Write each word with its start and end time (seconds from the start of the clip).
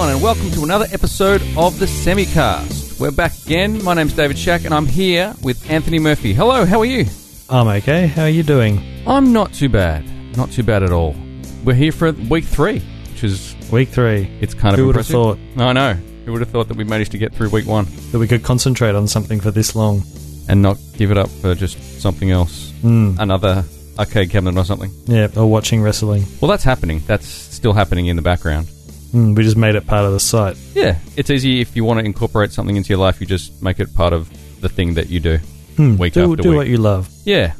Everyone, 0.00 0.14
and 0.16 0.22
welcome 0.24 0.50
to 0.52 0.64
another 0.64 0.86
episode 0.92 1.42
of 1.58 1.78
the 1.78 1.84
Semicast. 1.84 2.98
We're 2.98 3.10
back 3.10 3.32
again. 3.44 3.84
My 3.84 3.92
name's 3.92 4.14
David 4.14 4.38
Shack, 4.38 4.64
and 4.64 4.72
I'm 4.72 4.86
here 4.86 5.34
with 5.42 5.70
Anthony 5.70 5.98
Murphy. 5.98 6.32
Hello, 6.32 6.64
how 6.64 6.78
are 6.78 6.86
you? 6.86 7.04
I'm 7.50 7.68
okay. 7.68 8.06
How 8.06 8.22
are 8.22 8.28
you 8.30 8.42
doing? 8.42 8.80
I'm 9.06 9.34
not 9.34 9.52
too 9.52 9.68
bad. 9.68 10.02
Not 10.38 10.50
too 10.52 10.62
bad 10.62 10.82
at 10.82 10.90
all. 10.90 11.14
We're 11.64 11.74
here 11.74 11.92
for 11.92 12.12
week 12.12 12.44
three, 12.46 12.78
which 13.10 13.24
is 13.24 13.54
Week 13.70 13.90
three. 13.90 14.22
it's 14.40 14.54
kind 14.54 14.72
of 14.72 14.78
Who 14.80 14.86
would 14.86 14.96
have 14.96 15.06
thought 15.06 15.38
I 15.58 15.74
know. 15.74 15.92
Who 16.24 16.32
would 16.32 16.40
have 16.40 16.48
thought 16.50 16.68
that 16.68 16.78
we 16.78 16.84
managed 16.84 17.12
to 17.12 17.18
get 17.18 17.34
through 17.34 17.50
week 17.50 17.66
one 17.66 17.86
that 18.12 18.18
we 18.18 18.26
could 18.26 18.42
concentrate 18.42 18.94
on 18.94 19.06
something 19.06 19.38
for 19.38 19.50
this 19.50 19.76
long? 19.76 20.02
and 20.48 20.62
not 20.62 20.78
give 20.96 21.10
it 21.12 21.18
up 21.18 21.28
for 21.28 21.54
just 21.54 22.00
something 22.00 22.30
else, 22.30 22.72
Hmm. 22.80 23.14
another 23.20 23.64
arcade 23.98 24.30
cabinet 24.30 24.58
or 24.58 24.64
something? 24.64 24.90
Yeah, 25.06 25.28
or 25.36 25.46
watching 25.48 25.82
wrestling. 25.82 26.24
Well, 26.40 26.50
that's 26.50 26.64
happening. 26.64 27.02
That's 27.06 27.26
still 27.28 27.74
happening 27.74 28.06
in 28.06 28.16
the 28.16 28.22
background. 28.22 28.66
Hmm, 29.12 29.34
we 29.34 29.42
just 29.42 29.56
made 29.56 29.74
it 29.74 29.86
part 29.86 30.04
of 30.04 30.12
the 30.12 30.20
site. 30.20 30.56
Yeah, 30.74 30.98
it's 31.16 31.30
easy 31.30 31.60
if 31.60 31.74
you 31.74 31.84
want 31.84 31.98
to 32.00 32.04
incorporate 32.06 32.52
something 32.52 32.76
into 32.76 32.90
your 32.90 32.98
life. 32.98 33.20
You 33.20 33.26
just 33.26 33.62
make 33.62 33.80
it 33.80 33.92
part 33.94 34.12
of 34.12 34.28
the 34.60 34.68
thing 34.68 34.94
that 34.94 35.08
you 35.08 35.18
do. 35.20 35.38
Hmm, 35.76 35.96
Week 35.96 36.12
do 36.12 36.30
after 36.32 36.42
do 36.42 36.50
week. 36.50 36.56
what 36.58 36.66
you 36.68 36.76
love. 36.76 37.08
Yeah. 37.24 37.54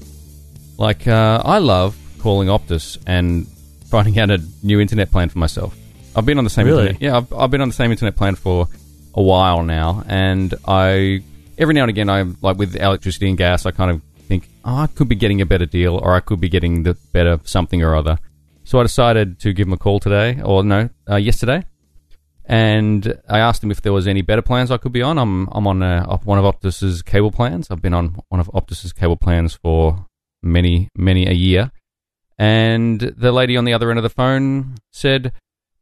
Like, 0.78 1.06
uh, 1.08 1.42
I 1.44 1.58
love 1.58 1.96
calling 2.20 2.48
Optus 2.48 2.98
and 3.06 3.46
finding 3.88 4.18
out 4.18 4.30
a 4.30 4.38
new 4.62 4.80
internet 4.80 5.10
plan 5.10 5.28
for 5.28 5.38
myself. 5.38 5.76
I've 6.14 6.26
been 6.26 6.38
on 6.38 6.44
the 6.44 6.50
same 6.50 6.66
Really? 6.66 6.88
internet. 6.90 7.02
Yeah, 7.02 7.16
I've, 7.18 7.32
I've 7.32 7.50
been 7.50 7.60
on 7.60 7.68
the 7.68 7.74
same 7.74 7.90
internet 7.90 8.16
plan 8.16 8.34
for 8.34 8.68
a 9.14 9.22
while 9.22 9.62
now, 9.62 10.04
and 10.06 10.54
I 10.66 11.22
every 11.58 11.74
now 11.74 11.82
and 11.82 11.90
again, 11.90 12.08
I'm 12.08 12.36
like 12.42 12.56
with 12.58 12.76
electricity 12.76 13.28
and 13.28 13.36
gas, 13.36 13.66
I 13.66 13.70
kind 13.72 13.90
of 13.90 14.02
think, 14.28 14.48
oh, 14.64 14.76
I 14.76 14.86
could 14.86 15.08
be 15.08 15.16
getting 15.16 15.40
a 15.40 15.46
better 15.46 15.66
deal, 15.66 15.96
or 15.96 16.14
I 16.14 16.20
could 16.20 16.40
be 16.40 16.48
getting 16.48 16.82
the 16.84 16.94
better 17.12 17.40
something 17.44 17.82
or 17.82 17.94
other. 17.96 18.18
So 18.70 18.78
I 18.78 18.84
decided 18.84 19.40
to 19.40 19.52
give 19.52 19.66
him 19.66 19.72
a 19.72 19.76
call 19.76 19.98
today, 19.98 20.40
or 20.44 20.62
no, 20.62 20.90
uh, 21.10 21.16
yesterday, 21.16 21.64
and 22.44 23.20
I 23.28 23.40
asked 23.40 23.64
him 23.64 23.72
if 23.72 23.82
there 23.82 23.92
was 23.92 24.06
any 24.06 24.22
better 24.22 24.42
plans 24.42 24.70
I 24.70 24.76
could 24.76 24.92
be 24.92 25.02
on. 25.02 25.18
I'm 25.18 25.48
I'm 25.50 25.66
on 25.66 25.82
op- 25.82 26.24
one 26.24 26.38
of 26.38 26.44
Optus's 26.44 27.02
cable 27.02 27.32
plans. 27.32 27.68
I've 27.68 27.82
been 27.82 27.94
on 27.94 28.20
one 28.28 28.38
of 28.38 28.48
Optus's 28.54 28.92
cable 28.92 29.16
plans 29.16 29.54
for 29.54 30.06
many 30.40 30.88
many 30.96 31.26
a 31.26 31.32
year, 31.32 31.72
and 32.38 33.00
the 33.00 33.32
lady 33.32 33.56
on 33.56 33.64
the 33.64 33.72
other 33.72 33.90
end 33.90 33.98
of 33.98 34.04
the 34.04 34.08
phone 34.08 34.76
said, 34.92 35.32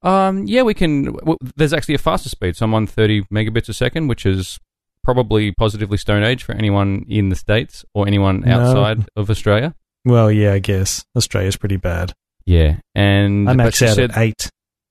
um, 0.00 0.47
"Yeah, 0.47 0.62
we 0.62 0.72
can. 0.72 1.12
W- 1.12 1.36
there's 1.56 1.75
actually 1.75 1.97
a 1.97 1.98
faster 1.98 2.31
speed. 2.31 2.56
So 2.56 2.64
I'm 2.64 2.72
on 2.72 2.86
30 2.86 3.25
megabits 3.31 3.69
a 3.69 3.75
second, 3.75 4.09
which 4.09 4.25
is 4.25 4.59
probably 5.05 5.53
positively 5.53 5.98
stone 5.98 6.22
age 6.22 6.42
for 6.42 6.53
anyone 6.55 7.05
in 7.06 7.28
the 7.28 7.36
states 7.36 7.84
or 7.92 8.06
anyone 8.06 8.41
No. 8.47 8.61
outside 8.61 9.05
of 9.14 9.28
Australia." 9.28 9.75
Well, 10.06 10.33
yeah, 10.33 10.55
I 10.55 10.59
guess 10.59 11.05
Australia's 11.14 11.59
pretty 11.59 11.77
bad. 11.77 12.14
Yeah, 12.48 12.77
and 12.94 13.48
I 13.48 13.52
max 13.52 13.82
out 13.82 13.96
said, 13.96 14.10
at 14.12 14.16
eight. 14.18 14.48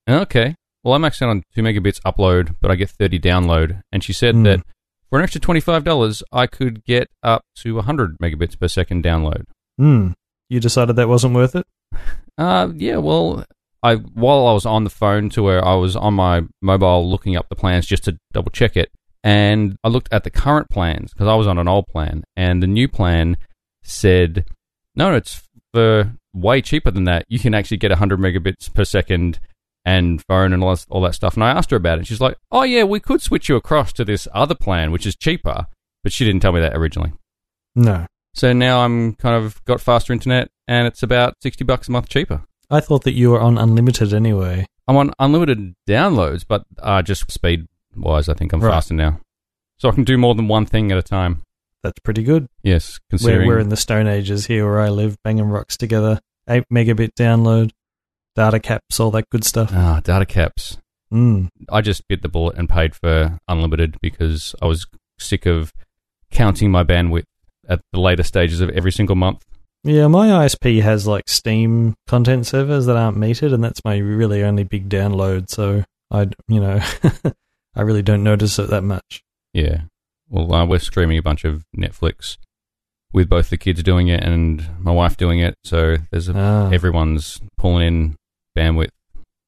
Okay. 0.08 0.54
Well, 0.84 0.94
I'm 0.94 1.02
maxed 1.02 1.24
out 1.24 1.30
on 1.30 1.42
2 1.56 1.62
megabits 1.64 2.00
upload, 2.06 2.56
but 2.62 2.70
I 2.70 2.76
get 2.76 2.90
30 2.92 3.20
download. 3.20 3.82
And 3.92 4.04
she 4.04 4.14
said 4.14 4.36
Hmm. 4.36 4.44
that 4.44 4.60
for 5.10 5.18
an 5.18 5.24
extra 5.24 5.42
$25, 5.42 6.22
I 6.32 6.46
could 6.46 6.86
get 6.86 7.08
up 7.24 7.42
to 7.64 7.76
100 7.78 8.18
megabits 8.20 8.58
per 8.60 8.68
second 8.68 9.04
download. 9.04 9.46
Hmm. 9.80 10.10
You 10.50 10.60
decided 10.60 10.96
that 10.98 11.10
wasn't 11.10 11.34
worth 11.34 11.56
it? 11.56 11.66
Uh, 12.38 12.70
yeah, 12.76 12.98
well, 12.98 13.44
I 13.82 13.96
while 13.96 14.46
I 14.48 14.54
was 14.54 14.66
on 14.68 14.84
the 14.84 14.90
phone 14.92 15.30
to 15.32 15.48
her, 15.48 15.66
I 15.66 15.74
was 15.76 15.96
on 15.96 16.14
my 16.14 16.44
mobile 16.62 17.10
looking 17.10 17.36
up 17.36 17.48
the 17.50 17.56
plans 17.56 17.88
just 17.88 18.04
to 18.04 18.18
double 18.34 18.52
check 18.52 18.78
it. 18.78 18.92
And 19.24 19.78
I 19.84 19.88
looked 19.88 20.14
at 20.14 20.24
the 20.24 20.30
current 20.30 20.70
plans 20.70 21.12
because 21.12 21.28
I 21.28 21.34
was 21.36 21.48
on 21.48 21.58
an 21.58 21.68
old 21.68 21.88
plan. 21.88 22.24
And 22.36 22.62
the 22.62 22.68
new 22.68 22.88
plan 22.88 23.36
said, 23.84 24.46
no, 24.96 25.14
it's 25.16 25.42
for 25.74 26.14
way 26.34 26.62
cheaper 26.62 26.92
than 26.92 27.06
that. 27.06 27.26
You 27.28 27.40
can 27.40 27.54
actually 27.54 27.78
get 27.78 27.92
100 27.92 28.20
megabits 28.20 28.74
per 28.74 28.84
second 28.86 29.40
and 29.86 30.22
phone 30.28 30.52
and 30.54 30.64
all 30.64 30.76
that, 30.76 30.86
all 30.90 31.02
that 31.02 31.16
stuff. 31.16 31.36
And 31.36 31.44
I 31.44 31.52
asked 31.52 31.72
her 31.72 31.78
about 31.78 32.00
it. 32.00 32.08
She's 32.08 32.20
like, 32.22 32.38
oh, 32.52 32.64
yeah, 32.64 32.84
we 32.84 33.00
could 33.00 33.22
switch 33.22 33.48
you 33.50 33.56
across 33.56 33.94
to 33.94 34.06
this 34.06 34.28
other 34.34 34.56
plan, 34.56 34.92
which 34.92 35.06
is 35.06 35.16
cheaper. 35.16 35.66
But 36.04 36.12
she 36.14 36.26
didn't 36.26 36.42
tell 36.42 36.52
me 36.52 36.60
that 36.62 36.76
originally. 36.76 37.14
No. 37.76 38.06
So 38.34 38.54
now 38.54 38.82
I'm 38.82 39.14
kind 39.16 39.36
of 39.36 39.64
got 39.66 39.82
faster 39.82 40.14
internet 40.14 40.50
and 40.68 40.86
it's 40.88 41.02
about 41.04 41.36
60 41.42 41.64
bucks 41.64 41.88
a 41.88 41.92
month 41.92 42.10
cheaper. 42.10 42.44
I 42.70 42.82
thought 42.82 43.04
that 43.06 43.14
you 43.14 43.32
were 43.32 43.42
on 43.42 43.58
unlimited 43.58 44.14
anyway. 44.14 44.66
I'm 44.88 44.98
on 44.98 45.14
unlimited 45.20 45.74
downloads, 45.88 46.44
but 46.48 46.66
uh, 46.80 47.02
just 47.02 47.32
speed 47.32 47.66
wise, 47.96 48.30
I 48.30 48.34
think 48.34 48.54
I'm 48.54 48.60
Right. 48.62 48.72
faster 48.72 48.94
now. 48.94 49.20
So 49.80 49.90
I 49.90 49.94
can 49.94 50.04
do 50.04 50.18
more 50.18 50.36
than 50.36 50.48
one 50.48 50.66
thing 50.66 50.92
at 50.92 50.98
a 50.98 51.02
time. 51.04 51.44
That's 51.88 52.00
pretty 52.00 52.24
good. 52.24 52.50
Yes, 52.64 53.00
We're, 53.00 53.18
considering. 53.18 53.48
we're 53.48 53.60
in 53.60 53.70
the 53.70 53.78
Stone 53.78 54.08
Ages 54.08 54.46
here 54.46 54.66
where 54.66 54.82
I 54.82 54.90
live, 54.90 55.16
banging 55.24 55.46
rocks 55.46 55.78
together. 55.78 56.20
8 56.50 56.66
megabit 56.70 57.12
download, 57.18 57.72
data 58.36 58.60
caps, 58.60 59.00
all 59.00 59.10
that 59.12 59.30
good 59.30 59.46
stuff. 59.46 59.72
ah, 59.74 60.02
data 60.04 60.26
caps. 60.26 60.80
Hmm. 61.10 61.46
I 61.70 61.80
just 61.80 62.06
bit 62.10 62.24
the 62.24 62.28
bullet 62.28 62.58
and 62.58 62.68
paid 62.68 62.94
for 62.94 63.40
unlimited 63.48 63.96
because 64.02 64.54
I 64.62 64.66
was 64.66 64.86
sick 65.18 65.46
of 65.46 65.72
counting 66.30 66.72
my 66.72 66.84
bandwidth 66.84 67.24
at 67.70 67.80
the 67.94 68.02
later 68.02 68.24
stages 68.24 68.60
of 68.60 68.70
every 68.72 68.92
single 68.92 69.16
month. 69.16 69.46
Yeah, 69.86 70.08
my 70.08 70.28
ISP 70.28 70.82
has 70.82 71.08
like 71.08 71.30
Steam 71.30 71.96
content 72.06 72.48
servers 72.48 72.86
that 72.88 72.98
aren't 72.98 73.18
metered, 73.18 73.54
and 73.54 73.64
that's 73.64 73.86
my 73.86 73.96
really 73.96 74.44
only 74.44 74.66
big 74.66 74.90
download. 74.90 75.50
So 75.50 75.86
I, 76.12 76.28
you 76.50 76.60
know, 76.60 76.82
I 77.76 77.82
really 77.82 78.02
don't 78.02 78.24
notice 78.24 78.60
it 78.60 78.70
that 78.72 78.84
much. 78.84 79.24
Yeah. 79.54 79.84
Well, 80.30 80.54
uh, 80.54 80.66
we're 80.66 80.80
streaming 80.80 81.18
a 81.18 81.22
bunch 81.24 81.46
of 81.46 81.64
Netflix 81.76 82.38
with 83.14 83.30
both 83.30 83.50
the 83.50 83.58
kids 83.58 83.82
doing 83.84 84.08
it 84.10 84.24
and 84.24 84.68
my 84.80 84.92
wife 84.92 85.16
doing 85.18 85.40
it. 85.40 85.56
So 85.64 85.98
there's 86.12 86.28
a, 86.30 86.34
Ah. 86.38 86.70
everyone's 86.72 87.40
pulling 87.58 87.88
in 87.88 88.16
bandwidth. 88.58 88.90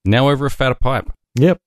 Now 0.04 0.28
over 0.30 0.46
a 0.46 0.50
fatter 0.50 0.76
pipe. 0.80 1.10
Yep, 1.34 1.58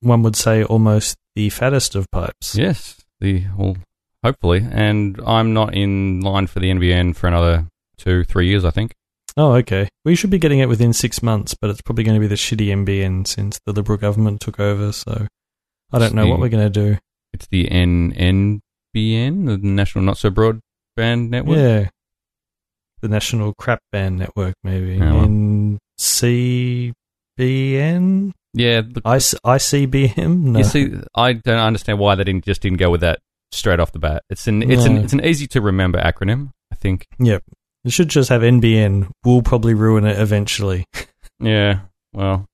one 0.00 0.22
would 0.22 0.36
say 0.36 0.62
almost 0.62 1.16
the 1.34 1.48
fattest 1.50 1.94
of 1.94 2.06
pipes. 2.10 2.54
Yes, 2.56 2.98
the 3.20 3.44
well, 3.56 3.76
hopefully, 4.22 4.66
and 4.70 5.18
I'm 5.26 5.52
not 5.54 5.74
in 5.74 6.20
line 6.20 6.46
for 6.46 6.60
the 6.60 6.70
NBN 6.70 7.16
for 7.16 7.26
another 7.26 7.66
two, 7.96 8.24
three 8.24 8.48
years. 8.48 8.64
I 8.64 8.70
think. 8.70 8.92
Oh, 9.36 9.52
okay. 9.54 9.88
We 10.04 10.14
should 10.16 10.30
be 10.30 10.38
getting 10.38 10.58
it 10.58 10.68
within 10.68 10.92
six 10.92 11.22
months, 11.22 11.54
but 11.54 11.70
it's 11.70 11.80
probably 11.80 12.04
going 12.04 12.16
to 12.16 12.20
be 12.20 12.26
the 12.26 12.34
shitty 12.34 12.66
NBN 12.66 13.26
since 13.26 13.60
the 13.64 13.72
Liberal 13.72 13.96
government 13.96 14.40
took 14.40 14.58
over. 14.60 14.92
So 14.92 15.28
I 15.92 15.98
don't 15.98 16.14
know 16.14 16.26
what 16.26 16.40
we're 16.40 16.48
going 16.48 16.70
to 16.70 16.92
do. 16.92 16.98
It's 17.32 17.46
the 17.48 17.66
NNBN, 17.66 18.60
the 18.94 19.58
National 19.62 20.04
Not 20.04 20.18
So 20.18 20.30
Broadband 20.30 21.28
Network. 21.30 21.58
Yeah, 21.58 21.88
the 23.02 23.08
National 23.08 23.54
Crap 23.54 23.80
Band 23.92 24.18
Network, 24.18 24.54
maybe. 24.64 25.00
Oh, 25.00 25.14
well. 25.14 25.26
NCBN, 27.38 28.32
Yeah. 28.54 28.82
Look, 28.86 29.04
IC- 29.06 29.40
ICBM. 29.44 30.36
No. 30.42 30.58
You 30.58 30.64
see, 30.64 30.92
I 31.14 31.32
don't 31.34 31.58
understand 31.58 31.98
why 31.98 32.14
they 32.14 32.24
didn't 32.24 32.44
just 32.44 32.62
didn't 32.62 32.78
go 32.78 32.90
with 32.90 33.00
that 33.02 33.20
straight 33.52 33.80
off 33.80 33.92
the 33.92 33.98
bat. 33.98 34.22
It's 34.30 34.46
an 34.48 34.62
it's 34.70 34.84
an 34.84 34.96
it's 34.98 35.12
an 35.12 35.24
easy 35.24 35.46
to 35.48 35.60
remember 35.60 35.98
acronym. 36.00 36.50
I 36.72 36.76
think. 36.76 37.06
Yep. 37.18 37.42
It 37.84 37.92
should 37.92 38.08
just 38.08 38.28
have 38.28 38.42
NBN. 38.42 39.10
We'll 39.24 39.42
probably 39.42 39.74
ruin 39.74 40.04
it 40.04 40.18
eventually. 40.18 40.84
Yeah. 41.42 41.80
Well. 42.12 42.44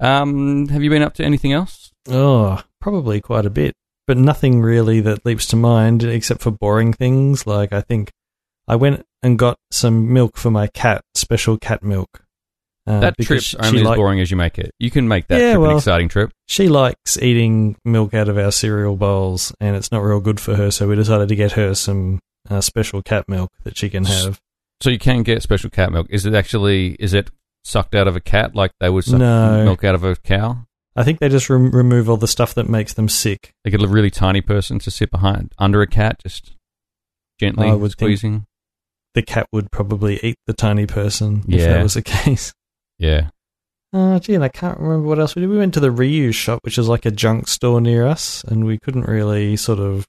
Um. 0.00 0.66
Have 0.68 0.82
you 0.82 0.88
been 0.88 1.02
up 1.02 1.12
to 1.16 1.24
anything 1.24 1.52
else? 1.52 1.92
Oh, 2.08 2.62
probably 2.80 3.20
quite 3.20 3.44
a 3.44 3.50
bit. 3.50 3.74
But 4.06 4.18
nothing 4.18 4.60
really 4.60 5.00
that 5.00 5.24
leaps 5.24 5.46
to 5.46 5.56
mind 5.56 6.02
except 6.04 6.42
for 6.42 6.50
boring 6.50 6.92
things. 6.92 7.46
Like, 7.46 7.72
I 7.72 7.80
think 7.80 8.10
I 8.68 8.76
went 8.76 9.04
and 9.22 9.38
got 9.38 9.58
some 9.70 10.12
milk 10.12 10.36
for 10.36 10.50
my 10.50 10.66
cat, 10.68 11.02
special 11.14 11.56
cat 11.56 11.82
milk. 11.82 12.20
Uh, 12.86 13.00
that 13.00 13.14
trip's 13.18 13.54
only 13.54 13.80
as 13.80 13.86
like- 13.86 13.96
boring 13.96 14.20
as 14.20 14.30
you 14.30 14.36
make 14.36 14.58
it. 14.58 14.70
You 14.78 14.90
can 14.90 15.08
make 15.08 15.26
that 15.28 15.40
Yeah, 15.40 15.54
trip 15.54 15.70
an 15.70 15.76
exciting 15.76 16.08
trip. 16.10 16.32
She 16.46 16.68
likes 16.68 17.16
eating 17.16 17.76
milk 17.82 18.12
out 18.12 18.28
of 18.28 18.36
our 18.36 18.52
cereal 18.52 18.96
bowls, 18.96 19.54
and 19.58 19.74
it's 19.74 19.90
not 19.90 20.02
real 20.02 20.20
good 20.20 20.38
for 20.38 20.54
her, 20.56 20.70
so 20.70 20.86
we 20.88 20.94
decided 20.96 21.28
to 21.28 21.34
get 21.36 21.52
her 21.52 21.74
some 21.74 22.20
uh, 22.50 22.60
special 22.60 23.00
cat 23.00 23.26
milk 23.26 23.50
that 23.62 23.78
she 23.78 23.88
can 23.88 24.04
have. 24.04 24.38
So 24.82 24.90
you 24.90 24.98
can 24.98 25.22
get 25.22 25.42
special 25.42 25.70
cat 25.70 25.92
milk. 25.92 26.08
Is 26.10 26.26
it 26.26 26.34
actually 26.34 26.88
is 26.98 27.14
it 27.14 27.30
sucked 27.64 27.94
out 27.94 28.06
of 28.06 28.16
a 28.16 28.20
cat 28.20 28.54
like 28.54 28.72
they 28.80 28.90
would 28.90 29.04
suck 29.04 29.18
No. 29.18 29.64
milk 29.64 29.82
out 29.82 29.94
of 29.94 30.04
a 30.04 30.16
cow? 30.16 30.66
I 30.96 31.02
think 31.02 31.18
they 31.18 31.28
just 31.28 31.50
rem- 31.50 31.72
remove 31.72 32.08
all 32.08 32.16
the 32.16 32.28
stuff 32.28 32.54
that 32.54 32.68
makes 32.68 32.94
them 32.94 33.08
sick. 33.08 33.52
They 33.64 33.70
get 33.70 33.82
a 33.82 33.88
really 33.88 34.10
tiny 34.10 34.40
person 34.40 34.78
to 34.80 34.90
sit 34.90 35.10
behind 35.10 35.52
under 35.58 35.82
a 35.82 35.86
cat, 35.86 36.20
just 36.22 36.54
gently 37.40 37.68
I 37.68 37.74
would 37.74 37.92
squeezing. 37.92 38.46
The 39.14 39.22
cat 39.22 39.48
would 39.52 39.70
probably 39.70 40.18
eat 40.22 40.36
the 40.46 40.52
tiny 40.52 40.86
person 40.86 41.44
if 41.48 41.60
that 41.62 41.82
was 41.82 41.94
the 41.94 42.02
case. 42.02 42.52
Yeah. 42.98 43.30
Oh, 43.92 44.18
gee, 44.18 44.34
and 44.34 44.42
I 44.42 44.48
can't 44.48 44.80
remember 44.80 45.06
what 45.06 45.20
else 45.20 45.36
we 45.36 45.40
did. 45.42 45.50
We 45.50 45.58
went 45.58 45.74
to 45.74 45.80
the 45.80 45.92
reuse 45.92 46.34
shop, 46.34 46.58
which 46.62 46.78
is 46.78 46.88
like 46.88 47.06
a 47.06 47.12
junk 47.12 47.46
store 47.46 47.80
near 47.80 48.06
us, 48.06 48.42
and 48.44 48.64
we 48.64 48.76
couldn't 48.78 49.06
really 49.08 49.56
sort 49.56 49.78
of. 49.78 50.06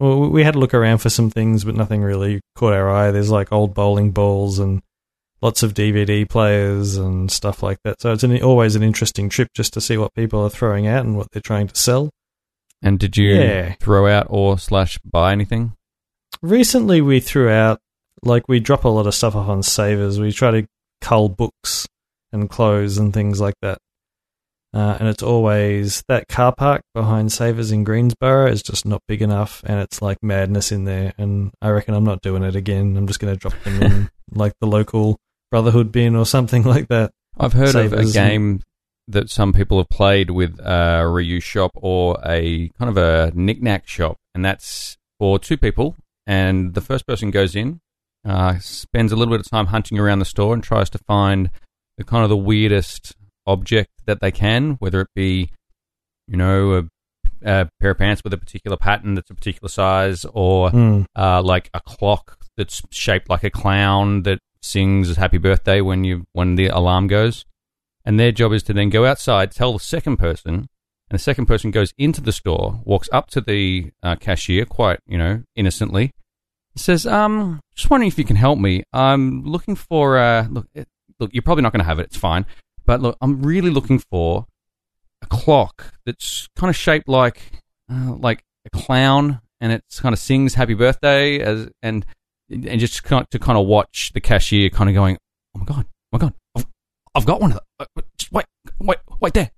Well, 0.00 0.28
we 0.30 0.42
had 0.42 0.54
to 0.54 0.60
look 0.60 0.74
around 0.74 0.98
for 0.98 1.10
some 1.10 1.30
things, 1.30 1.64
but 1.64 1.76
nothing 1.76 2.02
really 2.02 2.40
caught 2.56 2.72
our 2.72 2.90
eye. 2.90 3.10
There's 3.12 3.30
like 3.30 3.52
old 3.52 3.74
bowling 3.74 4.10
balls 4.10 4.58
and 4.58 4.82
lots 5.40 5.62
of 5.62 5.74
DVD 5.74 6.28
players 6.28 6.96
and 6.96 7.30
stuff 7.30 7.62
like 7.62 7.78
that. 7.84 8.00
So 8.00 8.12
it's 8.12 8.24
an, 8.24 8.42
always 8.42 8.74
an 8.76 8.82
interesting 8.82 9.28
trip 9.28 9.48
just 9.54 9.72
to 9.74 9.80
see 9.80 9.96
what 9.96 10.14
people 10.14 10.40
are 10.44 10.50
throwing 10.50 10.86
out 10.86 11.04
and 11.04 11.16
what 11.16 11.30
they're 11.30 11.42
trying 11.42 11.68
to 11.68 11.76
sell. 11.76 12.10
And 12.82 12.98
did 12.98 13.16
you 13.16 13.34
Yeah. 13.34 13.74
throw 13.80 14.06
out 14.08 14.26
or 14.30 14.58
slash 14.58 14.98
buy 14.98 15.32
anything? 15.32 15.72
Recently, 16.42 17.00
we 17.00 17.20
threw 17.20 17.48
out 17.50 17.80
like 18.22 18.48
we 18.48 18.60
drop 18.60 18.84
a 18.84 18.88
lot 18.88 19.06
of 19.06 19.14
stuff 19.14 19.34
off 19.34 19.48
on 19.48 19.62
savers. 19.62 20.20
We 20.20 20.32
try 20.32 20.50
to 20.52 20.66
cull 21.00 21.28
books 21.28 21.86
and 22.32 22.48
clothes 22.50 22.98
and 22.98 23.12
things 23.12 23.40
like 23.40 23.54
that. 23.62 23.78
Uh, 24.74 24.98
and 25.00 25.08
it's 25.08 25.22
always 25.22 26.04
that 26.08 26.28
car 26.28 26.54
park 26.54 26.82
behind 26.94 27.32
Savers 27.32 27.72
in 27.72 27.84
Greensboro 27.84 28.46
is 28.48 28.62
just 28.62 28.84
not 28.84 29.00
big 29.08 29.22
enough, 29.22 29.62
and 29.64 29.80
it's 29.80 30.02
like 30.02 30.18
madness 30.22 30.70
in 30.70 30.84
there. 30.84 31.14
And 31.16 31.52
I 31.62 31.70
reckon 31.70 31.94
I'm 31.94 32.04
not 32.04 32.20
doing 32.20 32.42
it 32.42 32.54
again. 32.54 32.94
I'm 32.98 33.06
just 33.06 33.18
going 33.18 33.32
to 33.34 33.40
drop 33.40 33.54
them 33.64 33.82
in 33.82 34.10
like 34.30 34.52
the 34.60 34.66
local 34.66 35.18
Brotherhood 35.50 35.92
bin 35.92 36.14
or 36.16 36.26
something 36.26 36.62
like 36.62 36.88
that. 36.88 37.12
I've 37.38 37.52
heard 37.52 37.74
of 37.74 37.92
a 37.92 38.04
game 38.04 38.62
that 39.06 39.30
some 39.30 39.52
people 39.52 39.78
have 39.78 39.88
played 39.88 40.30
with 40.30 40.58
a 40.60 41.02
reuse 41.06 41.42
shop 41.42 41.70
or 41.74 42.18
a 42.24 42.68
kind 42.78 42.90
of 42.90 42.96
a 42.96 43.32
knick-knack 43.34 43.88
shop, 43.88 44.18
and 44.34 44.44
that's 44.44 44.96
for 45.18 45.38
two 45.38 45.56
people. 45.56 45.96
And 46.26 46.74
the 46.74 46.82
first 46.82 47.06
person 47.06 47.30
goes 47.30 47.56
in, 47.56 47.80
uh, 48.26 48.58
spends 48.58 49.12
a 49.12 49.16
little 49.16 49.32
bit 49.32 49.40
of 49.40 49.50
time 49.50 49.66
hunting 49.66 49.98
around 49.98 50.18
the 50.18 50.24
store 50.26 50.52
and 50.52 50.62
tries 50.62 50.90
to 50.90 50.98
find 50.98 51.50
the 51.96 52.04
kind 52.04 52.22
of 52.22 52.28
the 52.28 52.36
weirdest 52.36 53.14
object 53.46 53.90
that 54.04 54.20
they 54.20 54.30
can, 54.30 54.72
whether 54.80 55.00
it 55.00 55.08
be, 55.14 55.50
you 56.26 56.36
know, 56.36 56.72
a, 56.74 56.84
a 57.42 57.68
pair 57.80 57.92
of 57.92 57.98
pants 57.98 58.22
with 58.22 58.34
a 58.34 58.38
particular 58.38 58.76
pattern 58.76 59.14
that's 59.14 59.30
a 59.30 59.34
particular 59.34 59.68
size, 59.70 60.26
or 60.34 60.68
Hmm. 60.70 61.02
uh, 61.16 61.40
like 61.42 61.70
a 61.72 61.80
clock 61.80 62.36
that's 62.58 62.82
shaped 62.90 63.30
like 63.30 63.44
a 63.44 63.50
clown 63.50 64.24
that 64.24 64.38
sings 64.60 65.16
"Happy 65.16 65.38
Birthday" 65.38 65.80
when 65.80 66.04
you 66.04 66.26
when 66.32 66.54
the 66.54 66.68
alarm 66.68 67.06
goes. 67.06 67.44
And 68.04 68.18
their 68.18 68.32
job 68.32 68.52
is 68.52 68.62
to 68.64 68.72
then 68.72 68.88
go 68.88 69.04
outside, 69.04 69.50
tell 69.50 69.74
the 69.74 69.80
second 69.80 70.16
person, 70.16 70.54
and 71.10 71.18
the 71.18 71.18
second 71.18 71.46
person 71.46 71.70
goes 71.70 71.92
into 71.98 72.20
the 72.20 72.32
store, 72.32 72.80
walks 72.84 73.08
up 73.12 73.28
to 73.30 73.40
the 73.40 73.92
uh, 74.02 74.16
cashier, 74.16 74.64
quite 74.64 75.00
you 75.06 75.18
know 75.18 75.42
innocently, 75.54 76.12
says, 76.76 77.06
"Um, 77.06 77.60
just 77.74 77.90
wondering 77.90 78.08
if 78.08 78.18
you 78.18 78.24
can 78.24 78.36
help 78.36 78.58
me. 78.58 78.82
I'm 78.92 79.44
looking 79.44 79.74
for 79.74 80.18
uh, 80.18 80.46
look, 80.48 80.68
it, 80.74 80.88
look, 81.18 81.30
you're 81.32 81.42
probably 81.42 81.62
not 81.62 81.72
going 81.72 81.80
to 81.80 81.88
have 81.88 81.98
it. 81.98 82.06
It's 82.06 82.16
fine, 82.16 82.46
but 82.86 83.00
look, 83.00 83.16
I'm 83.20 83.42
really 83.42 83.70
looking 83.70 83.98
for 83.98 84.46
a 85.22 85.26
clock 85.26 85.94
that's 86.06 86.48
kind 86.56 86.70
of 86.70 86.76
shaped 86.76 87.08
like 87.08 87.40
uh, 87.90 88.14
like 88.14 88.44
a 88.66 88.70
clown, 88.70 89.40
and 89.60 89.72
it's 89.72 90.00
kind 90.00 90.12
of 90.12 90.18
sings 90.18 90.54
Happy 90.54 90.74
Birthday 90.74 91.40
as 91.40 91.68
and 91.82 92.06
and 92.50 92.80
just 92.80 93.04
kind 93.04 93.22
of, 93.22 93.30
to 93.30 93.38
kind 93.38 93.58
of 93.58 93.66
watch 93.66 94.12
the 94.14 94.20
cashier 94.20 94.70
kind 94.70 94.88
of 94.88 94.94
going, 94.94 95.18
oh 95.54 95.58
my 95.60 95.64
god, 95.64 95.86
oh 95.86 96.08
my 96.12 96.18
god, 96.18 96.34
I've, 96.56 96.66
I've 97.14 97.26
got 97.26 97.40
one 97.40 97.52
of 97.52 97.58
them. 97.58 97.66
Uh, 97.78 98.02
Just 98.16 98.32
wait, 98.32 98.46
wait, 98.80 98.98
wait 99.20 99.34
there, 99.34 99.50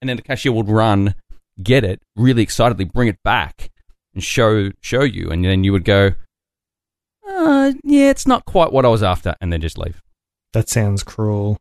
and 0.00 0.08
then 0.08 0.16
the 0.16 0.22
cashier 0.22 0.52
would 0.52 0.68
run, 0.68 1.14
get 1.62 1.84
it, 1.84 2.00
really 2.16 2.42
excitedly 2.42 2.84
bring 2.84 3.08
it 3.08 3.18
back 3.24 3.70
and 4.14 4.22
show 4.22 4.70
show 4.80 5.02
you, 5.02 5.30
and 5.30 5.44
then 5.44 5.64
you 5.64 5.72
would 5.72 5.84
go, 5.84 6.12
uh, 7.28 7.72
yeah, 7.82 8.10
it's 8.10 8.26
not 8.26 8.44
quite 8.44 8.72
what 8.72 8.84
I 8.84 8.88
was 8.88 9.02
after, 9.02 9.34
and 9.40 9.52
then 9.52 9.60
just 9.60 9.78
leave. 9.78 10.00
That 10.52 10.68
sounds 10.68 11.02
cruel. 11.02 11.58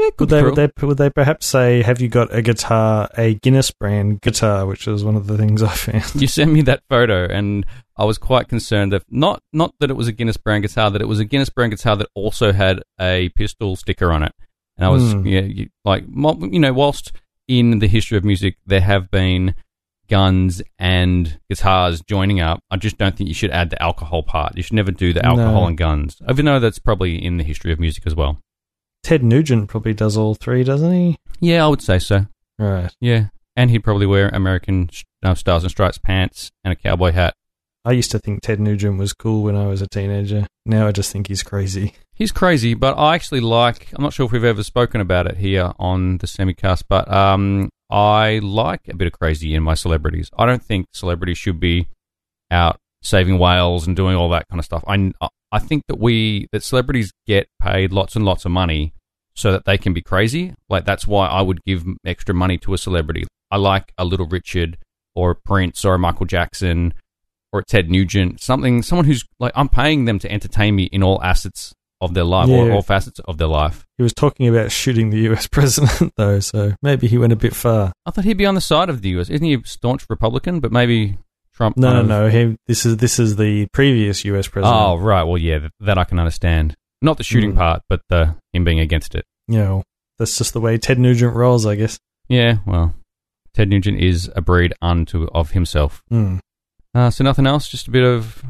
Yeah, 0.00 0.10
Would 0.18 0.28
they, 0.28 0.42
would 0.42 0.54
they 0.54 0.68
would 0.86 0.96
they 0.98 1.10
perhaps 1.10 1.46
say, 1.46 1.82
"Have 1.82 2.00
you 2.00 2.08
got 2.08 2.32
a 2.34 2.40
guitar, 2.42 3.08
a 3.18 3.34
Guinness 3.34 3.70
brand 3.72 4.20
guitar?" 4.20 4.64
Which 4.66 4.86
is 4.86 5.02
one 5.02 5.16
of 5.16 5.26
the 5.26 5.36
things 5.36 5.62
I 5.62 5.68
found. 5.74 6.14
you 6.14 6.28
sent 6.28 6.52
me 6.52 6.62
that 6.62 6.82
photo, 6.88 7.24
and 7.24 7.66
I 7.96 8.04
was 8.04 8.16
quite 8.18 8.46
concerned 8.48 8.92
that 8.92 9.02
not 9.10 9.42
not 9.52 9.74
that 9.80 9.90
it 9.90 9.94
was 9.96 10.06
a 10.06 10.12
Guinness 10.12 10.36
brand 10.36 10.62
guitar, 10.62 10.90
that 10.90 11.02
it 11.02 11.08
was 11.08 11.18
a 11.18 11.24
Guinness 11.24 11.50
brand 11.50 11.72
guitar 11.72 11.96
that 11.96 12.06
also 12.14 12.52
had 12.52 12.82
a 13.00 13.30
pistol 13.30 13.74
sticker 13.76 14.12
on 14.12 14.22
it. 14.22 14.32
And 14.76 14.86
I 14.86 14.88
was 14.90 15.12
Hmm. 15.14 15.26
yeah, 15.26 15.40
you, 15.40 15.68
like 15.84 16.04
you 16.06 16.60
know, 16.60 16.72
whilst 16.72 17.10
in 17.48 17.80
the 17.80 17.88
history 17.88 18.16
of 18.18 18.24
music 18.24 18.56
there 18.66 18.82
have 18.82 19.10
been 19.10 19.54
guns 20.08 20.62
and 20.78 21.38
guitars 21.50 22.00
joining 22.02 22.40
up, 22.40 22.60
I 22.70 22.76
just 22.76 22.98
don't 22.98 23.16
think 23.16 23.28
you 23.28 23.34
should 23.34 23.50
add 23.50 23.70
the 23.70 23.82
alcohol 23.82 24.22
part. 24.22 24.56
You 24.56 24.62
should 24.62 24.74
never 24.74 24.90
do 24.92 25.12
the 25.12 25.24
alcohol 25.24 25.62
No. 25.62 25.66
and 25.66 25.76
guns, 25.76 26.20
even 26.30 26.44
though 26.46 26.60
that's 26.60 26.78
probably 26.78 27.22
in 27.22 27.36
the 27.36 27.44
history 27.44 27.72
of 27.72 27.80
music 27.80 28.04
as 28.06 28.14
well. 28.14 28.38
Ted 29.02 29.22
Nugent 29.22 29.68
probably 29.68 29.94
does 29.94 30.16
all 30.16 30.34
three, 30.34 30.64
doesn't 30.64 30.92
he? 30.92 31.18
Yeah, 31.40 31.64
I 31.64 31.68
would 31.68 31.82
say 31.82 31.98
so. 31.98 32.26
Right. 32.58 32.92
Yeah, 33.00 33.28
and 33.56 33.70
he'd 33.70 33.84
probably 33.84 34.06
wear 34.06 34.28
American 34.28 34.90
uh, 35.22 35.34
Stars 35.34 35.62
and 35.62 35.70
Stripes 35.70 35.98
pants 35.98 36.50
and 36.64 36.72
a 36.72 36.76
cowboy 36.76 37.12
hat. 37.12 37.34
I 37.84 37.92
used 37.92 38.10
to 38.10 38.18
think 38.18 38.42
Ted 38.42 38.60
Nugent 38.60 38.98
was 38.98 39.12
cool 39.12 39.44
when 39.44 39.56
I 39.56 39.66
was 39.66 39.80
a 39.80 39.86
teenager. 39.86 40.46
Now 40.66 40.86
I 40.86 40.92
just 40.92 41.12
think 41.12 41.28
he's 41.28 41.42
crazy. 41.42 41.94
He's 42.12 42.32
crazy, 42.32 42.74
but 42.74 42.98
I 42.98 43.14
actually 43.14 43.40
like. 43.40 43.88
I'm 43.94 44.02
not 44.02 44.12
sure 44.12 44.26
if 44.26 44.32
we've 44.32 44.44
ever 44.44 44.64
spoken 44.64 45.00
about 45.00 45.26
it 45.26 45.36
here 45.36 45.72
on 45.78 46.18
the 46.18 46.26
semicast, 46.26 46.82
but 46.88 47.10
um, 47.10 47.70
I 47.88 48.40
like 48.42 48.88
a 48.88 48.96
bit 48.96 49.06
of 49.06 49.12
crazy 49.12 49.54
in 49.54 49.62
my 49.62 49.74
celebrities. 49.74 50.28
I 50.36 50.44
don't 50.44 50.62
think 50.62 50.86
celebrities 50.92 51.38
should 51.38 51.60
be 51.60 51.86
out 52.50 52.78
saving 53.02 53.38
whales 53.38 53.86
and 53.86 53.96
doing 53.96 54.16
all 54.16 54.28
that 54.30 54.46
kind 54.48 54.58
of 54.58 54.64
stuff. 54.64 54.84
I 54.86 55.12
I 55.50 55.58
think 55.58 55.84
that 55.88 55.98
we 55.98 56.48
that 56.52 56.62
celebrities 56.62 57.12
get 57.26 57.48
paid 57.60 57.92
lots 57.92 58.16
and 58.16 58.24
lots 58.24 58.44
of 58.44 58.50
money 58.50 58.92
so 59.34 59.52
that 59.52 59.64
they 59.64 59.78
can 59.78 59.92
be 59.92 60.02
crazy. 60.02 60.54
Like 60.68 60.84
that's 60.84 61.06
why 61.06 61.26
I 61.26 61.42
would 61.42 61.62
give 61.64 61.84
extra 62.04 62.34
money 62.34 62.58
to 62.58 62.74
a 62.74 62.78
celebrity. 62.78 63.26
I 63.50 63.56
like 63.56 63.92
a 63.96 64.04
Little 64.04 64.26
Richard 64.26 64.78
or 65.14 65.30
a 65.30 65.34
Prince 65.36 65.84
or 65.84 65.94
a 65.94 65.98
Michael 65.98 66.26
Jackson 66.26 66.92
or 67.52 67.60
a 67.60 67.64
Ted 67.64 67.90
Nugent, 67.90 68.40
something 68.40 68.82
someone 68.82 69.06
who's 69.06 69.24
like 69.38 69.52
I'm 69.54 69.68
paying 69.68 70.04
them 70.04 70.18
to 70.18 70.30
entertain 70.30 70.74
me 70.76 70.84
in 70.84 71.02
all 71.02 71.22
assets 71.22 71.74
of 72.00 72.14
their 72.14 72.24
life 72.24 72.48
or 72.48 72.70
all 72.70 72.82
facets 72.82 73.18
of 73.20 73.38
their 73.38 73.48
life. 73.48 73.84
He 73.96 74.02
was 74.02 74.12
talking 74.12 74.46
about 74.46 74.70
shooting 74.70 75.10
the 75.10 75.30
US 75.30 75.46
president, 75.50 76.12
though, 76.16 76.40
so 76.40 76.74
maybe 76.82 77.08
he 77.08 77.18
went 77.18 77.32
a 77.32 77.36
bit 77.36 77.54
far. 77.54 77.92
I 78.06 78.10
thought 78.10 78.24
he'd 78.24 78.38
be 78.38 78.46
on 78.46 78.54
the 78.54 78.60
side 78.60 78.88
of 78.88 79.02
the 79.02 79.08
US. 79.18 79.30
Isn't 79.30 79.46
he 79.46 79.54
a 79.54 79.60
staunch 79.64 80.06
Republican? 80.08 80.60
But 80.60 80.72
maybe 80.72 81.18
Trump. 81.58 81.76
No, 81.76 81.92
no, 81.92 82.02
no. 82.02 82.28
He, 82.30 82.56
this 82.68 82.86
is 82.86 82.96
this 82.98 83.18
is 83.18 83.34
the 83.36 83.66
previous 83.72 84.24
US 84.24 84.46
president. 84.48 84.74
Oh, 84.80 84.96
right. 84.96 85.24
Well, 85.24 85.36
yeah, 85.38 85.58
th- 85.58 85.72
that 85.80 85.98
I 85.98 86.04
can 86.04 86.18
understand. 86.20 86.74
Not 87.02 87.16
the 87.18 87.24
shooting 87.24 87.50
Hmm. 87.52 87.58
part, 87.58 87.82
but 87.88 88.00
the 88.08 88.36
him 88.52 88.62
being 88.64 88.78
against 88.80 89.14
it. 89.14 89.24
you 89.48 89.58
know, 89.58 89.82
that's 90.18 90.38
just 90.38 90.52
the 90.52 90.60
way 90.60 90.78
Ted 90.78 90.98
Nugent 90.98 91.34
rolls, 91.34 91.66
I 91.66 91.74
guess. 91.74 91.98
Yeah, 92.28 92.58
well, 92.66 92.94
Ted 93.54 93.68
Nugent 93.68 93.98
is 94.00 94.30
a 94.36 94.40
breed 94.40 94.72
unto 94.80 95.26
of 95.34 95.50
himself. 95.50 96.00
Hmm. 96.10 96.38
Uh, 96.94 97.10
so 97.10 97.24
nothing 97.24 97.46
else, 97.46 97.68
just 97.68 97.88
a 97.88 97.90
bit 97.90 98.04
of 98.04 98.42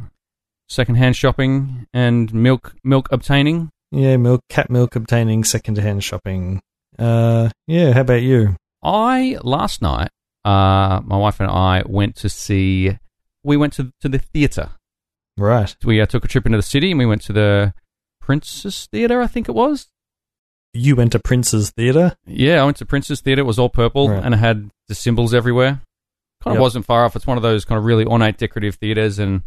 secondhand 0.68 1.16
shopping 1.16 1.86
and 1.94 2.32
milk 2.34 2.74
milk 2.84 3.08
obtaining. 3.10 3.70
Yeah, 3.90 4.16
milk, 4.18 4.42
cat 4.50 4.68
milk 4.70 4.96
obtaining, 4.96 5.44
secondhand 5.44 6.04
shopping. 6.04 6.60
Uh, 6.98 7.48
yeah. 7.66 7.92
How 7.92 8.02
about 8.02 8.22
you? 8.22 8.56
I 8.82 9.38
last 9.42 9.80
night, 9.82 10.10
uh, 10.44 11.00
my 11.04 11.16
wife 11.16 11.40
and 11.40 11.50
I 11.50 11.82
went 11.86 12.16
to 12.16 12.28
see. 12.28 12.96
We 13.44 13.56
went 13.56 13.72
to 13.74 13.92
to 14.00 14.08
the 14.08 14.18
theatre. 14.18 14.70
Right. 15.36 15.74
We 15.84 16.00
uh, 16.00 16.06
took 16.06 16.24
a 16.24 16.28
trip 16.28 16.46
into 16.46 16.58
the 16.58 16.62
city 16.62 16.90
and 16.90 16.98
we 16.98 17.06
went 17.06 17.22
to 17.22 17.32
the 17.32 17.72
Princess 18.20 18.86
Theatre, 18.86 19.22
I 19.22 19.26
think 19.28 19.48
it 19.48 19.54
was. 19.54 19.86
You 20.74 20.96
went 20.96 21.12
to 21.12 21.18
Prince's 21.18 21.70
Theatre. 21.70 22.16
Yeah, 22.26 22.60
I 22.60 22.64
went 22.64 22.76
to 22.78 22.84
Princess 22.86 23.20
Theatre. 23.20 23.40
It 23.40 23.44
was 23.46 23.58
all 23.58 23.68
purple 23.70 24.10
Right. 24.10 24.22
and 24.22 24.34
it 24.34 24.38
had 24.38 24.70
the 24.88 24.94
symbols 24.94 25.32
everywhere. 25.32 25.80
Kind 26.42 26.52
of 26.52 26.54
Yep. 26.56 26.60
wasn't 26.60 26.84
far 26.86 27.04
off. 27.04 27.16
It's 27.16 27.26
one 27.26 27.36
of 27.36 27.42
those 27.42 27.64
kind 27.64 27.78
of 27.78 27.84
really 27.84 28.04
ornate 28.04 28.36
decorative 28.36 28.74
theatres, 28.76 29.18
and 29.18 29.42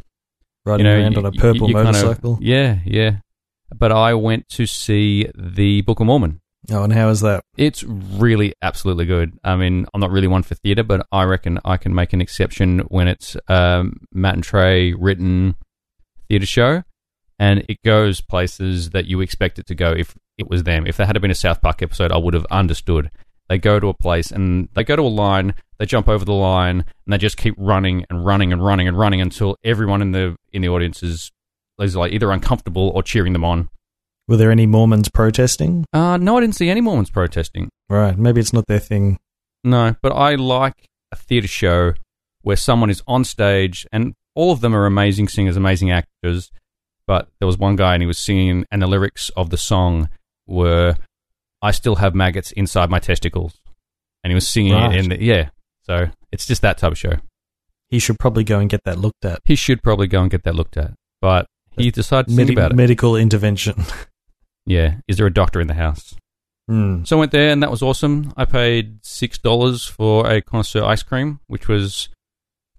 Riding 0.66 0.86
you 0.86 0.92
know, 0.92 1.00
around 1.00 1.18
on 1.18 1.26
a 1.26 1.32
you- 1.32 1.40
purple 1.40 1.68
you 1.70 1.76
kind 1.76 1.90
of- 1.90 1.94
motorcycle. 1.96 2.38
yeah, 2.42 2.80
yeah. 2.86 3.18
But 3.74 3.92
I 3.92 4.14
went 4.16 4.50
to 4.50 4.66
see 4.66 5.30
the 5.38 5.82
Book 5.82 6.00
of 6.02 6.08
Mormon. 6.08 6.41
Oh, 6.70 6.84
and 6.84 6.94
how 6.94 7.10
is 7.10 7.22
that? 7.22 7.44
It's 7.58 7.84
really 7.84 8.54
absolutely 8.62 9.06
good. 9.06 9.38
I 9.44 9.56
mean, 9.56 9.88
I'm 9.94 10.00
not 10.00 10.12
really 10.12 10.28
one 10.28 10.44
for 10.44 10.56
theatre, 10.56 10.84
but 10.84 11.06
I 11.12 11.24
reckon 11.24 11.60
I 11.66 11.78
can 11.78 11.96
make 11.96 12.14
an 12.14 12.22
exception 12.22 12.80
when 12.90 13.08
it's 13.08 13.36
um, 13.48 14.02
Matt 14.14 14.36
and 14.36 14.44
Trey 14.44 14.94
written 14.94 15.56
theatre 16.30 16.46
show, 16.46 16.84
and 17.40 17.66
it 17.68 17.80
goes 17.84 18.22
places 18.22 18.92
that 18.92 19.06
you 19.06 19.22
expect 19.22 19.58
it 19.58 19.66
to 19.68 19.76
go. 19.76 19.92
If 19.92 20.16
it 20.38 20.50
was 20.50 20.64
them, 20.64 20.86
if 20.86 20.98
there 20.98 21.08
had 21.08 21.20
been 21.20 21.32
a 21.32 21.36
South 21.36 21.62
Park 21.62 21.82
episode, 21.82 22.12
I 22.12 22.18
would 22.18 22.36
have 22.36 22.46
understood. 22.52 23.10
They 23.50 23.58
go 23.58 23.80
to 23.80 23.90
a 23.90 23.94
place 23.94 24.32
and 24.32 24.70
they 24.76 24.84
go 24.84 24.96
to 24.96 25.02
a 25.02 25.10
line, 25.10 25.56
they 25.78 25.86
jump 25.86 26.08
over 26.08 26.24
the 26.24 26.32
line, 26.32 26.86
and 27.06 27.14
they 27.14 27.18
just 27.18 27.36
keep 27.36 27.56
running 27.58 28.06
and 28.10 28.24
running 28.26 28.54
and 28.54 28.64
running 28.64 28.88
and 28.88 28.98
running 28.98 29.20
until 29.20 29.58
everyone 29.64 30.02
in 30.02 30.12
the 30.14 30.38
in 30.54 30.62
the 30.62 30.70
audience 30.70 31.04
is, 31.04 31.32
is 31.80 31.96
like 31.96 32.14
either 32.14 32.32
uncomfortable 32.32 32.92
or 32.96 33.04
cheering 33.04 33.34
them 33.34 33.44
on. 33.44 33.68
Were 34.32 34.38
there 34.38 34.50
any 34.50 34.66
Mormons 34.66 35.10
protesting? 35.10 35.84
Uh, 35.92 36.16
no, 36.16 36.38
I 36.38 36.40
didn't 36.40 36.56
see 36.56 36.70
any 36.70 36.80
Mormons 36.80 37.10
protesting. 37.10 37.70
Right. 37.90 38.18
Maybe 38.18 38.40
it's 38.40 38.54
not 38.54 38.66
their 38.66 38.80
thing. 38.80 39.20
No, 39.66 39.98
but 40.02 40.14
I 40.14 40.36
like 40.36 40.86
a 41.12 41.18
theatre 41.18 41.50
show 41.50 41.96
where 42.42 42.56
someone 42.56 42.90
is 42.90 43.04
on 43.06 43.26
stage 43.26 43.86
and 43.92 44.14
all 44.34 44.54
of 44.54 44.62
them 44.62 44.74
are 44.74 44.86
amazing 44.86 45.28
singers, 45.28 45.58
amazing 45.58 45.92
actors. 45.92 46.50
But 47.06 47.28
there 47.40 47.46
was 47.46 47.58
one 47.58 47.76
guy 47.76 47.94
and 47.94 48.02
he 48.02 48.08
was 48.08 48.18
singing, 48.20 48.64
and 48.72 48.82
the 48.82 48.88
lyrics 48.88 49.32
of 49.36 49.50
the 49.50 49.58
song 49.58 50.08
were, 50.48 50.96
I 51.62 51.72
still 51.72 51.96
have 51.96 52.16
maggots 52.16 52.54
inside 52.54 52.90
my 52.90 53.00
testicles. 53.00 53.60
And 54.24 54.32
he 54.32 54.36
was 54.36 54.48
singing 54.48 54.72
Right. 54.76 54.96
it 54.96 55.00
in 55.04 55.10
the, 55.10 55.22
yeah. 55.22 55.50
So 55.82 56.08
it's 56.32 56.46
just 56.48 56.62
that 56.62 56.78
type 56.78 56.94
of 56.94 56.98
show. 56.98 57.16
He 57.90 58.00
should 58.00 58.18
probably 58.18 58.46
go 58.46 58.60
and 58.60 58.70
get 58.70 58.86
that 58.86 58.98
looked 58.98 59.26
at. 59.26 59.42
He 59.44 59.56
should 59.56 59.84
probably 59.84 60.08
go 60.08 60.22
and 60.22 60.32
get 60.32 60.44
that 60.44 60.56
looked 60.56 60.78
at. 60.78 60.94
But 61.20 61.48
he 61.78 61.92
decided 61.92 62.30
to 62.30 62.34
Medi- 62.34 62.48
think 62.48 62.60
about 62.60 62.72
it. 62.72 62.76
medical 62.76 63.18
intervention. 63.18 63.84
Yeah. 64.66 64.96
Is 65.08 65.18
there 65.18 65.26
a 65.28 65.34
doctor 65.34 65.60
in 65.62 65.68
the 65.68 65.74
house? 65.74 66.16
Hmm. 66.68 67.04
So 67.04 67.18
I 67.18 67.20
went 67.20 67.32
there 67.32 67.50
and 67.50 67.62
that 67.64 67.72
was 67.72 67.82
awesome. 67.82 68.34
I 68.38 68.46
paid 68.46 69.00
six 69.06 69.38
dollars 69.38 69.86
for 69.86 70.30
a 70.30 70.42
connoisseur 70.42 70.84
ice 70.84 71.04
cream, 71.04 71.40
which 71.48 71.68
was 71.68 72.10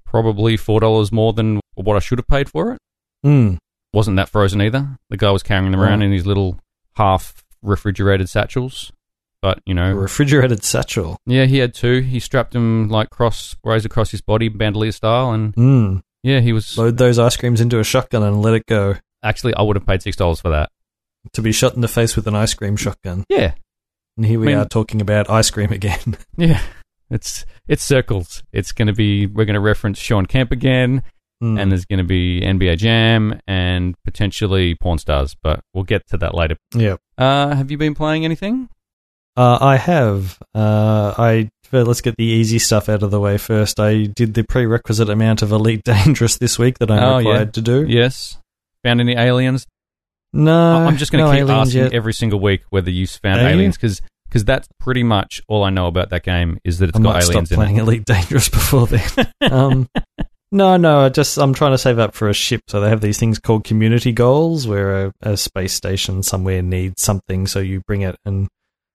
probably 0.05 0.57
four 0.57 0.81
dollars 0.81 1.13
more 1.13 1.33
than 1.33 1.61
what 1.75 1.97
I 1.97 2.01
should 2.01 2.19
have 2.19 2.29
paid 2.29 2.49
for 2.49 2.73
it. 2.73 2.79
Hmm. 3.23 3.55
Wasn't 3.93 4.17
that 4.17 4.29
frozen 4.29 4.61
either? 4.63 4.99
The 5.11 5.17
guy 5.17 5.31
was 5.31 5.43
carrying 5.43 5.71
them 5.71 5.81
around 5.81 6.01
Right. 6.01 6.07
in 6.07 6.13
his 6.13 6.27
little 6.27 6.59
half 6.97 7.43
refrigerated 7.63 8.29
satchels. 8.29 8.93
but 9.43 9.59
you 9.67 9.73
A 9.73 9.75
know, 9.75 9.93
refrigerated 9.93 10.63
satchel. 10.63 11.17
yeah, 11.27 11.47
he 11.47 11.59
had 11.59 11.75
two. 11.75 11.99
He 11.99 12.21
strapped 12.21 12.53
them 12.53 12.89
like 12.89 13.11
cross 13.11 13.57
ways 13.65 13.85
across 13.85 14.13
his 14.13 14.21
body, 14.21 14.49
bandolier 14.49 14.93
style, 14.93 15.33
and 15.33 15.53
Mm. 15.57 16.01
yeah, 16.23 16.39
he 16.39 16.53
was 16.53 16.79
Load 16.79 16.97
those 16.97 17.19
ice 17.19 17.37
creams 17.37 17.61
into 17.61 17.81
a 17.81 17.85
shotgun 17.85 18.23
and 18.23 18.41
let 18.41 18.55
it 18.55 18.67
go. 18.67 18.95
actually. 19.25 19.53
I 19.57 19.63
would 19.63 19.75
have 19.75 19.85
paid 19.85 20.01
six 20.01 20.17
dollars 20.17 20.39
for 20.41 20.51
that. 20.51 20.71
To 21.35 21.43
be 21.43 21.53
shot 21.53 21.75
in 21.75 21.81
the 21.81 21.89
face 21.89 22.17
with 22.17 22.27
an 22.27 22.35
ice 22.35 22.53
cream 22.55 22.77
shotgun. 22.77 23.25
Yeah, 23.29 23.55
And 24.17 24.27
here 24.27 24.39
we 24.41 24.47
I 24.49 24.51
mean- 24.51 24.59
are 24.59 24.69
talking 24.69 25.01
about 25.01 25.31
ice 25.31 25.51
cream 25.51 25.71
again. 25.73 26.17
yeah. 26.37 26.61
It's 27.11 27.45
it's 27.69 27.83
circles. 27.83 28.43
It's 28.53 28.73
going 28.73 28.87
to 28.89 28.95
be. 28.95 29.27
We're 29.27 29.45
going 29.45 29.55
to 29.55 29.61
reference 29.61 29.99
Shawn 29.99 30.27
Kemp 30.27 30.51
again. 30.51 31.03
Mm. 31.43 31.61
and 31.61 31.73
there's 31.73 31.85
going 31.87 31.99
to 31.99 32.05
be 32.05 32.41
NBA 32.41 32.79
Jam 32.79 33.41
and 33.49 33.97
potentially 34.05 34.77
porn 34.77 34.99
stars, 34.99 35.35
but 35.43 35.59
we'll 35.75 35.83
get 35.83 36.07
to 36.11 36.17
that 36.19 36.35
later. 36.37 36.55
yeah. 36.73 36.97
Uh, 37.19 37.53
have 37.57 37.69
you 37.69 37.77
been 37.77 37.97
playing 37.97 38.25
anything? 38.25 38.69
Uh, 39.37 39.59
I 39.61 39.77
have. 39.77 40.39
Uh, 40.55 41.13
I 41.19 41.51
let's 41.73 42.01
get 42.01 42.17
the 42.17 42.25
easy 42.25 42.61
stuff 42.61 42.89
out 42.89 43.03
of 43.03 43.11
the 43.11 43.19
way 43.19 43.39
first. 43.39 43.81
I 43.81 44.05
did 44.05 44.35
the 44.35 44.45
prerequisite 44.45 45.09
amount 45.11 45.43
of 45.43 45.51
Elite 45.51 45.83
Dangerous 45.85 46.37
this 46.39 46.61
week 46.61 46.79
that 46.79 46.93
I'm 46.93 47.03
Oh, 47.03 47.19
yeah. 47.19 47.29
required 47.31 47.55
to 47.55 47.61
do. 47.61 47.87
Yes. 47.89 48.39
Found 48.85 49.01
any 49.01 49.17
aliens? 49.17 49.67
No, 50.33 50.87
I'm 50.87 50.97
just 50.97 51.13
going 51.13 51.25
to 51.25 51.31
no 51.31 51.47
keep 51.47 51.55
asking 51.55 51.83
yet. 51.83 51.93
every 51.93 52.15
single 52.15 52.41
week 52.41 52.63
whether 52.71 52.91
you 52.91 53.07
found 53.07 53.41
aliens 53.41 53.77
because 53.77 54.01
because 54.27 54.45
that's 54.47 54.67
pretty 54.81 55.03
much 55.03 55.43
all 55.47 55.63
I 55.63 55.69
know 55.69 55.87
about 55.87 56.09
that 56.11 56.23
game 56.23 56.59
is 56.65 56.79
that 56.79 56.89
it's 56.89 56.99
I 56.99 57.03
got 57.03 57.15
might 57.15 57.23
stop 57.23 57.33
aliens 57.33 57.53
in 57.53 57.57
playing 57.57 57.77
it. 57.77 57.81
Elite 57.81 58.05
Dangerous 58.07 58.49
before 58.49 58.87
then. 58.87 59.33
um, 59.43 59.89
no, 60.51 60.77
no, 60.77 61.01
I 61.01 61.09
just 61.11 61.39
I'm 61.39 61.53
trying 61.53 61.73
to 61.73 61.79
save 61.79 61.99
up 61.99 62.15
for 62.15 62.29
a 62.29 62.35
ship. 62.35 62.63
So 62.69 62.81
they 62.81 62.89
have 62.89 63.01
these 63.03 63.19
things 63.19 63.39
called 63.39 63.65
community 63.65 64.13
goals, 64.13 64.67
where 64.67 65.07
a, 65.07 65.13
a 65.23 65.37
space 65.37 65.75
station 65.75 66.23
somewhere 66.23 66.63
needs 66.63 67.03
something, 67.03 67.47
so 67.47 67.59
you 67.59 67.83
bring 67.87 68.03
it, 68.03 68.17
and 68.25 68.49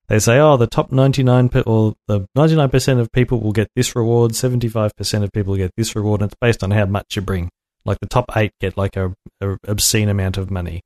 they 0.08 0.18
say, 0.18 0.38
oh, 0.38 0.56
the 0.56 0.66
top 0.66 0.90
99 0.90 1.48
pe- 1.50 1.62
or 1.62 1.94
the 2.06 2.26
99 2.34 2.70
percent 2.70 3.00
of 3.00 3.12
people 3.12 3.40
will 3.40 3.52
get 3.52 3.68
this 3.76 3.94
reward, 3.94 4.34
75 4.34 4.96
percent 4.96 5.24
of 5.24 5.32
people 5.32 5.56
get 5.56 5.72
this 5.76 5.94
reward, 5.94 6.20
and 6.20 6.30
it's 6.30 6.38
based 6.40 6.64
on 6.64 6.70
how 6.70 6.86
much 6.86 7.16
you 7.16 7.22
bring. 7.22 7.50
Like 7.84 7.98
the 8.00 8.08
top 8.08 8.24
eight 8.36 8.52
get 8.60 8.76
like 8.76 8.96
a, 8.96 9.14
a 9.40 9.56
obscene 9.66 10.08
amount 10.08 10.36
of 10.36 10.50
money. 10.50 10.82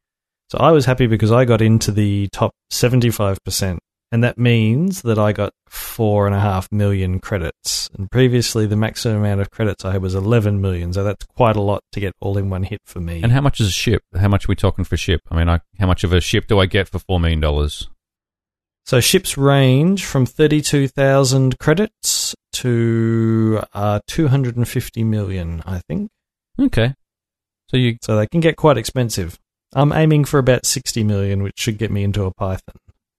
So 0.53 0.59
I 0.59 0.71
was 0.71 0.85
happy 0.85 1.07
because 1.07 1.33
I 1.33 1.47
got 1.47 1.63
into 1.63 1.91
the 1.91 2.29
top 2.31 2.53
75 2.69 3.43
percent 3.43 3.81
and 4.11 4.23
that 4.23 4.37
means 4.37 5.01
that 5.01 5.19
I 5.19 5.33
got 5.33 5.55
four 5.67 6.27
and 6.27 6.35
a 6.35 6.41
half 6.41 6.71
million 6.71 7.21
credits. 7.21 7.89
And 7.97 8.11
previously, 8.11 8.67
the 8.67 8.77
maximum 8.77 9.17
amount 9.17 9.41
of 9.41 9.51
credits 9.51 9.87
I 9.87 9.93
had 9.93 10.03
was 10.03 10.15
11 10.15 10.61
million, 10.61 10.93
so 10.93 11.05
that's 11.05 11.25
quite 11.25 11.57
a 11.57 11.63
lot 11.63 11.83
to 11.93 12.01
get 12.01 12.13
all 12.21 12.37
in 12.37 12.51
one 12.51 12.65
hit 12.65 12.83
for 12.85 13.01
me. 13.01 13.23
And 13.23 13.33
how 13.33 13.41
much 13.41 13.61
is 13.61 13.69
a 13.69 13.73
ship? 13.73 14.03
How 14.15 14.29
much 14.29 14.45
are 14.45 14.51
we 14.51 14.55
talking 14.55 14.85
for 14.85 14.99
ship? 14.99 15.23
I 15.31 15.37
mean, 15.39 15.49
I, 15.49 15.61
how 15.81 15.87
much 15.87 16.05
of 16.05 16.13
a 16.13 16.21
ship 16.21 16.47
do 16.49 16.59
I 16.59 16.67
get 16.67 16.87
for 16.87 16.99
$4 16.99 17.19
million? 17.19 17.71
so 18.85 19.01
ships 19.01 19.39
range 19.39 20.05
from 20.05 20.27
32,000 20.27 21.59
credits 21.59 22.35
to 22.53 23.63
uh, 23.73 24.01
250 24.07 25.05
million, 25.05 25.63
I 25.65 25.79
think. 25.89 26.11
Okay. 26.61 26.93
So 27.69 27.79
you, 27.79 27.97
So 28.03 28.17
they 28.17 28.27
can 28.27 28.41
get 28.41 28.57
quite 28.57 28.77
expensive. 28.77 29.39
I'm 29.75 29.93
aiming 29.93 30.25
for 30.25 30.39
about 30.39 30.67
60 30.67 31.05
million, 31.05 31.43
which 31.43 31.55
should 31.59 31.79
get 31.79 31.91
me 31.91 32.05
into 32.05 32.25
a 32.25 32.33
Python. 32.33 32.75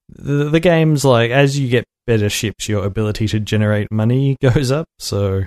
The, 0.10 0.50
the 0.50 0.60
game's 0.60 1.03
like, 1.03 1.31
as 1.31 1.57
you 1.57 1.69
get 1.69 1.86
better 2.05 2.29
ships, 2.29 2.69
your 2.69 2.86
ability 2.86 3.27
to 3.29 3.39
generate 3.39 3.91
money 3.91 4.38
goes 4.41 4.72
up. 4.72 4.88
So, 5.00 5.43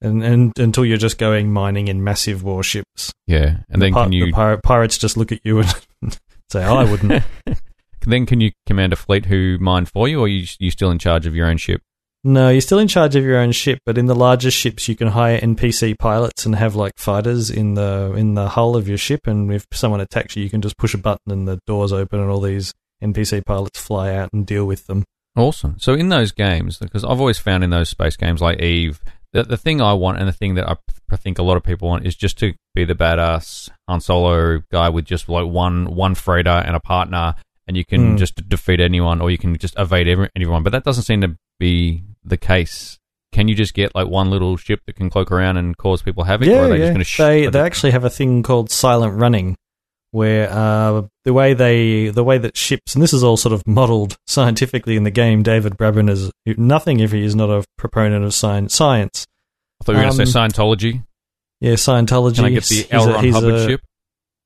and, 0.00 0.22
and 0.22 0.52
until 0.58 0.84
you're 0.84 0.96
just 0.96 1.18
going 1.18 1.52
mining 1.52 1.88
in 1.88 2.02
massive 2.02 2.42
warships. 2.42 3.12
yeah. 3.26 3.58
And 3.68 3.82
then 3.82 3.90
the, 3.90 3.94
pi- 3.94 4.02
can 4.04 4.12
you, 4.12 4.26
the 4.26 4.32
pir- 4.32 4.60
pirates 4.62 4.98
just 4.98 5.16
look 5.16 5.32
at 5.32 5.40
you 5.44 5.58
and 5.60 5.68
say, 6.50 6.64
oh, 6.64 6.76
I 6.76 6.84
wouldn't. 6.84 7.22
then 8.06 8.24
can 8.24 8.40
you 8.40 8.52
command 8.66 8.92
a 8.92 8.96
fleet 8.96 9.26
who 9.26 9.58
mine 9.60 9.84
for 9.84 10.08
you 10.08 10.20
or 10.20 10.24
are 10.24 10.28
you, 10.28 10.46
you 10.58 10.70
still 10.70 10.90
in 10.90 10.98
charge 10.98 11.26
of 11.26 11.34
your 11.34 11.46
own 11.46 11.58
ship? 11.58 11.82
No, 12.24 12.50
you're 12.50 12.60
still 12.60 12.78
in 12.78 12.88
charge 12.88 13.16
of 13.16 13.24
your 13.24 13.38
own 13.38 13.52
ship, 13.52 13.80
but 13.86 13.96
in 13.96 14.06
the 14.06 14.14
larger 14.14 14.50
ships, 14.50 14.88
you 14.88 14.96
can 14.96 15.08
hire 15.08 15.38
NPC 15.38 15.98
pilots 15.98 16.46
and 16.46 16.54
have 16.56 16.74
like 16.74 16.92
fighters 16.96 17.50
in 17.50 17.74
the 17.74 18.12
in 18.16 18.34
the 18.34 18.48
hull 18.48 18.76
of 18.76 18.88
your 18.88 18.98
ship. 18.98 19.26
And 19.26 19.52
if 19.52 19.66
someone 19.72 20.00
attacks 20.00 20.36
you, 20.36 20.42
you 20.42 20.50
can 20.50 20.62
just 20.62 20.76
push 20.76 20.94
a 20.94 20.98
button 20.98 21.30
and 21.30 21.46
the 21.46 21.60
doors 21.66 21.92
open, 21.92 22.20
and 22.20 22.30
all 22.30 22.40
these 22.40 22.74
NPC 23.02 23.44
pilots 23.44 23.80
fly 23.80 24.14
out 24.14 24.30
and 24.32 24.46
deal 24.46 24.64
with 24.64 24.86
them. 24.86 25.04
Awesome. 25.36 25.76
So 25.78 25.94
in 25.94 26.08
those 26.08 26.32
games, 26.32 26.78
because 26.78 27.04
I've 27.04 27.20
always 27.20 27.38
found 27.38 27.62
in 27.62 27.70
those 27.70 27.88
space 27.88 28.16
games 28.16 28.42
like 28.42 28.60
Eve, 28.60 29.00
the, 29.32 29.44
the 29.44 29.56
thing 29.56 29.80
I 29.80 29.92
want 29.92 30.18
and 30.18 30.26
the 30.26 30.32
thing 30.32 30.54
that 30.54 30.68
I, 30.68 30.76
think 31.16 31.38
a 31.38 31.42
lot 31.42 31.56
of 31.56 31.62
people 31.62 31.88
want 31.88 32.06
is 32.06 32.16
just 32.16 32.38
to 32.38 32.54
be 32.74 32.84
the 32.84 32.94
badass 32.94 33.70
Han 33.88 34.00
Solo 34.00 34.62
guy 34.72 34.88
with 34.88 35.04
just 35.04 35.28
like 35.28 35.46
one 35.46 35.94
one 35.94 36.14
freighter 36.14 36.50
and 36.50 36.74
a 36.74 36.80
partner, 36.80 37.34
and 37.68 37.76
you 37.76 37.84
can 37.84 38.14
Mm. 38.16 38.18
just 38.18 38.48
defeat 38.48 38.80
anyone 38.80 39.20
or 39.20 39.30
you 39.30 39.38
can 39.38 39.56
just 39.56 39.74
evade 39.78 40.08
every, 40.08 40.28
anyone. 40.34 40.62
But 40.64 40.70
that 40.72 40.82
doesn't 40.84 41.04
seem 41.04 41.20
to 41.20 41.36
be 41.60 42.02
the 42.24 42.36
case. 42.36 42.98
Can 43.30 43.46
you 43.46 43.54
just 43.54 43.74
get 43.74 43.94
like 43.94 44.08
one 44.08 44.30
little 44.30 44.56
ship 44.56 44.80
that 44.86 44.96
can 44.96 45.10
cloak 45.10 45.30
around 45.30 45.58
and 45.58 45.76
cause 45.76 46.00
people 46.02 46.24
havoc? 46.24 46.48
or 46.48 46.50
yeah, 46.50 46.58
are 46.60 46.68
they 46.68 46.78
yeah. 46.78 46.84
just 46.84 46.92
going 46.94 46.98
to 46.98 47.04
sh- 47.04 47.16
they 47.18 47.46
they 47.46 47.60
actually 47.60 47.92
have 47.92 48.04
a 48.04 48.10
thing 48.10 48.42
called 48.42 48.70
silent 48.70 49.14
running, 49.20 49.54
where 50.12 50.50
uh, 50.50 51.02
the 51.24 51.34
way 51.34 51.52
they 51.52 52.08
the 52.08 52.24
way 52.24 52.38
that 52.38 52.56
ships 52.56 52.94
and 52.94 53.02
this 53.02 53.12
is 53.12 53.22
all 53.22 53.36
sort 53.36 53.52
of 53.52 53.62
modelled 53.66 54.16
scientifically 54.26 54.96
in 54.96 55.02
the 55.04 55.10
game. 55.10 55.42
David 55.42 55.74
Braben 55.76 56.08
is 56.08 56.30
nothing 56.46 57.00
if 57.00 57.12
he 57.12 57.22
is 57.22 57.36
not 57.36 57.50
a 57.50 57.64
proponent 57.76 58.24
of 58.24 58.32
science. 58.32 58.74
Science, 58.74 59.26
I 59.80 59.84
thought 59.84 59.92
you 59.92 59.98
were 59.98 60.04
going 60.04 60.16
to 60.18 60.26
say 60.26 60.40
um, 60.40 60.48
Scientology. 60.48 61.04
yeah, 61.60 61.74
Scientology. 61.74 62.36
Can 62.36 62.44
I 62.46 62.50
get 62.50 62.64
the 62.64 62.74
He's 62.76 62.86
L. 62.92 63.08
a- 63.10 63.12
Ron 63.12 63.24
he's 63.24 63.34
Hubbard 63.34 63.54
a, 63.54 63.66
ship? 63.66 63.80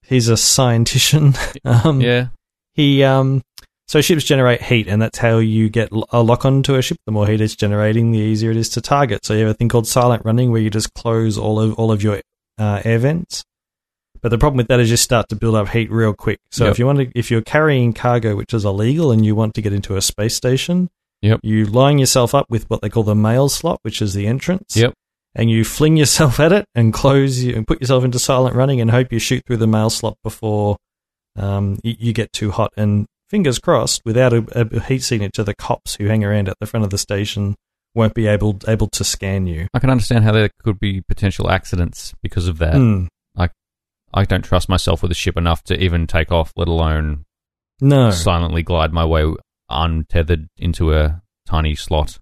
He's 0.05 0.29
a 0.29 0.33
scientician. 0.35 1.37
um, 1.87 2.01
Yeah. 2.01 2.29
He 2.75 3.03
um 3.03 3.43
so 3.89 4.01
ships 4.01 4.25
generate 4.25 4.63
heat 4.63 4.89
and 4.89 5.03
that's 5.03 5.19
how 5.19 5.39
you 5.39 5.69
get 5.69 5.91
a 6.11 6.23
lock 6.23 6.45
on 6.47 6.63
to 6.65 6.77
a 6.77 6.83
ship. 6.83 6.97
The 7.05 7.13
more 7.13 7.27
heat 7.27 7.41
it's 7.41 7.55
generating, 7.57 8.11
the 8.11 8.19
easier 8.19 8.51
it 8.51 8.57
is 8.57 8.69
to 8.71 8.81
target. 8.81 9.25
So 9.25 9.35
you 9.35 9.41
have 9.41 9.51
a 9.51 9.55
thing 9.55 9.69
called 9.69 9.87
silent 9.87 10.25
running 10.25 10.51
where 10.51 10.61
you 10.63 10.71
just 10.71 10.95
close 10.95 11.37
all 11.37 11.61
of 11.61 11.75
all 11.75 11.93
of 11.93 12.03
your 12.03 12.21
uh, 12.59 12.81
air 12.85 12.99
vents. 12.99 13.45
But 14.23 14.29
the 14.29 14.39
problem 14.39 14.57
with 14.59 14.69
that 14.69 14.79
is 14.81 14.91
you 14.91 14.97
start 14.97 15.29
to 15.31 15.37
build 15.37 15.57
up 15.57 15.69
heat 15.71 15.91
real 15.91 16.15
quick. 16.15 16.39
So 16.53 16.65
Yep. 16.67 16.73
if 16.73 16.79
you 16.79 16.87
want 16.87 16.99
to, 17.01 17.11
if 17.19 17.31
you're 17.31 17.43
carrying 17.43 17.93
cargo 17.93 18.37
which 18.37 18.55
is 18.55 18.65
illegal 18.65 19.11
and 19.11 19.27
you 19.27 19.35
want 19.35 19.55
to 19.55 19.63
get 19.63 19.73
into 19.73 19.97
a 19.97 20.01
space 20.01 20.35
station, 20.37 20.89
Yep. 21.23 21.41
you 21.43 21.67
line 21.67 21.99
yourself 21.99 22.35
up 22.35 22.47
with 22.49 22.71
what 22.71 22.81
they 22.83 22.89
call 22.89 23.03
the 23.03 23.15
mail 23.17 23.49
slot, 23.49 23.81
which 23.83 24.01
is 24.01 24.15
the 24.15 24.27
entrance. 24.27 24.77
Yep. 24.77 24.95
And 25.35 25.51
you 25.51 25.65
fling 25.65 25.97
yourself 25.97 26.39
at 26.47 26.53
it 26.53 26.67
and 26.75 26.93
close 26.95 27.43
you 27.43 27.55
and 27.57 27.67
put 27.67 27.81
yourself 27.81 28.05
into 28.05 28.19
silent 28.21 28.55
running 28.55 28.81
and 28.81 28.91
hope 28.93 29.13
you 29.13 29.19
shoot 29.19 29.43
through 29.47 29.57
the 29.59 29.67
mail 29.67 29.91
slot 29.91 30.17
before 30.23 30.77
um, 31.37 31.79
you, 31.83 31.95
you 31.99 32.13
get 32.13 32.33
too 32.33 32.51
hot. 32.51 32.73
And 32.77 33.07
fingers 33.31 33.59
crossed, 33.59 34.03
without 34.05 34.33
a, 34.33 34.45
a 34.53 34.81
heat 34.81 35.03
signature, 35.03 35.45
the 35.45 35.55
cops 35.55 35.97
who 35.97 36.07
hang 36.07 36.25
around 36.25 36.49
at 36.49 36.57
the 36.61 36.67
front 36.67 36.85
of 36.85 36.91
the 36.91 36.99
station 36.99 37.55
won't 37.95 38.15
be 38.15 38.27
able 38.27 38.59
able 38.69 38.89
to 38.89 39.05
scan 39.05 39.47
you. 39.47 39.67
I 39.75 39.79
can 39.79 39.91
understand 39.91 40.25
how 40.25 40.33
there 40.33 40.51
could 40.63 40.81
be 40.81 41.03
potential 41.03 41.51
accidents 41.51 42.15
because 42.23 42.49
of 42.49 42.59
that. 42.59 42.75
Hmm. 42.75 43.07
I 44.15 44.25
don't 44.25 44.45
trust 44.45 44.69
myself 44.69 45.03
with 45.03 45.11
a 45.11 45.15
ship 45.15 45.37
enough 45.37 45.63
to 45.65 45.79
even 45.83 46.07
take 46.07 46.31
off, 46.31 46.53
let 46.57 46.69
alone 46.69 47.25
No. 47.81 48.11
silently 48.11 48.63
glide 48.63 48.93
my 48.93 49.05
way 49.05 49.25
untethered 49.71 50.49
into 50.59 50.93
a 50.93 51.23
tiny 51.47 51.75
slot. 51.75 52.19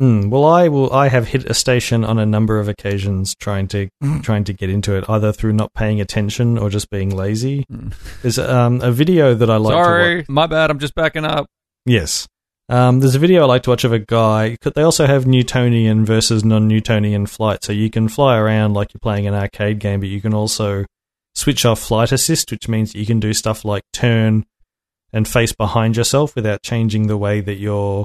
Hmm. 0.00 0.30
Well, 0.30 0.44
I 0.44 0.68
will. 0.68 0.92
I 0.92 1.08
have 1.08 1.26
hit 1.28 1.44
a 1.46 1.54
station 1.54 2.04
on 2.04 2.18
a 2.20 2.26
number 2.26 2.60
of 2.60 2.68
occasions 2.68 3.34
trying 3.34 3.66
to 3.68 3.88
Mm. 4.02 4.22
trying 4.22 4.44
to 4.44 4.52
get 4.52 4.70
into 4.70 4.94
it, 4.94 5.04
either 5.08 5.32
through 5.32 5.54
not 5.54 5.74
paying 5.74 6.00
attention 6.00 6.56
or 6.56 6.70
just 6.70 6.88
being 6.88 7.14
lazy. 7.16 7.64
Mm. 7.72 7.92
There's 8.22 8.38
um, 8.38 8.80
a 8.80 8.92
video 8.92 9.34
that 9.34 9.50
I 9.50 9.56
like 9.56 9.72
to 9.72 9.76
watch. 9.76 9.84
Sorry, 9.86 10.24
my 10.28 10.46
bad. 10.46 10.70
I'm 10.70 10.78
just 10.78 10.94
backing 10.94 11.24
up. 11.24 11.46
Yes. 11.84 12.28
Um, 12.68 13.00
there's 13.00 13.14
a 13.14 13.18
video 13.18 13.42
I 13.42 13.46
like 13.46 13.62
to 13.64 13.70
watch 13.70 13.82
of 13.84 13.92
a 13.92 13.98
guy. 13.98 14.56
They 14.62 14.82
also 14.82 15.06
have 15.06 15.26
Newtonian 15.26 16.04
versus 16.04 16.44
non-Newtonian 16.44 17.26
flight, 17.26 17.64
so 17.64 17.72
you 17.72 17.88
can 17.90 18.08
fly 18.08 18.36
around 18.36 18.74
like 18.74 18.92
you're 18.92 19.00
playing 19.00 19.26
an 19.26 19.34
arcade 19.34 19.78
game, 19.78 20.00
but 20.00 20.10
you 20.10 20.20
can 20.20 20.34
also 20.34 20.84
switch 21.34 21.64
off 21.64 21.80
flight 21.80 22.12
assist, 22.12 22.50
which 22.50 22.68
means 22.68 22.94
you 22.94 23.06
can 23.06 23.20
do 23.20 23.32
stuff 23.32 23.64
like 23.64 23.82
turn 23.92 24.44
and 25.14 25.26
face 25.26 25.52
behind 25.52 25.96
yourself 25.96 26.36
without 26.36 26.62
changing 26.62 27.06
the 27.06 27.16
way 27.16 27.40
that 27.40 27.54
you're 27.54 28.04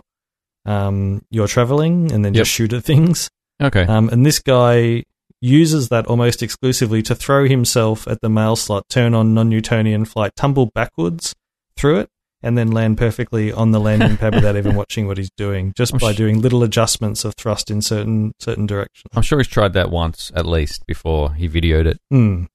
um, 0.66 1.24
you're 1.30 1.48
traveling, 1.48 2.12
and 2.12 2.24
then 2.24 2.34
Yep. 2.34 2.42
just 2.42 2.52
shoot 2.52 2.74
at 2.74 2.84
things. 2.84 3.30
Okay. 3.62 3.84
Um, 3.84 4.10
and 4.10 4.26
this 4.26 4.40
guy 4.40 5.04
uses 5.42 5.90
that 5.90 6.06
almost 6.08 6.42
exclusively 6.42 7.02
to 7.04 7.14
throw 7.16 7.48
himself 7.48 8.08
at 8.08 8.22
the 8.22 8.30
mail 8.30 8.56
slot, 8.56 8.88
turn 8.90 9.14
on 9.14 9.34
non 9.34 9.50
Newtonian 9.50 10.06
flight, 10.06 10.36
tumble 10.36 10.68
backwards 10.68 11.36
through 11.76 12.00
it, 12.00 12.10
and 12.42 12.58
then 12.58 12.72
land 12.72 12.98
perfectly 12.98 13.52
on 13.52 13.72
the 13.72 13.80
landing 13.80 14.16
pad 14.18 14.36
without 14.36 14.56
even 14.56 14.76
watching 14.82 15.06
what 15.08 15.18
he's 15.18 15.30
doing, 15.38 15.74
just 15.76 15.94
I'm 15.94 16.00
by 16.00 16.14
sh- 16.14 16.18
doing 16.18 16.42
little 16.42 16.64
adjustments 16.64 17.26
of 17.26 17.36
thrust 17.36 17.70
in 17.70 17.82
certain 17.82 18.34
certain 18.40 18.66
directions. 18.66 19.12
I'm 19.14 19.22
sure 19.22 19.38
he's 19.40 19.48
tried 19.48 19.74
that 19.74 19.90
once 19.92 20.32
at 20.36 20.46
least 20.46 20.86
before 20.88 21.34
he 21.34 21.48
videoed 21.50 21.86
it. 21.88 22.00
Hmm. 22.10 22.46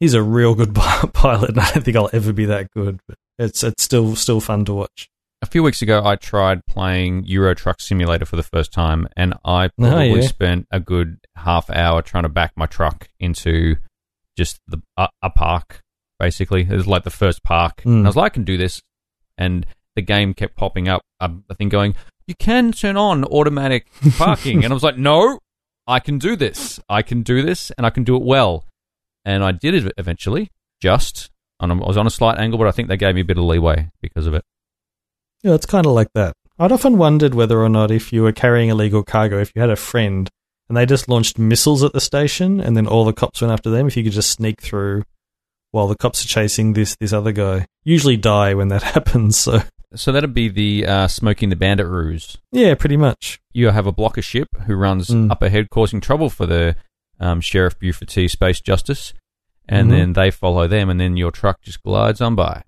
He's 0.00 0.14
a 0.14 0.22
real 0.22 0.54
good 0.54 0.74
pilot. 1.12 1.50
and 1.50 1.60
I 1.60 1.70
don't 1.72 1.84
think 1.84 1.96
I'll 1.96 2.10
ever 2.12 2.32
be 2.32 2.46
that 2.46 2.70
good, 2.72 3.00
but 3.06 3.16
it's 3.38 3.62
it's 3.62 3.82
still 3.82 4.16
still 4.16 4.40
fun 4.40 4.64
to 4.66 4.72
watch. 4.74 5.08
A 5.44 5.46
few 5.46 5.62
weeks 5.62 5.82
ago, 5.82 6.00
I 6.02 6.16
tried 6.16 6.64
playing 6.66 7.24
Euro 7.26 7.54
Truck 7.54 7.78
Simulator 7.78 8.24
for 8.24 8.36
the 8.36 8.42
first 8.42 8.72
time, 8.72 9.06
and 9.14 9.34
I 9.44 9.66
Oh, 9.66 9.70
probably 9.78 10.20
yeah. 10.22 10.26
spent 10.26 10.66
a 10.70 10.80
good 10.80 11.18
half 11.36 11.68
hour 11.68 12.00
trying 12.00 12.22
to 12.22 12.30
back 12.30 12.52
my 12.56 12.64
truck 12.64 13.10
into 13.20 13.76
just 14.38 14.58
the 14.66 14.78
a, 14.96 15.08
a 15.20 15.28
park. 15.28 15.82
Basically, 16.18 16.62
it 16.62 16.70
was 16.70 16.86
like 16.86 17.04
the 17.04 17.10
first 17.10 17.44
park, 17.44 17.82
Mm. 17.82 17.96
and 17.98 18.06
I 18.06 18.08
was 18.08 18.16
like, 18.16 18.32
"I 18.32 18.34
can 18.34 18.44
do 18.44 18.56
this." 18.56 18.80
And 19.36 19.66
the 19.96 20.00
game 20.00 20.32
kept 20.32 20.56
popping 20.56 20.88
up 20.88 21.02
a, 21.20 21.30
a 21.50 21.54
thing 21.54 21.68
going, 21.68 21.94
"You 22.26 22.34
can 22.38 22.72
turn 22.72 22.96
on 22.96 23.24
automatic 23.26 23.86
parking," 24.16 24.64
and 24.64 24.72
I 24.72 24.74
was 24.74 24.82
like, 24.82 24.96
"No, 24.96 25.40
I 25.86 26.00
can 26.00 26.16
do 26.18 26.36
this. 26.36 26.80
I 26.88 27.02
can 27.02 27.22
do 27.22 27.42
this, 27.42 27.70
and 27.76 27.86
I 27.86 27.90
can 27.90 28.02
do 28.02 28.16
it 28.16 28.22
well." 28.22 28.64
And 29.26 29.44
I 29.44 29.52
did 29.52 29.74
it 29.74 29.92
eventually. 29.98 30.50
Just 30.80 31.28
and 31.60 31.70
I 31.70 31.74
was 31.74 31.98
on 31.98 32.06
a 32.06 32.10
slight 32.10 32.38
angle, 32.38 32.58
but 32.58 32.66
I 32.66 32.70
think 32.70 32.88
they 32.88 32.96
gave 32.96 33.14
me 33.14 33.20
a 33.20 33.24
bit 33.26 33.36
of 33.36 33.44
leeway 33.44 33.90
because 34.00 34.26
of 34.26 34.32
it. 34.32 34.42
Yeah, 35.44 35.54
it's 35.54 35.66
kind 35.66 35.86
of 35.86 35.92
like 35.92 36.08
that. 36.14 36.32
I'd 36.58 36.72
often 36.72 36.98
wondered 36.98 37.34
whether 37.34 37.60
or 37.62 37.68
not 37.68 37.90
if 37.90 38.12
you 38.12 38.22
were 38.22 38.32
carrying 38.32 38.70
illegal 38.70 39.02
cargo, 39.04 39.38
if 39.40 39.52
you 39.54 39.60
had 39.60 39.70
a 39.70 39.76
friend 39.76 40.28
and 40.68 40.76
they 40.76 40.86
just 40.86 41.08
launched 41.08 41.38
missiles 41.38 41.82
at 41.84 41.92
the 41.92 42.00
station 42.00 42.60
and 42.60 42.76
then 42.76 42.86
all 42.86 43.04
the 43.04 43.12
cops 43.12 43.40
went 43.42 43.52
after 43.52 43.70
them, 43.70 43.86
if 43.86 43.96
you 43.96 44.02
could 44.02 44.12
just 44.12 44.30
sneak 44.30 44.60
through 44.60 45.04
while 45.70 45.86
the 45.86 45.96
cops 45.96 46.24
are 46.24 46.28
chasing 46.28 46.72
this 46.72 46.96
this 46.98 47.12
other 47.12 47.32
guy. 47.32 47.66
Usually 47.84 48.16
die 48.16 48.54
when 48.54 48.68
that 48.68 48.82
happens, 48.94 49.36
so 49.36 49.60
So 49.94 50.10
that'd 50.12 50.32
be 50.34 50.48
the 50.48 50.86
uh, 50.86 51.08
Smokey 51.08 51.44
and 51.46 51.52
the 51.52 51.56
bandit 51.56 51.86
ruse. 51.86 52.38
yeah, 52.50 52.74
pretty 52.74 52.96
much. 52.96 53.38
You 53.52 53.68
have 53.70 53.86
a 53.86 53.92
blocker 53.92 54.22
ship 54.22 54.48
who 54.66 54.74
runs 54.76 55.08
Mm. 55.08 55.30
up 55.30 55.42
ahead, 55.42 55.68
causing 55.70 56.00
trouble 56.00 56.30
for 56.30 56.46
the 56.46 56.76
um, 57.20 57.40
Sheriff 57.40 57.78
Buford 57.78 58.08
T. 58.08 58.26
Space 58.28 58.60
Justice, 58.60 59.12
and 59.68 59.88
Mhm. 59.88 59.90
then 59.92 60.12
they 60.14 60.30
follow 60.32 60.66
them, 60.66 60.88
and 60.90 60.98
then 61.00 61.16
your 61.16 61.30
truck 61.30 61.60
just 61.62 61.82
glides 61.82 62.20
on 62.20 62.34
by. 62.34 62.62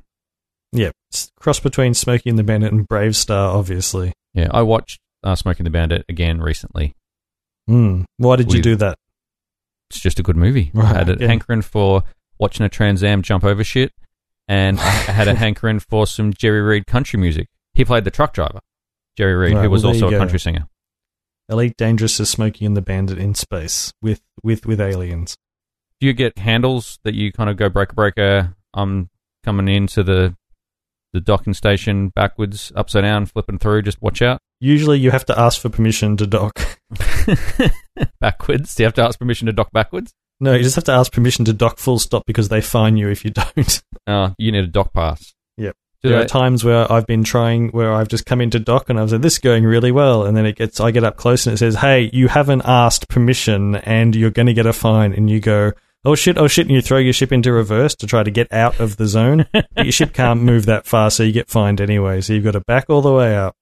Yeah, 0.76 0.90
it's 1.10 1.30
cross 1.40 1.60
between 1.60 1.94
Smokey 1.94 2.28
and 2.30 2.38
the 2.38 2.42
Bandit 2.42 2.72
and 2.72 2.86
BraveStarr, 2.88 3.54
obviously. 3.54 4.12
Yeah, 4.34 4.48
I 4.50 4.62
watched 4.62 5.00
uh, 5.24 5.34
Smokey 5.34 5.60
and 5.60 5.66
the 5.66 5.70
Bandit 5.70 6.04
again 6.08 6.40
recently. 6.40 6.94
Hmm. 7.66 8.02
Why 8.18 8.36
did 8.36 8.52
you 8.52 8.62
do 8.62 8.76
that? 8.76 8.98
It's 9.90 10.00
just 10.00 10.18
a 10.18 10.22
good 10.22 10.36
movie. 10.36 10.70
I 10.74 10.78
Right, 10.78 10.96
had 10.96 11.08
a 11.08 11.16
yeah. 11.18 11.26
hankering 11.28 11.62
for 11.62 12.02
watching 12.38 12.66
a 12.66 12.68
Trans 12.68 13.02
Am 13.02 13.22
jump 13.22 13.44
over 13.44 13.64
shit, 13.64 13.92
and 14.48 14.78
I 14.78 14.82
had 14.90 15.28
a 15.28 15.34
hankering 15.34 15.80
for 15.80 16.06
some 16.06 16.32
Jerry 16.34 16.60
Reed 16.60 16.86
country 16.86 17.18
music. 17.18 17.48
He 17.74 17.84
played 17.84 18.04
the 18.04 18.10
truck 18.10 18.32
driver, 18.34 18.60
Jerry 19.16 19.34
Reed, 19.34 19.54
Right, 19.54 19.64
who 19.64 19.70
was 19.70 19.84
well, 19.84 19.94
also 19.94 20.08
a 20.08 20.18
country 20.18 20.38
singer. 20.38 20.68
Elite 21.48 21.76
Dangerous 21.76 22.18
is 22.18 22.28
Smokey 22.28 22.66
and 22.66 22.76
the 22.76 22.82
Bandit 22.82 23.18
in 23.18 23.34
space 23.34 23.92
with 24.02 24.20
with 24.42 24.66
with 24.66 24.80
aliens. 24.80 25.36
Do 26.00 26.06
you 26.06 26.12
get 26.12 26.38
handles 26.38 26.98
that 27.04 27.14
you 27.14 27.32
kind 27.32 27.48
of 27.48 27.56
go 27.56 27.68
breaker 27.68 27.94
breaker? 27.94 28.54
I'm 28.74 29.08
coming 29.44 29.68
into 29.68 30.02
the 30.02 30.36
the 31.16 31.20
docking 31.20 31.54
station 31.54 32.08
backwards, 32.10 32.70
upside 32.76 33.02
down, 33.02 33.26
flipping 33.26 33.58
through. 33.58 33.82
Just 33.82 34.00
watch 34.00 34.22
out. 34.22 34.38
Usually, 34.60 34.98
you 34.98 35.10
have 35.10 35.26
to 35.26 35.38
ask 35.38 35.60
for 35.60 35.68
permission 35.68 36.16
to 36.18 36.26
dock. 36.26 36.58
backwards. 38.20 38.74
Do 38.74 38.82
you 38.82 38.86
have 38.86 38.94
to 38.94 39.02
ask 39.02 39.18
permission 39.18 39.46
to 39.46 39.52
dock 39.52 39.70
backwards? 39.72 40.12
No, 40.40 40.52
you 40.52 40.62
just 40.62 40.74
have 40.76 40.84
to 40.84 40.92
ask 40.92 41.12
permission 41.12 41.44
to 41.46 41.52
dock 41.52 41.78
full 41.78 41.98
stop 41.98 42.24
because 42.26 42.48
they 42.48 42.60
fine 42.60 42.96
you 42.96 43.08
if 43.08 43.24
you 43.24 43.30
don't. 43.56 43.82
Oh, 44.06 44.34
you 44.38 44.52
need 44.52 44.64
a 44.64 44.68
dock 44.68 44.92
pass. 44.92 45.34
Yep. 45.56 45.74
Do 46.02 46.08
there 46.10 46.18
they- 46.18 46.24
are 46.24 46.28
times 46.28 46.62
where 46.62 46.90
I've 46.92 47.06
been 47.06 47.24
trying 47.24 47.68
where 47.70 47.92
I've 47.92 48.08
just 48.08 48.26
come 48.26 48.40
into 48.42 48.58
dock 48.60 48.90
and 48.90 49.00
I've 49.00 49.10
said 49.10 49.22
this 49.22 49.34
is 49.34 49.38
going 49.38 49.64
really 49.64 49.92
well, 49.92 50.24
and 50.26 50.36
then 50.36 50.44
it 50.44 50.56
gets 50.56 50.78
I 50.78 50.90
get 50.90 51.04
up 51.04 51.16
close 51.16 51.46
and 51.46 51.54
it 51.54 51.58
says, 51.58 51.76
"Hey, 51.76 52.10
you 52.12 52.28
haven't 52.28 52.62
asked 52.66 53.08
permission, 53.08 53.76
and 53.76 54.14
you're 54.14 54.30
going 54.30 54.46
to 54.46 54.52
get 54.54 54.66
a 54.66 54.72
fine." 54.74 55.14
And 55.14 55.30
you 55.30 55.40
go, 55.40 55.72
"Oh 56.04 56.14
shit, 56.14 56.38
oh 56.38 56.46
shit," 56.48 56.66
and 56.66 56.74
you 56.74 56.82
throw 56.82 56.98
your 56.98 57.12
ship 57.12 57.32
into 57.32 57.52
reverse 57.52 57.94
to 57.96 58.06
try 58.06 58.22
to 58.22 58.30
get 58.30 58.52
out 58.52 58.78
of 58.80 58.96
the 58.96 59.06
zone. 59.06 59.46
but 59.52 59.66
your 59.76 59.92
ship 59.92 60.12
can't 60.12 60.42
move 60.42 60.66
that 60.66 60.86
far, 60.86 61.10
so 61.10 61.22
you 61.22 61.32
get 61.32 61.48
fined 61.48 61.80
anyway. 61.80 62.20
So 62.20 62.32
you've 62.32 62.44
got 62.44 62.52
to 62.52 62.60
back 62.60 62.86
all 62.88 63.02
the 63.02 63.12
way 63.12 63.36
up, 63.36 63.54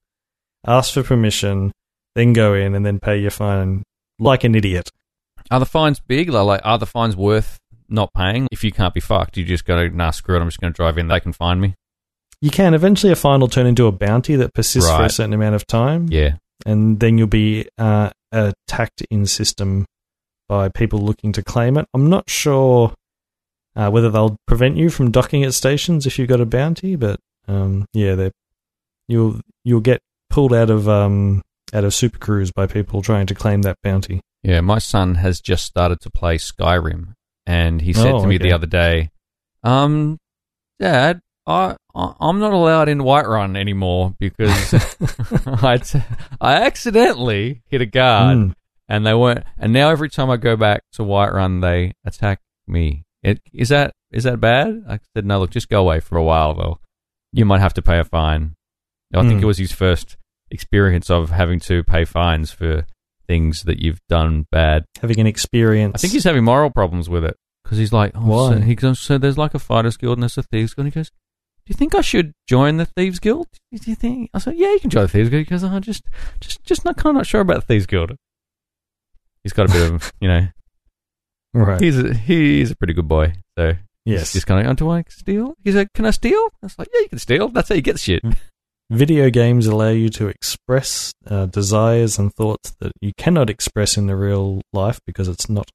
ask 0.66 0.92
for 0.94 1.02
permission, 1.02 1.72
then 2.14 2.32
go 2.32 2.54
in, 2.54 2.74
and 2.74 2.84
then 2.84 2.98
pay 3.00 3.18
your 3.18 3.30
fine 3.30 3.82
like 4.18 4.44
an 4.44 4.54
idiot. 4.54 4.90
Are 5.50 5.60
the 5.60 5.66
fines 5.66 6.00
big? 6.00 6.30
Like, 6.30 6.60
are 6.64 6.78
the 6.78 6.86
fines 6.86 7.16
worth 7.16 7.58
not 7.88 8.12
paying? 8.14 8.48
If 8.50 8.64
you 8.64 8.72
can't 8.72 8.94
be 8.94 9.00
fucked, 9.00 9.36
you 9.36 9.44
just 9.44 9.64
go, 9.64 9.88
nah, 9.88 10.10
screw 10.10 10.36
it, 10.36 10.40
I'm 10.40 10.48
just 10.48 10.60
going 10.60 10.72
to 10.72 10.76
drive 10.76 10.96
in. 10.96 11.08
They 11.08 11.20
can 11.20 11.32
find 11.34 11.60
me. 11.60 11.74
You 12.40 12.50
can 12.50 12.72
eventually 12.74 13.12
a 13.12 13.16
fine 13.16 13.40
will 13.40 13.48
turn 13.48 13.66
into 13.66 13.86
a 13.86 13.92
bounty 13.92 14.36
that 14.36 14.54
persists 14.54 14.90
for 14.90 15.02
a 15.04 15.10
certain 15.10 15.32
amount 15.34 15.54
of 15.54 15.66
time. 15.66 16.08
Yeah. 16.10 16.36
and 16.66 16.98
then 17.00 17.18
you'll 17.18 17.26
be 17.26 17.68
uh, 17.78 18.10
attacked 18.32 19.02
in 19.10 19.26
system 19.26 19.84
by 20.48 20.68
people 20.68 20.98
looking 21.00 21.32
to 21.32 21.42
claim 21.42 21.76
it. 21.76 21.86
I'm 21.94 22.08
not 22.10 22.28
sure 22.28 22.94
uh, 23.76 23.90
whether 23.90 24.10
they'll 24.10 24.36
prevent 24.46 24.76
you 24.76 24.90
from 24.90 25.10
docking 25.10 25.42
at 25.44 25.54
stations 25.54 26.06
if 26.06 26.18
you've 26.18 26.28
got 26.28 26.40
a 26.40 26.46
bounty, 26.46 26.96
but 26.96 27.18
um, 27.48 27.86
yeah, 27.92 28.14
they 28.14 28.30
you'll 29.08 29.40
you'll 29.64 29.80
get 29.80 30.00
pulled 30.30 30.52
out 30.54 30.70
of 30.70 30.88
um, 30.88 31.42
out 31.72 31.84
of 31.84 31.92
Super 31.94 32.18
Cruise 32.18 32.52
by 32.52 32.66
people 32.66 33.02
trying 33.02 33.26
to 33.26 33.34
claim 33.34 33.62
that 33.62 33.78
bounty. 33.82 34.20
Yeah, 34.42 34.60
my 34.60 34.78
son 34.78 35.16
has 35.16 35.40
just 35.40 35.64
started 35.64 36.00
to 36.02 36.10
play 36.10 36.36
Skyrim, 36.38 37.14
and 37.46 37.80
he 37.80 37.92
said 37.92 38.12
Oh, 38.12 38.20
to 38.20 38.26
me 38.26 38.34
okay. 38.36 38.44
the 38.44 38.52
other 38.52 38.66
day, 38.66 39.10
um, 39.62 40.18
Dad, 40.78 41.20
I, 41.46 41.76
I 41.94 42.12
I'm 42.20 42.38
not 42.38 42.52
allowed 42.52 42.88
in 42.88 42.98
Whiterun 42.98 43.56
anymore 43.56 44.14
because 44.18 44.74
I 45.64 45.78
t- 45.78 46.02
I 46.40 46.54
accidentally 46.64 47.62
hit 47.66 47.80
a 47.80 47.86
guard, 47.86 48.36
Mm. 48.38 48.52
And 48.88 49.06
they 49.06 49.14
weren't. 49.14 49.44
And 49.58 49.72
now 49.72 49.90
every 49.90 50.08
time 50.10 50.30
I 50.30 50.36
go 50.36 50.56
back 50.56 50.82
to 50.92 51.02
Whiterun, 51.02 51.60
they 51.62 51.92
attack 52.04 52.40
me. 52.66 53.04
It, 53.22 53.40
is 53.52 53.70
that 53.70 53.92
is 54.12 54.24
that 54.24 54.40
bad? 54.40 54.84
I 54.88 54.98
said, 55.14 55.24
no. 55.26 55.40
Look, 55.40 55.50
just 55.50 55.68
go 55.68 55.80
away 55.80 56.00
for 56.00 56.16
a 56.18 56.22
while, 56.22 56.54
though. 56.54 56.78
You 57.32 57.44
might 57.44 57.60
have 57.60 57.74
to 57.74 57.82
pay 57.82 57.98
a 57.98 58.04
fine. 58.04 58.54
I 59.14 59.20
think 59.22 59.40
Mm. 59.40 59.42
it 59.42 59.46
was 59.46 59.58
his 59.58 59.72
first 59.72 60.16
experience 60.50 61.10
of 61.10 61.30
having 61.30 61.60
to 61.60 61.82
pay 61.84 62.04
fines 62.04 62.50
for 62.52 62.86
things 63.26 63.62
that 63.62 63.80
you've 63.80 64.00
done 64.08 64.46
bad. 64.52 64.84
Having 65.00 65.20
an 65.20 65.26
experience. 65.26 65.92
I 65.94 65.98
think 65.98 66.12
he's 66.12 66.24
having 66.24 66.44
moral 66.44 66.70
problems 66.70 67.08
with 67.08 67.24
it 67.24 67.36
because 67.64 67.78
he's 67.78 67.92
like, 67.92 68.12
oh, 68.14 68.20
Why? 68.26 68.50
So, 68.54 68.60
he 68.60 68.74
goes, 68.74 69.00
so 69.00 69.18
there's 69.18 69.38
like 69.38 69.54
a 69.54 69.58
fighters 69.58 69.96
guild 69.96 70.18
and 70.18 70.22
there's 70.22 70.36
a 70.38 70.42
thieves 70.42 70.74
guild. 70.74 70.86
And 70.86 70.94
he 70.94 70.98
goes, 71.00 71.10
do 71.10 71.70
you 71.70 71.74
think 71.74 71.94
I 71.94 72.02
should 72.02 72.32
join 72.46 72.76
the 72.76 72.84
thieves 72.84 73.18
guild? 73.20 73.46
Do 73.72 73.78
you 73.90 73.94
think? 73.94 74.30
I 74.34 74.38
said, 74.38 74.56
yeah, 74.56 74.70
you 74.72 74.80
can 74.80 74.90
join 74.90 75.04
the 75.04 75.08
thieves 75.08 75.30
guild 75.30 75.46
because 75.46 75.64
I'm 75.64 75.80
just, 75.80 76.02
just, 76.40 76.62
just 76.64 76.84
not 76.84 76.96
kind 76.98 77.16
of 77.16 77.20
not 77.20 77.26
sure 77.26 77.40
about 77.40 77.54
the 77.56 77.66
thieves 77.66 77.86
guild. 77.86 78.12
He's 79.44 79.52
got 79.52 79.70
a 79.70 79.72
bit 79.72 79.92
of, 79.92 80.12
you 80.20 80.28
know, 80.28 80.48
right. 81.52 81.80
he's 81.80 81.98
a, 81.98 82.12
he's 82.12 82.70
a 82.70 82.76
pretty 82.76 82.94
good 82.94 83.06
boy. 83.06 83.34
So 83.56 83.74
yes. 84.04 84.32
he's 84.32 84.44
kind 84.44 84.66
of, 84.66 84.70
oh, 84.70 84.74
do 84.74 84.90
I 84.90 85.04
steal? 85.08 85.54
He's 85.62 85.76
like, 85.76 85.92
can 85.94 86.06
I 86.06 86.10
steal? 86.10 86.38
I 86.38 86.66
was 86.66 86.78
like, 86.78 86.88
yeah, 86.92 87.00
you 87.00 87.08
can 87.08 87.18
steal. 87.18 87.48
That's 87.48 87.68
how 87.68 87.76
you 87.76 87.82
get 87.82 88.00
shit. 88.00 88.22
Video 88.90 89.30
games 89.30 89.66
allow 89.66 89.88
you 89.88 90.08
to 90.10 90.28
express 90.28 91.12
uh, 91.26 91.46
desires 91.46 92.18
and 92.18 92.34
thoughts 92.34 92.74
that 92.80 92.92
you 93.00 93.12
cannot 93.16 93.48
express 93.48 93.96
in 93.96 94.06
the 94.06 94.16
real 94.16 94.60
life 94.72 95.00
because 95.06 95.28
it's 95.28 95.48
not 95.48 95.70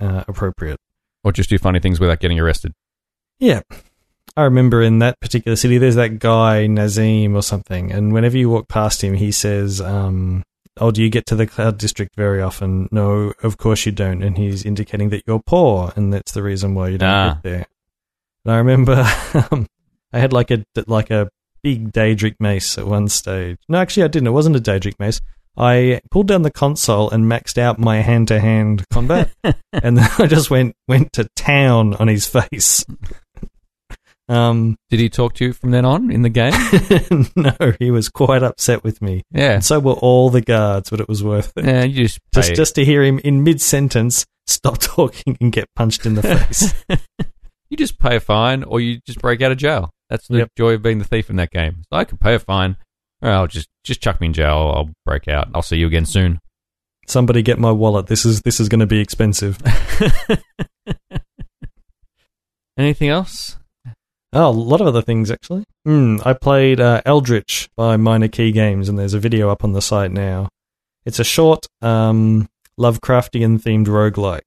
uh, 0.00 0.24
appropriate. 0.28 0.78
Or 1.24 1.32
just 1.32 1.50
do 1.50 1.58
funny 1.58 1.80
things 1.80 2.00
without 2.00 2.20
getting 2.20 2.38
arrested. 2.38 2.72
Yeah. 3.38 3.62
I 4.36 4.44
remember 4.44 4.82
in 4.82 5.00
that 5.00 5.20
particular 5.20 5.56
city, 5.56 5.78
there's 5.78 5.96
that 5.96 6.18
guy, 6.18 6.66
Nazeem 6.66 7.34
or 7.34 7.42
something, 7.42 7.92
and 7.92 8.12
whenever 8.12 8.38
you 8.38 8.48
walk 8.48 8.68
past 8.68 9.02
him, 9.04 9.14
he 9.14 9.30
says, 9.30 9.80
um, 9.80 10.42
Oh, 10.80 10.90
do 10.90 11.02
you 11.02 11.10
get 11.10 11.26
to 11.26 11.36
the 11.36 11.46
Cloud 11.46 11.78
District 11.78 12.14
very 12.16 12.40
often? 12.40 12.88
No, 12.90 13.32
of 13.42 13.58
course 13.58 13.84
you 13.84 13.92
don't. 13.92 14.22
And 14.22 14.38
he's 14.38 14.64
indicating 14.64 15.10
that 15.10 15.22
you're 15.26 15.42
poor, 15.44 15.92
and 15.96 16.12
that's 16.12 16.32
the 16.32 16.42
reason 16.42 16.74
why 16.74 16.88
you 16.88 16.98
don't 16.98 17.08
Ah. 17.10 17.34
get 17.34 17.42
there. 17.42 17.66
And 18.44 18.54
I 18.54 18.56
remember 18.56 18.92
um, 19.50 19.66
I 20.12 20.18
had 20.18 20.32
like 20.32 20.50
a, 20.50 20.64
like 20.86 21.10
a 21.10 21.28
big 21.62 21.92
Daedric 21.92 22.36
mace 22.40 22.78
at 22.78 22.86
one 22.86 23.08
stage. 23.08 23.58
No, 23.68 23.78
actually, 23.78 24.04
I 24.04 24.08
didn't. 24.08 24.28
It 24.28 24.32
wasn't 24.32 24.56
a 24.56 24.60
Daedric 24.60 24.94
mace. 24.98 25.20
I 25.56 26.00
pulled 26.10 26.28
down 26.28 26.40
the 26.42 26.50
console 26.50 27.10
and 27.10 27.26
maxed 27.30 27.58
out 27.58 27.78
my 27.78 28.00
hand 28.00 28.28
to 28.28 28.40
hand 28.40 28.84
combat, 28.90 29.30
and 29.44 29.98
then 29.98 30.08
I 30.18 30.26
just 30.26 30.50
went 30.50 30.74
went 30.88 31.12
to 31.12 31.28
town 31.36 31.92
on 31.96 32.08
his 32.08 32.26
face. 32.26 32.84
Um, 34.32 34.76
Did 34.88 35.00
he 35.00 35.08
talk 35.10 35.34
to 35.34 35.44
you 35.44 35.52
from 35.52 35.72
then 35.72 35.84
on 35.84 36.10
in 36.10 36.22
the 36.22 36.28
game? 36.30 36.52
no, 37.36 37.74
he 37.78 37.90
was 37.90 38.08
quite 38.08 38.42
upset 38.42 38.82
with 38.82 39.02
me. 39.02 39.22
Yeah. 39.30 39.54
And 39.54 39.64
so 39.64 39.78
were 39.78 39.92
all 39.92 40.30
the 40.30 40.40
guards, 40.40 40.90
but 40.90 41.00
it 41.00 41.08
was 41.08 41.22
worth 41.22 41.52
it. 41.56 41.64
Yeah, 41.64 41.84
you 41.84 42.04
just 42.04 42.18
Just 42.34 42.54
just 42.54 42.74
to 42.76 42.84
hear 42.84 43.02
him 43.02 43.18
in 43.20 43.42
mid 43.44 43.60
sentence 43.60 44.24
stop 44.46 44.78
talking 44.80 45.36
and 45.40 45.52
get 45.52 45.66
punched 45.76 46.06
in 46.06 46.14
the 46.14 46.22
face. 46.22 46.74
you 47.70 47.76
just 47.76 47.98
pay 47.98 48.16
a 48.16 48.20
fine 48.20 48.62
or 48.64 48.80
you 48.80 49.00
just 49.06 49.20
break 49.20 49.42
out 49.42 49.52
of 49.52 49.58
jail. 49.58 49.90
That's 50.08 50.26
the 50.28 50.38
Yep. 50.38 50.48
joy 50.56 50.72
of 50.74 50.82
being 50.82 50.98
the 50.98 51.04
thief 51.04 51.28
in 51.30 51.36
that 51.36 51.50
game. 51.50 51.82
So 51.92 51.98
I 51.98 52.04
could 52.04 52.20
pay 52.20 52.34
a 52.34 52.38
fine. 52.38 52.76
Or 53.20 53.30
I'll 53.30 53.46
just 53.46 53.68
just 53.84 54.00
chuck 54.02 54.20
me 54.20 54.28
in 54.28 54.32
jail. 54.32 54.72
I'll 54.74 54.90
break 55.04 55.28
out. 55.28 55.48
I'll 55.54 55.62
see 55.62 55.76
you 55.76 55.86
again 55.86 56.06
soon. 56.06 56.38
Somebody 57.06 57.42
get 57.42 57.58
my 57.58 57.70
wallet. 57.72 58.06
This 58.06 58.24
is 58.24 58.40
this 58.42 58.60
is 58.60 58.68
going 58.68 58.80
to 58.80 58.86
be 58.86 59.00
expensive. 59.00 59.58
Anything 62.78 63.08
else? 63.10 63.56
Oh, 64.32 64.48
a 64.48 64.50
lot 64.50 64.80
of 64.80 64.86
other 64.86 65.02
things 65.02 65.30
actually. 65.30 65.64
Hmm, 65.84 66.18
I 66.24 66.32
played 66.32 66.80
uh, 66.80 67.02
Eldritch 67.04 67.68
by 67.76 67.96
Minor 67.96 68.28
Key 68.28 68.50
Games, 68.52 68.88
and 68.88 68.98
there's 68.98 69.14
a 69.14 69.18
video 69.18 69.50
up 69.50 69.62
on 69.62 69.72
the 69.72 69.82
site 69.82 70.10
now. 70.10 70.48
It's 71.04 71.18
a 71.18 71.24
short 71.24 71.66
um, 71.82 72.48
Lovecraftian 72.78 73.60
themed 73.60 73.86
roguelike 73.86 74.42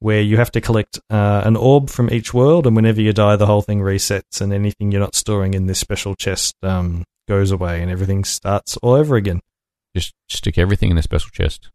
where 0.00 0.20
you 0.20 0.36
have 0.36 0.52
to 0.52 0.60
collect 0.60 1.00
uh, 1.08 1.40
an 1.46 1.56
orb 1.56 1.88
from 1.88 2.10
each 2.10 2.34
world, 2.34 2.66
and 2.66 2.76
whenever 2.76 3.00
you 3.00 3.12
die, 3.14 3.36
the 3.36 3.46
whole 3.46 3.62
thing 3.62 3.80
resets, 3.80 4.40
and 4.40 4.52
anything 4.52 4.92
you're 4.92 5.00
not 5.00 5.14
storing 5.14 5.54
in 5.54 5.66
this 5.66 5.78
special 5.78 6.14
chest 6.14 6.54
um, 6.62 7.04
goes 7.26 7.50
away, 7.50 7.80
and 7.80 7.90
everything 7.90 8.22
starts 8.22 8.76
all 8.78 8.92
over 8.92 9.16
again. 9.16 9.40
Just 9.96 10.12
stick 10.28 10.58
everything 10.58 10.90
in 10.90 10.96
the 10.96 11.02
special 11.02 11.30
chest. 11.30 11.70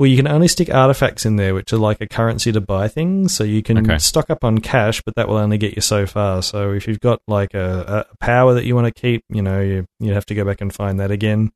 Well, 0.00 0.06
you 0.06 0.16
can 0.16 0.26
only 0.26 0.48
stick 0.48 0.72
artifacts 0.72 1.26
in 1.26 1.36
there, 1.36 1.52
which 1.52 1.74
are 1.74 1.76
like 1.76 2.00
a 2.00 2.08
currency 2.08 2.50
to 2.52 2.60
buy 2.62 2.88
things. 2.88 3.34
So 3.34 3.44
you 3.44 3.62
can 3.62 3.76
Okay. 3.76 3.98
stock 3.98 4.30
up 4.30 4.42
on 4.44 4.56
cash, 4.56 5.02
but 5.04 5.14
that 5.16 5.28
will 5.28 5.36
only 5.36 5.58
get 5.58 5.76
you 5.76 5.82
so 5.82 6.06
far. 6.06 6.40
So 6.42 6.72
if 6.72 6.88
you've 6.88 7.00
got 7.00 7.20
like 7.28 7.52
a, 7.52 8.06
a 8.10 8.16
power 8.16 8.54
that 8.54 8.64
you 8.64 8.74
want 8.74 8.86
to 8.86 8.98
keep, 8.98 9.22
you 9.28 9.42
know, 9.42 9.60
you 9.60 9.84
you 9.98 10.14
have 10.14 10.24
to 10.26 10.34
go 10.34 10.42
back 10.42 10.62
and 10.62 10.72
find 10.72 10.98
that 11.00 11.10
again. 11.10 11.50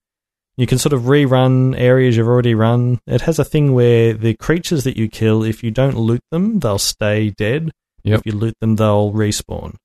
You 0.59 0.67
can 0.67 0.77
sort 0.77 0.93
of 0.93 1.05
rerun 1.05 1.75
areas 1.81 2.19
you've 2.19 2.29
already 2.29 2.55
run. 2.55 3.01
It 3.07 3.23
has 3.23 3.39
a 3.39 3.47
thing 3.47 3.73
where 3.73 4.13
the 4.13 4.35
creatures 4.35 4.85
that 4.85 4.99
you 4.99 5.09
kill, 5.09 5.43
if 5.43 5.65
you 5.65 5.71
don't 5.71 5.97
loot 5.97 6.21
them, 6.31 6.59
they'll 6.59 6.79
stay 6.79 7.31
dead. 7.31 7.71
Yep. 8.03 8.19
If 8.19 8.27
you 8.27 8.33
loot 8.39 8.57
them, 8.61 8.77
they'll 8.77 9.11
respawn. 9.11 9.77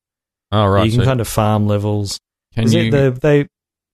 Oh, 0.51 0.65
right. 0.67 0.83
you 0.85 0.91
can 0.91 0.99
so 0.99 1.05
kind 1.05 1.21
of 1.21 1.29
farm 1.29 1.65
levels. 1.65 2.19
can 2.53 2.69
you, 2.69 2.91
the- 2.91 3.17
they, 3.21 3.47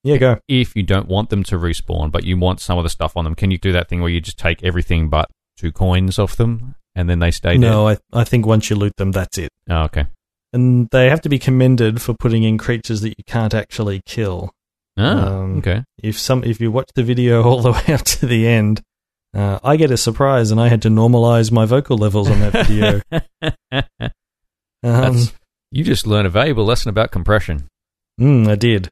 yeah, 0.05 0.17
go. 0.17 0.39
if 0.47 0.75
you 0.75 0.83
don't 0.83 1.07
want 1.07 1.29
them 1.29 1.43
to 1.45 1.55
respawn, 1.57 2.11
but 2.11 2.23
you 2.23 2.37
want 2.37 2.59
some 2.61 2.77
of 2.77 2.83
the 2.83 2.89
stuff 2.89 3.17
on 3.17 3.23
them, 3.25 3.35
can 3.35 3.51
you 3.51 3.57
do 3.57 3.71
that 3.73 3.89
thing 3.89 4.01
where 4.01 4.09
you 4.09 4.21
just 4.21 4.37
take 4.37 4.63
everything 4.63 5.09
but 5.09 5.29
two 5.57 5.71
coins 5.71 6.17
off 6.19 6.35
them 6.35 6.75
and 6.95 7.09
then 7.09 7.19
they 7.19 7.31
stay 7.31 7.57
No, 7.57 7.87
I, 7.89 7.97
I 8.13 8.23
think 8.23 8.45
once 8.45 8.69
you 8.69 8.75
loot 8.75 8.95
them, 8.97 9.11
that's 9.11 9.37
it. 9.37 9.49
Oh, 9.69 9.83
okay. 9.83 10.05
And 10.53 10.87
they 10.91 11.09
have 11.09 11.21
to 11.21 11.29
be 11.29 11.39
commended 11.39 12.01
for 12.01 12.13
putting 12.13 12.43
in 12.43 12.57
creatures 12.57 13.01
that 13.01 13.09
you 13.17 13.23
can't 13.25 13.53
actually 13.53 14.01
kill. 14.05 14.51
Oh, 14.97 15.03
Um, 15.03 15.57
okay. 15.57 15.83
If 16.01 16.17
some, 16.17 16.43
if 16.45 16.61
you 16.61 16.71
watch 16.71 16.89
the 16.95 17.03
video 17.03 17.43
all 17.47 17.61
the 17.61 17.71
way 17.73 17.93
up 17.93 18.03
to 18.03 18.25
the 18.25 18.47
end, 18.47 18.81
uh, 19.33 19.59
I 19.63 19.75
get 19.75 19.91
a 19.91 19.97
surprise, 19.97 20.51
and 20.51 20.61
I 20.61 20.69
had 20.69 20.81
to 20.83 20.87
normalize 20.89 21.51
my 21.51 21.65
vocal 21.65 21.97
levels 21.97 22.29
on 22.31 22.39
that 22.39 22.67
video. 22.67 23.01
Um, 24.83 25.17
you 25.71 25.83
just 25.83 26.05
learned 26.05 26.27
a 26.27 26.29
valuable 26.29 26.63
lesson 26.63 26.89
about 26.89 27.11
compression. 27.11 27.67
mm, 28.21 28.47
I 28.47 28.55
did. 28.55 28.87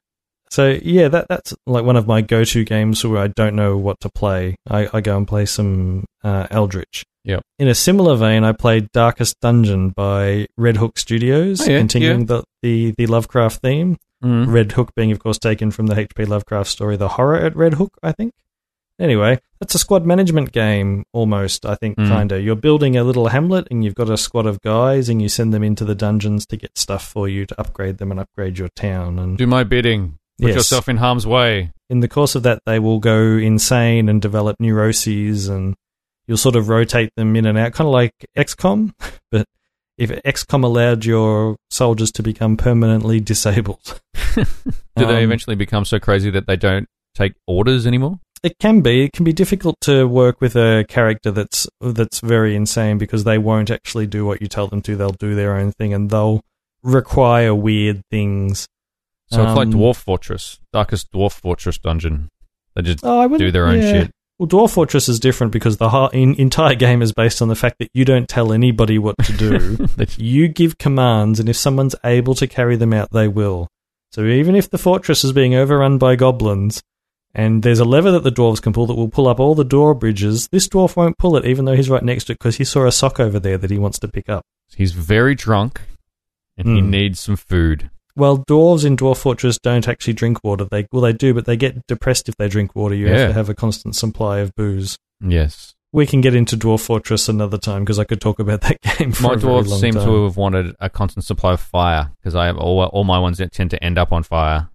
So 0.54 0.78
yeah, 0.82 1.08
that 1.08 1.26
that's 1.28 1.52
like 1.66 1.84
one 1.84 1.96
of 1.96 2.06
my 2.06 2.20
go-to 2.20 2.64
games 2.64 3.04
where 3.04 3.20
I 3.20 3.26
don't 3.26 3.56
know 3.56 3.76
what 3.76 3.98
to 4.00 4.08
play. 4.08 4.54
I, 4.70 4.88
I 4.92 5.00
go 5.00 5.16
and 5.16 5.26
play 5.26 5.46
some 5.46 6.04
uh, 6.22 6.46
Eldritch. 6.50 7.04
Yep. 7.24 7.42
In 7.58 7.66
a 7.68 7.74
similar 7.74 8.14
vein, 8.16 8.44
I 8.44 8.52
played 8.52 8.92
Darkest 8.92 9.40
Dungeon 9.40 9.88
by 9.90 10.46
Red 10.56 10.76
Hook 10.76 10.96
Studios, 10.98 11.60
Oh, 11.66 11.70
yeah, 11.72 11.78
continuing 11.78 12.20
yeah. 12.20 12.26
the, 12.26 12.44
the 12.62 12.94
the 12.98 13.06
Lovecraft 13.06 13.62
theme. 13.62 13.96
Mm. 14.22 14.52
Red 14.52 14.72
Hook 14.72 14.94
being, 14.94 15.10
of 15.10 15.18
course, 15.18 15.38
taken 15.38 15.70
from 15.72 15.86
the 15.88 15.98
H.P. 15.98 16.24
Lovecraft 16.26 16.70
story, 16.70 16.96
The 16.96 17.08
Horror 17.08 17.36
at 17.36 17.56
Red 17.56 17.74
Hook, 17.74 17.92
I 18.02 18.12
think. 18.12 18.32
Anyway, 18.98 19.40
that's 19.60 19.74
a 19.74 19.78
squad 19.78 20.06
management 20.06 20.52
game, 20.52 21.04
almost, 21.12 21.66
I 21.66 21.74
think, 21.74 21.96
Mm. 21.98 22.08
kinda. 22.08 22.40
You're 22.40 22.54
building 22.68 22.96
a 22.96 23.02
little 23.04 23.28
hamlet 23.28 23.66
and 23.70 23.84
you've 23.84 23.96
got 23.96 24.08
a 24.08 24.16
squad 24.16 24.46
of 24.46 24.60
guys 24.62 25.08
and 25.08 25.20
you 25.20 25.28
send 25.28 25.52
them 25.52 25.64
into 25.64 25.84
the 25.84 25.96
dungeons 25.96 26.46
to 26.46 26.56
get 26.56 26.78
stuff 26.78 27.04
for 27.06 27.28
you 27.28 27.44
to 27.44 27.60
upgrade 27.60 27.98
them 27.98 28.10
and 28.12 28.20
upgrade 28.20 28.56
your 28.58 28.68
town. 28.76 29.18
And 29.18 29.36
Do 29.36 29.46
my 29.46 29.64
bidding. 29.64 30.18
Put 30.40 30.48
Yes. 30.48 30.56
yourself 30.56 30.88
in 30.88 30.96
harm's 30.98 31.26
way. 31.26 31.70
in 31.90 32.00
the 32.00 32.08
course 32.08 32.34
of 32.34 32.42
that, 32.42 32.60
they 32.66 32.78
will 32.78 32.98
go 32.98 33.36
insane 33.36 34.08
and 34.08 34.20
develop 34.20 34.56
neuroses 34.58 35.48
and 35.48 35.74
you'll 36.26 36.38
sort 36.38 36.56
of 36.56 36.68
rotate 36.68 37.10
them 37.16 37.36
in 37.36 37.44
and 37.46 37.58
out, 37.58 37.72
kind 37.74 37.86
of 37.86 37.92
like 37.92 38.12
XCOM, 38.36 38.92
but 39.30 39.46
if 39.98 40.10
XCOM 40.10 40.64
allowed 40.64 41.04
your 41.04 41.56
soldiers 41.70 42.10
to 42.12 42.22
become 42.22 42.56
permanently 42.56 43.20
disabled. 43.20 44.00
Do 44.34 44.44
they 44.96 45.18
Um, 45.18 45.24
eventually 45.24 45.54
become 45.56 45.84
so 45.84 45.98
crazy 46.00 46.30
that 46.30 46.46
they 46.46 46.56
don't 46.56 46.86
take 47.14 47.34
orders 47.46 47.86
anymore? 47.86 48.18
It 48.42 48.58
can 48.58 48.80
be. 48.80 49.04
It 49.04 49.12
can 49.12 49.24
be 49.24 49.32
difficult 49.32 49.76
to 49.82 50.06
work 50.08 50.40
with 50.40 50.56
a 50.56 50.84
character 50.88 51.30
that's 51.30 51.66
that's 51.80 52.20
very 52.20 52.56
insane 52.56 52.98
because 52.98 53.24
they 53.24 53.38
won't 53.38 53.70
actually 53.70 54.06
do 54.06 54.26
what 54.26 54.42
you 54.42 54.48
tell 54.48 54.66
them 54.66 54.82
to. 54.82 54.96
They'll 54.96 55.10
do 55.12 55.34
their 55.34 55.56
own 55.56 55.72
thing 55.72 55.94
and 55.94 56.10
they'll 56.10 56.42
require 56.82 57.54
weird 57.54 58.02
things. 58.10 58.66
So 59.30 59.42
it's 59.42 59.56
like 59.56 59.68
Um, 59.68 59.72
Dwarf 59.74 59.96
Fortress, 59.96 60.60
Darkest 60.72 61.10
Dwarf 61.12 61.32
Fortress 61.32 61.78
dungeon. 61.78 62.30
They 62.74 62.82
just 62.82 63.00
Oh, 63.04 63.18
I 63.20 63.26
wouldn't 63.26 63.46
do 63.48 63.50
their 63.52 63.66
own 63.66 63.80
yeah. 63.80 63.92
shit. 63.92 64.10
Well, 64.38 64.48
Dwarf 64.48 64.70
Fortress 64.74 65.08
is 65.08 65.20
different 65.20 65.52
because 65.52 65.76
the 65.76 65.88
whole, 65.90 66.08
in, 66.08 66.34
entire 66.34 66.74
game 66.74 67.02
is 67.02 67.12
based 67.12 67.40
on 67.40 67.48
the 67.48 67.54
fact 67.54 67.76
that 67.78 67.88
you 67.94 68.04
don't 68.04 68.28
tell 68.28 68.52
anybody 68.52 68.98
what 68.98 69.16
to 69.24 69.32
do. 69.32 69.76
That- 69.96 70.18
you 70.18 70.48
give 70.48 70.76
commands, 70.78 71.38
and 71.40 71.48
if 71.48 71.56
someone's 71.56 71.94
able 72.04 72.34
to 72.34 72.46
carry 72.46 72.76
them 72.76 72.92
out, 72.92 73.10
they 73.12 73.28
will. 73.28 73.68
So 74.12 74.24
even 74.24 74.54
if 74.56 74.68
the 74.70 74.78
fortress 74.78 75.24
is 75.24 75.32
being 75.32 75.54
overrun 75.54 75.98
by 75.98 76.16
goblins, 76.16 76.82
and 77.32 77.62
there's 77.62 77.80
a 77.80 77.84
lever 77.84 78.10
that 78.12 78.22
the 78.24 78.30
dwarves 78.30 78.60
can 78.62 78.72
pull 78.72 78.86
that 78.86 78.94
will 78.94 79.08
pull 79.08 79.26
up 79.28 79.40
all 79.40 79.54
the 79.56 79.64
drawbridges, 79.64 80.48
this 80.48 80.68
dwarf 80.68 80.94
won't 80.96 81.18
pull 81.18 81.36
it, 81.36 81.44
even 81.46 81.64
though 81.64 81.74
he's 81.74 81.90
right 81.90 82.02
next 82.04 82.24
to 82.24 82.32
it, 82.32 82.38
because 82.38 82.56
he 82.56 82.64
saw 82.64 82.86
a 82.86 82.92
sock 82.92 83.18
over 83.18 83.38
there 83.40 83.58
that 83.58 83.70
he 83.70 83.78
wants 83.78 83.98
to 84.00 84.08
pick 84.08 84.28
up. 84.28 84.44
He's 84.76 84.92
very 84.92 85.34
drunk 85.36 85.80
and 86.56 86.68
he 86.68 86.80
Hmm. 86.80 86.90
needs 86.90 87.20
some 87.20 87.36
food. 87.36 87.90
Well, 88.16 88.38
dwarves 88.48 88.84
in 88.84 88.96
Dwarf 88.96 89.16
Fortress 89.18 89.58
don't 89.58 89.88
actually 89.88 90.12
drink 90.12 90.38
water. 90.44 90.66
They 90.70 90.86
well, 90.92 91.02
they 91.02 91.12
do, 91.12 91.34
but 91.34 91.46
they 91.46 91.56
get 91.56 91.84
depressed 91.88 92.28
if 92.28 92.36
they 92.36 92.48
drink 92.48 92.74
water. 92.76 92.94
You 92.94 93.08
Yeah. 93.08 93.18
have 93.18 93.28
to 93.30 93.34
have 93.34 93.48
a 93.48 93.54
constant 93.54 93.96
supply 93.96 94.38
of 94.38 94.54
booze. 94.54 94.96
Yes. 95.20 95.74
We 95.92 96.06
can 96.06 96.20
get 96.20 96.34
into 96.34 96.56
Dwarf 96.56 96.80
Fortress 96.80 97.28
another 97.28 97.58
time 97.58 97.82
because 97.82 97.98
I 98.00 98.04
could 98.04 98.20
talk 98.20 98.38
about 98.40 98.60
that 98.62 98.80
game 98.98 99.12
for 99.12 99.22
My 99.22 99.34
dwarves 99.34 99.80
seem 99.80 99.94
time. 99.94 100.04
to 100.06 100.24
have 100.24 100.36
wanted 100.36 100.74
a 100.80 100.90
constant 100.90 101.24
supply 101.24 101.52
of 101.52 101.60
fire 101.60 102.10
because 102.20 102.34
I 102.34 102.46
have 102.46 102.56
all, 102.56 102.82
all 102.82 103.04
my 103.04 103.18
ones 103.18 103.38
that 103.38 103.52
tend 103.52 103.70
to 103.70 103.82
end 103.82 103.96
up 103.98 104.12
on 104.12 104.22
fire, 104.24 104.68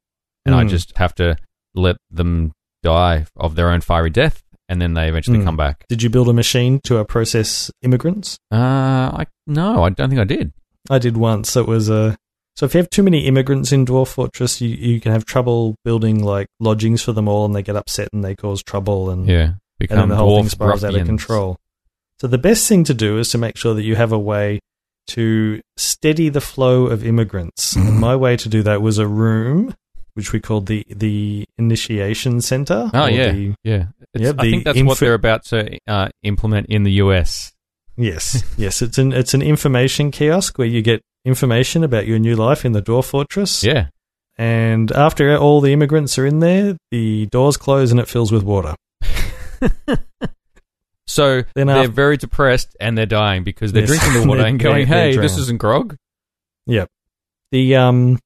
and 0.45 0.55
I 0.55 0.63
Hmm. 0.63 0.69
just 0.69 0.97
have 0.97 1.13
to 1.15 1.35
let 1.75 1.97
them 2.09 2.51
die 2.83 3.25
of 3.35 3.55
their 3.55 3.69
own 3.69 3.81
fiery 3.81 4.09
death, 4.09 4.41
and 4.69 4.81
then 4.81 4.93
they 4.93 5.09
eventually 5.09 5.39
Hmm. 5.39 5.45
come 5.45 5.57
back. 5.57 5.83
Did 5.89 6.01
you 6.03 6.09
build 6.09 6.29
a 6.29 6.33
machine 6.33 6.79
to 6.85 6.99
uh, 6.99 7.03
process 7.03 7.69
immigrants? 7.81 8.37
Uh, 8.51 8.55
I 8.57 9.25
no, 9.45 9.83
I 9.83 9.89
don't 9.89 10.09
think 10.09 10.21
I 10.21 10.25
did. 10.25 10.53
I 10.89 10.99
did 10.99 11.17
once. 11.17 11.55
It 11.57 11.67
was 11.67 11.89
a 11.89 12.15
so 12.59 12.65
if 12.65 12.73
you 12.73 12.79
have 12.79 12.89
too 12.89 13.03
many 13.03 13.19
immigrants 13.19 13.71
in 13.71 13.85
Dwarf 13.85 14.09
Fortress, 14.09 14.59
you, 14.59 14.67
you 14.67 14.99
can 14.99 15.13
have 15.13 15.23
trouble 15.23 15.75
building 15.85 16.21
like 16.21 16.47
lodgings 16.59 17.01
for 17.01 17.13
them 17.13 17.29
all, 17.29 17.45
and 17.45 17.55
they 17.55 17.63
get 17.63 17.77
upset 17.77 18.09
and 18.11 18.21
they 18.21 18.35
cause 18.35 18.61
trouble, 18.61 19.09
and, 19.09 19.29
Yeah, 19.29 19.41
and 19.43 19.55
become 19.79 19.97
then 19.99 20.09
the 20.09 20.15
whole 20.17 20.41
thing 20.41 20.49
spirals 20.49 20.83
out 20.83 20.93
of 20.93 21.05
control. 21.05 21.55
So 22.19 22.27
the 22.27 22.37
best 22.37 22.67
thing 22.67 22.83
to 22.83 22.93
do 22.93 23.17
is 23.17 23.29
to 23.29 23.37
make 23.37 23.55
sure 23.55 23.73
that 23.75 23.83
you 23.83 23.95
have 23.95 24.11
a 24.11 24.19
way 24.19 24.59
to 25.11 25.61
steady 25.77 26.27
the 26.27 26.41
flow 26.41 26.87
of 26.87 27.05
immigrants. 27.05 27.75
And 27.77 27.97
my 27.97 28.17
way 28.17 28.35
to 28.35 28.49
do 28.49 28.61
that 28.63 28.81
was 28.81 28.97
a 28.97 29.07
room, 29.07 29.73
which 30.15 30.33
we 30.33 30.41
called 30.41 30.65
the 30.65 30.85
the 30.89 31.45
initiation 31.57 32.41
center. 32.41 32.91
Oh 32.93 33.05
yeah, 33.05 33.31
the- 33.31 33.55
yeah. 33.63 33.85
It's, 34.13 34.21
Yeah, 34.21 34.33
I 34.37 34.49
think 34.49 34.65
that's 34.65 34.83
what 34.83 34.99
they're 34.99 35.13
about 35.13 35.45
to 35.45 35.79
uh, 35.87 36.09
implement 36.23 36.67
in 36.67 36.83
the 36.83 36.91
US. 37.03 37.53
Yes, 38.01 38.43
yes, 38.57 38.81
it's 38.81 38.97
an 38.97 39.11
it's 39.11 39.33
an 39.33 39.41
information 39.41 40.09
kiosk 40.09 40.57
where 40.57 40.67
you 40.67 40.81
get 40.81 41.01
information 41.25 41.83
about 41.83 42.07
your 42.07 42.17
new 42.17 42.35
life 42.37 42.63
in 42.63 42.71
the 42.71 42.81
Dwarf 42.81 43.03
Fortress. 43.05 43.61
Yeah, 43.61 43.87
And 44.37 44.89
after 44.93 45.35
all 45.35 45.59
the 45.59 45.73
immigrants 45.73 46.17
are 46.17 46.25
in 46.25 46.39
there, 46.39 46.77
the 46.91 47.25
doors 47.25 47.57
close 47.57 47.91
and 47.91 47.99
it 47.99 48.07
fills 48.07 48.31
with 48.31 48.43
water. 48.43 48.75
so 51.07 51.43
Then 51.55 51.67
they're 51.67 51.77
after- 51.79 51.91
very 51.91 52.15
depressed 52.17 52.75
and 52.79 52.97
they're 52.97 53.05
dying 53.05 53.43
because 53.43 53.73
they're 53.73 53.81
Yes. 53.83 53.89
drinking 53.99 54.21
the 54.21 54.27
water 54.29 54.45
and 54.45 54.59
going, 54.59 54.87
"Hey, 54.87 55.17
this 55.17 55.37
isn't 55.37 55.59
grog." 55.59 55.97
The 57.51 57.75
um 57.75 58.19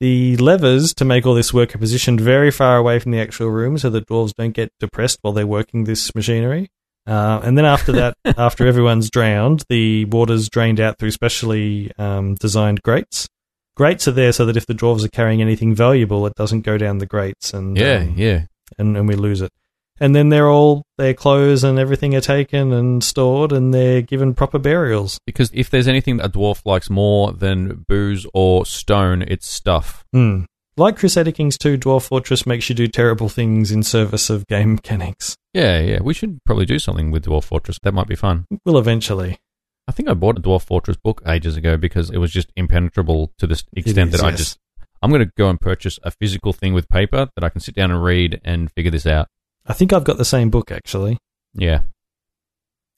the 0.00 0.36
levers 0.36 0.92
to 0.94 1.04
make 1.04 1.24
all 1.24 1.34
this 1.34 1.54
work 1.54 1.74
are 1.74 1.78
positioned 1.78 2.20
very 2.20 2.50
far 2.50 2.76
away 2.76 2.98
from 2.98 3.12
the 3.12 3.20
actual 3.20 3.48
room 3.48 3.78
so 3.78 3.88
that 3.90 4.06
dwarves 4.08 4.32
don't 4.36 4.52
get 4.52 4.70
depressed 4.78 5.18
while 5.22 5.32
they're 5.32 5.46
working 5.46 5.84
this 5.84 6.14
machinery. 6.14 6.68
Uh, 7.08 7.40
and 7.42 7.56
then 7.56 7.64
after 7.64 7.92
that, 7.92 8.14
after 8.36 8.66
everyone's 8.66 9.10
drowned, 9.10 9.64
the 9.68 10.04
water's 10.04 10.48
drained 10.48 10.78
out 10.78 10.98
through 10.98 11.10
specially 11.10 11.90
um, 11.98 12.34
designed 12.34 12.82
grates. 12.82 13.26
Grates 13.76 14.06
are 14.08 14.12
there 14.12 14.32
so 14.32 14.44
that 14.44 14.56
if 14.56 14.66
the 14.66 14.74
dwarves 14.74 15.04
are 15.04 15.08
carrying 15.08 15.40
anything 15.40 15.74
valuable, 15.74 16.26
it 16.26 16.34
doesn't 16.34 16.62
go 16.62 16.76
down 16.76 16.98
the 16.98 17.06
grates 17.06 17.54
and 17.54 17.76
Yeah, 17.78 17.98
um, 18.00 18.14
yeah. 18.16 18.42
and, 18.76 18.96
and 18.96 19.08
we 19.08 19.14
lose 19.14 19.40
it. 19.40 19.50
And 20.00 20.14
then 20.14 20.28
they're 20.28 20.48
all 20.48 20.84
their 20.96 21.14
clothes 21.14 21.64
and 21.64 21.78
everything 21.78 22.14
are 22.14 22.20
taken 22.20 22.72
and 22.72 23.02
stored, 23.02 23.50
and 23.52 23.72
they're 23.74 24.02
given 24.02 24.32
proper 24.34 24.58
burials. 24.58 25.18
Because 25.26 25.50
if 25.54 25.70
there's 25.70 25.88
anything 25.88 26.18
that 26.18 26.26
a 26.26 26.28
dwarf 26.28 26.60
likes 26.64 26.88
more 26.90 27.32
than 27.32 27.84
booze 27.88 28.24
or 28.34 28.64
stone, 28.66 29.22
it's 29.22 29.48
stuff. 29.48 30.04
Hmm. 30.12 30.42
Like 30.78 30.96
Crusader 30.96 31.32
Kings 31.32 31.58
2, 31.58 31.76
Dwarf 31.76 32.06
Fortress 32.06 32.46
makes 32.46 32.68
you 32.68 32.74
do 32.76 32.86
terrible 32.86 33.28
things 33.28 33.72
in 33.72 33.82
service 33.82 34.30
of 34.30 34.46
game 34.46 34.76
mechanics. 34.76 35.36
Yeah, 35.52 35.80
yeah. 35.80 35.98
We 36.00 36.14
should 36.14 36.38
probably 36.44 36.66
do 36.66 36.78
something 36.78 37.10
with 37.10 37.24
Dwarf 37.24 37.42
Fortress. 37.42 37.80
That 37.82 37.94
might 37.94 38.06
be 38.06 38.14
fun. 38.14 38.46
We'll 38.64 38.78
eventually. 38.78 39.40
I 39.88 39.92
think 39.92 40.08
I 40.08 40.14
bought 40.14 40.38
a 40.38 40.40
Dwarf 40.40 40.62
Fortress 40.62 40.96
book 40.96 41.20
ages 41.26 41.56
ago 41.56 41.76
because 41.76 42.10
it 42.10 42.18
was 42.18 42.30
just 42.30 42.52
impenetrable 42.54 43.32
to 43.38 43.48
this 43.48 43.64
extent 43.72 44.14
is, 44.14 44.20
that 44.20 44.24
I 44.24 44.30
yes. 44.30 44.38
just. 44.38 44.58
I'm 45.02 45.10
going 45.10 45.26
to 45.26 45.32
go 45.36 45.50
and 45.50 45.60
purchase 45.60 45.98
a 46.04 46.12
physical 46.12 46.52
thing 46.52 46.74
with 46.74 46.88
paper 46.88 47.28
that 47.34 47.42
I 47.42 47.48
can 47.48 47.60
sit 47.60 47.74
down 47.74 47.90
and 47.90 48.00
read 48.00 48.40
and 48.44 48.70
figure 48.70 48.92
this 48.92 49.04
out. 49.04 49.26
I 49.66 49.72
think 49.72 49.92
I've 49.92 50.04
got 50.04 50.16
the 50.16 50.24
same 50.24 50.48
book 50.48 50.70
actually. 50.70 51.18
Yeah. 51.54 51.80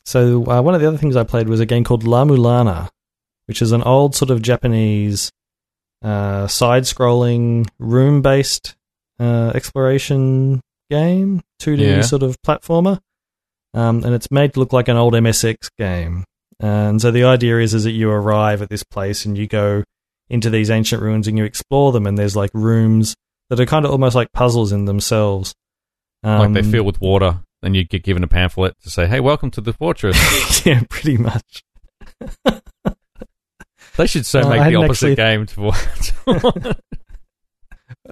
So 0.04 0.44
uh, 0.50 0.60
one 0.60 0.74
of 0.74 0.82
the 0.82 0.86
other 0.86 0.98
things 0.98 1.16
I 1.16 1.24
played 1.24 1.48
was 1.48 1.60
a 1.60 1.66
game 1.66 1.84
called 1.84 2.04
La 2.04 2.26
Mulana, 2.26 2.90
which 3.46 3.62
is 3.62 3.72
an 3.72 3.82
old 3.84 4.14
sort 4.14 4.30
of 4.30 4.42
Japanese 4.42 5.32
uh, 6.02 6.46
side-scrolling, 6.46 7.68
room-based 7.78 8.74
uh, 9.18 9.52
exploration 9.54 10.60
game, 10.90 11.42
2D 11.60 11.78
Yeah. 11.84 12.00
sort 12.02 12.22
of 12.22 12.36
platformer, 12.42 12.98
um, 13.74 14.02
and 14.04 14.14
it's 14.14 14.30
made 14.30 14.54
to 14.54 14.60
look 14.60 14.72
like 14.72 14.88
an 14.88 14.96
old 14.96 15.14
MSX 15.14 15.68
game. 15.78 16.24
And 16.58 17.00
so 17.00 17.10
the 17.10 17.24
idea 17.24 17.58
is, 17.60 17.74
is 17.74 17.84
that 17.84 17.92
you 17.92 18.10
arrive 18.10 18.60
at 18.62 18.68
this 18.68 18.82
place 18.82 19.24
and 19.24 19.36
you 19.38 19.46
go 19.46 19.82
into 20.28 20.50
these 20.50 20.70
ancient 20.70 21.02
ruins 21.02 21.26
and 21.28 21.36
you 21.38 21.44
explore 21.44 21.92
them, 21.92 22.06
and 22.06 22.16
there's 22.18 22.36
like 22.36 22.50
rooms 22.54 23.14
that 23.48 23.58
are 23.60 23.66
kind 23.66 23.84
of 23.84 23.90
almost 23.90 24.14
like 24.14 24.32
puzzles 24.32 24.70
in 24.72 24.84
themselves. 24.84 25.54
like 26.22 26.52
they 26.52 26.60
Um, 26.60 26.70
fill 26.70 26.84
with 26.84 27.00
water 27.00 27.40
and 27.62 27.74
you 27.74 27.84
get 27.84 28.02
given 28.02 28.22
a 28.22 28.28
pamphlet 28.28 28.74
to 28.82 28.90
say, 28.90 29.06
"Hey, 29.06 29.20
welcome 29.20 29.50
to 29.52 29.60
the 29.60 29.72
fortress." 29.72 30.16
yeah, 30.66 30.82
pretty 30.88 31.16
much. 31.16 31.62
they 34.00 34.06
should 34.06 34.24
so 34.26 34.40
Uh, 34.40 34.48
make 34.48 34.68
the 34.72 34.76
opposite 34.76 35.16
game 35.16 35.46
to. 35.46 35.72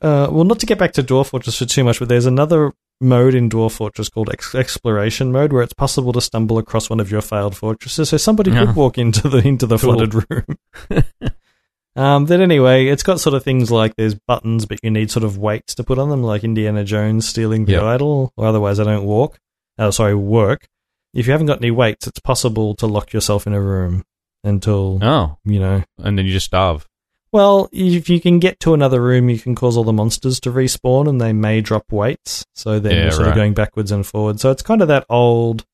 Uh, 0.02 0.28
well, 0.30 0.44
not 0.44 0.60
to 0.60 0.66
get 0.66 0.78
back 0.78 0.92
to 0.92 1.02
Dwarf 1.02 1.26
Fortress 1.30 1.56
for 1.58 1.64
too 1.64 1.82
much, 1.84 1.98
but 1.98 2.08
there's 2.08 2.26
another 2.26 2.72
mode 3.00 3.34
in 3.34 3.48
Dwarf 3.48 3.72
Fortress 3.72 4.08
called 4.08 4.28
ex- 4.30 4.54
Exploration 4.54 5.32
Mode, 5.32 5.52
where 5.52 5.62
it's 5.62 5.72
possible 5.72 6.12
to 6.12 6.20
stumble 6.20 6.58
across 6.58 6.88
one 6.90 7.00
of 7.00 7.10
your 7.10 7.20
failed 7.20 7.56
fortresses. 7.56 8.08
So 8.08 8.16
somebody 8.16 8.50
Yeah. 8.50 8.66
could 8.66 8.76
walk 8.76 8.98
into 8.98 9.28
the 9.28 9.38
into 9.38 9.66
the 9.66 9.76
Cool. 9.78 9.94
flooded 9.94 10.14
room. 10.30 10.44
um, 11.96 12.26
then 12.26 12.40
anyway, 12.40 12.86
it's 12.86 13.02
got 13.02 13.20
sort 13.20 13.34
of 13.34 13.42
things 13.44 13.70
like 13.70 13.94
there's 13.96 14.14
buttons, 14.14 14.66
but 14.66 14.78
you 14.82 14.90
need 14.90 15.10
sort 15.10 15.24
of 15.24 15.38
weights 15.38 15.74
to 15.76 15.84
put 15.84 15.98
on 15.98 16.10
them, 16.10 16.22
like 16.22 16.44
Indiana 16.44 16.84
Jones 16.84 17.26
stealing 17.28 17.64
the 17.64 17.72
Yep. 17.72 17.82
idol, 17.82 18.32
or 18.36 18.46
otherwise 18.46 18.78
I 18.78 18.84
don't 18.84 19.04
walk. 19.04 19.38
Oh, 19.78 19.90
sorry, 19.90 20.14
work. 20.14 20.68
If 21.14 21.26
you 21.26 21.32
haven't 21.32 21.46
got 21.48 21.58
any 21.58 21.70
weights, 21.70 22.06
it's 22.06 22.20
possible 22.20 22.74
to 22.76 22.86
lock 22.86 23.12
yourself 23.12 23.46
in 23.46 23.52
a 23.52 23.60
room 23.60 24.04
until 24.44 24.98
oh, 25.02 25.38
you 25.44 25.58
know 25.60 25.82
and 25.98 26.16
then 26.18 26.24
you 26.26 26.32
just 26.32 26.46
starve. 26.46 26.86
well, 27.32 27.68
if 27.72 28.08
you 28.08 28.20
can 28.20 28.38
get 28.38 28.58
to 28.60 28.72
another 28.74 29.02
room, 29.02 29.28
you 29.28 29.38
can 29.38 29.54
cause 29.54 29.76
all 29.76 29.84
the 29.84 29.92
monsters 29.92 30.40
to 30.40 30.50
respawn 30.50 31.08
and 31.08 31.20
they 31.20 31.32
may 31.32 31.60
drop 31.60 31.90
weights. 31.92 32.44
So 32.54 32.78
then 32.78 32.92
Yeah, 32.92 33.02
you're 33.02 33.10
sort 33.12 33.22
right. 33.26 33.30
of 33.30 33.36
going 33.36 33.54
backwards 33.54 33.92
and 33.92 34.06
forwards. 34.06 34.40
So 34.42 34.50
it's 34.50 34.62
kind 34.62 34.80
of 34.82 34.88
that 34.88 35.04
old 35.10 35.64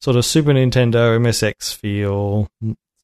sort 0.00 0.16
of 0.16 0.24
Super 0.24 0.50
Nintendo 0.52 1.16
MSX 1.18 1.74
feel. 1.74 2.48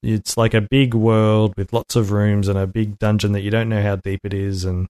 It's 0.03 0.37
like 0.37 0.55
a 0.55 0.61
big 0.61 0.95
world 0.95 1.55
with 1.57 1.73
lots 1.73 1.97
of 1.97 2.13
rooms 2.13 2.47
and 2.49 2.59
a 2.59 2.67
big 2.67 2.99
dungeon 2.99 3.33
that 3.33 3.41
you 3.43 3.51
don't 3.51 3.69
know 3.69 3.83
how 3.83 3.97
deep 3.97 4.21
it 4.25 4.35
is. 4.35 4.65
And 4.65 4.87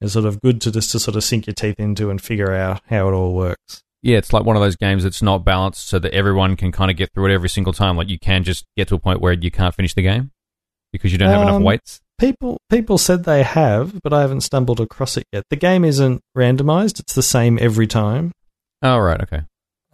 it's 0.00 0.14
sort 0.14 0.24
of 0.24 0.40
good 0.40 0.60
to 0.62 0.72
just 0.72 0.90
to 0.92 0.98
sort 0.98 1.16
of 1.16 1.22
sink 1.24 1.46
your 1.46 1.54
teeth 1.54 1.78
into 1.78 2.08
and 2.10 2.20
figure 2.22 2.52
out 2.54 2.80
how 2.88 3.08
it 3.08 3.12
all 3.12 3.34
works. 3.34 3.82
Yeah, 4.02 4.16
it's 4.16 4.32
like 4.32 4.44
one 4.44 4.56
of 4.56 4.62
those 4.62 4.76
games 4.76 5.02
that's 5.02 5.22
not 5.22 5.44
balanced, 5.44 5.86
so 5.88 5.98
that 5.98 6.14
everyone 6.14 6.56
can 6.56 6.72
kind 6.72 6.90
of 6.90 6.96
get 6.96 7.12
through 7.12 7.26
it 7.30 7.34
every 7.34 7.48
single 7.48 7.72
time. 7.72 7.96
Like 7.96 8.08
you 8.08 8.18
can 8.18 8.44
just 8.44 8.64
get 8.76 8.88
to 8.88 8.94
a 8.94 8.98
point 8.98 9.20
where 9.20 9.32
you 9.32 9.50
can't 9.50 9.74
finish 9.74 9.94
the 9.94 10.02
game 10.02 10.30
because 10.92 11.12
you 11.12 11.18
don't 11.18 11.28
have 11.28 11.42
enough 11.42 11.56
Um, 11.56 11.64
weights. 11.64 12.00
People 12.18 12.58
people 12.68 12.98
said 12.98 13.24
they 13.24 13.42
have, 13.42 14.00
but 14.02 14.12
I 14.12 14.20
haven't 14.22 14.42
stumbled 14.42 14.80
across 14.80 15.16
it 15.16 15.24
yet. 15.32 15.44
The 15.50 15.56
game 15.56 15.84
isn't 15.84 16.22
randomized; 16.36 17.00
it's 17.00 17.14
the 17.14 17.22
same 17.22 17.58
every 17.60 17.86
time. 17.86 18.32
Oh, 18.82 18.98
right, 18.98 19.20
okay. 19.22 19.42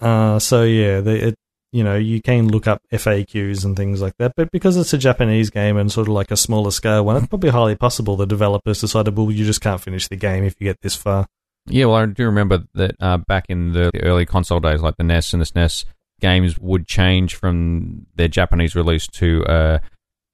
Uh, 0.01 0.39
so 0.39 0.63
yeah, 0.63 1.01
the, 1.01 1.29
it, 1.29 1.35
you 1.73 1.83
know, 1.83 1.97
you 1.97 2.23
can 2.23 2.49
look 2.49 2.67
up 2.67 2.81
FAQs 2.93 3.65
and 3.65 3.77
things 3.77 4.01
like 4.01 4.15
that, 4.19 4.33
but 4.37 4.51
because 4.53 4.77
it's 4.77 4.93
a 4.93 4.99
Japanese 4.99 5.51
game 5.51 5.77
and 5.77 5.91
sort 5.91 6.07
of 6.09 6.15
like 6.15 6.31
a 6.31 6.37
smaller 6.37 6.71
scale 6.71 7.05
one, 7.05 7.17
it's 7.17 7.27
probably 7.27 7.51
highly 7.51 7.75
possible 7.75 8.17
the 8.17 8.27
developers 8.27 8.81
decided, 8.81 9.17
well, 9.17 9.31
you 9.31 9.45
just 9.45 9.61
can't 9.61 9.81
finish 9.81 10.09
the 10.09 10.17
game 10.17 10.45
if 10.45 10.55
you 10.61 10.65
get 10.65 10.81
this 10.83 10.95
far. 10.95 11.27
Yeah, 11.69 11.87
well, 11.87 11.97
I 11.97 12.07
do 12.07 12.25
remember 12.27 12.65
that 12.75 12.95
uh, 13.01 13.17
back 13.19 13.47
in 13.49 13.73
the, 13.73 13.91
the 13.93 14.03
early 14.03 14.25
console 14.27 14.61
days, 14.61 14.81
like 14.81 14.97
the 14.97 15.05
NES 15.05 15.33
and 15.33 15.43
the 15.43 15.47
SNES, 15.47 15.85
games 16.21 16.59
would 16.59 16.87
change 16.87 17.35
from 17.35 18.07
their 18.15 18.29
Japanese 18.29 18.75
release 18.75 19.07
to 19.09 19.45
uh, 19.45 19.79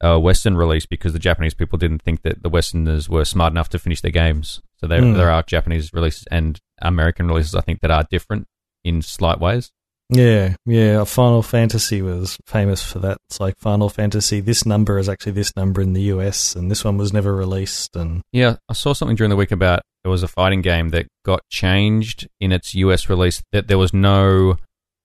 a 0.00 0.18
Western 0.20 0.56
release 0.56 0.86
because 0.86 1.12
the 1.12 1.18
Japanese 1.18 1.54
people 1.54 1.78
didn't 1.78 2.02
think 2.02 2.22
that 2.22 2.42
the 2.42 2.48
Westerners 2.48 3.08
were 3.08 3.24
smart 3.24 3.52
enough 3.52 3.68
to 3.70 3.78
finish 3.78 4.00
their 4.00 4.10
games. 4.10 4.60
So 4.76 4.86
there, 4.86 5.00
Hmm. 5.00 5.14
there 5.14 5.30
are 5.30 5.42
Japanese 5.42 5.92
releases 5.92 6.24
and 6.30 6.60
American 6.80 7.26
releases, 7.28 7.54
I 7.54 7.60
think, 7.62 7.80
that 7.80 7.90
are 7.90 8.04
different 8.10 8.46
in 8.84 9.00
slight 9.02 9.40
ways. 9.40 9.72
Yeah, 10.14 10.57
yeah. 10.66 11.05
Final 11.05 11.42
Fantasy 11.42 12.03
was 12.03 12.37
famous 12.46 12.83
for 12.83 12.98
that. 13.01 13.18
It's 13.29 13.40
like 13.40 13.55
Final 13.59 13.88
Fantasy. 13.88 14.40
This 14.40 14.66
number 14.66 14.98
is 14.98 15.09
actually 15.09 15.33
this 15.33 15.57
number 15.57 15.81
in 15.81 15.92
the 15.92 16.03
US, 16.03 16.55
and 16.55 16.70
this 16.70 16.85
one 16.85 16.98
was 16.98 17.12
never 17.12 17.35
released. 17.35 17.96
And 17.96 18.22
Yeah, 18.33 18.57
I 18.68 18.75
saw 18.75 18.92
something 18.92 19.16
during 19.16 19.31
the 19.31 19.37
week 19.37 19.53
about 19.53 19.83
there 20.05 20.11
was 20.11 20.22
a 20.22 20.29
fighting 20.29 20.62
game 20.62 20.90
that 20.90 21.07
got 21.25 21.40
changed 21.51 22.29
in 22.40 22.53
its 22.53 22.75
US 22.75 23.09
release 23.09 23.42
that 23.53 23.68
there 23.68 23.79
was 23.79 23.94
no 23.94 24.57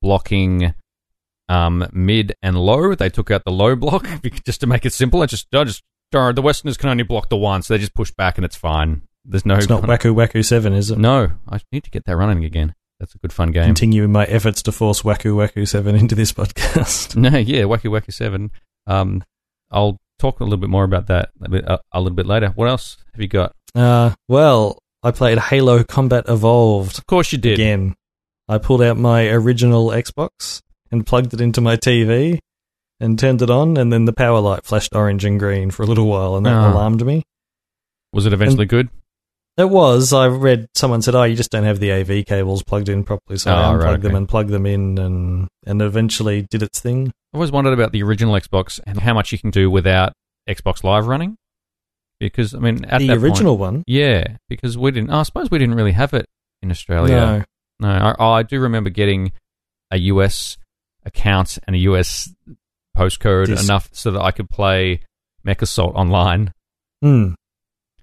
blocking 0.02 0.74
um, 1.50 1.88
mid 1.94 2.34
and 2.42 2.58
low. 2.58 2.96
They 2.96 3.10
took 3.10 3.32
out 3.32 3.44
the 3.46 3.52
low 3.52 3.76
block 3.76 4.08
just 4.46 4.62
to 4.62 4.68
make 4.68 4.86
it 4.86 4.94
simple. 4.94 5.24
It 5.24 5.28
just, 5.28 5.48
I 5.54 5.64
just 5.64 5.84
the 6.12 6.42
Westerners 6.44 6.78
can 6.78 6.90
only 6.90 7.04
block 7.04 7.30
the 7.30 7.38
one, 7.38 7.62
so 7.62 7.74
they 7.74 7.80
just 7.80 7.94
push 7.94 8.12
back 8.12 8.38
and 8.38 8.46
it's 8.46 8.56
fine. 8.56 9.04
There's 9.26 9.46
no 9.46 9.56
it's 9.56 9.70
not 9.70 9.84
Waku 9.84 10.14
Waku 10.14 10.44
Seven, 10.44 10.74
is 10.74 10.92
it? 10.92 10.98
No, 10.98 11.32
I 11.50 11.60
need 11.72 11.84
to 11.84 11.92
get 11.92 12.06
that 12.06 12.16
running 12.16 12.46
again. 12.46 12.74
That's 13.00 13.14
a 13.14 13.18
good 13.20 13.32
fun 13.34 13.52
game. 13.52 13.66
Continuing 13.66 14.12
my 14.12 14.26
efforts 14.26 14.64
to 14.64 14.72
force 14.72 15.04
Waku 15.04 15.34
Waku 15.36 15.68
Seven 15.68 15.96
into 15.96 16.16
this 16.16 16.32
podcast. 16.34 17.16
No, 17.16 17.38
yeah, 17.38 17.64
Wacky 17.64 17.90
Wacky 17.92 18.12
Seven. 18.14 18.52
Um, 18.88 19.24
I'll 19.72 19.98
talk 20.20 20.40
a 20.40 20.44
little 20.44 20.58
bit 20.58 20.70
more 20.70 20.84
about 20.84 21.08
that 21.08 21.30
a, 21.44 21.50
bit, 21.50 21.68
uh, 21.70 21.78
a 21.92 22.02
little 22.02 22.16
bit 22.16 22.26
later. 22.26 22.50
What 22.56 22.68
else 22.70 22.98
have 23.14 23.22
you 23.22 23.28
got? 23.28 23.52
Uh, 23.76 24.14
well, 24.28 24.80
I 25.04 25.12
played 25.12 25.38
Halo 25.38 25.84
Combat 25.84 26.26
Evolved 26.28 26.98
Of 26.98 27.06
course 27.06 27.32
you 27.32 27.38
did. 27.38 27.54
again. 27.56 27.94
I 28.50 28.58
pulled 28.58 28.82
out 28.82 28.98
my 28.98 29.28
original 29.28 29.90
Xbox 29.90 30.62
and 30.90 31.06
plugged 31.06 31.34
it 31.34 31.42
into 31.42 31.62
my 31.62 31.76
TV 31.76 32.40
and 33.00 33.20
turned 33.20 33.42
it 33.44 33.50
on, 33.52 33.78
and 33.78 33.94
then 33.94 34.06
the 34.06 34.14
power 34.14 34.40
light 34.40 34.64
flashed 34.66 34.96
orange 34.96 35.24
and 35.24 35.38
green 35.40 35.70
for 35.70 35.84
a 35.84 35.86
little 35.86 36.08
while, 36.08 36.36
and 36.36 36.46
that 36.48 36.54
Oh. 36.56 36.72
alarmed 36.72 37.06
me. 37.06 37.24
Was 38.14 38.26
it 38.26 38.34
eventually 38.34 38.66
good? 38.66 38.90
It 39.58 39.70
was. 39.70 40.14
I 40.14 40.28
read 40.28 40.68
someone 40.76 41.02
said, 41.02 41.16
"Oh, 41.16 41.24
you 41.24 41.36
just 41.36 41.50
don't 41.50 41.64
have 41.64 41.80
the 41.80 41.92
AV 41.92 42.26
cables 42.26 42.64
plugged 42.64 42.90
in 42.90 43.04
properly." 43.04 43.40
So 43.40 43.52
I 43.52 43.56
Oh, 43.56 43.74
unplugged 43.74 43.84
right, 43.84 44.02
them 44.02 44.16
and 44.16 44.30
plugged 44.30 44.50
them 44.52 44.66
in, 44.68 44.98
and 45.00 45.48
and 45.66 45.82
eventually 45.82 46.44
did 46.44 46.62
its 46.62 46.80
thing. 46.80 47.08
I've 47.08 47.40
always 47.40 47.52
wondered 47.52 47.74
about 47.74 47.92
the 47.92 48.04
original 48.04 48.34
Xbox 48.36 48.80
and 48.86 49.00
how 49.00 49.14
much 49.16 49.32
you 49.32 49.40
can 49.40 49.50
do 49.50 49.72
without 49.72 50.14
Xbox 50.48 50.84
Live 50.84 51.08
running. 51.08 51.38
Because 52.20 52.54
I 52.54 52.60
mean, 52.60 52.86
at 52.86 53.00
the 53.00 53.12
original 53.14 53.58
point, 53.58 53.74
one. 53.74 53.84
yeah, 53.88 54.38
because 54.50 54.78
we 54.78 54.92
didn't. 54.92 55.10
I 55.10 55.24
suppose 55.24 55.50
we 55.50 55.58
didn't 55.58 55.76
really 55.76 55.92
have 55.92 56.14
it 56.14 56.28
in 56.62 56.70
Australia. 56.72 57.16
No. 57.16 57.44
No, 57.80 57.90
I, 57.90 58.16
oh, 58.18 58.32
I 58.32 58.44
do 58.44 58.60
remember 58.60 58.90
getting 58.90 59.32
a 59.92 59.98
US 59.98 60.58
account 61.06 61.60
and 61.68 61.76
a 61.76 61.80
US 61.80 62.34
postcode 62.96 63.48
Disc. 63.48 63.64
enough 63.64 63.90
so 63.92 64.12
that 64.12 64.22
I 64.22 64.32
could 64.32 64.50
play 64.50 65.02
Mech 65.44 65.62
Assault 65.62 65.96
online. 65.96 66.54
Hmm. 67.02 67.34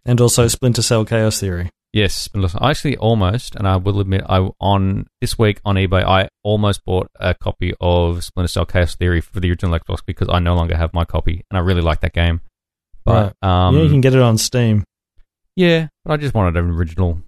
And 0.07 0.21
also 0.21 0.49
Splinter 0.49 0.83
Cell 0.83 1.05
Chaos 1.05 1.40
Theory. 1.40 1.71
Yes, 1.93 2.29
I 2.35 2.71
actually 2.71 2.97
almost, 2.97 3.55
and 3.55 3.69
I 3.69 3.77
will 3.77 4.01
admit, 4.01 4.23
I 4.29 4.49
on 4.61 5.07
this 5.21 5.38
week 5.38 5.61
on 5.64 5.77
eBay, 5.77 6.03
I 6.05 6.29
almost 6.43 6.85
bought 6.85 7.07
a 7.21 7.35
copy 7.35 7.73
of 7.81 8.25
Splinter 8.25 8.49
Cell 8.49 8.67
Chaos 8.67 8.97
Theory 8.97 9.21
for 9.21 9.38
the 9.38 9.49
original 9.51 9.79
Xbox 9.79 9.99
because 10.05 10.29
I 10.29 10.40
no 10.40 10.57
longer 10.57 10.77
have 10.77 10.93
my 10.93 11.05
copy, 11.05 11.45
and 11.51 11.57
I 11.57 11.61
really 11.61 11.83
like 11.83 12.01
that 12.01 12.12
game. 12.12 12.40
But 13.05 13.37
um, 13.43 13.77
yeah, 13.77 13.83
you 13.83 13.88
can 13.90 14.01
get 14.01 14.14
it 14.14 14.21
on 14.21 14.38
Steam. 14.38 14.83
yeah, 15.55 15.87
but 16.05 16.14
I 16.14 16.17
just 16.17 16.35
wanted 16.35 16.57
an 16.57 16.71
original. 16.71 17.21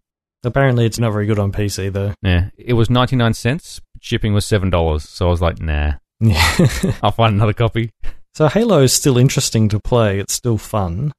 Apparently, 0.42 0.84
it's 0.84 0.98
not 0.98 1.12
very 1.12 1.26
good 1.26 1.38
on 1.38 1.52
PC 1.52 1.92
though. 1.92 2.12
Yeah, 2.22 2.50
it 2.58 2.72
was 2.72 2.90
ninety 2.90 3.14
nine 3.14 3.34
cents. 3.34 3.80
Shipping 4.00 4.34
was 4.34 4.44
seven 4.44 4.68
dollars, 4.68 5.08
so 5.08 5.28
I 5.28 5.30
was 5.30 5.40
like, 5.40 5.60
nah, 5.60 5.92
Yeah. 6.20 6.56
I'll 7.04 7.12
find 7.12 7.34
another 7.36 7.52
copy. 7.52 7.90
so 8.34 8.48
Halo 8.48 8.82
is 8.82 8.92
still 8.92 9.16
interesting 9.16 9.68
to 9.68 9.78
play. 9.78 10.18
It's 10.18 10.34
still 10.34 10.58
fun. 10.58 11.12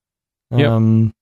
Yep. 0.51 0.69
Um, 0.69 1.13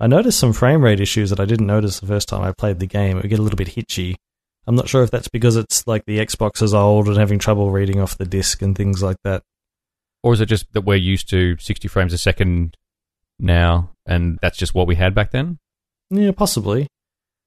I 0.00 0.06
noticed 0.06 0.38
some 0.38 0.52
frame 0.52 0.82
rate 0.82 1.00
issues 1.00 1.30
that 1.30 1.40
I 1.40 1.44
didn't 1.44 1.66
notice 1.66 2.00
the 2.00 2.06
first 2.06 2.28
time 2.28 2.42
I 2.42 2.52
played 2.52 2.80
the 2.80 2.86
game. 2.86 3.18
It 3.18 3.22
would 3.22 3.30
get 3.30 3.38
a 3.38 3.42
little 3.42 3.56
bit 3.56 3.68
hitchy. 3.68 4.16
I'm 4.66 4.74
not 4.74 4.88
sure 4.88 5.02
if 5.02 5.10
that's 5.10 5.28
because 5.28 5.56
it's 5.56 5.86
like 5.86 6.04
the 6.04 6.18
Xbox 6.18 6.62
is 6.62 6.74
old 6.74 7.08
and 7.08 7.16
having 7.16 7.38
trouble 7.38 7.70
reading 7.70 8.00
off 8.00 8.18
the 8.18 8.24
disc 8.24 8.62
and 8.62 8.76
things 8.76 9.02
like 9.02 9.16
that. 9.24 9.42
Or 10.22 10.32
is 10.32 10.40
it 10.40 10.46
just 10.46 10.72
that 10.72 10.82
we're 10.82 10.96
used 10.96 11.28
to 11.30 11.56
sixty 11.58 11.88
frames 11.88 12.12
a 12.12 12.18
second 12.18 12.76
now, 13.38 13.90
and 14.06 14.38
that's 14.40 14.56
just 14.56 14.74
what 14.74 14.86
we 14.86 14.94
had 14.94 15.14
back 15.14 15.32
then? 15.32 15.58
Yeah, 16.10 16.30
possibly. 16.30 16.86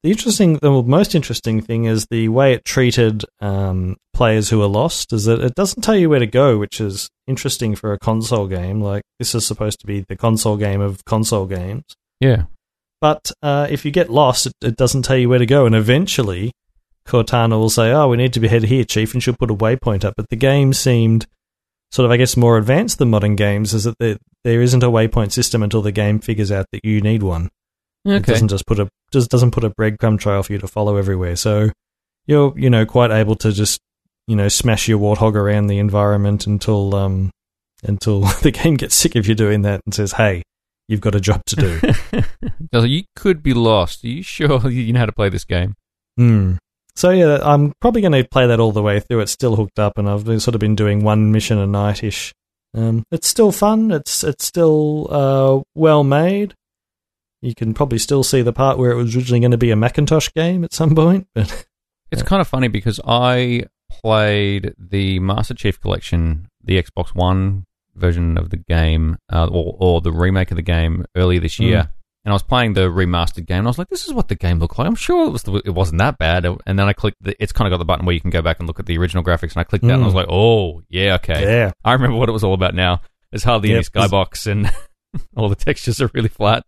The 0.02 0.10
interesting, 0.10 0.58
the 0.58 0.82
most 0.82 1.14
interesting 1.14 1.62
thing 1.62 1.86
is 1.86 2.06
the 2.10 2.28
way 2.28 2.52
it 2.52 2.64
treated 2.64 3.24
um, 3.40 3.96
players 4.12 4.50
who 4.50 4.62
are 4.62 4.68
lost. 4.68 5.12
Is 5.12 5.24
that 5.24 5.40
it 5.40 5.54
doesn't 5.54 5.82
tell 5.82 5.96
you 5.96 6.10
where 6.10 6.18
to 6.18 6.26
go, 6.26 6.58
which 6.58 6.80
is 6.80 7.08
interesting 7.26 7.74
for 7.74 7.94
a 7.94 7.98
console 7.98 8.46
game. 8.46 8.82
Like 8.82 9.02
this 9.18 9.34
is 9.34 9.46
supposed 9.46 9.80
to 9.80 9.86
be 9.86 10.04
the 10.06 10.16
console 10.16 10.58
game 10.58 10.82
of 10.82 11.04
console 11.06 11.46
games. 11.46 11.84
Yeah. 12.20 12.44
But 13.00 13.30
uh, 13.42 13.66
if 13.70 13.84
you 13.84 13.90
get 13.90 14.10
lost, 14.10 14.46
it, 14.46 14.52
it 14.62 14.76
doesn't 14.76 15.02
tell 15.02 15.16
you 15.16 15.28
where 15.28 15.38
to 15.38 15.46
go, 15.46 15.66
and 15.66 15.74
eventually 15.74 16.52
Cortana 17.06 17.50
will 17.58 17.70
say, 17.70 17.92
"Oh, 17.92 18.08
we 18.08 18.16
need 18.16 18.32
to 18.32 18.40
be 18.40 18.48
headed 18.48 18.68
here, 18.68 18.84
Chief," 18.84 19.12
and 19.12 19.22
she'll 19.22 19.36
put 19.38 19.50
a 19.50 19.54
waypoint 19.54 20.04
up. 20.04 20.14
But 20.16 20.28
the 20.30 20.36
game 20.36 20.72
seemed 20.72 21.26
sort 21.92 22.06
of, 22.06 22.10
I 22.10 22.16
guess, 22.16 22.36
more 22.36 22.56
advanced 22.58 22.98
than 22.98 23.10
modern 23.10 23.36
games. 23.36 23.74
Is 23.74 23.84
that 23.84 23.98
there, 23.98 24.16
there 24.44 24.62
isn't 24.62 24.82
a 24.82 24.90
waypoint 24.90 25.32
system 25.32 25.62
until 25.62 25.82
the 25.82 25.92
game 25.92 26.18
figures 26.18 26.50
out 26.50 26.66
that 26.72 26.84
you 26.84 27.00
need 27.00 27.22
one. 27.22 27.48
It 28.04 28.22
Okay. 28.22 28.32
doesn't 28.32 28.48
just 28.48 28.66
put 28.66 28.78
a 28.80 28.88
just 29.12 29.30
doesn't 29.30 29.50
put 29.50 29.64
a 29.64 29.70
breadcrumb 29.70 30.18
trail 30.18 30.42
for 30.42 30.52
you 30.52 30.58
to 30.60 30.66
follow 30.68 30.96
everywhere. 30.96 31.36
So 31.36 31.70
you're 32.26 32.58
you 32.58 32.70
know 32.70 32.86
quite 32.86 33.10
able 33.10 33.36
to 33.36 33.52
just 33.52 33.78
you 34.26 34.36
know 34.36 34.48
smash 34.48 34.88
your 34.88 34.98
warthog 34.98 35.34
around 35.34 35.66
the 35.66 35.78
environment 35.78 36.46
until 36.46 36.94
um 36.94 37.30
until 37.84 38.20
the 38.42 38.50
game 38.52 38.74
gets 38.76 38.94
sick 38.94 39.14
of 39.16 39.28
you 39.28 39.34
doing 39.34 39.62
that 39.62 39.80
and 39.84 39.94
says, 39.94 40.12
"Hey, 40.12 40.42
you've 40.88 41.00
got 41.00 41.14
a 41.14 41.20
job 41.20 41.42
to 41.46 41.56
do." 41.56 42.22
So 42.74 42.82
you 42.82 43.04
could 43.14 43.42
be 43.42 43.54
lost. 43.54 44.04
Are 44.04 44.08
you 44.08 44.22
sure 44.22 44.68
you 44.70 44.92
know 44.92 45.00
how 45.00 45.06
to 45.06 45.12
play 45.12 45.28
this 45.28 45.44
game? 45.44 45.74
Hmm. 46.16 46.54
So 46.94 47.10
yeah, 47.10 47.38
I'm 47.42 47.72
probably 47.80 48.00
going 48.00 48.12
to 48.12 48.24
play 48.28 48.46
that 48.46 48.60
all 48.60 48.72
the 48.72 48.82
way 48.82 49.00
through. 49.00 49.20
It's 49.20 49.32
still 49.32 49.56
hooked 49.56 49.78
up, 49.78 49.98
and 49.98 50.08
I've 50.08 50.24
been, 50.24 50.40
sort 50.40 50.54
of 50.54 50.60
been 50.60 50.74
doing 50.74 51.04
one 51.04 51.30
mission 51.30 51.58
a 51.58 51.66
night 51.66 52.02
ish. 52.02 52.34
Um, 52.74 53.04
it's 53.10 53.28
still 53.28 53.52
fun. 53.52 53.90
It's 53.90 54.24
it's 54.24 54.44
still 54.44 55.06
uh, 55.10 55.62
well 55.74 56.04
made. 56.04 56.54
You 57.42 57.54
can 57.54 57.74
probably 57.74 57.98
still 57.98 58.22
see 58.22 58.42
the 58.42 58.52
part 58.52 58.78
where 58.78 58.90
it 58.90 58.96
was 58.96 59.14
originally 59.14 59.40
going 59.40 59.50
to 59.52 59.58
be 59.58 59.70
a 59.70 59.76
Macintosh 59.76 60.30
game 60.34 60.64
at 60.64 60.72
some 60.72 60.94
point, 60.94 61.26
but 61.34 61.66
It's 62.10 62.22
kind 62.22 62.40
of 62.40 62.48
funny 62.48 62.68
because 62.68 63.00
I 63.06 63.64
played 63.90 64.74
the 64.78 65.18
Master 65.20 65.54
Chief 65.54 65.80
Collection, 65.80 66.48
the 66.62 66.82
Xbox 66.82 67.14
One 67.14 67.64
version 67.96 68.38
of 68.38 68.50
the 68.50 68.56
game, 68.56 69.16
uh, 69.32 69.46
or, 69.46 69.76
or 69.78 70.00
the 70.00 70.12
remake 70.12 70.50
of 70.50 70.56
the 70.56 70.62
game 70.62 71.04
earlier 71.16 71.40
this 71.40 71.58
year. 71.58 71.78
Mm. 71.84 71.90
And 72.24 72.32
I 72.32 72.34
was 72.34 72.42
playing 72.42 72.72
the 72.72 72.88
remastered 72.90 73.46
game, 73.46 73.58
and 73.58 73.68
I 73.68 73.70
was 73.70 73.78
like, 73.78 73.88
"This 73.88 74.06
is 74.06 74.12
what 74.12 74.26
the 74.28 74.34
game 74.34 74.58
looked 74.58 74.76
like." 74.78 74.88
I'm 74.88 74.96
sure 74.96 75.26
it 75.26 75.30
was. 75.30 75.44
The, 75.44 75.62
it 75.64 75.70
wasn't 75.74 75.98
that 75.98 76.18
bad. 76.18 76.44
And 76.44 76.76
then 76.78 76.88
I 76.88 76.92
clicked. 76.92 77.18
The, 77.20 77.40
it's 77.40 77.52
kind 77.52 77.66
of 77.66 77.70
got 77.72 77.78
the 77.78 77.84
button 77.84 78.04
where 78.04 78.14
you 78.14 78.20
can 78.20 78.30
go 78.30 78.42
back 78.42 78.58
and 78.58 78.66
look 78.66 78.80
at 78.80 78.86
the 78.86 78.98
original 78.98 79.22
graphics, 79.22 79.52
and 79.52 79.58
I 79.58 79.64
clicked 79.64 79.84
that, 79.84 79.94
and 79.94 80.02
I 80.02 80.06
was 80.06 80.12
Mm. 80.14 80.16
like, 80.16 80.26
"Oh, 80.28 80.82
yeah, 80.88 81.14
okay." 81.14 81.42
Yeah. 81.42 81.72
I 81.84 81.92
remember 81.92 82.16
what 82.16 82.28
it 82.28 82.32
was 82.32 82.42
all 82.42 82.54
about 82.54 82.74
now. 82.74 83.00
There's 83.30 83.44
hardly 83.44 83.70
any 83.70 83.78
Yep, 83.78 83.92
'cause- 83.92 84.10
skybox, 84.10 84.46
and 84.50 84.72
all 85.36 85.48
the 85.48 85.54
textures 85.54 86.00
are 86.02 86.10
really 86.14 86.28
flat. 86.28 86.64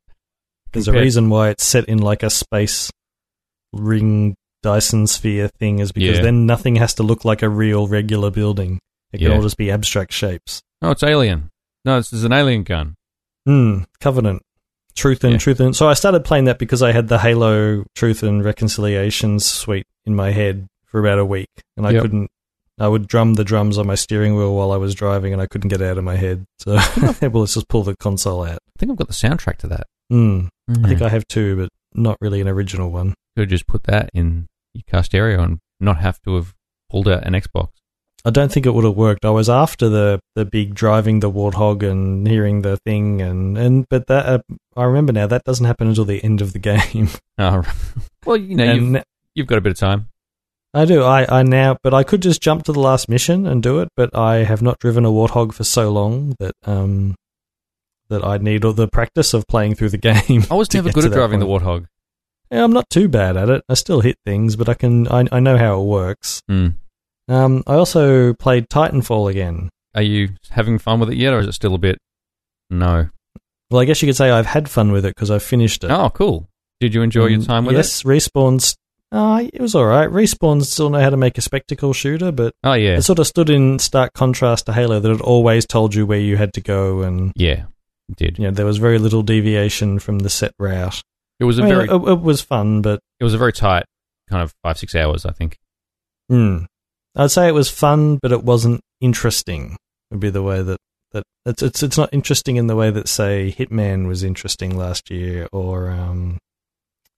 There's 0.73 0.87
a 0.87 0.93
reason 0.93 1.29
why 1.29 1.49
it's 1.51 1.65
set 1.65 1.87
in 1.87 1.99
like 1.99 2.23
a 2.23 2.31
space 2.31 2.91
ring 3.73 4.35
Dyson 4.63 5.07
sphere 5.07 5.49
thing, 5.59 5.79
is 5.81 5.93
because 5.93 6.19
Yeah. 6.19 6.23
then 6.23 6.47
nothing 6.47 6.77
has 6.77 6.95
to 6.95 7.03
look 7.03 7.25
like 7.25 7.43
a 7.43 7.49
real 7.49 7.87
regular 7.89 8.31
building. 8.31 8.79
It 9.13 9.19
can 9.19 9.31
Yeah. 9.31 9.37
all 9.37 9.43
just 9.43 9.57
be 9.57 9.71
abstract 9.71 10.13
shapes. 10.13 10.63
Oh, 10.83 10.91
it's 10.91 11.03
Alien. 11.03 11.51
No, 11.85 11.97
this 11.97 12.13
is 12.13 12.25
an 12.25 12.33
Alien 12.33 12.63
gun. 12.63 12.95
Hmm. 13.47 13.81
Covenant. 14.01 14.43
Truth 14.95 15.25
and 15.25 15.33
Yeah. 15.35 15.39
Truth 15.39 15.61
and 15.61 15.77
so 15.77 15.89
I 15.89 15.95
started 15.95 16.25
playing 16.25 16.45
that 16.47 16.59
because 16.59 16.83
I 16.83 16.93
had 16.93 17.09
the 17.09 17.19
Halo 17.19 17.85
Truth 17.95 18.23
and 18.23 18.45
Reconciliation 18.45 19.39
suite 19.41 19.87
in 20.05 20.15
my 20.17 20.31
head 20.33 20.67
for 20.87 20.99
about 21.01 21.19
a 21.19 21.25
week, 21.25 21.51
and 21.77 21.87
I 21.87 21.91
Yep. 21.93 22.03
couldn't. 22.03 22.31
I 22.81 22.87
would 22.89 23.07
drum 23.09 23.35
the 23.35 23.45
drums 23.45 23.77
on 23.79 23.87
my 23.87 23.95
steering 23.97 24.37
wheel 24.37 24.55
while 24.55 24.71
I 24.73 24.77
was 24.77 24.95
driving, 24.95 25.33
and 25.33 25.43
I 25.43 25.47
couldn't 25.47 25.69
get 25.69 25.81
it 25.81 25.87
out 25.89 25.99
of 25.99 26.05
my 26.05 26.17
head. 26.17 26.45
So, 26.59 26.73
well, 27.23 27.41
let's 27.43 27.55
just 27.55 27.69
pull 27.69 27.83
the 27.83 27.97
console 27.97 28.43
out. 28.45 28.59
I 28.59 28.79
think 28.79 28.91
I've 28.91 28.99
got 28.99 29.09
the 29.09 29.15
soundtrack 29.15 29.57
to 29.59 29.67
that. 29.69 29.87
Hmm. 30.11 30.47
I 30.69 30.89
think 30.89 31.01
Mhm. 31.01 31.03
I 31.03 31.09
have 31.09 31.27
two, 31.29 31.57
but 31.57 31.69
not 31.95 32.17
really 32.21 32.41
an 32.41 32.49
original 32.49 32.91
one. 32.91 33.15
could 33.37 33.49
just 33.51 33.67
put 33.69 33.85
that 33.85 34.11
in 34.13 34.49
your 34.75 34.83
car 34.91 35.03
stereo 35.05 35.41
and 35.43 35.59
not 35.79 35.99
have 35.99 36.21
to 36.23 36.35
have 36.35 36.55
pulled 36.91 37.07
out 37.07 37.25
an 37.25 37.35
Xbox. 37.35 37.69
I 38.29 38.31
don't 38.31 38.53
think 38.53 38.67
it 38.67 38.75
would 38.75 38.85
have 38.85 38.95
worked. 38.95 39.25
I 39.25 39.31
was 39.31 39.49
after 39.49 39.89
the 39.89 40.21
the 40.35 40.45
big 40.45 40.75
driving 40.75 41.21
the 41.21 41.31
warthog 41.31 41.83
and 41.83 42.29
hearing 42.29 42.61
the 42.61 42.77
thing 42.77 43.23
and 43.23 43.57
and 43.57 43.89
but 43.89 44.07
that 44.09 44.27
uh, 44.27 44.39
I 44.77 44.85
remember 44.85 45.15
now 45.15 45.27
that 45.27 45.45
doesn't 45.45 45.65
happen 45.65 45.89
until 45.89 46.05
the 46.05 46.23
end 46.23 46.43
of 46.43 46.53
the 46.53 46.59
game. 46.71 47.09
Oh, 47.39 47.63
well, 48.27 48.37
you 48.37 48.55
know, 48.55 48.73
you've, 48.73 49.05
you've 49.35 49.47
got 49.47 49.57
a 49.57 49.63
bit 49.63 49.73
of 49.73 49.79
time. 49.79 50.11
I 50.75 50.85
do. 50.85 51.03
I 51.03 51.41
I 51.41 51.43
now 51.43 51.79
but 51.83 51.95
I 51.95 52.03
could 52.03 52.21
just 52.21 52.43
jump 52.43 52.65
to 52.65 52.73
the 52.73 52.81
last 52.81 53.09
mission 53.09 53.47
and 53.47 53.63
do 53.63 53.81
it, 53.81 53.89
but 53.97 54.15
I 54.15 54.45
have 54.45 54.61
not 54.61 54.79
driven 54.79 55.07
a 55.07 55.11
warthog 55.11 55.55
for 55.55 55.65
so 55.65 55.91
long 55.91 56.37
that 56.39 56.55
um 56.67 57.15
that 58.11 58.23
I 58.23 58.37
need 58.37 58.65
all 58.67 58.75
the 58.75 58.89
practice 58.89 59.33
of 59.33 59.47
playing 59.47 59.75
through 59.77 59.91
the 59.91 59.99
game. 60.13 60.45
I 60.51 60.55
was 60.55 60.73
never 60.75 60.91
good 60.91 61.07
at 61.07 61.13
driving 61.13 61.41
point. 61.41 61.63
the 61.63 61.67
Warthog. 61.67 61.87
Yeah, 62.51 62.65
I'm 62.65 62.73
not 62.73 62.89
too 62.91 63.09
bad 63.09 63.37
at 63.39 63.49
it. 63.49 63.63
I 63.69 63.75
still 63.75 64.01
hit 64.01 64.17
things, 64.27 64.55
but 64.57 64.69
I 64.69 64.75
can 64.75 65.09
I 65.09 65.27
I 65.33 65.41
know 65.41 65.57
how 65.57 65.81
it 65.81 65.85
works. 65.85 66.43
Mm. 66.51 66.75
Um 67.29 67.63
I 67.67 67.75
also 67.75 68.35
played 68.35 68.69
Titanfall 68.69 69.31
again. 69.31 69.69
Are 69.95 70.03
you 70.03 70.31
having 70.51 70.79
fun 70.79 71.01
with 71.01 71.11
it 71.11 71.17
yet, 71.17 71.33
or 71.33 71.41
is 71.41 71.47
it 71.47 71.53
still 71.53 71.75
a 71.75 71.79
bit? 71.79 71.99
No. 72.71 73.09
Well, 73.71 73.81
I 73.81 73.85
guess 73.85 74.01
you 74.03 74.07
could 74.09 74.17
say 74.17 74.31
I've 74.31 74.47
had 74.47 74.69
fun 74.71 74.93
with 74.93 75.05
it 75.05 75.15
because 75.15 75.31
I've 75.31 75.43
finished 75.43 75.85
it. 75.85 75.91
Oh, 75.91 76.11
cool. 76.11 76.49
Did 76.81 76.95
you 76.95 77.03
enjoy 77.03 77.27
your 77.27 77.41
Um, 77.41 77.45
time 77.47 77.65
with 77.65 77.75
it? 77.75 77.79
yes, 77.79 78.03
Respawn's. 78.03 78.77
Uh, 79.11 79.45
it 79.53 79.61
was 79.61 79.75
all 79.75 79.87
right. 79.87 80.09
Respawn 80.09 80.63
still 80.65 80.91
know 80.91 81.01
how 81.01 81.11
to 81.11 81.17
make 81.17 81.39
a 81.39 81.41
spectacle 81.41 81.93
shooter, 81.93 82.31
but? 82.31 82.55
Oh, 82.63 82.75
yeah. 82.75 82.97
it 82.97 83.03
sort 83.03 83.19
of 83.19 83.27
stood 83.27 83.49
in 83.51 83.79
stark 83.79 84.13
contrast 84.13 84.67
to 84.67 84.73
Halo 84.73 85.01
that 85.01 85.11
it 85.11 85.21
always 85.23 85.67
told 85.67 85.95
you 85.95 86.07
where 86.07 86.19
you 86.21 86.37
had 86.37 86.53
to 86.55 86.61
go, 86.61 87.01
and 87.03 87.33
Yeah, 87.35 87.65
it 88.11 88.17
did. 88.17 88.39
you 88.39 88.45
know 88.45 88.51
there 88.53 88.67
was 88.67 88.77
very 88.79 88.99
little 88.99 89.23
deviation 89.23 89.99
from 89.99 90.21
the 90.21 90.31
set 90.31 90.53
route. 90.59 91.03
It 91.41 91.45
was 91.45 91.59
a 91.59 91.63
I 91.63 91.65
mean, 91.67 91.75
very, 91.75 91.89
it, 91.89 92.09
it 92.13 92.21
was 92.21 92.41
fun, 92.43 92.83
but 92.83 93.01
it 93.19 93.25
was 93.25 93.35
a 93.35 93.39
very 93.39 93.53
tight 93.53 93.85
kind 94.29 94.43
of 94.43 94.55
five 94.63 94.77
six 94.79 94.95
hours. 94.95 95.25
I 95.27 95.33
think. 95.33 95.57
hmm, 96.29 96.65
I'd 97.19 97.31
say 97.31 97.49
it 97.49 97.53
was 97.55 97.69
fun, 97.69 98.19
but 98.23 98.33
it 98.33 98.45
wasn't 98.45 98.81
interesting. 99.01 99.77
Would 100.11 100.21
be 100.21 100.31
the 100.31 100.43
way 100.43 100.63
that 100.63 100.79
that 101.13 101.25
it's 101.45 101.63
it's 101.63 101.83
it's 101.83 101.99
not 101.99 102.11
interesting 102.13 102.57
in 102.57 102.67
the 102.69 102.77
way 102.77 102.91
that 102.91 103.09
say 103.09 103.55
Hitman 103.59 104.07
was 104.07 104.23
interesting 104.23 104.77
last 104.79 105.11
year, 105.11 105.49
or 105.53 105.91
um. 105.91 106.39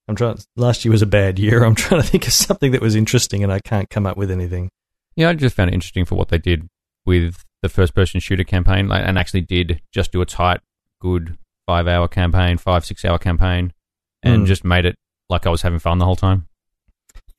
I'm 0.07 0.15
trying. 0.15 0.39
Last 0.57 0.83
year 0.83 0.91
was 0.91 1.03
a 1.03 1.05
bad 1.05 1.39
year. 1.39 1.63
I'm 1.65 1.75
trying 1.75 2.01
to 2.01 2.07
think 2.07 2.27
of 2.27 2.33
something 2.33 2.71
that 2.73 2.81
was 2.81 2.95
interesting, 2.95 3.43
and 3.43 3.53
I 3.53 3.59
can't 3.59 3.89
come 3.89 4.05
up 4.05 4.17
with 4.17 4.31
anything. 4.31 4.69
Yeah, 5.15 5.29
I 5.29 5.33
just 5.35 5.55
found 5.55 5.69
it 5.69 5.73
interesting 5.73 6.03
for 6.05 6.15
what 6.15 6.29
they 6.29 6.37
did 6.39 6.67
with 7.05 7.43
the 7.61 7.69
first 7.69 7.93
person 7.93 8.19
shooter 8.19 8.43
campaign, 8.43 8.87
like, 8.87 9.03
and 9.05 9.17
actually 9.17 9.41
did 9.41 9.81
just 9.93 10.11
do 10.11 10.21
a 10.21 10.25
tight, 10.25 10.59
good 10.99 11.37
five 11.67 11.87
hour 11.87 12.07
campaign, 12.07 12.57
five 12.57 12.83
six 12.83 13.05
hour 13.05 13.19
campaign, 13.19 13.71
and 14.23 14.43
Mm. 14.43 14.47
just 14.47 14.65
made 14.65 14.85
it 14.85 14.95
like 15.29 15.45
I 15.45 15.49
was 15.49 15.61
having 15.61 15.79
fun 15.79 15.99
the 15.99 16.05
whole 16.05 16.15
time. 16.15 16.47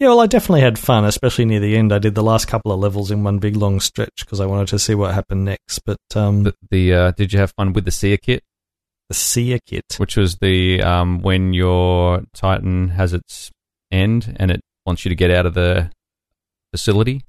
Yeah, 0.03 0.09
well, 0.09 0.19
I 0.19 0.27
definitely 0.27 0.63
had 0.63 0.81
fun, 0.81 1.05
especially 1.05 1.45
near 1.45 1.61
the 1.61 1.77
end. 1.77 1.93
I 1.93 2.01
did 2.01 2.17
the 2.17 2.25
last 2.25 2.49
couple 2.49 2.73
of 2.73 2.81
levels 2.81 3.13
in 3.13 3.23
one 3.23 3.39
big 3.39 3.55
long 3.55 3.79
stretch 3.79 4.27
because 4.27 4.41
I 4.41 4.47
wanted 4.47 4.67
to 4.71 4.79
see 4.81 4.97
what 4.97 5.15
happened 5.15 5.45
next. 5.45 5.79
But 5.87 6.01
um, 6.17 6.43
The, 6.43 6.55
the 6.73 6.93
uh, 6.93 7.11
did 7.13 7.33
you 7.33 7.39
have 7.39 7.53
fun 7.57 7.73
with 7.73 7.85
the 7.85 7.93
Seer 7.93 8.17
kit, 8.17 8.43
the 9.09 9.15
Seer 9.15 9.61
kit. 9.65 9.85
which 9.99 10.17
was 10.17 10.39
the 10.39 10.83
um, 10.83 11.21
when 11.23 11.53
your 11.53 12.25
Titan 12.35 12.89
has 12.89 13.13
its 13.13 13.53
end 13.93 14.35
and 14.41 14.51
it 14.51 14.61
wants 14.85 15.05
you 15.05 15.09
to 15.11 15.15
get 15.15 15.31
out 15.31 15.47
of 15.47 15.55
the 15.55 15.93
facility? 16.73 17.23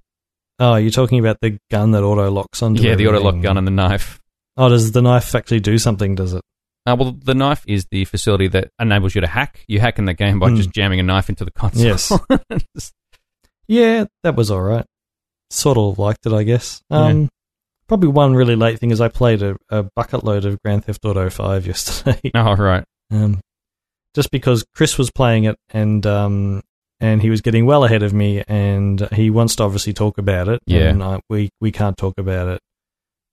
Oh, 0.57 0.73
you're 0.73 0.89
talking 0.89 1.19
about 1.19 1.41
the 1.41 1.59
gun 1.69 1.91
that 1.91 2.01
auto 2.01 2.31
locks 2.31 2.63
onto 2.63 2.81
yeah, 2.81 2.95
the 2.95 3.05
auto 3.07 3.21
lock 3.21 3.39
gun 3.39 3.59
and 3.59 3.67
the 3.67 3.71
knife. 3.71 4.19
Oh, 4.57 4.69
does 4.69 4.93
the 4.93 5.03
knife 5.03 5.35
actually 5.35 5.59
do 5.59 5.77
something? 5.77 6.15
Does 6.15 6.33
it? 6.33 6.41
Uh, 6.85 6.95
well, 6.99 7.11
the 7.23 7.33
knife 7.33 7.63
is 7.67 7.85
the 7.91 8.03
facility 8.05 8.47
that 8.49 8.69
enables 8.79 9.15
you 9.15 9.21
to 9.21 9.27
hack. 9.27 9.63
You 9.67 9.79
hack 9.79 9.99
in 9.99 10.05
the 10.05 10.13
game 10.13 10.39
by 10.39 10.49
Hmm. 10.49 10.55
just 10.57 10.71
jamming 10.71 10.99
a 10.99 11.03
knife 11.03 11.29
into 11.29 11.45
the 11.45 11.51
console. 11.51 11.85
Yes. 11.85 12.11
Yeah, 13.67 14.05
that 14.23 14.35
was 14.35 14.51
all 14.51 14.61
right. 14.61 14.85
Sort 15.49 15.77
of 15.77 15.97
liked 15.97 16.25
it, 16.25 16.33
I 16.33 16.43
guess. 16.43 16.81
Um, 16.89 17.29
Probably 17.87 18.09
one 18.09 18.33
really 18.33 18.55
late 18.55 18.79
thing 18.79 18.91
is 18.91 18.99
I 19.01 19.07
played 19.07 19.41
a, 19.41 19.55
a 19.69 19.83
bucket 19.95 20.23
load 20.23 20.45
of 20.45 20.61
Grand 20.63 20.85
Theft 20.85 21.03
Auto 21.05 21.29
Five 21.29 21.65
yesterday. 21.67 22.31
oh, 22.35 22.55
right. 22.55 22.83
um, 23.11 23.39
just 24.15 24.31
because 24.31 24.65
Chris 24.75 24.97
was 24.97 25.11
playing 25.11 25.45
it 25.45 25.55
and 25.69 26.05
um, 26.05 26.61
and 26.99 27.21
he 27.21 27.29
was 27.29 27.41
getting 27.41 27.65
well 27.65 27.83
ahead 27.83 28.03
of 28.03 28.13
me, 28.13 28.43
and 28.47 29.07
he 29.13 29.29
wants 29.29 29.55
to 29.57 29.63
obviously 29.63 29.93
talk 29.93 30.17
about 30.17 30.47
it. 30.49 30.61
Yeah. 30.65 30.89
and 30.89 31.03
I, 31.03 31.19
we 31.29 31.49
we 31.61 31.71
can't 31.71 31.97
talk 31.97 32.15
about 32.17 32.47
it 32.47 32.59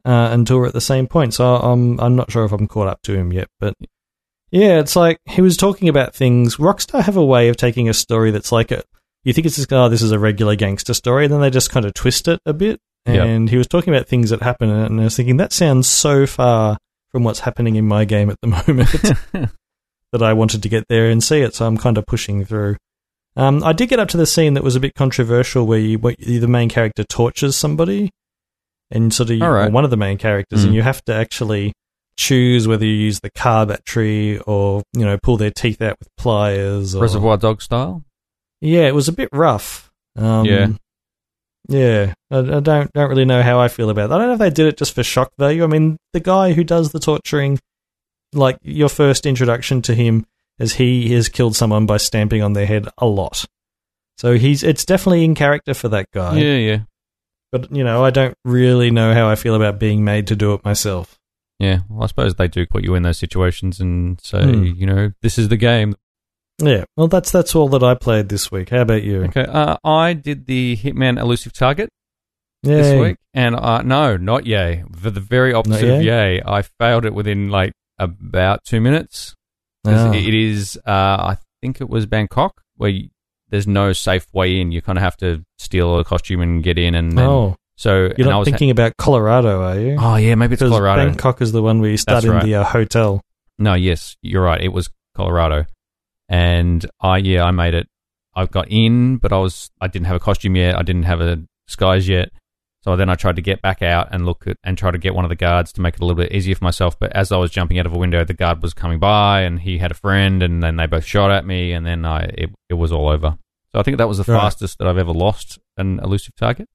uh, 0.04 0.28
until 0.32 0.58
we're 0.58 0.66
at 0.66 0.72
the 0.72 0.80
same 0.80 1.06
point. 1.06 1.34
So 1.34 1.56
I'm 1.56 1.98
I'm 2.00 2.16
not 2.16 2.30
sure 2.30 2.44
if 2.44 2.52
I'm 2.52 2.66
caught 2.66 2.88
up 2.88 3.02
to 3.02 3.14
him 3.14 3.32
yet, 3.32 3.48
but 3.58 3.74
yeah, 4.50 4.80
it's 4.80 4.96
like 4.96 5.18
he 5.26 5.40
was 5.42 5.56
talking 5.56 5.88
about 5.88 6.14
things. 6.14 6.56
Rockstar 6.56 7.02
have 7.02 7.16
a 7.16 7.24
way 7.24 7.48
of 7.48 7.56
taking 7.56 7.88
a 7.88 7.94
story 7.94 8.30
that's 8.30 8.52
like 8.52 8.70
a 8.70 8.82
you 9.24 9.32
think 9.32 9.46
it's 9.46 9.56
just 9.56 9.72
oh 9.72 9.88
this 9.88 10.02
is 10.02 10.12
a 10.12 10.18
regular 10.18 10.56
gangster 10.56 10.94
story, 10.94 11.24
and 11.24 11.32
then 11.34 11.40
they 11.40 11.50
just 11.50 11.70
kind 11.70 11.86
of 11.86 11.94
twist 11.94 12.28
it 12.28 12.40
a 12.46 12.52
bit. 12.52 12.80
Yep. 13.06 13.26
And 13.26 13.48
he 13.48 13.56
was 13.56 13.66
talking 13.66 13.94
about 13.94 14.06
things 14.06 14.30
that 14.30 14.42
happen, 14.42 14.68
and 14.70 15.00
I 15.00 15.04
was 15.04 15.16
thinking 15.16 15.38
that 15.38 15.52
sounds 15.52 15.88
so 15.88 16.26
far 16.26 16.76
from 17.10 17.24
what's 17.24 17.40
happening 17.40 17.76
in 17.76 17.86
my 17.88 18.04
game 18.04 18.28
at 18.30 18.36
the 18.42 18.48
moment 18.66 18.90
that 20.12 20.22
I 20.22 20.32
wanted 20.32 20.62
to 20.62 20.68
get 20.68 20.86
there 20.88 21.08
and 21.08 21.22
see 21.22 21.40
it, 21.40 21.54
so 21.54 21.66
I'm 21.66 21.78
kind 21.78 21.96
of 21.98 22.06
pushing 22.06 22.44
through. 22.44 22.76
Um, 23.36 23.62
I 23.64 23.72
did 23.72 23.88
get 23.88 24.00
up 24.00 24.08
to 24.08 24.16
the 24.16 24.26
scene 24.26 24.54
that 24.54 24.64
was 24.64 24.76
a 24.76 24.80
bit 24.80 24.94
controversial, 24.94 25.66
where 25.66 25.78
you, 25.78 25.98
where 25.98 26.14
you- 26.18 26.40
the 26.40 26.48
main 26.48 26.68
character 26.68 27.04
tortures 27.04 27.56
somebody, 27.56 28.10
and 28.90 29.12
sort 29.12 29.31
of 29.31 29.40
right. 29.40 29.70
one 29.72 29.85
of 29.85 29.90
the 29.90 29.96
main 29.96 30.18
characters, 30.18 30.62
Mm. 30.62 30.66
and 30.66 30.74
you 30.74 30.83
have 30.83 31.05
to 31.05 31.14
actually 31.14 31.72
choose 32.16 32.68
whether 32.68 32.85
you 32.85 32.92
use 32.92 33.20
the 33.20 33.31
car 33.31 33.64
battery 33.66 34.38
or 34.40 34.83
you 34.92 35.05
know 35.05 35.16
pull 35.22 35.37
their 35.37 35.51
teeth 35.51 35.80
out 35.80 35.97
with 35.99 36.09
pliers. 36.16 36.95
Or, 36.95 37.03
Reservoir 37.03 37.36
Dog 37.36 37.62
style. 37.62 38.05
Yeah, 38.61 38.86
it 38.88 38.95
was 38.95 39.09
a 39.09 39.12
bit 39.12 39.28
rough. 39.32 39.91
Um, 40.16 40.45
Yeah. 40.45 40.68
Yeah, 41.68 42.14
I, 42.30 42.38
I 42.38 42.61
don't 42.61 42.93
don't 42.93 43.09
really 43.09 43.24
know 43.24 43.43
how 43.43 43.61
I 43.61 43.68
feel 43.68 43.91
about 43.91 44.09
that. 44.09 44.16
I 44.16 44.18
don't 44.18 44.26
know 44.28 44.32
if 44.34 44.38
they 44.41 44.51
did 44.51 44.66
it 44.66 44.76
just 44.76 44.93
for 44.95 45.03
shock 45.05 45.32
value. 45.38 45.62
I 45.62 45.66
mean, 45.68 45.99
the 46.12 46.18
guy 46.20 46.53
who 46.53 46.64
does 46.64 46.91
the 46.91 46.99
torturing, 46.99 47.59
like 48.32 48.59
your 48.62 48.88
first 48.88 49.24
introduction 49.24 49.80
to 49.82 49.95
him, 49.95 50.26
as 50.59 50.74
he 50.74 51.12
has 51.14 51.28
killed 51.28 51.55
someone 51.55 51.86
by 51.86 51.99
stamping 51.99 52.43
on 52.43 52.55
their 52.55 52.66
head 52.66 52.88
a 52.99 53.07
lot. 53.07 53.45
So 54.18 54.36
he's 54.36 54.64
it's 54.64 54.84
definitely 54.84 55.24
in 55.24 55.34
character 55.36 55.72
for 55.74 55.88
that 55.91 56.07
guy. 56.12 56.38
yeah, 56.38 56.57
yeah, 56.57 56.78
But 57.53 57.74
you 57.74 57.82
know, 57.84 58.05
I 58.05 58.11
don't 58.11 58.34
really 58.44 58.90
know 58.90 59.12
how 59.14 59.28
I 59.28 59.34
feel 59.34 59.55
about 59.55 59.78
being 59.78 60.05
made 60.05 60.26
to 60.28 60.36
do 60.36 60.55
it 60.55 60.64
myself. 60.64 61.18
yeah. 61.59 61.80
Well, 61.88 62.05
I 62.05 62.07
suppose 62.07 62.34
they 62.36 62.48
do 62.48 62.64
put 62.66 62.84
you 62.84 62.94
in 62.94 63.03
those 63.03 63.18
situations 63.18 63.80
and 63.80 64.20
say, 64.20 64.42
Hmm. 64.44 64.64
you 64.64 64.86
know, 64.86 65.12
this 65.22 65.36
is 65.38 65.48
the 65.48 65.57
game. 65.57 65.94
Yeah. 66.62 66.84
Well, 66.96 67.09
that's 67.09 67.30
that's 67.30 67.55
all 67.55 67.68
that 67.70 67.82
I 67.82 67.94
played 67.94 68.28
this 68.28 68.51
week. 68.53 68.68
How 68.70 68.82
about 68.82 69.03
you? 69.03 69.24
Okay. 69.24 69.44
Uh, 69.44 69.76
I 69.84 70.12
did 70.12 70.46
the 70.46 70.76
Hitman 70.76 71.18
Elusive 71.18 71.53
Target 71.55 71.88
Yay. 72.62 72.74
this 72.74 73.01
week, 73.01 73.16
and 73.34 73.57
uh, 73.57 73.80
no, 73.82 74.16
not 74.18 74.46
yay. 74.46 74.84
For 74.96 75.11
the 75.11 75.20
very 75.20 75.53
opposite 75.55 75.88
of 75.88 76.03
yay? 76.03 76.34
yay, 76.36 76.42
I 76.44 76.62
failed 76.62 77.05
it 77.07 77.14
within 77.14 77.48
like 77.48 77.72
about 77.98 78.62
two 78.64 78.80
minutes. 78.80 79.34
Ah. 79.86 80.12
It 80.12 80.34
is, 80.34 80.78
uh, 80.86 80.90
I 80.90 81.36
think 81.62 81.80
it 81.80 81.88
was 81.88 82.05
Bangkok, 82.05 82.61
where 82.76 82.90
you, 82.90 83.09
there's 83.51 83.66
no 83.66 83.92
safe 83.92 84.26
way 84.32 84.61
in. 84.61 84.72
You 84.72 84.80
kind 84.82 84.98
of 84.98 85.03
have 85.03 85.16
to 85.18 85.44
steal 85.59 85.98
a 85.98 86.05
costume 86.05 86.40
and 86.40 86.62
get 86.62 86.78
in, 86.78 86.94
and 86.94 87.16
then, 87.16 87.26
oh, 87.26 87.57
so 87.76 88.11
you're 88.16 88.28
not 88.28 88.38
was 88.38 88.48
ha- 88.48 88.53
thinking 88.53 88.70
about 88.70 88.96
Colorado, 88.96 89.62
are 89.62 89.78
you? 89.78 89.96
oh 89.98 90.16
yeah, 90.16 90.34
maybe 90.34 90.55
it's 90.55 90.61
Because 90.61 90.72
Colorado. 90.72 91.07
Bangkok 91.07 91.42
is 91.42 91.53
the 91.53 91.62
one 91.62 91.80
where 91.80 91.90
you 91.90 91.96
start 91.96 92.16
That's 92.16 92.26
in 92.26 92.32
right. 92.32 92.44
the 92.44 92.55
uh, 92.57 92.64
hotel. 92.64 93.20
No, 93.59 93.74
yes, 93.74 94.16
you're 94.22 94.42
right. 94.42 94.61
It 94.61 94.72
was 94.72 94.88
Colorado, 95.14 95.66
and 96.28 96.84
I 97.01 97.18
yeah, 97.18 97.44
I 97.44 97.51
made 97.51 97.74
it 97.74 97.88
I 98.34 98.46
got 98.46 98.68
in, 98.70 99.16
but 99.18 99.32
I 99.32 99.38
was 99.38 99.70
I 99.80 99.88
didn't 99.88 100.07
have 100.07 100.16
a 100.16 100.20
costume 100.20 100.57
yet. 100.57 100.76
I 100.76 100.82
didn't 100.82 101.05
have 101.05 101.20
a 101.20 101.42
disguise 101.66 102.09
yet. 102.09 102.30
So 102.83 102.97
then 102.97 103.11
I 103.11 103.14
tried 103.14 103.37
to 103.37 103.43
get 103.43 103.61
back 103.61 103.83
out 103.83 104.09
and 104.11 104.24
look 104.24 104.47
at 104.47 104.57
and 104.64 104.78
try 104.78 104.91
to 104.91 104.97
get 104.99 105.14
one 105.14 105.24
of 105.24 105.28
the 105.28 105.37
guards 105.37 105.70
to 105.74 105.81
make 105.83 105.95
it 105.97 106.01
a 106.01 106.05
little 106.05 106.22
bit 106.22 106.33
easier 106.33 106.55
for 106.55 106.64
myself. 106.64 106.99
But 106.99 107.12
as 107.14 107.31
I 107.31 107.37
was 107.37 107.51
jumping 107.51 107.78
out 107.78 107.85
of 107.87 107.93
a 107.95 107.99
window, 107.99 108.24
the 108.24 108.33
guard 108.35 108.62
was 108.62 108.72
coming 108.72 108.99
by 108.99 109.43
and 109.43 109.61
he 109.61 109.78
had 109.78 109.91
a 109.91 109.95
friend, 109.95 110.43
and 110.43 110.62
then 110.62 110.76
they 110.76 110.87
both 110.87 111.05
shot 111.05 111.31
at 111.31 111.45
me, 111.45 111.72
and 111.72 111.85
then 111.87 112.05
I 112.05 112.20
it, 112.39 112.51
it 112.70 112.74
was 112.74 112.91
all 112.91 113.09
over. 113.09 113.37
So 113.72 113.78
I 113.78 113.83
think 113.83 113.99
that 113.99 114.09
was 114.09 114.18
the 114.18 114.33
Right. 114.33 114.41
fastest 114.41 114.78
that 114.78 114.89
I've 114.89 114.99
ever 114.99 115.12
lost 115.12 115.59
an 115.76 116.01
elusive 116.01 116.35
target. 116.37 116.68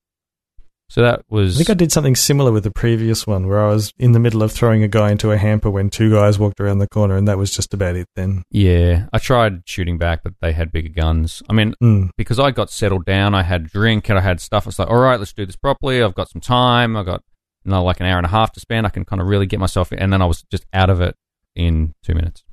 So 0.87 1.01
that 1.01 1.23
was 1.29 1.55
I 1.55 1.57
think 1.57 1.69
I 1.71 1.73
did 1.73 1.91
something 1.91 2.15
similar 2.15 2.51
with 2.51 2.63
the 2.63 2.71
previous 2.71 3.25
one 3.25 3.47
where 3.47 3.59
I 3.65 3.69
was 3.69 3.91
in 3.97 4.11
the 4.11 4.19
middle 4.19 4.43
of 4.43 4.51
throwing 4.51 4.83
a 4.83 4.87
guy 4.87 5.11
into 5.11 5.31
a 5.31 5.37
hamper 5.37 5.69
when 5.69 5.89
two 5.89 6.11
guys 6.11 6.37
walked 6.37 6.59
around 6.59 6.77
the 6.77 6.87
corner, 6.87 7.17
and 7.17 7.27
that 7.27 7.37
was 7.39 7.51
just 7.51 7.73
about 7.73 7.95
it 7.95 8.07
then. 8.15 8.43
yeah. 8.51 9.07
I 9.11 9.17
tried 9.17 9.63
shooting 9.65 9.97
back, 9.97 10.21
but 10.23 10.33
they 10.41 10.53
had 10.53 10.71
bigger 10.71 10.89
guns. 10.89 11.41
I 11.49 11.53
mean, 11.53 11.73
Mm. 11.81 12.09
because 12.17 12.39
I 12.39 12.51
got 12.51 12.69
settled 12.69 13.03
down, 13.05 13.33
I 13.33 13.41
had 13.43 13.67
drink 13.67 14.09
and 14.09 14.17
I 14.17 14.21
had 14.21 14.39
stuff. 14.39 14.65
I 14.65 14.69
was 14.69 14.79
like, 14.79 14.89
all 14.89 14.99
right, 14.99 15.17
let's 15.19 15.33
do 15.33 15.45
this 15.45 15.55
properly. 15.55 16.03
I've 16.03 16.15
got 16.15 16.29
some 16.29 16.41
time. 16.41 16.95
I've 16.95 17.05
got 17.07 17.23
you 17.63 17.71
know, 17.71 17.83
like 17.83 17.99
an 17.99 18.05
hour 18.05 18.17
and 18.17 18.25
a 18.27 18.29
half 18.29 18.51
to 18.51 18.59
spend. 18.59 18.85
I 18.85 18.89
can 18.89 19.05
kind 19.05 19.19
of 19.21 19.27
really 19.27 19.47
get 19.47 19.59
myself 19.59 19.91
in. 19.91 19.97
And 19.97 20.13
then 20.13 20.21
I 20.21 20.25
was 20.25 20.43
just 20.51 20.65
out 20.71 20.91
of 20.91 21.01
it 21.01 21.15
in 21.55 21.93
two 22.03 22.13
minutes. 22.13 22.43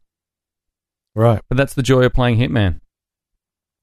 Right. 1.15 1.43
But 1.51 1.59
that's 1.59 1.75
the 1.75 1.83
joy 1.83 2.05
of 2.07 2.15
playing 2.15 2.39
Hitman. 2.39 2.81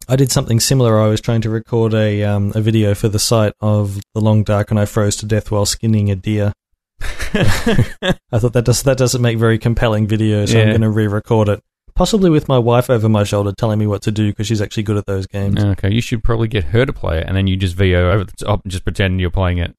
I 0.10 0.16
did 0.16 0.32
something 0.32 0.60
similar. 0.60 1.00
I 1.00 1.08
was 1.08 1.22
trying 1.22 1.42
to 1.42 1.52
record 1.52 1.94
a 1.94 2.24
um, 2.24 2.52
a 2.56 2.62
video 2.62 2.96
for 2.96 3.08
the 3.10 3.20
site 3.20 3.54
of 3.62 4.00
the 4.16 4.22
long 4.22 4.44
dark, 4.44 4.72
and 4.72 4.80
I 4.80 4.86
froze 4.86 5.16
to 5.18 5.28
death 5.28 5.52
while 5.52 5.68
skinning 5.68 6.10
a 6.10 6.16
deer. 6.16 6.52
I 7.02 8.40
thought 8.40 8.54
that 8.54 8.66
does 8.66 8.82
that 8.84 8.98
doesn't 8.98 9.22
make 9.22 9.38
very 9.38 9.60
compelling 9.60 10.08
video, 10.08 10.48
so 10.48 10.60
I'm 10.60 10.70
going 10.70 10.82
to 10.82 10.90
re-record 10.90 11.48
it, 11.48 11.64
possibly 11.94 12.32
with 12.32 12.48
my 12.48 12.58
wife 12.58 12.90
over 12.90 13.08
my 13.08 13.24
shoulder, 13.24 13.54
telling 13.56 13.78
me 13.78 13.86
what 13.86 14.02
to 14.02 14.12
do 14.12 14.32
because 14.32 14.48
she's 14.48 14.62
actually 14.62 14.84
good 14.84 14.98
at 14.98 15.06
those 15.06 15.28
games. 15.28 15.64
okay, 15.64 15.94
you 15.94 16.02
should 16.02 16.24
probably 16.24 16.48
get 16.48 16.64
her 16.66 16.88
to 16.88 16.94
play 16.94 17.20
it, 17.20 17.28
and 17.28 17.38
then 17.38 17.46
you 17.46 17.56
just 17.56 17.76
VO 17.76 18.12
over 18.12 18.24
the 18.24 18.34
top 18.34 18.64
and 18.64 18.72
just 18.72 18.84
pretend 18.84 19.22
you're 19.22 19.30
playing 19.30 19.60
it. 19.60 19.76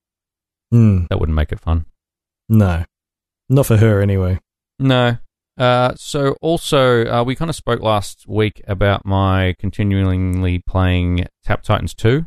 Hmm. 0.70 1.06
That 1.10 1.18
wouldn't 1.18 1.34
make 1.34 1.50
it 1.50 1.58
fun. 1.58 1.86
no, 2.48 2.84
not 3.48 3.66
for 3.66 3.78
her 3.78 4.00
anyway. 4.00 4.38
No. 4.78 5.18
Uh, 5.60 5.94
so 5.94 6.34
also, 6.40 7.04
uh, 7.04 7.22
we 7.22 7.34
kind 7.36 7.50
of 7.50 7.54
spoke 7.54 7.80
last 7.82 8.24
week 8.26 8.62
about 8.66 9.04
my 9.04 9.54
continually 9.58 10.58
playing 10.66 11.26
Tap 11.44 11.62
Titans 11.62 11.94
2. 11.94 12.26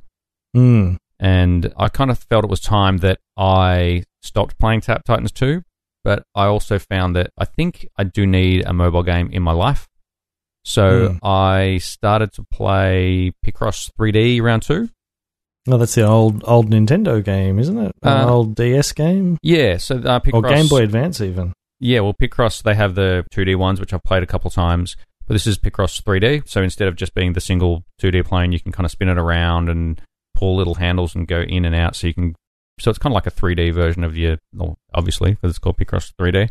Hmm. 0.55 0.95
and 1.19 1.73
I 1.77 1.87
kind 1.89 2.11
of 2.11 2.19
felt 2.19 2.43
it 2.43 2.49
was 2.49 2.59
time 2.59 2.97
that 2.97 3.17
I 3.35 4.03
stopped 4.21 4.59
playing 4.59 4.81
Tap 4.81 5.03
Titans 5.03 5.31
2, 5.31 5.63
but 6.03 6.23
I 6.35 6.45
also 6.45 6.77
found 6.77 7.15
that 7.15 7.31
I 7.37 7.45
think 7.45 7.87
I 7.97 8.03
do 8.03 8.27
need 8.27 8.65
a 8.67 8.73
mobile 8.73 9.01
game 9.03 9.29
in 9.31 9.41
my 9.41 9.51
life. 9.53 9.87
So 10.63 11.09
Hmm. 11.13 11.17
I 11.25 11.77
started 11.79 12.33
to 12.33 12.43
play 12.51 13.31
Picross 13.45 13.89
3D 13.97 14.41
round 14.41 14.61
2. 14.63 14.89
Oh, 15.69 15.77
that's 15.77 15.95
the 15.95 16.03
old 16.05 16.43
old 16.45 16.69
Nintendo 16.69 17.23
game, 17.23 17.57
isn't 17.57 17.77
it? 17.79 17.93
An 18.03 18.27
Uh, 18.27 18.29
old 18.29 18.55
DS 18.55 18.91
game 18.91 19.37
Yeah, 19.41 19.77
so 19.77 19.95
uh, 19.97 20.19
Picross 20.19 20.33
or 20.33 20.41
Game 20.43 20.67
Boy 20.67 20.83
Advance, 20.83 21.19
even. 21.21 21.53
Yeah, 21.83 21.99
well, 21.99 22.13
Picross 22.13 22.63
they 22.63 22.75
have 22.75 22.95
the 22.95 23.25
2D 23.33 23.57
ones, 23.57 23.79
which 23.79 23.93
I've 23.93 24.03
played 24.03 24.23
a 24.23 24.27
couple 24.27 24.49
times, 24.49 24.95
but 25.27 25.33
this 25.33 25.45
is 25.45 25.57
Picross 25.57 26.01
3D. 26.01 26.47
So 26.47 26.61
instead 26.61 26.87
of 26.87 26.95
just 26.95 27.13
being 27.13 27.33
the 27.33 27.41
single 27.41 27.83
2D 28.01 28.25
plane, 28.25 28.51
you 28.53 28.59
can 28.59 28.71
kind 28.71 28.85
of 28.85 28.91
spin 28.91 29.09
it 29.09 29.17
around 29.17 29.69
and 29.69 30.01
pull 30.33 30.55
little 30.55 30.75
handles 30.75 31.13
and 31.13 31.27
go 31.27 31.41
in 31.41 31.65
and 31.65 31.75
out. 31.75 31.95
So 31.95 32.07
you 32.07 32.13
can, 32.13 32.35
so 32.79 32.89
it's 32.89 32.99
kind 32.99 33.11
of 33.11 33.15
like 33.15 33.27
a 33.27 33.31
3D 33.31 33.73
version 33.73 34.03
of 34.03 34.17
your, 34.17 34.37
well, 34.53 34.77
obviously 34.93 35.31
because 35.31 35.49
it's 35.49 35.59
called 35.59 35.77
Picross 35.77 36.13
3D. 36.19 36.49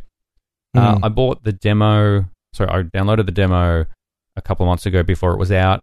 Uh, 0.77 0.97
Hmm. 0.97 1.05
I 1.05 1.09
bought 1.09 1.45
the 1.45 1.53
demo. 1.53 2.27
Sorry, 2.55 2.71
I 2.71 2.83
downloaded 2.83 3.27
the 3.27 3.33
demo 3.33 3.87
a 4.37 4.43
couple 4.43 4.65
of 4.65 4.69
months 4.69 4.87
ago 4.87 5.03
before 5.03 5.33
it 5.33 5.39
was 5.39 5.53
out, 5.53 5.83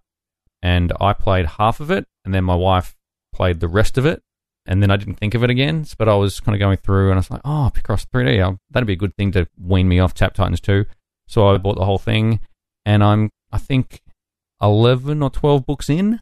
and 0.61 0.93
I 0.99 1.13
played 1.13 1.45
half 1.45 1.79
of 1.79 1.89
it, 1.91 2.05
and 2.25 2.33
then 2.33 2.43
my 2.43 2.55
wife 2.55 2.95
played 3.33 3.59
the 3.59 3.67
rest 3.67 3.97
of 3.97 4.05
it, 4.05 4.21
and 4.69 4.81
then 4.81 4.89
I 4.91 4.95
didn't 4.95 5.15
think 5.15 5.33
of 5.35 5.43
it 5.43 5.49
again. 5.49 5.85
But 5.97 6.07
I 6.07 6.15
was 6.15 6.39
kind 6.39 6.55
of 6.55 6.59
going 6.59 6.77
through, 6.77 7.07
and 7.09 7.15
I 7.15 7.17
was 7.19 7.29
like, 7.31 7.41
"Oh, 7.43 7.69
Picross 7.73 8.05
3D, 8.07 8.39
oh, 8.45 8.57
that'd 8.69 8.87
be 8.87 8.93
a 8.93 8.95
good 8.95 9.15
thing 9.17 9.31
to 9.33 9.47
wean 9.59 9.89
me 9.89 9.99
off 9.99 10.13
Tap 10.13 10.33
Titans 10.33 10.61
2." 10.61 10.85
So 11.27 11.47
I 11.49 11.57
bought 11.57 11.75
the 11.77 11.85
whole 11.85 11.97
thing, 11.97 12.39
and 12.85 13.03
I'm 13.03 13.29
I 13.51 13.57
think 13.57 14.01
eleven 14.61 15.21
or 15.23 15.29
twelve 15.29 15.65
books 15.65 15.89
in, 15.89 16.19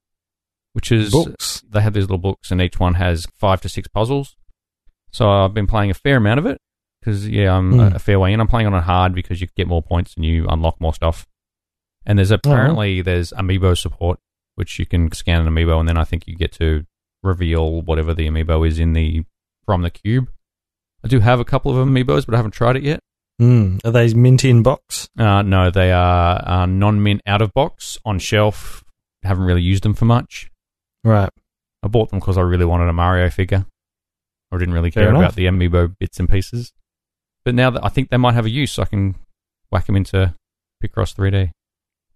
which 0.73 0.91
is 0.91 1.11
Books. 1.11 1.63
they 1.69 1.81
have 1.81 1.93
these 1.93 2.03
little 2.03 2.17
books, 2.17 2.51
and 2.51 2.61
each 2.61 2.79
one 2.79 2.95
has 2.95 3.27
five 3.37 3.61
to 3.61 3.69
six 3.69 3.87
puzzles. 3.87 4.35
So 5.11 5.29
I've 5.29 5.53
been 5.53 5.67
playing 5.67 5.91
a 5.91 5.95
fair 5.95 6.17
amount 6.17 6.39
of 6.39 6.45
it 6.45 6.59
because 6.99 7.27
yeah, 7.27 7.55
I'm 7.55 7.71
Hmm. 7.73 7.79
a, 7.79 7.95
a 7.95 7.99
fair 7.99 8.19
way 8.19 8.33
in. 8.33 8.39
I'm 8.39 8.47
playing 8.47 8.67
on 8.67 8.73
it 8.73 8.81
hard 8.83 9.13
because 9.15 9.41
you 9.41 9.47
get 9.55 9.67
more 9.67 9.81
points 9.81 10.15
and 10.15 10.25
you 10.25 10.45
unlock 10.47 10.79
more 10.81 10.93
stuff. 10.93 11.25
And 12.05 12.17
there's 12.19 12.31
apparently 12.31 13.01
there's 13.01 13.31
amiibo 13.31 13.77
support, 13.77 14.19
which 14.55 14.79
you 14.79 14.85
can 14.85 15.11
scan 15.11 15.45
an 15.45 15.53
amiibo, 15.53 15.79
and 15.79 15.87
then 15.89 15.97
I 15.97 16.03
think 16.03 16.27
you 16.27 16.35
get 16.35 16.51
to 16.53 16.85
reveal 17.27 17.81
whatever 17.81 18.13
the 18.13 18.27
amiibo 18.27 18.67
is 18.67 18.79
in 18.79 18.93
the 18.93 19.23
from 19.65 19.81
the 19.83 19.89
cube. 19.91 20.29
I 21.03 21.07
do 21.07 21.19
have 21.19 21.39
a 21.39 21.45
couple 21.45 21.71
of 21.77 21.87
amiibos, 21.87 22.25
but 22.25 22.33
I 22.33 22.37
haven't 22.37 22.51
tried 22.53 22.77
it 22.77 22.83
yet. 22.83 22.99
Hmm. 23.39 23.77
Are 23.85 23.91
they 23.91 24.11
mint 24.13 24.43
in 24.43 24.63
box? 24.63 25.09
Uh, 25.17 25.43
no, 25.43 25.69
they 25.69 25.91
are 25.91 26.41
uh, 26.43 26.65
non-mint 26.65 27.21
out 27.27 27.41
of 27.43 27.53
box 27.53 27.99
on 28.03 28.17
shelf. 28.17 28.83
Haven't 29.23 29.43
really 29.45 29.61
used 29.61 29.83
them 29.83 29.93
for 29.93 30.05
much. 30.05 30.49
Right. 31.03 31.29
I 31.83 31.87
bought 31.87 32.09
them 32.09 32.19
because 32.19 32.37
I 32.37 32.41
really 32.41 32.65
wanted 32.65 32.87
a 32.89 32.93
Mario 32.93 33.29
figure. 33.29 33.65
I 34.51 34.57
didn't 34.57 34.73
really 34.73 34.89
Fair 34.89 35.03
care 35.03 35.09
enough. 35.11 35.21
about 35.21 35.35
the 35.35 35.45
amiibo 35.45 35.93
bits 35.99 36.19
and 36.19 36.27
pieces. 36.27 36.73
But 37.45 37.53
now 37.53 37.69
that 37.69 37.85
I 37.85 37.89
think 37.89 38.09
they 38.09 38.17
might 38.17 38.33
have 38.33 38.45
a 38.45 38.49
use, 38.49 38.71
so 38.71 38.81
I 38.81 38.85
can 38.85 39.15
whack 39.71 39.85
them 39.85 39.95
into 39.97 40.33
Picross 40.83 41.13
3D, 41.15 41.51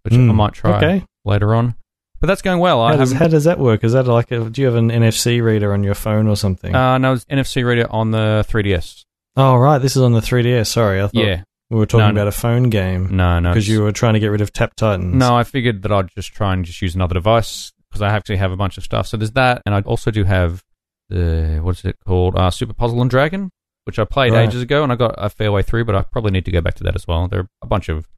which 0.02 0.14
I 0.14 0.16
Hmm. 0.16 0.34
might 0.34 0.54
try 0.54 0.76
Okay. 0.78 1.04
later 1.24 1.54
on. 1.54 1.74
But 2.22 2.28
that's 2.28 2.40
going 2.40 2.60
well. 2.60 2.80
I 2.80 2.92
How 2.92 2.96
does, 2.98 3.12
how 3.12 3.26
does 3.26 3.44
that 3.44 3.58
work? 3.58 3.82
Is 3.84 3.92
that 3.94 4.06
like 4.06 4.30
a, 4.30 4.48
do 4.48 4.60
you 4.62 4.66
have 4.68 4.76
an 4.76 4.90
NFC 4.90 5.42
reader 5.42 5.72
on 5.74 5.82
your 5.82 5.94
phone 5.94 6.28
or 6.28 6.36
something? 6.36 6.74
uh, 6.74 6.96
no, 6.96 7.12
it's 7.14 7.24
NFC 7.26 7.66
reader 7.66 7.86
on 7.90 8.12
the 8.12 8.46
3DS. 8.48 9.04
oh, 9.36 9.56
right. 9.56 9.78
This 9.78 9.96
is 9.96 10.02
on 10.02 10.12
the 10.12 10.20
3DS. 10.20 10.68
Sorry, 10.68 11.00
I 11.00 11.08
thought 11.08 11.14
Yeah, 11.16 11.42
we 11.68 11.78
were 11.78 11.84
talking 11.86 12.06
No, 12.06 12.10
about 12.12 12.28
a 12.28 12.32
phone 12.32 12.70
game 12.70 13.14
no, 13.16 13.40
no. 13.40 13.50
because 13.50 13.68
you 13.68 13.82
were 13.82 13.90
trying 13.92 14.14
to 14.14 14.20
get 14.20 14.28
rid 14.28 14.40
of 14.40 14.52
Tap 14.52 14.74
Titans. 14.76 15.14
No, 15.16 15.36
I 15.36 15.42
figured 15.42 15.82
that 15.82 15.90
I'd 15.92 16.10
just 16.14 16.32
try 16.32 16.52
and 16.54 16.64
just 16.64 16.80
use 16.80 16.94
another 16.94 17.14
device 17.14 17.72
because 17.90 18.00
I 18.02 18.08
actually 18.10 18.36
have 18.36 18.52
a 18.52 18.56
bunch 18.56 18.78
of 18.78 18.84
stuff. 18.84 19.08
So 19.08 19.16
there's 19.16 19.32
that, 19.32 19.60
and 19.66 19.74
I 19.74 19.80
also 19.80 20.10
do 20.12 20.22
have 20.24 20.62
the 21.08 21.58
what's 21.62 21.84
it 21.84 21.96
called? 22.06 22.36
Uh, 22.36 22.50
Super 22.52 22.72
Puzzle 22.72 23.02
and 23.02 23.10
Dragon, 23.10 23.50
which 23.84 23.98
I 23.98 24.04
played 24.04 24.32
Right. 24.32 24.48
ages 24.48 24.62
ago, 24.62 24.84
and 24.84 24.92
I 24.92 24.94
got 24.96 25.16
a 25.18 25.28
fair 25.28 25.50
way 25.50 25.62
through. 25.62 25.86
But 25.86 25.96
I 25.96 26.02
probably 26.02 26.30
need 26.30 26.44
to 26.44 26.52
go 26.52 26.60
back 26.60 26.74
to 26.74 26.84
that 26.84 26.94
as 26.94 27.06
well. 27.08 27.26
There 27.26 27.40
are 27.40 27.48
a 27.62 27.66
bunch 27.66 27.88
of 27.88 28.08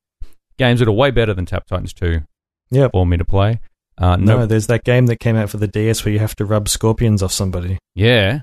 games 0.58 0.80
that 0.80 0.88
are 0.88 0.92
way 0.92 1.10
better 1.10 1.32
than 1.32 1.46
Tap 1.46 1.66
Titans 1.66 1.94
2 1.94 2.20
Yep. 2.70 2.92
for 2.92 3.06
me 3.06 3.16
to 3.16 3.24
play. 3.24 3.60
Uh, 3.98 4.16
No, 4.16 4.38
no, 4.38 4.46
there's 4.46 4.66
that 4.68 4.84
game 4.84 5.06
that 5.06 5.16
came 5.20 5.36
out 5.36 5.50
for 5.50 5.56
the 5.58 5.68
DS 5.68 6.04
where 6.04 6.12
you 6.12 6.18
have 6.18 6.34
to 6.36 6.44
rub 6.44 6.68
scorpions 6.68 7.22
off 7.22 7.32
somebody. 7.32 7.78
yeah, 7.94 8.40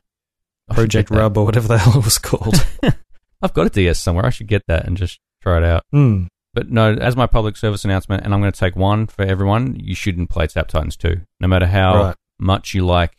I 0.70 0.74
Project. 0.74 1.10
Rub 1.10 1.38
or 1.38 1.46
whatever 1.46 1.68
the 1.68 1.78
hell 1.80 1.98
it 2.00 2.06
was 2.06 2.18
called. 2.18 2.56
I've 3.42 3.54
got 3.54 3.68
a 3.68 3.70
DS 3.70 4.00
somewhere. 4.00 4.26
I 4.26 4.30
should 4.30 4.48
get 4.48 4.64
that 4.68 4.86
and 4.86 4.96
just 4.96 5.20
try 5.42 5.58
it 5.58 5.64
out. 5.64 5.84
Hmm. 5.92 6.26
But 6.54 6.70
no, 6.70 6.94
as 6.94 7.16
my 7.16 7.28
public 7.28 7.58
service 7.58 7.84
announcement, 7.86 8.24
and 8.26 8.34
I'm 8.34 8.42
going 8.42 8.52
to 8.52 8.60
take 8.60 8.76
one 8.76 9.08
for 9.08 9.24
everyone. 9.24 9.76
You 9.80 9.96
shouldn't 9.96 10.30
play 10.30 10.48
Tap 10.48 10.68
Titans 10.68 10.96
2, 10.98 11.22
no 11.40 11.48
matter 11.48 11.66
how 11.66 11.94
Right. 12.04 12.16
much 12.40 12.74
you 12.74 12.86
like 12.86 13.12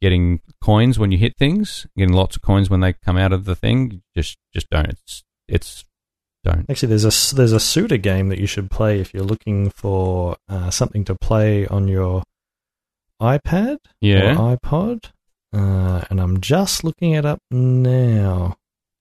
getting 0.00 0.40
coins 0.62 0.98
when 0.98 1.10
you 1.10 1.18
hit 1.18 1.36
things, 1.38 1.86
getting 1.96 2.14
lots 2.14 2.36
of 2.36 2.42
coins 2.42 2.70
when 2.70 2.80
they 2.80 2.92
come 2.92 3.16
out 3.16 3.32
of 3.32 3.44
the 3.46 3.54
thing. 3.56 4.02
Just, 4.16 4.36
just 4.54 4.68
don't. 4.70 4.86
It's, 4.88 5.24
it's 5.48 5.84
don't. 6.44 6.68
Actually, 6.70 6.90
there's 6.90 7.04
a 7.32 7.34
there's 7.34 7.52
a 7.52 7.60
Suda 7.60 7.98
game 7.98 8.28
that 8.28 8.38
you 8.38 8.46
should 8.46 8.70
play 8.70 9.00
if 9.00 9.12
you're 9.12 9.24
looking 9.24 9.70
for 9.70 10.36
uh, 10.48 10.70
something 10.70 11.04
to 11.04 11.14
play 11.14 11.66
on 11.66 11.88
your 11.88 12.22
iPad 13.20 13.78
Yeah. 14.00 14.32
or 14.38 14.56
iPod. 14.56 15.10
Uh, 15.52 16.04
and 16.10 16.20
I'm 16.20 16.40
just 16.40 16.84
looking 16.84 17.12
it 17.12 17.24
up 17.24 17.38
now. 17.50 18.56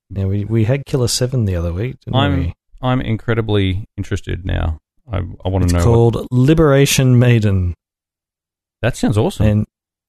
Now 0.09 0.27
we 0.27 0.45
we 0.45 0.63
had 0.63 0.85
Killer 0.85 1.07
Seven 1.09 1.45
the 1.45 1.55
other 1.55 1.73
week, 1.73 1.99
didn't 2.01 2.15
I'm 2.15 2.37
we? 2.39 2.53
I'm 2.81 3.01
incredibly 3.01 3.85
interested 3.97 4.45
now. 4.45 4.79
I, 5.11 5.17
I 5.17 5.49
want 5.49 5.67
to 5.67 5.73
know. 5.73 5.77
It's 5.79 5.83
called 5.85 6.27
Liberation 6.31 7.17
Maiden, 7.19 7.73
that 8.81 8.95
sounds 8.95 9.17
awesome. 9.17 9.45
and 9.45 9.65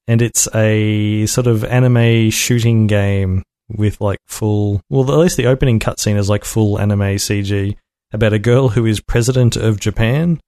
and 0.07 0.21
it's 0.21 0.47
a 0.55 1.25
sort 1.25 1.47
of 1.47 1.63
anime 1.65 2.29
shooting 2.29 2.87
game 2.87 3.43
with 3.69 4.01
like 4.01 4.19
full. 4.27 4.81
Well, 4.89 5.09
at 5.11 5.17
least 5.17 5.37
the 5.37 5.47
opening 5.47 5.79
cutscene 5.79 6.17
is 6.17 6.29
like 6.29 6.43
full 6.45 6.79
anime 6.79 6.99
CG 7.17 7.75
about 8.11 8.33
a 8.33 8.39
girl 8.39 8.69
who 8.69 8.85
is 8.85 8.99
president 8.99 9.55
of 9.55 9.79
Japan, 9.79 10.39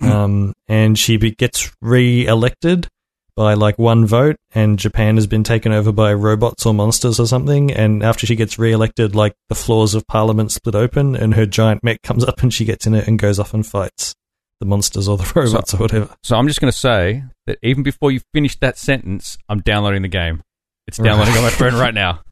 um, 0.00 0.52
and 0.68 0.98
she 0.98 1.16
be- 1.16 1.32
gets 1.32 1.72
re-elected 1.80 2.88
by 3.34 3.54
like 3.54 3.78
one 3.78 4.04
vote, 4.06 4.36
and 4.54 4.78
Japan 4.78 5.16
has 5.16 5.26
been 5.26 5.42
taken 5.42 5.72
over 5.72 5.90
by 5.92 6.12
robots 6.12 6.66
or 6.66 6.74
monsters 6.74 7.18
or 7.18 7.26
something. 7.26 7.72
And 7.72 8.02
after 8.02 8.26
she 8.26 8.36
gets 8.36 8.58
re-elected, 8.58 9.14
like 9.14 9.34
the 9.48 9.54
floors 9.54 9.94
of 9.94 10.06
Parliament 10.06 10.52
split 10.52 10.74
open, 10.74 11.16
and 11.16 11.34
her 11.34 11.46
giant 11.46 11.82
mech 11.82 12.02
comes 12.02 12.24
up, 12.24 12.42
and 12.42 12.52
she 12.52 12.64
gets 12.64 12.86
in 12.86 12.94
it 12.94 13.08
and 13.08 13.18
goes 13.18 13.38
off 13.38 13.54
and 13.54 13.66
fights 13.66 14.14
the 14.60 14.66
monsters 14.66 15.08
or 15.08 15.16
the 15.16 15.32
robots 15.34 15.74
or 15.74 15.78
whatever. 15.78 16.14
so 16.22 16.36
I'm 16.36 16.46
just 16.46 16.60
going 16.60 16.70
to 16.70 16.78
say 16.78 17.24
that 17.46 17.58
even 17.62 17.82
before 17.82 18.12
you 18.12 18.20
finish 18.32 18.56
that 18.60 18.78
sentence, 18.78 19.36
I'm 19.48 19.58
downloading 19.60 20.02
the 20.02 20.08
game. 20.08 20.42
It's 20.86 20.98
Right. 21.00 21.06
downloading 21.06 21.34
on 21.36 21.42
my 21.42 21.50
phone 21.50 21.74
right 21.74 21.94
now. 21.94 22.20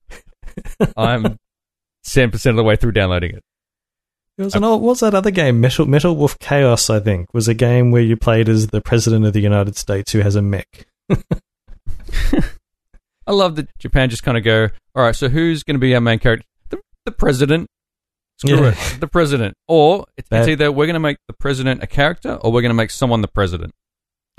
I'm 0.96 1.38
10% 2.06 2.50
of 2.50 2.56
the 2.56 2.64
way 2.64 2.76
through 2.76 2.92
downloading 2.92 3.36
it. 3.36 3.42
It 4.38 4.44
was 4.44 4.54
an 4.54 4.64
old. 4.64 4.80
What's 4.80 5.00
that 5.00 5.14
other 5.14 5.30
game? 5.30 5.60
Metal 5.60 5.84
Metal 5.86 6.16
Wolf 6.16 6.38
Chaos, 6.38 6.88
I 6.88 6.98
think, 7.00 7.32
was 7.34 7.46
a 7.46 7.52
game 7.54 7.90
where 7.90 8.00
you 8.00 8.16
played 8.16 8.48
as 8.48 8.68
the 8.68 8.80
president 8.80 9.26
of 9.26 9.34
the 9.34 9.40
United 9.40 9.76
States 9.76 10.12
who 10.12 10.20
has 10.20 10.34
a 10.34 10.40
mech. 10.40 10.86
I 13.26 13.32
love 13.32 13.56
that 13.56 13.68
Japan 13.78 14.08
just 14.10 14.22
kind 14.22 14.36
of 14.38 14.44
go, 14.44 14.68
all 14.94 15.02
right, 15.04 15.14
so 15.14 15.28
who's 15.28 15.62
going 15.62 15.74
to 15.74 15.78
be 15.80 15.94
our 15.94 16.00
main 16.00 16.18
character? 16.18 16.46
The, 16.70 16.78
the 17.04 17.12
president. 17.12 17.68
Screw 18.38 18.56
Yeah. 18.62 18.68
it, 18.70 19.00
the 19.00 19.06
president. 19.06 19.54
Or 19.68 20.06
it's, 20.16 20.28
it's 20.32 20.48
either 20.48 20.72
we're 20.72 20.86
going 20.86 20.94
to 20.94 21.00
make 21.00 21.18
the 21.28 21.34
president 21.34 21.82
a 21.82 21.86
character, 21.86 22.34
or 22.36 22.50
we're 22.50 22.62
going 22.62 22.70
to 22.70 22.74
make 22.74 22.90
someone 22.90 23.20
the 23.20 23.28
president. 23.28 23.72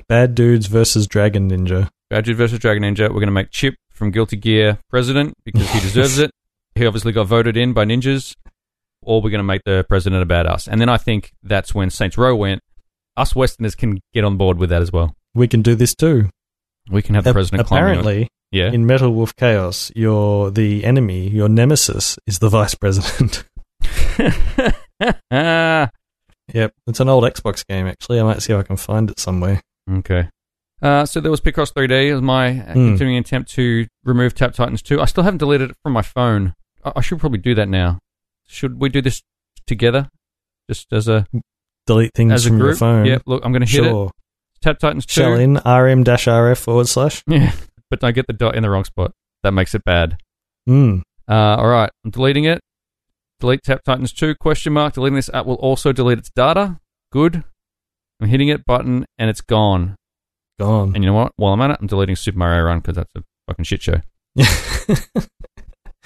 Bad 0.08 0.34
dudes 0.34 0.66
versus 0.66 1.06
Dragon 1.06 1.48
Ninja. 1.48 1.88
Bad 2.10 2.24
Dudes 2.24 2.36
versus 2.36 2.58
Dragon 2.58 2.82
Ninja. 2.82 3.02
We're 3.08 3.14
going 3.20 3.26
to 3.26 3.30
make 3.32 3.50
Chipp 3.50 3.76
from 4.02 4.10
Guilty 4.10 4.34
Gear 4.36 4.78
president 4.90 5.32
because 5.44 5.70
he 5.70 5.78
deserves 5.78 6.18
it. 6.18 6.32
He 6.74 6.84
obviously 6.84 7.12
got 7.12 7.28
voted 7.28 7.56
in 7.56 7.72
by 7.72 7.84
ninjas. 7.84 8.34
Or 9.00 9.22
we're 9.22 9.30
going 9.30 9.38
to 9.38 9.44
make 9.44 9.62
the 9.64 9.84
president 9.88 10.24
a 10.24 10.26
badass. 10.26 10.66
And 10.66 10.80
then 10.80 10.88
I 10.88 10.96
think 10.96 11.30
that's 11.44 11.72
when 11.72 11.88
Saints 11.88 12.18
Row 12.18 12.34
went. 12.34 12.62
Us 13.16 13.36
Westerners 13.36 13.76
can 13.76 14.00
get 14.12 14.24
on 14.24 14.36
board 14.36 14.58
with 14.58 14.70
that 14.70 14.82
as 14.82 14.90
well. 14.90 15.14
We 15.36 15.46
can 15.46 15.62
do 15.62 15.76
this 15.76 15.94
too. 15.94 16.30
We 16.90 17.00
can 17.00 17.14
have 17.14 17.22
the 17.22 17.32
president 17.32 17.68
climbing 17.68 17.90
apparently, 18.00 18.28
Yeah. 18.50 18.72
in 18.72 18.86
Metal 18.86 19.12
Wolf 19.12 19.36
Chaos, 19.36 19.92
your 19.94 20.50
the 20.50 20.84
enemy, 20.84 21.28
your 21.28 21.48
nemesis, 21.48 22.18
is 22.26 22.40
the 22.40 22.48
vice 22.58 22.74
president. 22.74 23.44
ah, 25.30 25.90
yep, 26.52 26.72
it's 26.88 26.98
an 26.98 27.08
old 27.08 27.22
Xbox 27.22 27.64
game. 27.64 27.86
Actually, 27.86 28.18
I 28.18 28.24
might 28.24 28.42
see 28.42 28.52
if 28.52 28.58
I 28.58 28.64
can 28.64 28.76
find 28.76 29.10
it 29.10 29.20
somewhere. 29.20 29.60
okay. 29.88 30.28
Uh, 30.82 31.06
so 31.06 31.20
there 31.20 31.30
was 31.30 31.40
Picross 31.40 31.72
3D. 31.72 32.08
It 32.08 32.14
was 32.14 32.22
my 32.22 32.52
Hmm. 32.52 32.72
continuing 32.72 33.16
attempt 33.18 33.50
to 33.52 33.86
remove 34.04 34.34
Tap 34.34 34.52
Titans 34.54 34.82
2. 34.82 35.00
I 35.00 35.04
still 35.04 35.22
haven't 35.24 35.38
deleted 35.38 35.70
it 35.70 35.76
from 35.82 35.92
my 35.92 36.02
phone. 36.02 36.54
I, 36.84 36.92
I 36.96 37.00
should 37.00 37.20
probably 37.20 37.38
do 37.38 37.54
that 37.54 37.68
now. 37.68 37.98
Should 38.48 38.80
we 38.80 38.88
do 38.88 39.00
this 39.00 39.22
together? 39.66 40.08
Just 40.68 40.92
as 40.92 41.06
a 41.08 41.26
Delete 41.86 42.12
things 42.14 42.32
as 42.32 42.46
a 42.46 42.48
from 42.50 42.58
group? 42.58 42.68
your 42.70 42.76
phone. 42.76 43.06
Yeah, 43.06 43.18
look, 43.26 43.44
I'm 43.44 43.52
going 43.52 43.64
to 43.64 43.70
hit 43.70 43.84
sure. 43.84 44.06
it. 44.06 44.12
Tap 44.62 44.78
Titans 44.78 45.06
2. 45.06 45.12
Shell 45.20 45.34
in 45.34 45.54
rm-rf 45.64 46.58
forward 46.58 46.88
slash. 46.88 47.22
Yeah, 47.28 47.52
but 47.90 48.00
don't 48.00 48.14
get 48.14 48.26
the 48.26 48.32
dot 48.32 48.54
in 48.56 48.62
the 48.62 48.70
wrong 48.70 48.84
spot. 48.84 49.12
That 49.42 49.52
makes 49.52 49.74
it 49.74 49.84
bad. 49.84 50.16
Mm. 50.68 51.02
Uh, 51.28 51.32
all 51.32 51.68
right, 51.68 51.90
I'm 52.04 52.10
deleting 52.10 52.44
it. 52.44 52.60
Delete 53.40 53.62
Tap 53.64 53.82
Titans 53.84 54.12
2, 54.12 54.34
question 54.36 54.72
mark. 54.72 54.94
Deleting 54.94 55.16
this 55.16 55.30
app 55.34 55.46
will 55.46 55.56
also 55.56 55.92
delete 55.92 56.18
its 56.18 56.30
data. 56.34 56.78
Good. 57.10 57.42
I'm 58.20 58.28
hitting 58.28 58.48
it, 58.48 58.64
button, 58.64 59.04
and 59.18 59.28
it's 59.28 59.40
gone. 59.40 59.96
Gone. 60.60 60.94
And 60.94 61.02
you 61.02 61.10
know 61.10 61.14
what? 61.16 61.32
While 61.36 61.52
I'm 61.52 61.60
at 61.62 61.70
it, 61.70 61.78
I'm 61.80 61.86
deleting 61.86 62.16
Super 62.16 62.38
Mario 62.38 62.64
Run 62.64 62.80
because 62.80 62.96
that's 62.96 63.12
a 63.16 63.22
fucking 63.48 63.64
shit 63.64 63.82
show. 63.82 64.00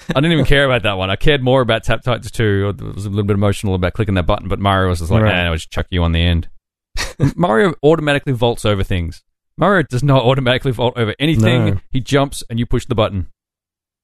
I 0.09 0.13
didn't 0.13 0.31
even 0.31 0.45
care 0.45 0.65
about 0.65 0.83
that 0.83 0.93
one. 0.97 1.09
I 1.09 1.15
cared 1.15 1.43
more 1.43 1.61
about 1.61 1.83
Tap 1.83 2.01
Titans 2.01 2.31
2. 2.31 2.75
I 2.79 2.83
was 2.95 3.05
a 3.05 3.09
little 3.09 3.25
bit 3.25 3.33
emotional 3.33 3.75
about 3.75 3.93
clicking 3.93 4.15
that 4.15 4.25
button, 4.25 4.47
but 4.47 4.59
Mario 4.59 4.89
was 4.89 4.99
just 4.99 5.11
like, 5.11 5.23
Right. 5.23 5.35
nah, 5.35 5.45
I'll 5.49 5.55
just 5.55 5.71
chuck 5.71 5.87
you 5.89 6.03
on 6.03 6.11
the 6.13 6.21
end. 6.21 6.49
Mario 7.35 7.73
automatically 7.83 8.31
vaults 8.33 8.63
over 8.63 8.83
things. 8.83 9.23
Mario 9.57 9.83
does 9.89 10.03
not 10.03 10.23
automatically 10.23 10.71
vault 10.71 10.93
over 10.97 11.13
anything. 11.19 11.65
No. 11.65 11.79
He 11.91 11.99
jumps 11.99 12.43
and 12.49 12.57
you 12.59 12.65
push 12.65 12.85
the 12.85 12.95
button. 12.95 13.27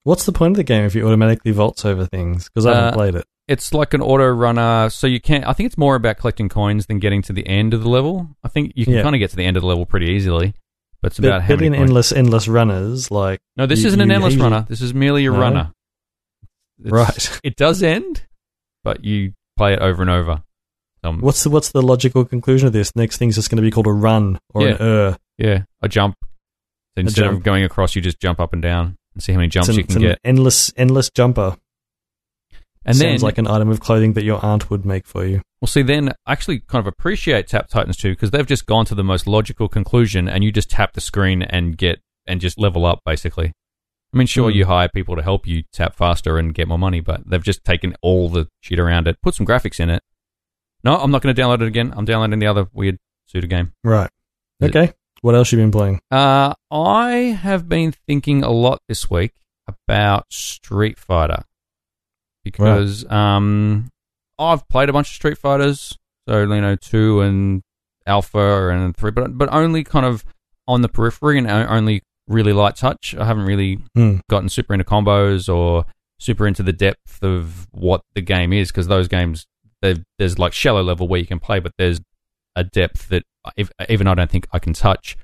What's 0.03 0.25
the 0.25 0.31
point 0.33 0.51
of 0.51 0.57
the 0.57 0.63
game 0.63 0.83
if 0.83 0.95
you 0.95 1.05
automatically 1.07 1.51
vaults 1.51 1.85
over 1.85 2.05
things? 2.05 2.49
Because 2.49 2.65
I 2.65 2.73
haven't 2.73 2.89
Uh, 2.89 2.93
played 2.93 3.15
it. 3.15 3.25
It's 3.47 3.73
like 3.73 3.93
an 3.93 4.01
auto 4.01 4.27
runner, 4.29 4.89
so 4.89 5.05
you 5.05 5.19
can't. 5.19 5.45
I 5.45 5.51
think 5.53 5.67
it's 5.67 5.77
more 5.77 5.95
about 5.95 6.17
collecting 6.17 6.47
coins 6.47 6.85
than 6.85 6.99
getting 6.99 7.21
to 7.23 7.33
the 7.33 7.45
end 7.45 7.73
of 7.73 7.83
the 7.83 7.89
level. 7.89 8.29
I 8.43 8.47
think 8.47 8.71
you 8.75 8.85
can 8.85 8.93
Yeah. 8.95 9.03
kind 9.03 9.15
of 9.15 9.19
get 9.19 9.31
to 9.31 9.35
the 9.35 9.43
end 9.43 9.57
of 9.57 9.61
the 9.61 9.67
level 9.67 9.85
pretty 9.85 10.07
easily, 10.11 10.53
but 11.01 11.11
it's 11.11 11.19
about 11.19 11.39
But, 11.39 11.41
how 11.41 11.47
but 11.49 11.55
many 11.57 11.67
in 11.67 11.73
coins. 11.73 11.89
endless 11.89 12.11
endless 12.13 12.47
runners, 12.47 13.11
like 13.11 13.41
No, 13.57 13.65
this 13.65 13.81
you- 13.81 13.87
isn't 13.87 13.99
an 13.99 14.07
you 14.09 14.15
endless 14.15 14.33
usually- 14.35 14.49
runner. 14.51 14.65
This 14.69 14.81
is 14.81 14.93
merely 14.93 15.25
a 15.25 15.31
No? 15.31 15.39
runner. 15.39 15.73
Right. 16.79 17.39
It 17.43 17.55
does 17.55 17.83
end, 17.83 18.25
but 18.83 19.03
you 19.03 19.33
play 19.57 19.73
it 19.73 19.79
over 19.79 20.01
and 20.01 20.09
over. 20.11 20.43
Um, 21.03 21.19
What's 21.19 21.43
the 21.43 21.49
what's 21.49 21.71
the 21.71 21.81
logical 21.81 22.23
conclusion 22.23 22.67
of 22.67 22.73
this? 22.73 22.95
Next 22.95 23.17
thing's 23.17 23.35
just 23.35 23.49
going 23.49 23.57
to 23.57 23.61
be 23.61 23.71
called 23.71 23.87
a 23.87 23.91
run 23.91 24.39
or 24.53 24.67
an 24.69 24.77
er. 24.79 25.17
yeah, 25.37 25.63
a 25.81 25.89
jump. 25.89 26.15
So 26.21 27.01
instead 27.01 27.23
jump. 27.25 27.37
of 27.39 27.43
going 27.43 27.63
across, 27.65 27.93
you 27.95 28.01
just 28.01 28.19
jump 28.21 28.39
up 28.39 28.53
and 28.53 28.61
down 28.61 28.95
and 29.13 29.21
see 29.21 29.33
how 29.33 29.37
many 29.39 29.49
jumps 29.49 29.67
It's 29.67 29.75
an, 29.75 29.79
you 29.79 29.83
it's 29.83 29.93
can 29.95 30.03
an 30.03 30.09
get. 30.11 30.19
endless 30.23 30.71
endless 30.77 31.09
jumper. 31.09 31.57
And 32.85 32.97
then, 32.97 33.11
Sounds 33.11 33.23
like 33.23 33.37
an 33.37 33.47
item 33.47 33.69
of 33.69 33.79
clothing 33.79 34.13
that 34.13 34.23
your 34.23 34.43
aunt 34.43 34.69
would 34.69 34.85
make 34.85 35.05
for 35.07 35.25
you. 35.25 35.41
well, 35.61 35.67
see, 35.67 35.81
then 35.83 36.09
I 36.25 36.31
actually 36.33 36.59
kind 36.59 36.81
of 36.81 36.87
appreciate 36.87 37.47
Tap 37.47 37.67
Titans 37.69 37.95
2 37.97 38.11
because 38.11 38.31
they've 38.31 38.45
just 38.45 38.65
gone 38.65 38.85
to 38.85 38.95
the 38.95 39.03
most 39.03 39.25
logical 39.27 39.69
conclusion, 39.69 40.27
and 40.27 40.43
you 40.43 40.51
just 40.51 40.69
tap 40.69 40.93
the 40.93 41.01
screen 41.01 41.41
and 41.43 41.77
get 41.77 41.99
and 42.27 42.41
just 42.41 42.59
level 42.59 42.85
up 42.85 42.99
basically. 43.05 43.53
I 44.13 44.17
mean, 44.17 44.27
sure, 44.27 44.51
Hmm. 44.51 44.57
you 44.57 44.65
hire 44.65 44.89
people 44.93 45.15
to 45.15 45.23
help 45.23 45.47
you 45.47 45.63
tap 45.73 45.95
faster 45.95 46.37
and 46.37 46.53
get 46.53 46.67
more 46.67 46.77
money, 46.77 46.99
but 46.99 47.21
they've 47.27 47.41
just 47.43 47.63
taken 47.63 47.95
all 48.01 48.29
the 48.29 48.47
shit 48.61 48.79
around 48.79 49.07
it, 49.07 49.17
put 49.21 49.33
some 49.35 49.45
graphics 49.45 49.79
in 49.79 49.89
it. 49.89 50.03
No, 50.83 50.97
I'm 50.97 51.09
not 51.11 51.21
going 51.21 51.33
to 51.33 51.41
download 51.41 51.61
it 51.61 51.67
again. 51.67 51.93
I'm 51.95 52.05
downloading 52.05 52.39
the 52.39 52.47
other 52.47 52.67
weird 52.73 52.97
Suda 53.27 53.47
game. 53.47 53.71
Right. 53.83 54.09
Is 54.59 54.69
it- 54.69 54.75
Okay. 54.75 54.93
What 55.21 55.35
else 55.35 55.51
you 55.53 55.57
been 55.57 55.71
playing? 55.71 56.01
Uh, 56.11 56.53
I 56.69 57.11
have 57.41 57.69
been 57.69 57.93
thinking 57.93 58.43
a 58.43 58.49
lot 58.51 58.81
this 58.89 59.09
week 59.09 59.31
about 59.69 60.25
Street 60.33 60.99
Fighter 60.99 61.43
because 62.43 63.09
um, 63.11 63.89
I've 64.39 64.67
played 64.67 64.89
a 64.89 64.93
bunch 64.93 65.09
of 65.09 65.13
Street 65.15 65.37
Fighters, 65.37 65.97
so 66.27 66.41
you 66.41 66.47
know 66.61 66.75
two 66.75 67.21
and 67.21 67.61
Alpha 68.05 68.69
and 68.69 68.95
three, 68.95 69.11
but 69.11 69.37
but 69.37 69.49
only 69.53 69.83
kind 69.83 70.05
of 70.05 70.23
on 70.67 70.81
the 70.81 70.89
periphery 70.89 71.37
and 71.37 71.47
only 71.49 72.01
really 72.27 72.53
light 72.53 72.75
touch. 72.75 73.15
I 73.17 73.25
haven't 73.25 73.45
really 73.45 73.79
Hmm. 73.95 74.17
gotten 74.29 74.49
super 74.49 74.73
into 74.73 74.85
combos 74.85 75.53
or 75.53 75.85
super 76.19 76.47
into 76.47 76.63
the 76.63 76.71
depth 76.73 77.21
of 77.21 77.67
what 77.71 78.01
the 78.13 78.21
game 78.21 78.53
is 78.53 78.71
because 78.71 78.87
those 78.87 79.07
games 79.07 79.45
there's 80.17 80.39
like 80.39 80.53
shallow 80.53 80.81
level 80.81 81.07
where 81.09 81.19
you 81.19 81.27
can 81.27 81.39
play, 81.39 81.59
but 81.59 81.73
there's 81.77 81.99
a 82.55 82.63
depth 82.63 83.09
that 83.09 83.23
if, 83.57 83.69
even 83.89 84.07
I 84.07 84.13
don't 84.15 84.31
think 84.31 84.47
I 84.53 84.59
can 84.59 84.71
touch. 84.71 85.17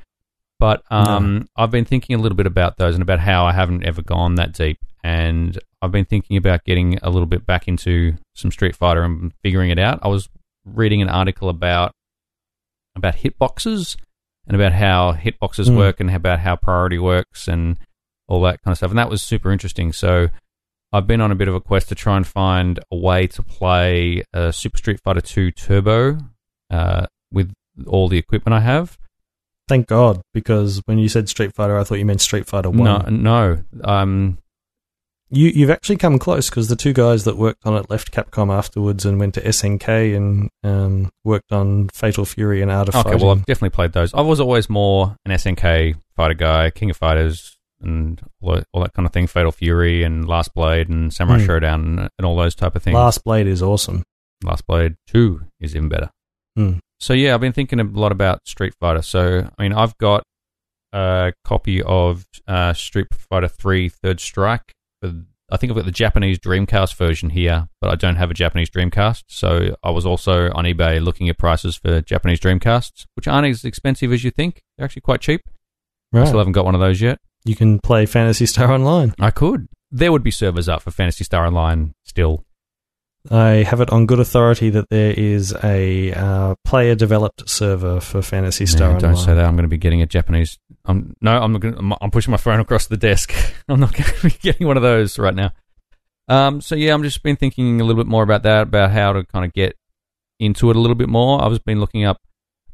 But 0.59 0.83
um, 0.91 1.47
I've 1.55 1.71
been 1.71 1.85
thinking 1.85 2.17
a 2.17 2.19
little 2.19 2.35
bit 2.35 2.45
about 2.45 2.75
those 2.75 2.93
and 2.93 3.01
about 3.01 3.19
how 3.21 3.45
I 3.45 3.53
haven't 3.53 3.85
ever 3.85 4.01
gone 4.01 4.35
that 4.35 4.51
deep, 4.51 4.77
and 5.01 5.57
I've 5.81 5.91
been 5.91 6.05
thinking 6.05 6.35
about 6.37 6.63
getting 6.65 6.97
a 7.01 7.09
little 7.09 7.25
bit 7.25 7.45
back 7.45 7.67
into 7.67 8.15
some 8.35 8.51
Street 8.51 8.75
Fighter 8.75 9.03
and 9.03 9.33
figuring 9.43 9.69
it 9.69 9.79
out. 9.79 9.99
I 10.01 10.07
was 10.09 10.29
reading 10.65 11.01
an 11.01 11.09
article 11.09 11.49
about 11.49 11.91
about 12.95 13.15
hitboxes 13.17 13.95
and 14.47 14.55
about 14.55 14.73
how 14.73 15.13
hitboxes 15.13 15.67
Hmm. 15.69 15.77
work 15.77 15.99
and 15.99 16.09
about 16.13 16.39
how 16.39 16.55
priority 16.55 16.97
works 16.99 17.47
and 17.47 17.77
all 18.27 18.41
that 18.41 18.61
kind 18.61 18.71
of 18.73 18.77
stuff. 18.77 18.91
And 18.91 18.97
that 18.99 19.09
was 19.09 19.21
super 19.21 19.51
interesting. 19.51 19.93
So 19.93 20.27
I've 20.91 21.07
been 21.07 21.21
on 21.21 21.31
a 21.31 21.35
bit 21.35 21.47
of 21.47 21.55
a 21.55 21.61
quest 21.61 21.87
to 21.89 21.95
try 21.95 22.17
and 22.17 22.25
find 22.27 22.79
a 22.91 22.95
way 22.97 23.27
to 23.27 23.43
play 23.43 24.23
uh, 24.33 24.51
Super 24.51 24.77
Street 24.77 24.99
Fighter 25.03 25.21
2 25.21 25.51
Turbo 25.51 26.17
uh, 26.71 27.05
with 27.31 27.53
all 27.87 28.09
the 28.09 28.17
equipment 28.17 28.53
I 28.55 28.59
have. 28.61 28.97
Thank 29.67 29.85
God, 29.87 30.21
because 30.33 30.81
when 30.85 30.97
you 30.97 31.07
said 31.07 31.29
Street 31.29 31.53
Fighter, 31.53 31.77
I 31.77 31.83
thought 31.83 31.99
you 31.99 32.05
meant 32.05 32.21
Street 32.21 32.47
Fighter 32.47 32.71
One. 32.71 32.83
No, 32.83 32.97
no. 33.07 33.63
Um, 33.83 34.39
You 35.31 35.49
you've 35.49 35.69
actually 35.69 35.97
come 35.97 36.17
close 36.17 36.49
because 36.49 36.69
the 36.69 36.75
two 36.75 36.93
guys 36.93 37.23
that 37.25 37.37
worked 37.37 37.65
on 37.65 37.75
it 37.75 37.89
left 37.89 38.11
Capcom 38.11 38.51
afterwards 38.51 39.05
and 39.05 39.19
went 39.19 39.35
to 39.35 39.41
SNK 39.41 40.15
and 40.15 40.49
um, 40.63 41.11
worked 41.23 41.51
on 41.51 41.89
Fatal 41.89 42.25
Fury 42.25 42.61
and 42.61 42.71
Art 42.71 42.89
of 42.89 42.95
okay, 42.95 43.03
Fighting. 43.11 43.21
well, 43.21 43.31
I've 43.35 43.45
definitely 43.45 43.69
played 43.69 43.93
those. 43.93 44.13
I 44.13 44.21
was 44.21 44.39
always 44.39 44.69
more 44.69 45.15
an 45.25 45.31
SNK 45.31 45.95
fighter 46.15 46.33
guy, 46.33 46.71
King 46.71 46.89
of 46.89 46.97
Fighters, 46.97 47.57
and 47.81 48.19
all 48.41 48.55
that, 48.55 48.67
all 48.73 48.81
that 48.81 48.93
kind 48.93 49.05
of 49.05 49.13
thing. 49.13 49.27
Fatal 49.27 49.51
Fury 49.51 50.03
and 50.03 50.27
Last 50.27 50.53
Blade 50.55 50.89
and 50.89 51.13
Samurai 51.13 51.39
Hmm. 51.39 51.49
Shodown 51.49 51.73
and, 51.75 51.99
and 52.17 52.25
all 52.25 52.35
those 52.35 52.55
type 52.55 52.75
of 52.75 52.81
things. 52.81 52.95
Last 52.95 53.23
Blade 53.23 53.45
is 53.47 53.61
awesome. 53.61 54.03
Last 54.43 54.65
Blade 54.65 54.95
2 55.07 55.41
is 55.59 55.75
even 55.75 55.89
better. 55.89 56.09
Hmm. 56.55 56.77
So 56.99 57.13
yeah, 57.13 57.35
I've 57.35 57.41
been 57.41 57.53
thinking 57.53 57.79
a 57.79 57.83
lot 57.83 58.11
about 58.11 58.47
Street 58.47 58.73
Fighter. 58.79 59.01
So 59.03 59.47
I 59.57 59.61
mean, 59.61 59.73
I've 59.73 59.95
got 59.99 60.23
a 60.91 61.33
copy 61.45 61.83
of 61.83 62.25
uh, 62.47 62.73
Street 62.73 63.07
Fighter 63.13 63.47
3 63.47 63.89
Third 63.89 64.19
Strike. 64.19 64.73
I 65.03 65.57
think 65.57 65.71
I've 65.71 65.77
got 65.77 65.85
the 65.85 65.91
Japanese 65.91 66.37
Dreamcast 66.39 66.95
version 66.95 67.31
here, 67.31 67.67
but 67.81 67.89
I 67.89 67.95
don't 67.95 68.17
have 68.17 68.29
a 68.29 68.35
Japanese 68.35 68.69
Dreamcast. 68.69 69.23
So 69.27 69.75
I 69.83 69.89
was 69.89 70.05
also 70.05 70.51
on 70.51 70.65
eBay 70.65 71.03
looking 71.03 71.27
at 71.29 71.37
prices 71.37 71.75
for 71.75 72.01
Japanese 72.01 72.39
Dreamcasts, 72.39 73.05
which 73.15 73.27
aren't 73.27 73.47
as 73.47 73.65
expensive 73.65 74.13
as 74.13 74.23
you 74.23 74.31
think. 74.31 74.61
They're 74.77 74.85
actually 74.85 75.01
quite 75.01 75.21
cheap. 75.21 75.41
I 76.13 76.25
still 76.25 76.39
haven't 76.39 76.53
got 76.53 76.65
one 76.65 76.75
of 76.75 76.81
those 76.81 77.01
yet. 77.01 77.19
You 77.45 77.55
can 77.55 77.79
play 77.79 78.05
Phantasy 78.05 78.45
Star 78.45 78.71
Online. 78.71 79.13
I 79.19 79.31
could. 79.31 79.67
There 79.91 80.11
would 80.11 80.23
be 80.23 80.31
servers 80.31 80.67
up 80.69 80.81
for 80.81 80.91
Phantasy 80.91 81.23
Star 81.23 81.45
Online 81.45 81.93
still. 82.03 82.43
I 83.29 83.63
have 83.63 83.81
it 83.81 83.89
on 83.89 84.05
good 84.05 84.19
authority 84.19 84.69
that 84.69 84.89
there 84.89 85.11
is 85.11 85.53
a 85.63 86.13
uh, 86.13 86.55
player 86.63 86.95
developed 86.95 87.49
server 87.49 87.99
for 87.99 88.21
Phantasy 88.21 88.65
Star 88.65 88.93
No, 88.93 88.99
don't 88.99 89.17
say 89.17 89.33
that. 89.33 89.43
I'm 89.45 89.55
going 89.55 89.63
to 89.63 89.67
be 89.69 89.77
getting 89.77 90.01
a 90.01 90.05
Japanese. 90.05 90.57
I'm 90.85 91.15
no. 91.21 91.37
I'm 91.41 91.53
going. 91.59 91.75
I'm, 91.77 91.93
I'm 91.99 92.11
pushing 92.11 92.31
my 92.31 92.37
phone 92.37 92.59
across 92.61 92.87
the 92.87 92.95
desk. 92.97 93.33
I'm 93.69 93.79
not 93.81 93.93
going 93.93 94.09
to 94.09 94.23
be 94.29 94.35
getting 94.41 94.67
one 94.67 94.77
of 94.77 94.83
those 94.83 95.19
right 95.19 95.35
now. 95.35 95.51
Um. 96.29 96.61
So 96.61 96.75
yeah, 96.75 96.93
I'm 96.93 97.03
just 97.03 97.21
been 97.21 97.35
thinking 97.35 97.81
a 97.81 97.83
little 97.83 98.01
bit 98.01 98.09
more 98.09 98.23
about 98.23 98.43
that, 98.43 98.63
about 98.63 98.91
how 98.91 99.13
to 99.13 99.25
kind 99.25 99.43
of 99.43 99.51
get 99.53 99.75
into 100.39 100.69
it 100.69 100.75
a 100.77 100.79
little 100.79 100.95
bit 100.95 101.09
more. 101.09 101.43
I've 101.43 101.63
been 101.65 101.81
looking 101.81 102.05
up 102.05 102.21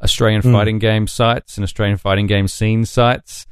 Australian 0.03 0.41
Hmm. 0.43 0.51
fighting 0.53 0.77
game 0.79 1.07
sites 1.07 1.57
and 1.57 1.63
Australian 1.63 1.97
fighting 1.97 2.27
game 2.27 2.47
scene 2.47 2.85
sites, 2.85 3.47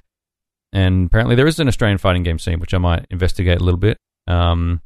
and 0.72 1.08
apparently 1.08 1.36
there 1.36 1.48
is 1.48 1.60
an 1.60 1.68
Australian 1.68 1.98
fighting 1.98 2.22
game 2.22 2.38
scene, 2.38 2.60
which 2.60 2.74
I 2.76 2.78
might 2.78 3.08
investigate 3.10 3.60
a 3.60 3.64
little 3.64 3.80
bit. 3.80 3.98
Um. 4.28 4.82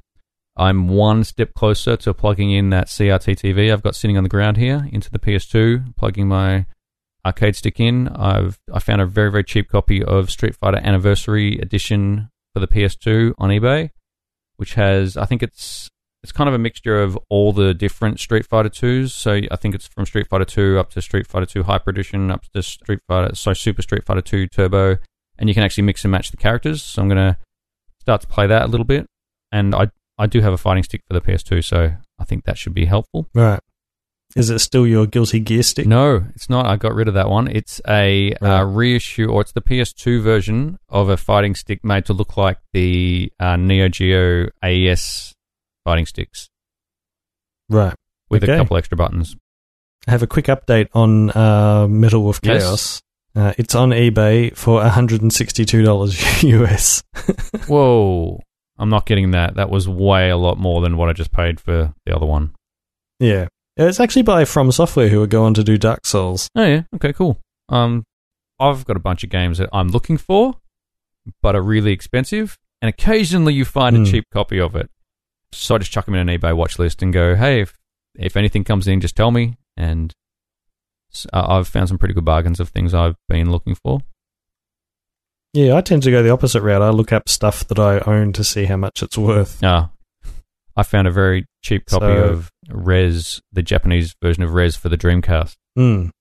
I'm 0.58 0.88
one 0.88 1.24
step 1.24 1.53
closer 1.53 1.95
to 1.97 2.14
plugging 2.14 2.51
in 2.51 2.72
that 2.72 2.88
CRT 2.88 3.38
TV 3.38 3.72
I've 3.72 3.84
got 3.84 3.95
sitting 3.95 4.18
on 4.18 4.24
the 4.24 4.30
ground 4.30 4.58
here 4.58 4.89
into 4.91 5.12
the 5.12 5.20
PS2, 5.20 5.95
plugging 5.95 6.28
my 6.28 6.66
arcade 7.24 7.55
stick 7.55 7.80
in. 7.80 8.08
I've 8.08 8.58
I 8.74 8.80
found 8.80 9.01
a 9.01 9.05
very 9.05 9.30
very 9.30 9.43
cheap 9.43 9.70
copy 9.70 10.03
of 10.03 10.32
Street 10.32 10.55
Fighter 10.55 10.80
Anniversary 10.84 11.60
Edition 11.60 12.30
for 12.53 12.60
the 12.60 12.68
PS2 12.68 13.34
on 13.38 13.49
eBay, 13.49 13.91
which 14.55 14.74
has 14.74 15.16
I 15.16 15.26
think 15.26 15.43
it's 15.43 15.89
it's 16.24 16.32
kind 16.32 16.47
of 16.47 16.55
a 16.55 16.60
mixture 16.60 17.01
of 17.01 17.18
all 17.30 17.53
the 17.53 17.76
different 17.76 18.20
Street 18.20 18.47
Fighter 18.47 18.70
2s. 18.70 19.12
So 19.12 19.41
I 19.51 19.55
think 19.55 19.76
it's 19.76 19.88
from 19.88 20.08
Street 20.08 20.28
Fighter 20.28 20.45
2 20.45 20.80
up 20.80 20.89
to 20.91 21.01
Street 21.01 21.28
Fighter 21.28 21.45
2 21.45 21.64
Hyper 21.64 21.91
Edition 21.91 22.32
up 22.32 22.45
to 22.53 22.64
Street 22.64 22.99
Fighter 23.08 23.36
so 23.36 23.53
Super 23.53 23.84
Street 23.84 24.05
Fighter 24.05 24.22
2 24.22 24.47
Turbo, 24.47 24.97
and 25.38 25.49
you 25.49 25.53
can 25.53 25.64
actually 25.64 25.84
mix 25.84 26.03
and 26.03 26.12
match 26.12 26.32
the 26.32 26.38
characters. 26.38 26.82
So 26.82 27.03
I'm 27.03 27.10
gonna 27.10 27.38
start 28.01 28.22
to 28.22 28.28
play 28.28 28.47
that 28.47 28.64
a 28.64 28.68
little 28.68 28.86
bit, 28.86 29.05
and 29.51 29.76
I 29.76 29.91
I 30.18 30.26
do 30.28 30.41
have 30.41 30.53
a 30.53 30.57
fighting 30.57 30.84
stick 30.84 31.01
for 31.07 31.13
the 31.13 31.22
PS2, 31.22 31.63
so 31.63 31.93
I 32.20 32.24
think 32.26 32.45
that 32.45 32.57
should 32.57 32.74
be 32.74 32.86
helpful. 32.86 33.28
Right. 33.34 33.59
Is 34.36 34.49
it 34.49 34.59
still 34.59 34.86
your 34.86 35.07
Guilty 35.07 35.39
Gear 35.39 35.63
stick? 35.63 35.88
No, 35.88 36.26
it's 36.36 36.49
not. 36.49 36.65
I 36.65 36.76
got 36.76 36.93
rid 36.93 37.07
of 37.07 37.13
that 37.13 37.30
one. 37.30 37.47
It's 37.47 37.80
a 37.88 38.34
uh, 38.41 38.63
reissue, 38.65 39.28
or 39.32 39.41
it's 39.41 39.53
the 39.53 39.61
PS2 39.61 40.22
version 40.22 40.78
of 40.89 41.07
a 41.09 41.18
fighting 41.18 41.55
stick 41.55 41.84
made 41.84 42.05
to 42.05 42.13
look 42.13 42.36
like 42.36 42.57
the 42.74 43.32
uh, 43.39 43.55
Neo 43.55 43.88
Geo 43.89 44.49
AES 44.63 45.34
fighting 45.86 46.05
sticks 46.05 46.49
Right. 47.70 47.95
with 48.30 48.43
Okay. 48.43 48.53
a 48.53 48.57
couple 48.57 48.76
extra 48.78 48.97
buttons. 48.97 49.36
I 50.07 50.11
have 50.11 50.24
a 50.24 50.28
quick 50.28 50.45
update 50.45 50.89
on 50.93 51.32
uh, 51.32 51.88
Metal 51.88 52.22
Wolf 52.22 52.39
Yes. 52.43 52.63
Chaos. 52.63 53.01
Uh, 53.36 53.53
it's 53.57 53.76
on 53.76 53.89
eBay 53.91 54.55
for 54.55 54.82
$162 54.82 56.43
US. 56.61 57.03
Whoa. 57.68 58.39
I'm 58.80 58.89
not 58.89 59.05
getting 59.05 59.32
that. 59.32 59.55
That 59.55 59.69
was 59.69 59.88
way 59.88 60.30
a 60.30 60.38
lot 60.38 60.57
more 60.57 60.82
than 60.82 60.97
what 60.97 61.09
I 61.09 61.13
just 61.13 61.32
paid 61.32 61.59
for 61.59 61.93
the 62.05 62.15
other 62.15 62.25
one. 62.25 62.53
Yeah. 63.19 63.47
It's 63.75 63.99
actually 63.99 64.23
by 64.23 64.45
From 64.45 64.71
Software 64.71 65.07
who 65.09 65.21
are 65.21 65.28
going 65.28 65.53
to 65.55 65.63
do 65.63 65.78
Dark 65.78 66.05
Souls. 66.05 66.49
Oh 66.55 66.63
yeah, 66.65 66.82
okay, 66.95 67.13
cool. 67.13 67.39
Um, 67.69 68.03
I've 68.59 68.86
got 68.86 68.97
a 68.97 68.99
bunch 68.99 69.23
of 69.23 69.30
games 69.30 69.59
that 69.59 69.69
I'm 69.71 69.89
looking 69.89 70.17
for, 70.17 70.55
but 71.43 71.55
are 71.55 71.61
really 71.61 71.91
expensive, 71.91 72.57
and 72.82 72.89
occasionally 72.89 73.53
you 73.53 73.65
find 73.65 73.95
Hmm. 73.95 74.03
a 74.03 74.05
cheap 74.05 74.23
copy 74.34 74.59
of 74.59 74.75
it. 74.75 74.89
So 75.51 75.75
I 75.75 75.78
just 75.78 75.91
chuck 75.91 76.05
them 76.05 76.15
in 76.15 76.28
an 76.28 76.39
eBay 76.39 76.55
watch 76.55 76.80
list 76.80 77.01
and 77.03 77.13
go, 77.13 77.36
hey, 77.36 77.61
if 77.61 77.73
if 78.15 78.36
anything 78.36 78.63
comes 78.63 78.88
in, 78.88 78.99
just 78.99 79.15
tell 79.15 79.30
me. 79.32 79.57
And 79.75 80.11
I've 81.32 81.67
found 81.67 81.88
some 81.89 81.97
pretty 81.99 82.13
good 82.15 82.25
bargains 82.25 82.59
of 82.59 82.69
things 82.69 82.93
I've 82.93 83.15
been 83.30 83.51
looking 83.51 83.75
for. 83.75 83.99
Yeah, 85.53 85.75
I 85.75 85.81
tend 85.81 86.03
to 86.03 86.11
go 86.11 86.21
the 86.21 86.29
opposite 86.29 86.61
route. 86.61 86.81
I 86.81 86.89
look 86.89 87.11
up 87.11 87.27
stuff 87.29 87.67
that 87.67 87.79
I 87.79 87.99
own 87.99 88.33
to 88.33 88.43
see 88.43 88.65
how 88.65 88.77
much 88.77 89.01
it's 89.01 89.17
worth. 89.17 89.63
Uh, 89.63 89.87
I 90.75 90.83
found 90.83 91.07
a 91.07 91.11
very 91.11 91.45
cheap 91.63 91.85
copy 91.87 92.05
So- 92.05 92.23
of 92.23 92.51
Rez, 92.69 93.41
the 93.51 93.63
Japanese 93.63 94.13
version 94.21 94.43
of 94.43 94.53
Rez 94.53 94.75
for 94.75 94.89
the 94.89 94.97
Dreamcast. 94.97 95.55
Mm. 95.77 96.11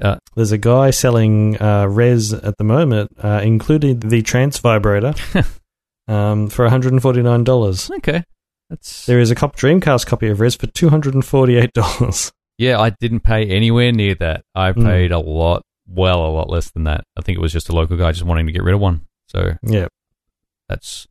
Uh, 0.00 0.16
There's 0.36 0.52
a 0.52 0.58
guy 0.58 0.90
selling 0.90 1.60
uh, 1.60 1.86
Rez 1.88 2.32
at 2.32 2.56
the 2.56 2.64
moment, 2.64 3.10
uh, 3.22 3.40
including 3.42 3.98
the 3.98 4.22
trance 4.22 4.56
vibrator, 4.58 5.12
um, 6.08 6.48
for 6.48 6.68
$149. 6.68 7.90
Okay, 7.98 8.22
that's 8.70 9.06
There 9.06 9.18
is 9.18 9.30
a 9.32 9.34
cop- 9.34 9.56
Dreamcast 9.56 10.06
copy 10.06 10.28
of 10.28 10.38
Rez 10.40 10.54
for 10.54 10.68
$248. 10.68 12.32
Yeah, 12.58 12.80
I 12.80 12.90
didn't 13.00 13.20
pay 13.20 13.44
anywhere 13.46 13.92
near 13.92 14.14
that. 14.16 14.42
I 14.54 14.72
Hmm. 14.72 14.84
paid 14.84 15.12
a 15.12 15.18
lot, 15.18 15.62
well, 15.88 16.24
a 16.26 16.28
lot 16.28 16.50
less 16.50 16.70
than 16.70 16.84
that. 16.84 17.04
I 17.16 17.22
think 17.22 17.38
it 17.38 17.40
was 17.40 17.52
just 17.52 17.68
a 17.68 17.72
local 17.72 17.96
guy 17.96 18.12
just 18.12 18.24
wanting 18.24 18.46
to 18.46 18.52
get 18.52 18.62
rid 18.62 18.74
of 18.74 18.80
one. 18.80 19.06
So 19.28 19.56
yeah. 19.62 19.88
that's 20.68 21.06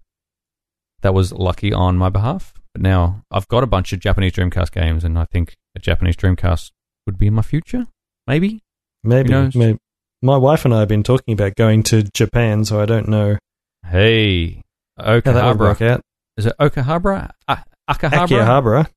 that 1.02 1.14
was 1.14 1.32
lucky 1.32 1.74
on 1.74 1.98
my 1.98 2.10
behalf. 2.10 2.54
But 2.74 2.82
now 2.82 3.24
I've 3.32 3.48
got 3.48 3.64
a 3.64 3.68
bunch 3.68 3.94
of 3.94 4.00
Japanese 4.00 4.34
Dreamcast 4.34 4.72
games, 4.72 5.04
and 5.04 5.18
I 5.18 5.26
think 5.26 5.56
a 5.76 5.80
Japanese 5.80 6.16
Dreamcast 6.16 6.72
would 7.06 7.18
be 7.18 7.28
in 7.28 7.34
my 7.34 7.42
future. 7.42 7.88
Maybe. 8.26 8.62
Maybe, 9.04 9.32
maybe. 9.56 9.78
My 10.22 10.38
wife 10.38 10.66
and 10.66 10.74
I 10.74 10.80
have 10.80 10.88
been 10.88 11.04
talking 11.04 11.34
about 11.34 11.56
going 11.56 11.84
to 11.84 12.04
Japan, 12.04 12.66
so 12.66 12.82
I 12.82 12.86
don't 12.86 13.08
know 13.08 13.38
Hey, 13.86 14.64
how 14.98 15.20
that 15.22 15.46
would 15.46 15.60
work 15.60 15.82
out. 15.82 16.02
Is 16.36 16.46
it 16.46 16.54
Okahabara? 16.60 17.32
A- 17.48 17.64
Akihabara? 17.90 18.28
Akihabara. 18.28 18.88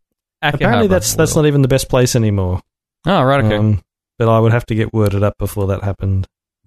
Apparently, 0.42 0.88
that's 0.88 1.14
that's 1.14 1.36
not 1.36 1.46
even 1.46 1.62
the 1.62 1.68
best 1.68 1.88
place 1.88 2.16
anymore. 2.16 2.60
Oh, 3.06 3.22
right. 3.22 3.44
Okay. 3.44 3.56
Um, 3.56 3.82
but 4.20 4.28
I 4.28 4.38
would 4.38 4.52
have 4.52 4.66
to 4.66 4.74
get 4.74 4.92
worded 4.92 5.22
up 5.22 5.32
before 5.38 5.66
that 5.68 5.82
happened. 5.82 6.26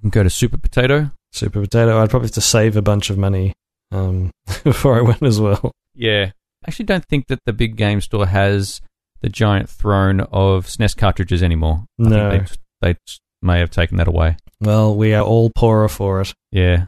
Go 0.09 0.23
to 0.23 0.29
Super 0.29 0.57
Potato. 0.57 1.11
Super 1.31 1.61
Potato. 1.61 2.01
I'd 2.01 2.09
probably 2.09 2.25
have 2.29 2.33
to 2.33 2.41
save 2.41 2.75
a 2.75 2.81
bunch 2.81 3.11
of 3.11 3.17
money 3.19 3.53
um, 3.91 4.31
before 4.63 4.97
I 4.97 5.01
went 5.01 5.21
as 5.21 5.39
well. 5.39 5.71
Yeah. 5.93 6.31
I 6.65 6.69
actually 6.69 6.85
don't 6.85 7.05
think 7.05 7.27
that 7.27 7.39
the 7.45 7.53
big 7.53 7.75
game 7.75 8.01
store 8.01 8.25
has 8.25 8.81
the 9.21 9.29
giant 9.29 9.69
throne 9.69 10.21
of 10.21 10.65
SNES 10.65 10.97
cartridges 10.97 11.43
anymore. 11.43 11.85
I 11.99 12.03
No. 12.09 12.29
think 12.31 12.49
they, 12.81 12.93
they 12.93 12.97
may 13.43 13.59
have 13.59 13.69
taken 13.69 13.97
that 13.97 14.07
away. 14.07 14.37
Well, 14.59 14.95
we 14.95 15.13
are 15.13 15.23
all 15.23 15.51
poorer 15.55 15.89
for 15.89 16.21
it. 16.21 16.33
Yeah. 16.51 16.85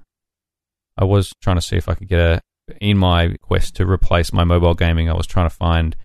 I 0.98 1.04
was 1.06 1.32
trying 1.44 1.58
to 1.58 1.62
see 1.62 1.76
if 1.78 1.88
I 1.88 1.94
could 1.94 2.08
get 2.08 2.20
a. 2.20 2.42
In 2.82 2.98
my 2.98 3.36
quest 3.44 3.76
to 3.76 3.86
replace 3.86 4.34
my 4.34 4.44
mobile 4.44 4.74
gaming, 4.74 5.08
I 5.08 5.14
was 5.14 5.28
trying 5.28 5.48
to 5.48 5.56
find 5.56 5.96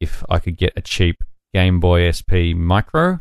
if 0.00 0.24
I 0.28 0.40
could 0.40 0.56
get 0.56 0.72
a 0.74 0.80
cheap 0.80 1.22
Game 1.54 1.78
Boy 1.78 2.10
SP 2.10 2.50
Micro, 2.56 3.20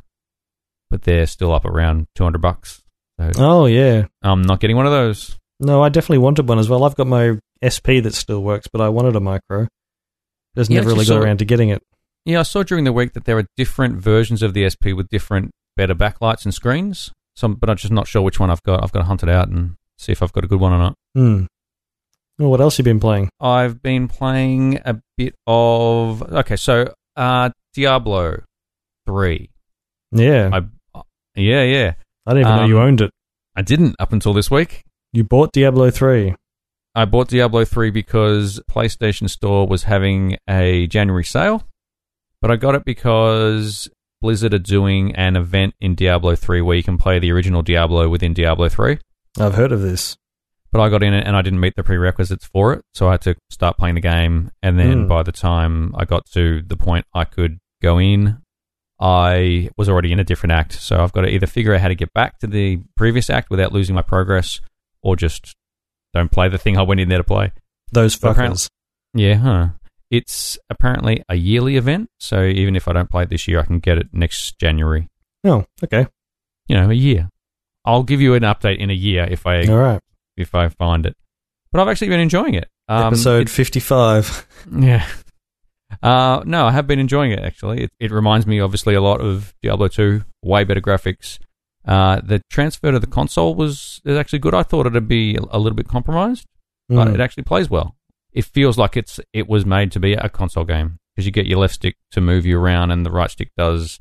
but 0.89 1.03
they're 1.03 1.25
still 1.27 1.53
up 1.53 1.65
around 1.65 2.07
200 2.15 2.39
bucks. 2.41 2.81
So 3.19 3.31
Oh 3.37 3.65
yeah. 3.65 4.05
I'm 4.21 4.41
not 4.41 4.59
getting 4.59 4.75
one 4.77 4.85
of 4.85 4.91
those. 4.91 5.37
No, 5.59 5.83
I 5.83 5.89
definitely 5.89 6.19
wanted 6.19 6.47
one 6.47 6.59
as 6.59 6.69
well. 6.69 6.83
I've 6.83 6.95
got 6.95 7.07
my 7.07 7.37
SP 7.59 7.99
that 8.03 8.13
still 8.13 8.41
works, 8.41 8.67
but 8.71 8.81
I 8.81 8.89
wanted 8.89 9.15
a 9.15 9.19
micro. 9.19 9.67
Just 10.55 10.69
You 10.69 10.77
never 10.77 10.89
really 10.89 11.05
got 11.05 11.21
around 11.21 11.39
to 11.39 11.45
getting 11.45 11.69
it. 11.69 11.83
Yeah, 12.25 12.39
I 12.39 12.43
saw 12.43 12.63
during 12.63 12.85
the 12.85 12.93
week 12.93 13.13
that 13.13 13.25
there 13.25 13.37
are 13.37 13.45
different 13.57 13.97
versions 13.97 14.41
of 14.41 14.53
the 14.53 14.69
SP 14.69 14.95
with 14.95 15.09
different, 15.09 15.51
better 15.75 15.95
backlights 15.95 16.45
and 16.45 16.53
screens. 16.53 17.11
Some, 17.35 17.55
but 17.55 17.69
I'm 17.69 17.77
just 17.77 17.93
not 17.93 18.07
sure 18.07 18.21
which 18.21 18.39
one 18.39 18.49
I've 18.49 18.63
got. 18.63 18.83
I've 18.83 18.91
got 18.91 18.99
to 18.99 19.05
hunt 19.05 19.23
it 19.23 19.29
out 19.29 19.47
and 19.49 19.75
see 19.97 20.11
if 20.11 20.21
I've 20.23 20.33
got 20.33 20.43
a 20.43 20.47
good 20.47 20.59
one 20.59 20.73
or 20.73 20.77
not. 20.77 20.95
Hmm. 21.15 21.45
Well, 22.37 22.49
what 22.51 22.61
else 22.61 22.77
have 22.77 22.87
you 22.87 22.93
been 22.93 22.99
playing? 23.01 23.29
I've 23.39 23.81
been 23.81 24.07
playing 24.07 24.79
a 24.85 25.01
bit 25.17 25.35
of 25.45 26.21
okay, 26.21 26.55
so 26.55 26.93
uh, 27.17 27.49
Diablo 27.73 28.43
three. 29.05 29.49
Yeah, 30.11 30.49
I 30.53 30.61
yeah 31.39 31.63
yeah 31.63 31.93
I 32.27 32.33
didn't 32.33 32.47
even 32.47 32.57
know 32.57 32.65
you 32.65 32.79
um, 32.79 32.87
owned 32.87 33.01
it. 33.01 33.11
I 33.55 33.61
didn't 33.61 33.95
up 33.99 34.13
until 34.13 34.33
this 34.33 34.51
week. 34.51 34.83
You 35.13 35.23
bought 35.23 35.51
Diablo 35.51 35.89
three. 35.89 36.35
I 36.95 37.05
bought 37.05 37.29
Diablo 37.29 37.65
3 37.65 37.91
because 37.91 38.59
PlayStation 38.69 39.29
Store 39.29 39.67
was 39.67 39.83
having 39.83 40.37
a 40.49 40.87
January 40.87 41.23
sale, 41.23 41.63
but 42.41 42.49
I 42.49 42.55
got 42.55 42.73
it 42.75 42.83
because 42.83 43.87
Blizzard 44.21 44.53
are 44.55 44.59
doing 44.59 45.15
an 45.15 45.35
event 45.35 45.75
in 45.79 45.93
Diablo 45.95 46.35
3 46.35 46.61
where 46.61 46.75
you 46.75 46.83
can 46.83 46.97
play 46.97 47.19
the 47.19 47.31
original 47.31 47.61
Diablo 47.61 48.09
within 48.09 48.33
Diablo 48.33 48.69
3. 48.69 48.97
I've 49.39 49.53
heard 49.53 49.71
of 49.71 49.81
this. 49.81 50.17
But 50.71 50.81
I 50.81 50.89
got 50.89 51.03
in 51.03 51.13
it 51.13 51.25
and 51.25 51.35
I 51.35 51.41
didn't 51.43 51.59
meet 51.61 51.75
the 51.75 51.83
prerequisites 51.83 52.45
for 52.45 52.73
it, 52.73 52.83
so 52.93 53.07
I 53.07 53.11
had 53.11 53.21
to 53.21 53.35
start 53.49 53.77
playing 53.77 53.95
the 53.95 54.01
game. 54.01 54.51
And 54.61 54.77
then 54.79 55.03
Hmm. 55.03 55.07
by 55.07 55.23
the 55.23 55.31
time 55.31 55.93
I 55.95 56.05
got 56.05 56.25
to 56.33 56.63
the 56.63 56.75
point 56.75 57.05
I 57.13 57.23
could 57.23 57.59
go 57.81 57.99
in, 57.99 58.39
I 58.99 59.69
was 59.77 59.87
already 59.87 60.11
in 60.11 60.19
a 60.19 60.23
different 60.23 60.51
act. 60.53 60.73
So 60.73 60.97
I've 61.01 61.13
got 61.13 61.21
to 61.21 61.29
either 61.29 61.47
figure 61.47 61.73
out 61.73 61.81
how 61.81 61.87
to 61.87 61.95
get 61.95 62.13
back 62.13 62.39
to 62.39 62.47
the 62.47 62.79
previous 62.97 63.29
act 63.29 63.49
without 63.49 63.71
losing 63.71 63.95
my 63.95 64.01
progress, 64.01 64.59
or 65.01 65.15
just 65.15 65.55
don't 66.13 66.31
play 66.31 66.49
the 66.49 66.57
thing 66.57 66.77
I 66.77 66.81
went 66.81 66.99
in 66.99 67.07
there 67.09 67.19
to 67.19 67.23
play. 67.23 67.51
Those 67.91 68.15
fuckers. 68.17 68.69
Yeah, 69.13 69.35
huh. 69.35 69.67
It's 70.11 70.57
apparently 70.69 71.23
a 71.29 71.35
yearly 71.35 71.75
event, 71.77 72.09
so 72.19 72.43
even 72.43 72.75
if 72.75 72.87
I 72.87 72.93
don't 72.93 73.09
play 73.09 73.23
it 73.23 73.29
this 73.29 73.47
year, 73.47 73.59
I 73.59 73.63
can 73.63 73.79
get 73.79 73.97
it 73.99 74.07
next 74.11 74.59
January. 74.59 75.07
Oh, 75.43 75.65
okay. 75.83 76.07
You 76.67 76.75
know, 76.75 76.89
a 76.89 76.93
year. 76.95 77.29
I'll 77.85 78.03
give 78.03 78.19
you 78.19 78.33
an 78.33 78.43
update 78.43 78.79
in 78.79 78.89
a 78.89 78.93
year 78.93 79.27
if 79.29 79.45
I 79.47 79.65
All 79.65 79.77
right. 79.77 80.01
if 80.35 80.53
I 80.55 80.67
find 80.69 81.05
it. 81.05 81.15
But 81.71 81.81
I've 81.81 81.87
actually 81.87 82.09
been 82.09 82.19
enjoying 82.19 82.55
it. 82.55 82.67
Um, 82.87 83.05
Episode 83.07 83.43
it- 83.43 83.49
fifty-five. 83.49 84.47
yeah. 84.79 85.07
Uh, 86.03 86.43
no, 86.45 86.65
I 86.67 86.71
have 86.71 86.87
been 86.87 86.99
enjoying 86.99 87.31
it 87.31 87.39
actually. 87.39 87.83
It, 87.83 87.91
it 87.99 88.11
reminds 88.11 88.45
me 88.45 88.59
obviously 88.59 88.93
a 88.95 89.01
lot 89.01 89.21
of 89.21 89.53
Diablo 89.61 89.87
2, 89.87 90.23
way 90.43 90.63
better 90.63 90.81
graphics. 90.81 91.39
Uh, 91.85 92.21
the 92.21 92.41
transfer 92.49 92.91
to 92.91 92.99
the 92.99 93.07
console 93.07 93.55
was 93.55 94.01
is 94.05 94.17
actually 94.17 94.39
good. 94.39 94.53
I 94.53 94.63
thought 94.63 94.85
it'd 94.85 95.07
be 95.07 95.35
a 95.35 95.57
little 95.57 95.75
bit 95.75 95.87
compromised, 95.87 96.45
but 96.87 97.07
Hmm. 97.07 97.15
it 97.15 97.19
actually 97.21 97.43
plays 97.43 97.69
well. 97.69 97.95
It 98.31 98.45
feels 98.45 98.77
like 98.77 98.95
it's 98.95 99.19
it 99.33 99.47
was 99.47 99.65
made 99.65 99.91
to 99.93 99.99
be 99.99 100.13
a 100.13 100.29
console 100.29 100.65
game 100.65 100.97
because 101.15 101.25
you 101.25 101.31
get 101.31 101.47
your 101.47 101.59
left 101.59 101.73
stick 101.73 101.95
to 102.11 102.21
move 102.21 102.45
you 102.45 102.59
around 102.59 102.91
and 102.91 103.05
the 103.05 103.09
right 103.11 103.31
stick 103.31 103.49
does 103.57 103.99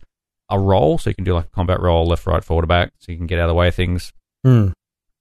a 0.50 0.58
roll, 0.58 0.98
so 0.98 1.08
you 1.10 1.14
can 1.14 1.24
do 1.24 1.34
like 1.34 1.46
a 1.46 1.50
combat 1.50 1.80
roll, 1.80 2.06
left, 2.06 2.26
right, 2.26 2.44
forward, 2.44 2.66
back, 2.66 2.92
so 2.98 3.12
you 3.12 3.18
can 3.18 3.26
get 3.26 3.38
out 3.38 3.44
of 3.44 3.48
the 3.50 3.54
way 3.54 3.68
of 3.68 3.74
things. 3.74 4.12
Hmm. 4.44 4.68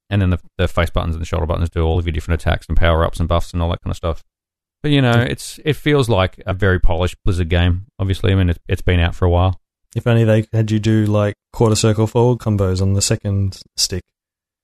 And 0.09 0.22
then 0.22 0.30
the, 0.30 0.39
the 0.57 0.68
face 0.68 0.89
buttons 0.89 1.15
and 1.15 1.22
the 1.22 1.26
shoulder 1.26 1.45
buttons 1.45 1.70
do 1.70 1.82
all 1.84 1.99
of 1.99 2.05
your 2.05 2.13
different 2.13 2.41
attacks 2.41 2.65
and 2.68 2.78
power 2.78 3.05
ups 3.05 3.20
and 3.20 3.28
buffs 3.30 3.51
and 3.53 3.61
all 3.61 3.70
that 3.70 3.82
kind 3.82 3.91
of 3.91 3.97
stuff. 3.97 4.24
But 4.84 4.92
you 4.92 5.02
know, 5.02 5.12
it's 5.12 5.60
it 5.66 5.74
feels 5.74 6.08
like 6.10 6.42
a 6.46 6.54
very 6.54 6.80
polished 6.80 7.18
Blizzard 7.24 7.50
game. 7.50 7.88
Obviously, 8.00 8.32
I 8.32 8.36
mean 8.36 8.50
it's, 8.50 8.60
it's 8.68 8.82
been 8.82 9.00
out 9.00 9.16
for 9.16 9.26
a 9.26 9.30
while. 9.30 9.60
If 9.96 10.06
only 10.06 10.24
they 10.24 10.46
had 10.54 10.70
you 10.70 10.80
do 10.80 11.06
like 11.06 11.34
quarter 11.54 11.76
circle 11.76 12.08
forward 12.08 12.40
combos 12.40 12.82
on 12.82 12.94
the 12.94 13.02
second 13.02 13.60
stick. 13.76 14.04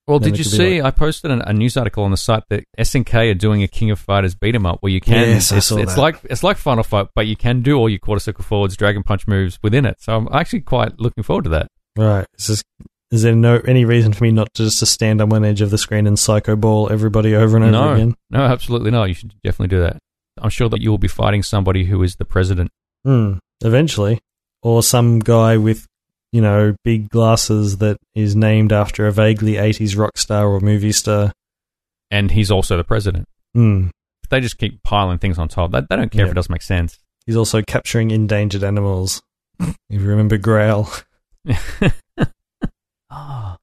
Well, 0.05 0.19
did 0.19 0.37
you 0.37 0.43
see? 0.43 0.81
I 0.81 0.91
posted 0.91 1.31
an, 1.31 1.41
a 1.41 1.53
news 1.53 1.77
article 1.77 2.03
on 2.03 2.11
the 2.11 2.17
site 2.17 2.43
that 2.49 2.65
SNK 2.77 3.31
are 3.31 3.33
doing 3.33 3.63
a 3.63 3.69
King 3.69 3.89
of 3.89 3.99
Fighters 3.99 4.35
beat 4.35 4.53
'em 4.53 4.65
up 4.65 4.79
where 4.81 4.91
you 4.91 4.99
can. 4.99 5.29
Yes, 5.29 5.51
I 5.53 5.57
it's, 5.57 5.67
saw 5.67 5.77
it's 5.77 5.95
that. 5.95 6.01
like 6.01 6.19
it's 6.25 6.43
like 6.43 6.57
Final 6.57 6.83
Fight, 6.83 7.07
but 7.15 7.25
you 7.25 7.37
can 7.37 7.61
do 7.61 7.77
all 7.77 7.87
your 7.87 7.99
quarter 7.99 8.19
circle 8.19 8.43
forwards, 8.43 8.75
dragon 8.75 9.03
punch 9.03 9.27
moves 9.27 9.59
within 9.63 9.85
it. 9.85 10.01
So 10.01 10.17
I'm 10.17 10.27
actually 10.33 10.61
quite 10.61 10.99
looking 10.99 11.23
forward 11.23 11.45
to 11.45 11.49
that. 11.51 11.67
Right. 11.97 12.25
Is 13.11 13.21
there 13.21 13.35
no 13.35 13.59
any 13.65 13.85
reason 13.85 14.13
for 14.13 14.23
me 14.23 14.31
not 14.31 14.53
to 14.55 14.63
just 14.63 14.79
to 14.79 14.85
stand 14.85 15.21
on 15.21 15.29
one 15.29 15.45
edge 15.45 15.61
of 15.61 15.69
the 15.69 15.77
screen 15.77 16.07
and 16.07 16.17
psycho 16.17 16.55
ball 16.55 16.91
everybody 16.91 17.35
over 17.35 17.55
and 17.57 17.65
over 17.65 17.71
no, 17.71 17.93
again? 17.93 18.15
no, 18.29 18.39
absolutely 18.41 18.91
not. 18.91 19.07
You 19.07 19.13
should 19.13 19.33
definitely 19.43 19.75
do 19.75 19.81
that. 19.81 19.97
I'm 20.41 20.49
sure 20.49 20.69
that 20.69 20.81
you 20.81 20.89
will 20.89 20.97
be 20.97 21.07
fighting 21.07 21.43
somebody 21.43 21.85
who 21.85 22.01
is 22.01 22.15
the 22.15 22.25
president. 22.25 22.71
Hmm. 23.05 23.33
Eventually, 23.61 24.19
or 24.61 24.81
some 24.81 25.19
guy 25.19 25.57
with 25.57 25.85
you 26.31 26.41
know 26.41 26.75
big 26.83 27.09
glasses 27.09 27.77
that 27.77 27.97
is 28.15 28.35
named 28.35 28.71
after 28.73 29.05
a 29.05 29.11
vaguely 29.11 29.53
80s 29.53 29.97
rock 29.97 30.17
star 30.17 30.47
or 30.47 30.59
movie 30.59 30.91
star. 30.91 31.31
and 32.09 32.31
he's 32.31 32.49
also 32.51 32.77
the 32.77 32.83
president. 32.83 33.27
Hmm. 33.53 33.87
They 34.29 34.39
just 34.39 34.57
keep 34.57 34.81
piling 34.83 35.19
things 35.19 35.37
on 35.37 35.47
top. 35.47 35.71
They, 35.71 35.81
they 35.81 35.95
don't 35.95 36.11
care 36.11 36.25
if 36.25 36.31
it 36.31 36.35
doesn't 36.35 36.51
make 36.51 36.63
sense. 36.63 36.97
He's 37.27 37.35
also 37.35 37.61
capturing 37.61 38.09
endangered 38.09 38.63
animals. 38.63 39.21
if 39.59 39.75
you 39.89 40.01
remember 40.01 40.37
Growl. 40.37 40.89
Ah, 43.15 43.57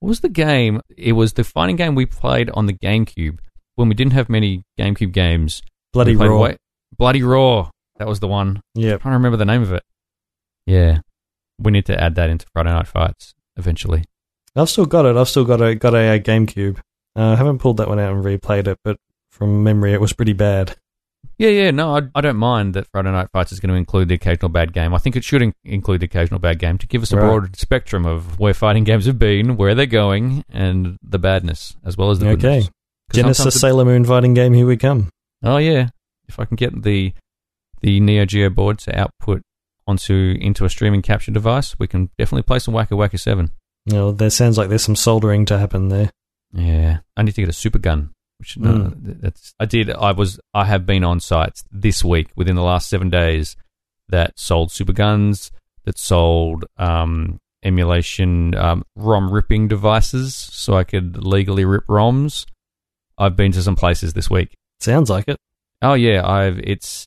what 0.00 0.08
was 0.08 0.20
the 0.20 0.28
game? 0.30 0.80
It 0.96 1.12
was 1.12 1.34
the 1.34 1.44
fighting 1.44 1.76
game 1.76 1.94
we 1.94 2.06
played 2.06 2.48
on 2.50 2.66
the 2.66 2.72
GameCube 2.72 3.38
when 3.74 3.88
we 3.88 3.94
didn't 3.94 4.14
have 4.14 4.28
many 4.30 4.62
GameCube 4.78 5.12
games. 5.12 5.60
Bloody 5.92 6.16
Roar. 6.16 6.38
Wa- 6.38 6.54
Bloody 6.96 7.22
Roar. 7.22 7.70
That 7.98 8.08
was 8.08 8.20
the 8.20 8.28
one. 8.28 8.62
Yeah. 8.74 8.94
I'm 8.94 8.98
trying 9.00 9.12
to 9.12 9.16
remember 9.18 9.36
the 9.36 9.44
name 9.44 9.60
of 9.62 9.72
it. 9.72 9.82
Yeah, 10.66 11.00
we 11.58 11.70
need 11.72 11.84
to 11.86 12.00
add 12.02 12.14
that 12.14 12.30
into 12.30 12.46
Friday 12.52 12.70
Night 12.70 12.86
Fights 12.86 13.34
eventually. 13.56 14.04
I've 14.56 14.70
still 14.70 14.86
got 14.86 15.04
it. 15.06 15.16
I've 15.16 15.28
still 15.28 15.44
got 15.44 15.60
a 15.60 15.74
got 15.74 15.94
a, 15.94 16.14
uh 16.14 16.18
GameCube. 16.18 16.78
Uh, 17.14 17.32
I 17.32 17.36
haven't 17.36 17.58
pulled 17.58 17.76
that 17.76 17.88
one 17.88 17.98
out 18.00 18.12
and 18.14 18.24
replayed 18.24 18.66
it, 18.68 18.78
but 18.84 18.96
from 19.30 19.62
memory, 19.62 19.92
it 19.92 20.00
was 20.00 20.12
pretty 20.14 20.32
bad. 20.32 20.76
Yeah, 21.38 21.48
yeah, 21.48 21.70
no, 21.70 21.96
I, 21.96 22.02
I 22.14 22.20
don't 22.20 22.36
mind 22.36 22.74
that 22.74 22.86
Friday 22.92 23.10
Night 23.10 23.28
Fights 23.32 23.52
is 23.52 23.58
going 23.60 23.70
to 23.70 23.74
include 23.76 24.08
the 24.08 24.14
occasional 24.14 24.48
bad 24.48 24.72
game. 24.72 24.94
I 24.94 24.98
think 24.98 25.16
it 25.16 25.24
should 25.24 25.42
in- 25.42 25.54
include 25.64 26.00
the 26.00 26.04
occasional 26.06 26.38
bad 26.38 26.58
game 26.58 26.78
to 26.78 26.86
give 26.86 27.02
us 27.02 27.12
a 27.12 27.16
Right. 27.16 27.22
broad 27.26 27.56
spectrum 27.56 28.06
of 28.06 28.38
where 28.38 28.54
fighting 28.54 28.84
games 28.84 29.06
have 29.06 29.18
been, 29.18 29.56
where 29.56 29.74
they're 29.74 29.86
going, 29.86 30.44
and 30.48 30.98
the 31.02 31.18
badness 31.18 31.76
as 31.84 31.96
well 31.96 32.10
as 32.10 32.18
the 32.20 32.26
Okay. 32.28 32.36
goodness. 32.40 32.66
'Cause 32.66 33.16
Genesis 33.16 33.36
sometimes 33.44 33.60
Sailor 33.60 33.84
Moon 33.84 34.04
fighting 34.04 34.34
game. 34.34 34.52
Here 34.54 34.66
we 34.66 34.76
come. 34.76 35.08
Oh 35.42 35.56
yeah, 35.58 35.88
if 36.28 36.38
I 36.38 36.44
can 36.44 36.56
get 36.56 36.82
the 36.82 37.12
the 37.80 37.98
Neo 37.98 38.24
Geo 38.24 38.48
board 38.48 38.78
to 38.80 38.96
output 38.98 39.42
onto 39.88 40.36
into 40.40 40.64
a 40.64 40.68
streaming 40.70 41.02
capture 41.02 41.32
device, 41.32 41.76
we 41.78 41.88
can 41.88 42.10
definitely 42.16 42.42
play 42.42 42.60
some 42.60 42.74
Waku 42.74 42.90
Waku 42.96 43.18
Seven. 43.18 43.50
You 43.86 43.94
know, 43.94 44.12
there 44.12 44.30
sounds 44.30 44.56
like 44.56 44.68
there's 44.68 44.84
some 44.84 44.94
soldering 44.96 45.44
to 45.46 45.58
happen 45.58 45.88
there. 45.88 46.10
Yeah, 46.52 46.98
I 47.16 47.22
need 47.24 47.34
to 47.34 47.40
get 47.42 47.48
a 47.50 47.52
super 47.52 47.78
gun. 47.80 48.10
Which 48.42 48.58
no, 48.58 48.72
Mm. 48.72 49.20
that's 49.20 49.54
I 49.60 49.66
did. 49.66 49.88
I 49.88 50.10
was 50.10 50.40
I 50.52 50.64
have 50.64 50.84
been 50.84 51.04
on 51.04 51.20
sites 51.20 51.62
this 51.70 52.02
week 52.04 52.26
within 52.34 52.56
the 52.56 52.62
last 52.62 52.88
seven 52.90 53.08
days 53.08 53.54
that 54.08 54.36
sold 54.36 54.72
super 54.72 54.92
guns, 54.92 55.52
that 55.84 55.96
sold 55.96 56.64
um, 56.76 57.38
emulation 57.62 58.56
um, 58.56 58.82
ROM 58.96 59.30
ripping 59.30 59.68
devices, 59.68 60.34
so 60.34 60.74
I 60.74 60.82
could 60.82 61.24
legally 61.24 61.64
rip 61.64 61.86
ROMs. 61.86 62.46
I've 63.16 63.36
been 63.36 63.52
to 63.52 63.62
some 63.62 63.76
places 63.76 64.12
this 64.14 64.28
week. 64.28 64.56
Sounds 64.80 65.08
like 65.08 65.28
it. 65.28 65.36
Oh 65.80 65.94
yeah, 65.94 66.26
I've 66.28 66.58
it's 66.64 67.06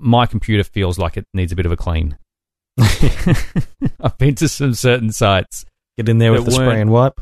my 0.00 0.26
computer 0.26 0.64
feels 0.64 0.98
like 0.98 1.16
it 1.16 1.26
needs 1.32 1.52
a 1.52 1.56
bit 1.56 1.66
of 1.66 1.70
a 1.70 1.76
clean. 1.76 2.18
I've 4.00 4.18
been 4.18 4.34
to 4.34 4.48
some 4.48 4.74
certain 4.74 5.12
sites 5.12 5.64
Get 5.96 6.08
in 6.08 6.18
there 6.18 6.32
with 6.32 6.46
the 6.46 6.50
spray 6.50 6.80
and 6.80 6.90
wipe. 6.90 7.20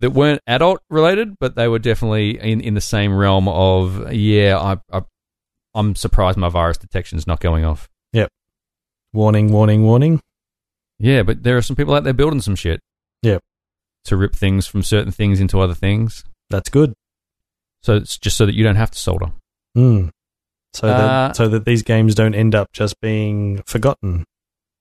That 0.00 0.10
weren't 0.10 0.40
adult 0.46 0.80
related, 0.90 1.38
but 1.38 1.54
they 1.54 1.68
were 1.68 1.78
definitely 1.78 2.38
in, 2.38 2.60
in 2.60 2.74
the 2.74 2.80
same 2.80 3.16
realm 3.16 3.48
of 3.48 4.12
yeah, 4.12 4.58
I, 4.58 4.96
I 4.96 5.02
I'm 5.74 5.94
surprised 5.94 6.38
my 6.38 6.48
virus 6.48 6.78
detection's 6.78 7.26
not 7.26 7.40
going 7.40 7.64
off. 7.64 7.88
Yep. 8.12 8.30
Warning, 9.12 9.52
warning, 9.52 9.82
warning. 9.84 10.20
Yeah, 10.98 11.22
but 11.22 11.42
there 11.42 11.56
are 11.56 11.62
some 11.62 11.76
people 11.76 11.94
out 11.94 12.04
there 12.04 12.12
building 12.14 12.40
some 12.40 12.56
shit. 12.56 12.80
Yep. 13.22 13.42
To 14.04 14.16
rip 14.16 14.34
things 14.34 14.66
from 14.66 14.82
certain 14.82 15.12
things 15.12 15.40
into 15.40 15.60
other 15.60 15.74
things. 15.74 16.24
That's 16.50 16.70
good. 16.70 16.94
So 17.82 17.96
it's 17.96 18.18
just 18.18 18.36
so 18.36 18.46
that 18.46 18.54
you 18.54 18.64
don't 18.64 18.76
have 18.76 18.90
to 18.90 18.98
solder. 18.98 19.32
Mm. 19.76 20.10
So 20.74 20.88
Uh, 20.88 20.98
that 20.98 21.36
so 21.36 21.48
that 21.48 21.64
these 21.64 21.82
games 21.82 22.14
don't 22.14 22.34
end 22.34 22.54
up 22.54 22.72
just 22.72 23.00
being 23.00 23.62
forgotten. 23.66 24.24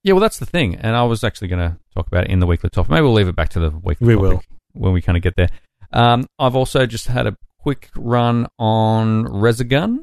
Yeah, 0.04 0.14
well, 0.14 0.22
that's 0.22 0.38
the 0.38 0.46
thing. 0.46 0.76
And 0.76 0.96
I 0.96 1.04
was 1.04 1.24
actually 1.24 1.48
going 1.48 1.72
to 1.72 1.78
talk 1.94 2.08
about 2.08 2.26
it 2.26 2.30
in 2.30 2.40
the 2.40 2.46
weekly 2.46 2.70
topic. 2.70 2.92
Maybe 2.92 3.02
we'll 3.02 3.14
leave 3.14 3.28
it 3.28 3.36
back 3.36 3.50
to 3.50 3.60
the 3.60 3.70
weekly 3.72 4.08
We 4.08 4.14
topic 4.14 4.30
will. 4.30 4.44
When 4.76 4.94
we 4.94 5.02
kind 5.02 5.18
of 5.18 5.24
get 5.24 5.36
there. 5.36 5.50
Um, 5.92 6.28
I've 6.38 6.56
also 6.56 6.86
just 6.86 7.08
had 7.08 7.28
a 7.28 7.36
quick 7.60 7.90
run 7.96 8.48
on 8.60 9.26
Resogun, 9.26 10.02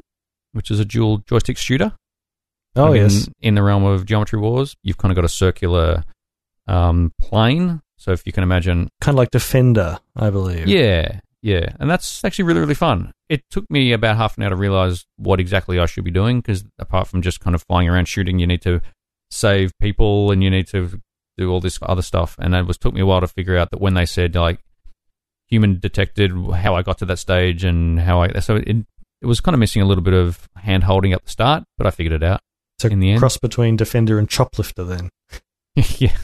which 0.51 0.71
is 0.71 0.79
a 0.79 0.85
dual 0.85 1.19
joystick 1.19 1.57
shooter. 1.57 1.93
Oh 2.75 2.93
yes. 2.93 3.27
In, 3.27 3.33
in 3.41 3.55
the 3.55 3.63
realm 3.63 3.83
of 3.83 4.05
Geometry 4.05 4.39
Wars, 4.39 4.75
you've 4.83 4.97
kind 4.97 5.11
of 5.11 5.15
got 5.15 5.25
a 5.25 5.29
circular 5.29 6.03
um, 6.67 7.11
plane. 7.21 7.81
So 7.97 8.11
if 8.11 8.25
you 8.25 8.33
can 8.33 8.43
imagine 8.43 8.89
Kind 8.99 9.15
of 9.15 9.19
like 9.19 9.31
Defender, 9.31 9.99
I 10.15 10.29
believe. 10.29 10.67
Yeah, 10.67 11.19
yeah, 11.41 11.69
and 11.79 11.89
that's 11.89 12.23
actually 12.23 12.45
really 12.45 12.59
really 12.59 12.73
fun. 12.73 13.11
It 13.29 13.43
took 13.49 13.69
me 13.69 13.93
about 13.93 14.17
half 14.17 14.37
an 14.37 14.43
hour 14.43 14.49
to 14.49 14.55
realize 14.55 15.05
what 15.17 15.39
exactly 15.39 15.79
I 15.79 15.85
should 15.85 16.03
be 16.03 16.11
doing 16.11 16.39
because 16.39 16.65
apart 16.79 17.07
from 17.07 17.21
just 17.21 17.39
kind 17.39 17.55
of 17.55 17.63
flying 17.63 17.87
around 17.87 18.07
shooting, 18.07 18.39
you 18.39 18.47
need 18.47 18.61
to 18.63 18.81
save 19.29 19.71
people 19.79 20.31
and 20.31 20.43
you 20.43 20.49
need 20.49 20.67
to 20.67 20.99
do 21.37 21.51
all 21.51 21.59
this 21.59 21.79
other 21.81 22.01
stuff. 22.01 22.35
And 22.39 22.53
it 22.55 22.65
was 22.65 22.77
took 22.77 22.93
me 22.93 23.01
a 23.01 23.05
while 23.05 23.21
to 23.21 23.27
figure 23.27 23.57
out 23.57 23.71
that 23.71 23.81
when 23.81 23.93
they 23.93 24.05
said 24.05 24.35
like 24.35 24.59
human 25.47 25.79
detected 25.79 26.31
how 26.31 26.75
I 26.75 26.81
got 26.81 26.97
to 26.99 27.05
that 27.05 27.17
stage 27.17 27.63
and 27.63 27.99
how 27.99 28.21
I 28.21 28.39
so 28.39 28.55
it 28.55 28.85
it 29.21 29.25
was 29.25 29.39
kind 29.39 29.55
of 29.55 29.59
missing 29.59 29.81
a 29.81 29.85
little 29.85 30.03
bit 30.03 30.13
of 30.13 30.49
hand 30.57 30.83
holding 30.83 31.13
at 31.13 31.23
the 31.23 31.29
start, 31.29 31.63
but 31.77 31.87
I 31.87 31.91
figured 31.91 32.13
it 32.13 32.23
out. 32.23 32.41
So 32.79 32.89
in 32.89 32.99
the 32.99 33.11
end. 33.11 33.19
cross 33.19 33.37
between 33.37 33.77
Defender 33.77 34.19
and 34.19 34.27
Choplifter 34.27 34.85
then. 34.87 35.09
yeah. 35.99 36.17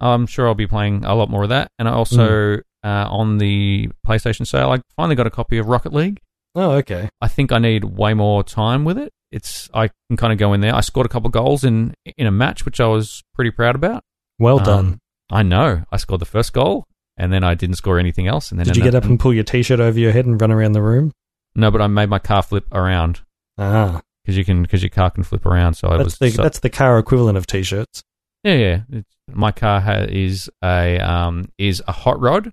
I'm 0.00 0.26
sure 0.26 0.46
I'll 0.48 0.54
be 0.54 0.66
playing 0.66 1.04
a 1.04 1.14
lot 1.14 1.28
more 1.28 1.44
of 1.44 1.50
that. 1.50 1.70
And 1.78 1.88
I 1.88 1.92
also, 1.92 2.56
uh, 2.82 3.06
on 3.10 3.38
the 3.38 3.90
PlayStation 4.06 4.46
sale, 4.46 4.70
I 4.70 4.80
finally 4.96 5.16
got 5.16 5.26
a 5.26 5.30
copy 5.30 5.58
of 5.58 5.66
Rocket 5.66 5.92
League. 5.92 6.20
Oh, 6.54 6.72
okay. 6.72 7.08
I 7.20 7.28
think 7.28 7.52
I 7.52 7.58
need 7.58 7.84
way 7.84 8.14
more 8.14 8.42
time 8.42 8.84
with 8.84 8.98
it. 8.98 9.12
It's 9.32 9.68
I 9.74 9.88
can 10.08 10.16
kind 10.16 10.32
of 10.32 10.38
go 10.38 10.52
in 10.52 10.60
there. 10.60 10.74
I 10.74 10.80
scored 10.80 11.06
a 11.06 11.08
couple 11.08 11.26
of 11.26 11.32
goals 11.32 11.64
in 11.64 11.94
in 12.16 12.26
a 12.26 12.30
match, 12.30 12.64
which 12.64 12.80
I 12.80 12.86
was 12.86 13.22
pretty 13.34 13.50
proud 13.50 13.74
about. 13.74 14.04
Well 14.38 14.58
Um, 14.58 14.64
done. 14.64 14.98
I 15.30 15.42
know. 15.42 15.84
I 15.90 15.96
scored 15.96 16.20
the 16.20 16.24
first 16.26 16.52
goal, 16.52 16.84
and 17.16 17.32
then 17.32 17.42
I 17.44 17.54
didn't 17.54 17.76
score 17.76 17.98
anything 17.98 18.26
else. 18.26 18.50
And 18.50 18.58
then 18.58 18.66
Did 18.66 18.76
you 18.76 18.82
get 18.82 18.94
up 18.94 19.04
and 19.04 19.18
pull 19.18 19.32
your 19.32 19.44
t-shirt 19.44 19.80
over 19.80 19.98
your 19.98 20.12
head 20.12 20.26
and 20.26 20.40
run 20.40 20.50
around 20.52 20.72
the 20.72 20.82
room? 20.82 21.12
no? 21.54 21.70
But 21.70 21.80
I 21.82 21.86
made 21.86 22.08
my 22.10 22.18
car 22.18 22.42
flip 22.42 22.66
around 22.72 23.20
Ah, 23.58 24.00
because 24.24 24.36
you 24.36 24.44
can 24.44 24.62
because 24.62 24.82
your 24.82 24.90
car 24.90 25.10
can 25.10 25.22
flip 25.24 25.46
around. 25.46 25.74
So 25.74 25.88
I 25.88 25.96
that's 25.96 26.04
was 26.04 26.18
the 26.18 26.30
so- 26.30 26.42
that's 26.42 26.60
the 26.60 26.70
car 26.70 26.98
equivalent 26.98 27.38
of 27.38 27.46
t-shirts. 27.46 28.02
Yeah, 28.42 28.54
yeah. 28.54 28.80
It's, 28.90 29.08
my 29.32 29.52
car 29.52 29.80
ha- 29.80 30.04
is 30.08 30.50
a 30.62 30.98
um, 30.98 31.46
is 31.56 31.82
a 31.88 31.92
hot 31.92 32.20
rod 32.20 32.52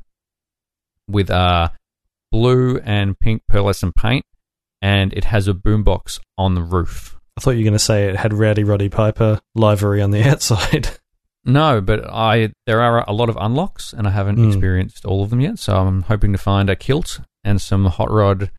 with 1.10 1.30
uh, 1.30 1.70
blue 2.32 2.78
and 2.80 3.20
pink 3.20 3.42
pearlescent 3.52 3.96
paint, 3.96 4.24
and 4.82 5.12
it 5.14 5.26
has 5.26 5.48
a 5.50 5.54
boombox 5.54 6.20
on 6.38 6.56
the 6.56 6.62
roof. 6.62 7.18
I 7.38 7.42
thought 7.42 7.52
you 7.52 7.60
were 7.60 7.64
going 7.64 7.74
to 7.74 7.80
say 7.80 8.06
it 8.08 8.16
had 8.16 8.34
Rowdy 8.34 8.64
Roddy 8.64 8.88
Piper 8.90 9.42
livery 9.56 10.02
on 10.02 10.12
the 10.12 10.24
outside. 10.30 10.90
No, 11.44 11.82
but 11.82 12.06
I 12.08 12.52
there 12.68 12.82
are 12.82 13.04
a 13.10 13.14
lot 13.14 13.30
of 13.30 13.38
unlocks, 13.40 13.94
and 13.94 14.08
I 14.08 14.12
haven't 14.12 14.38
Hmm. 14.38 14.48
experienced 14.50 15.06
all 15.06 15.24
of 15.24 15.30
them 15.32 15.42
yet. 15.42 15.58
So 15.60 15.76
I'm 15.76 16.04
hoping 16.04 16.32
to 16.34 16.38
find 16.38 16.70
a 16.70 16.76
kilt 16.76 17.20
and 17.44 17.60
some 17.60 17.86
hot 17.86 18.12
rod 18.12 18.52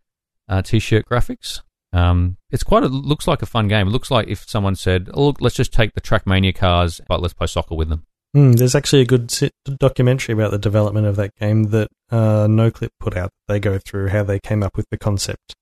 uh, 0.49 0.63
t-shirt 0.63 1.07
graphics. 1.09 1.61
Um, 1.93 2.39
it's 2.51 2.63
quite 2.65 2.83
a 2.83 2.89
looks 2.89 3.29
like 3.29 3.43
a 3.43 3.47
fun 3.47 3.69
game. 3.69 3.87
It 3.89 3.91
looks 3.91 4.11
like 4.11 4.27
if 4.29 4.49
someone 4.49 4.75
said, 4.75 5.11
oh, 5.15 5.27
"Look, 5.27 5.41
let's 5.41 5.55
just 5.55 5.73
take 5.73 5.95
the 5.95 6.01
Trackmania 6.01 6.55
cars, 6.55 7.01
but 7.09 7.21
let's 7.23 7.35
play 7.35 7.47
soccer 7.47 7.75
with 7.77 7.89
them." 7.89 8.03
Hmm, 8.35 8.53
there's 8.53 8.75
actually 8.75 9.03
a 9.03 9.07
good 9.07 9.31
documentary 9.79 10.33
about 10.33 10.51
the 10.53 10.59
development 10.59 11.07
of 11.07 11.17
that 11.17 11.35
game 11.39 11.65
that 11.65 11.89
uh, 12.11 12.47
NoClip 12.47 12.89
put 12.99 13.15
out. 13.17 13.31
They 13.47 13.61
go 13.61 13.79
through 13.79 14.09
how 14.09 14.23
they 14.25 14.41
came 14.41 14.63
up 14.63 14.75
with 14.77 14.87
the 14.91 14.97
concept 14.99 15.55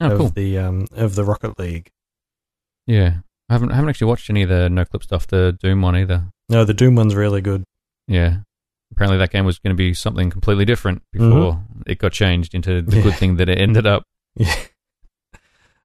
Oh, 0.00 0.10
of 0.10 0.18
cool. 0.18 0.28
the 0.30 0.58
um, 0.58 0.86
of 0.92 1.14
the 1.14 1.24
Rocket 1.24 1.58
League. 1.60 1.88
Yeah, 2.86 3.18
I 3.48 3.52
haven't 3.54 3.70
I 3.70 3.76
haven't 3.76 3.90
actually 3.90 4.08
watched 4.08 4.28
any 4.30 4.42
of 4.42 4.48
the 4.48 4.68
no 4.68 4.84
clip 4.84 5.02
stuff, 5.04 5.26
the 5.26 5.56
Doom 5.62 5.80
one 5.82 5.96
either. 5.96 6.24
No, 6.48 6.64
the 6.64 6.74
Doom 6.74 6.94
one's 6.94 7.14
really 7.14 7.40
good. 7.40 7.64
Yeah. 8.06 8.38
Apparently 8.92 9.18
that 9.18 9.30
game 9.30 9.44
was 9.44 9.58
going 9.58 9.74
to 9.74 9.76
be 9.76 9.92
something 9.94 10.30
completely 10.30 10.64
different 10.64 11.02
before 11.12 11.62
it 11.86 11.98
got 11.98 12.12
changed 12.12 12.54
into 12.54 12.80
the 12.82 12.96
Yeah. 12.96 13.02
good 13.04 13.14
thing 13.14 13.36
that 13.36 13.48
it 13.48 13.58
ended 13.58 13.86
up. 13.86 14.02
Yeah. 14.36 14.54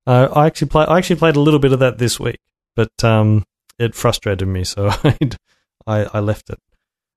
Uh, 0.05 0.27
I 0.35 0.45
actually 0.47 0.67
play. 0.67 0.85
I 0.85 0.97
actually 0.97 1.15
played 1.15 1.35
a 1.37 1.39
little 1.39 1.59
bit 1.61 1.71
of 1.71 1.79
that 1.79 1.97
this 1.97 2.19
week, 2.19 2.37
but 2.75 2.91
um, 3.03 3.43
it 3.79 3.95
frustrated 3.95 4.47
me, 4.47 4.63
so 4.65 4.89
I'd, 5.03 5.37
I 5.87 6.03
I 6.13 6.19
left 6.19 6.49
it. 6.49 6.59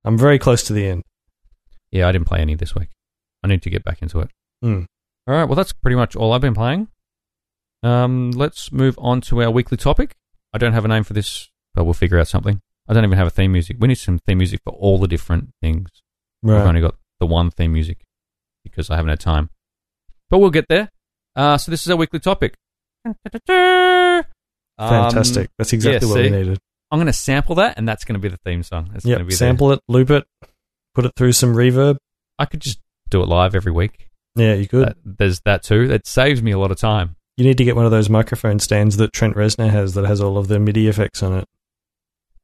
I'm 0.04 0.16
very 0.16 0.38
close 0.38 0.62
to 0.64 0.72
the 0.72 0.86
end. 0.86 1.02
Yeah, 1.90 2.06
I 2.08 2.12
didn't 2.12 2.28
play 2.28 2.38
any 2.38 2.54
this 2.54 2.74
week. 2.76 2.90
I 3.42 3.48
need 3.48 3.60
to 3.62 3.70
get 3.70 3.82
back 3.82 4.02
into 4.02 4.20
it. 4.20 4.30
Hmm. 4.62 4.84
All 5.26 5.34
right, 5.34 5.44
well, 5.44 5.56
that's 5.56 5.72
pretty 5.72 5.96
much 5.96 6.14
all 6.14 6.32
I've 6.32 6.40
been 6.40 6.54
playing. 6.54 6.86
Um, 7.82 8.30
let's 8.30 8.70
move 8.70 8.94
on 9.00 9.20
to 9.22 9.42
our 9.42 9.50
weekly 9.50 9.76
topic. 9.76 10.14
I 10.52 10.58
don't 10.58 10.72
have 10.72 10.84
a 10.84 10.88
name 10.88 11.02
for 11.02 11.12
this, 11.12 11.50
but 11.74 11.84
we'll 11.84 11.92
figure 11.94 12.20
out 12.20 12.28
something. 12.28 12.60
I 12.88 12.94
don't 12.94 13.04
even 13.04 13.18
have 13.18 13.26
a 13.26 13.30
theme 13.30 13.52
music. 13.52 13.76
We 13.80 13.88
need 13.88 13.96
some 13.98 14.18
theme 14.20 14.38
music 14.38 14.60
for 14.64 14.72
all 14.72 14.98
the 14.98 15.08
different 15.08 15.50
things. 15.60 15.88
I've 16.44 16.66
only 16.66 16.80
got 16.80 16.94
the 17.20 17.26
one 17.26 17.50
theme 17.50 17.72
music 17.72 18.04
because 18.64 18.90
I 18.90 18.96
haven't 18.96 19.08
had 19.10 19.20
time. 19.20 19.50
But 20.30 20.38
we'll 20.38 20.50
get 20.50 20.66
there. 20.68 20.90
Uh, 21.34 21.58
so 21.58 21.70
this 21.70 21.82
is 21.82 21.90
our 21.90 21.96
weekly 21.96 22.20
topic. 22.20 22.54
Fantastic. 24.78 25.46
Um, 25.46 25.52
That's 25.58 25.72
exactly 25.72 26.08
yeah, 26.08 26.14
what 26.14 26.22
we 26.22 26.30
needed. 26.30 26.58
I'm 26.90 26.98
going 26.98 27.06
to 27.06 27.12
sample 27.12 27.56
that, 27.56 27.78
and 27.78 27.88
that's 27.88 28.04
going 28.04 28.14
to 28.14 28.20
be 28.20 28.28
the 28.28 28.38
theme 28.44 28.62
song. 28.62 28.90
That's 28.92 29.04
going 29.04 29.18
to 29.18 29.24
Yep. 29.24 29.32
Sample 29.32 29.72
it, 29.72 29.80
loop 29.88 30.10
it, 30.10 30.24
put 30.94 31.04
it 31.04 31.12
through 31.16 31.32
some 31.32 31.54
reverb. 31.54 31.96
I 32.38 32.44
could 32.44 32.60
just 32.60 32.78
do 33.10 33.22
it 33.22 33.26
live 33.28 33.54
every 33.54 33.72
week. 33.72 34.08
Yeah, 34.36 34.54
you 34.54 34.68
could. 34.68 34.88
That- 34.88 34.96
there's 35.04 35.40
that 35.40 35.62
too. 35.62 35.88
That 35.88 36.06
saves 36.06 36.42
me 36.42 36.52
a 36.52 36.58
lot 36.58 36.70
of 36.70 36.78
time. 36.78 37.16
you 37.36 37.44
need 37.44 37.58
to 37.58 37.64
get 37.64 37.74
one 37.76 37.84
of 37.84 37.90
those 37.90 38.08
microphone 38.08 38.58
stands 38.60 38.96
that 38.98 39.12
Trent 39.12 39.34
Reznor 39.34 39.70
has 39.70 39.94
that 39.94 40.04
has 40.06 40.20
all 40.20 40.38
of 40.38 40.48
the 40.48 40.58
MIDI 40.58 40.86
effects 40.88 41.22
on 41.22 41.34
it. 41.34 41.44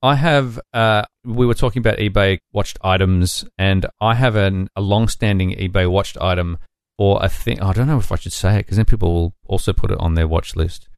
I 0.03 0.17
have. 0.17 0.59
Uh, 0.73 1.05
we 1.25 1.47
were 1.47 1.55
talking 1.55 1.81
about 1.81 1.99
eBay 1.99 2.39
watched 2.53 2.79
items, 2.83 3.45
and 3.57 3.87
I 4.01 4.15
have 4.15 4.35
an, 4.35 4.69
a 4.75 4.81
long-standing 4.81 5.53
eBay 5.53 5.89
watched 5.89 6.19
item 6.21 6.59
for 6.99 7.19
a 7.23 7.29
thing. 7.29 7.61
I 7.63 7.73
don't 7.73 7.87
know 7.87 7.99
if 7.99 8.11
I 8.11 8.17
should 8.17 8.33
say 8.33 8.57
it 8.57 8.59
because 8.61 8.77
then 8.77 8.87
people 8.87 9.13
will 9.15 9.35
also 9.47 9.73
put 9.73 9.93
it 9.93 9.99
on 10.01 10.15
their 10.15 10.27
watch 10.27 10.57
list. 10.57 10.89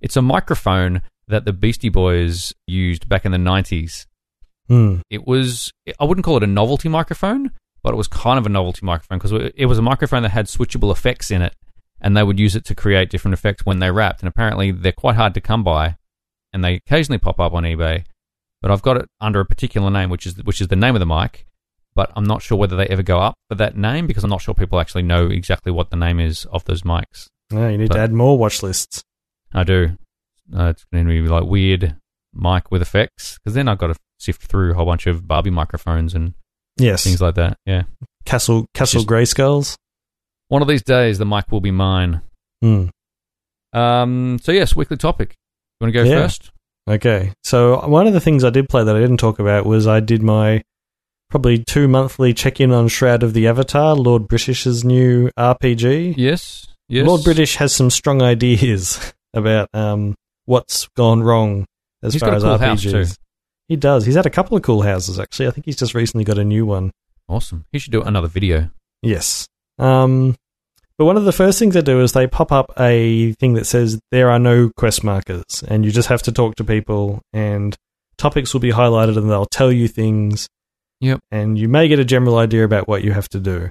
It's 0.00 0.16
a 0.16 0.22
microphone 0.22 1.02
that 1.26 1.44
the 1.44 1.52
Beastie 1.52 1.88
Boys 1.88 2.52
used 2.66 3.08
back 3.08 3.24
in 3.24 3.32
the 3.32 3.38
'90s. 3.38 4.06
Hmm. 4.68 4.98
It 5.10 5.26
was. 5.26 5.72
I 5.98 6.04
wouldn't 6.04 6.24
call 6.24 6.36
it 6.36 6.44
a 6.44 6.48
novelty 6.48 6.88
microphone, 6.88 7.50
but 7.82 7.92
it 7.92 7.96
was 7.96 8.08
kind 8.08 8.38
of 8.38 8.46
a 8.46 8.50
novelty 8.50 8.86
microphone 8.86 9.18
because 9.18 9.52
it 9.56 9.66
was 9.66 9.78
a 9.78 9.82
microphone 9.82 10.22
that 10.22 10.30
had 10.30 10.46
switchable 10.46 10.92
effects 10.92 11.32
in 11.32 11.42
it, 11.42 11.56
and 12.00 12.16
they 12.16 12.22
would 12.22 12.38
use 12.38 12.54
it 12.54 12.64
to 12.66 12.74
create 12.76 13.10
different 13.10 13.34
effects 13.34 13.66
when 13.66 13.80
they 13.80 13.90
rapped. 13.90 14.20
And 14.20 14.28
apparently, 14.28 14.70
they're 14.70 14.92
quite 14.92 15.16
hard 15.16 15.34
to 15.34 15.40
come 15.40 15.64
by, 15.64 15.96
and 16.52 16.62
they 16.62 16.74
occasionally 16.76 17.18
pop 17.18 17.40
up 17.40 17.52
on 17.52 17.64
eBay. 17.64 18.04
But 18.64 18.70
I've 18.72 18.80
got 18.80 18.96
it 18.96 19.04
under 19.20 19.40
a 19.40 19.44
particular 19.44 19.90
name, 19.90 20.08
which 20.08 20.24
is 20.24 20.42
which 20.42 20.62
is 20.62 20.68
the 20.68 20.74
name 20.76 20.96
of 20.96 21.00
the 21.00 21.04
mic. 21.06 21.44
But 21.94 22.10
I'm 22.16 22.24
not 22.24 22.40
sure 22.40 22.56
whether 22.56 22.76
they 22.76 22.86
ever 22.86 23.02
go 23.02 23.18
up 23.20 23.34
for 23.50 23.56
that 23.56 23.76
name 23.76 24.06
because 24.06 24.24
I'm 24.24 24.30
not 24.30 24.40
sure 24.40 24.54
people 24.54 24.80
actually 24.80 25.02
know 25.02 25.26
exactly 25.26 25.70
what 25.70 25.90
the 25.90 25.96
name 25.96 26.18
is 26.18 26.46
of 26.46 26.64
those 26.64 26.80
mics. 26.80 27.26
No, 27.52 27.68
you 27.68 27.76
need 27.76 27.88
But- 27.88 27.96
to 27.96 28.00
add 28.00 28.12
more 28.14 28.38
watch 28.38 28.62
lists. 28.62 29.02
I 29.52 29.64
do. 29.64 29.98
Uh, 30.50 30.68
it's 30.68 30.84
going 30.90 31.04
to 31.06 31.10
be 31.10 31.20
like 31.28 31.44
weird 31.44 31.96
mic 32.32 32.70
with 32.70 32.80
effects 32.80 33.38
because 33.38 33.52
then 33.54 33.68
I've 33.68 33.76
got 33.76 33.88
to 33.88 33.96
sift 34.18 34.44
through 34.44 34.70
a 34.70 34.74
whole 34.74 34.86
bunch 34.86 35.06
of 35.06 35.28
Barbie 35.28 35.50
microphones 35.50 36.14
and 36.14 36.32
Yes. 36.78 37.04
things 37.04 37.20
like 37.20 37.34
that. 37.34 37.58
Yeah. 37.66 37.82
Castle 38.24 38.64
Castle 38.72 39.02
Just- 39.02 39.08
Grayskulls. 39.08 39.76
One 40.48 40.62
of 40.62 40.68
these 40.68 40.82
days, 40.82 41.18
the 41.18 41.26
mic 41.26 41.52
will 41.52 41.60
be 41.60 41.70
mine. 41.70 42.22
Hmm. 42.62 42.86
Um, 43.74 44.38
so 44.42 44.52
yes, 44.52 44.74
weekly 44.74 44.96
topic. 44.96 45.34
You 45.80 45.84
want 45.84 45.94
to 45.94 46.02
go 46.02 46.08
Yeah. 46.08 46.22
first? 46.22 46.50
Okay. 46.88 47.32
So 47.42 47.86
one 47.86 48.06
of 48.06 48.12
the 48.12 48.20
things 48.20 48.44
I 48.44 48.50
did 48.50 48.68
play 48.68 48.84
that 48.84 48.96
I 48.96 49.00
didn't 49.00 49.18
talk 49.18 49.38
about 49.38 49.66
was 49.66 49.86
I 49.86 50.00
did 50.00 50.22
my 50.22 50.62
probably 51.30 51.58
two 51.64 51.88
monthly 51.88 52.34
check 52.34 52.60
in 52.60 52.72
on 52.72 52.88
Shroud 52.88 53.22
of 53.22 53.32
the 53.32 53.48
Avatar, 53.48 53.94
Lord 53.94 54.28
British's 54.28 54.84
new 54.84 55.30
RPG. 55.38 56.14
Yes. 56.16 56.66
Yes. 56.88 57.06
Lord 57.06 57.24
British 57.24 57.56
has 57.56 57.74
some 57.74 57.90
strong 57.90 58.22
ideas 58.22 59.14
about 59.34 59.68
um, 59.72 60.14
what's 60.44 60.88
gone 60.96 61.22
wrong 61.22 61.64
as 62.02 62.12
He's 62.12 62.20
far 62.20 62.34
as 62.34 62.42
cool 62.42 62.58
RPGs. 62.58 63.18
He 63.68 63.76
does. 63.76 64.04
He's 64.04 64.14
had 64.14 64.26
a 64.26 64.30
couple 64.30 64.56
of 64.56 64.62
cool 64.62 64.82
houses 64.82 65.18
actually. 65.18 65.48
I 65.48 65.50
think 65.50 65.64
he's 65.64 65.76
just 65.76 65.94
recently 65.94 66.24
got 66.24 66.38
a 66.38 66.44
new 66.44 66.66
one. 66.66 66.90
Awesome. 67.28 67.64
He 67.72 67.78
should 67.78 67.92
do 67.92 68.02
another 68.02 68.28
video. 68.28 68.70
Yes. 69.02 69.48
Um, 69.78 70.36
but 70.96 71.06
one 71.06 71.16
of 71.16 71.24
the 71.24 71.32
first 71.32 71.58
things 71.58 71.74
they 71.74 71.82
do 71.82 72.00
is 72.00 72.12
they 72.12 72.26
pop 72.26 72.52
up 72.52 72.72
a 72.78 73.32
thing 73.32 73.54
that 73.54 73.66
says 73.66 74.00
there 74.12 74.30
are 74.30 74.38
no 74.38 74.70
quest 74.76 75.02
markers, 75.02 75.64
and 75.66 75.84
you 75.84 75.90
just 75.90 76.08
have 76.08 76.22
to 76.22 76.32
talk 76.32 76.54
to 76.56 76.64
people, 76.64 77.20
and 77.32 77.76
topics 78.16 78.52
will 78.52 78.60
be 78.60 78.70
highlighted, 78.70 79.16
and 79.16 79.28
they'll 79.28 79.46
tell 79.46 79.72
you 79.72 79.88
things. 79.88 80.48
Yep. 81.00 81.20
And 81.32 81.58
you 81.58 81.68
may 81.68 81.88
get 81.88 81.98
a 81.98 82.04
general 82.04 82.38
idea 82.38 82.64
about 82.64 82.86
what 82.86 83.02
you 83.02 83.12
have 83.12 83.28
to 83.30 83.40
do. 83.40 83.68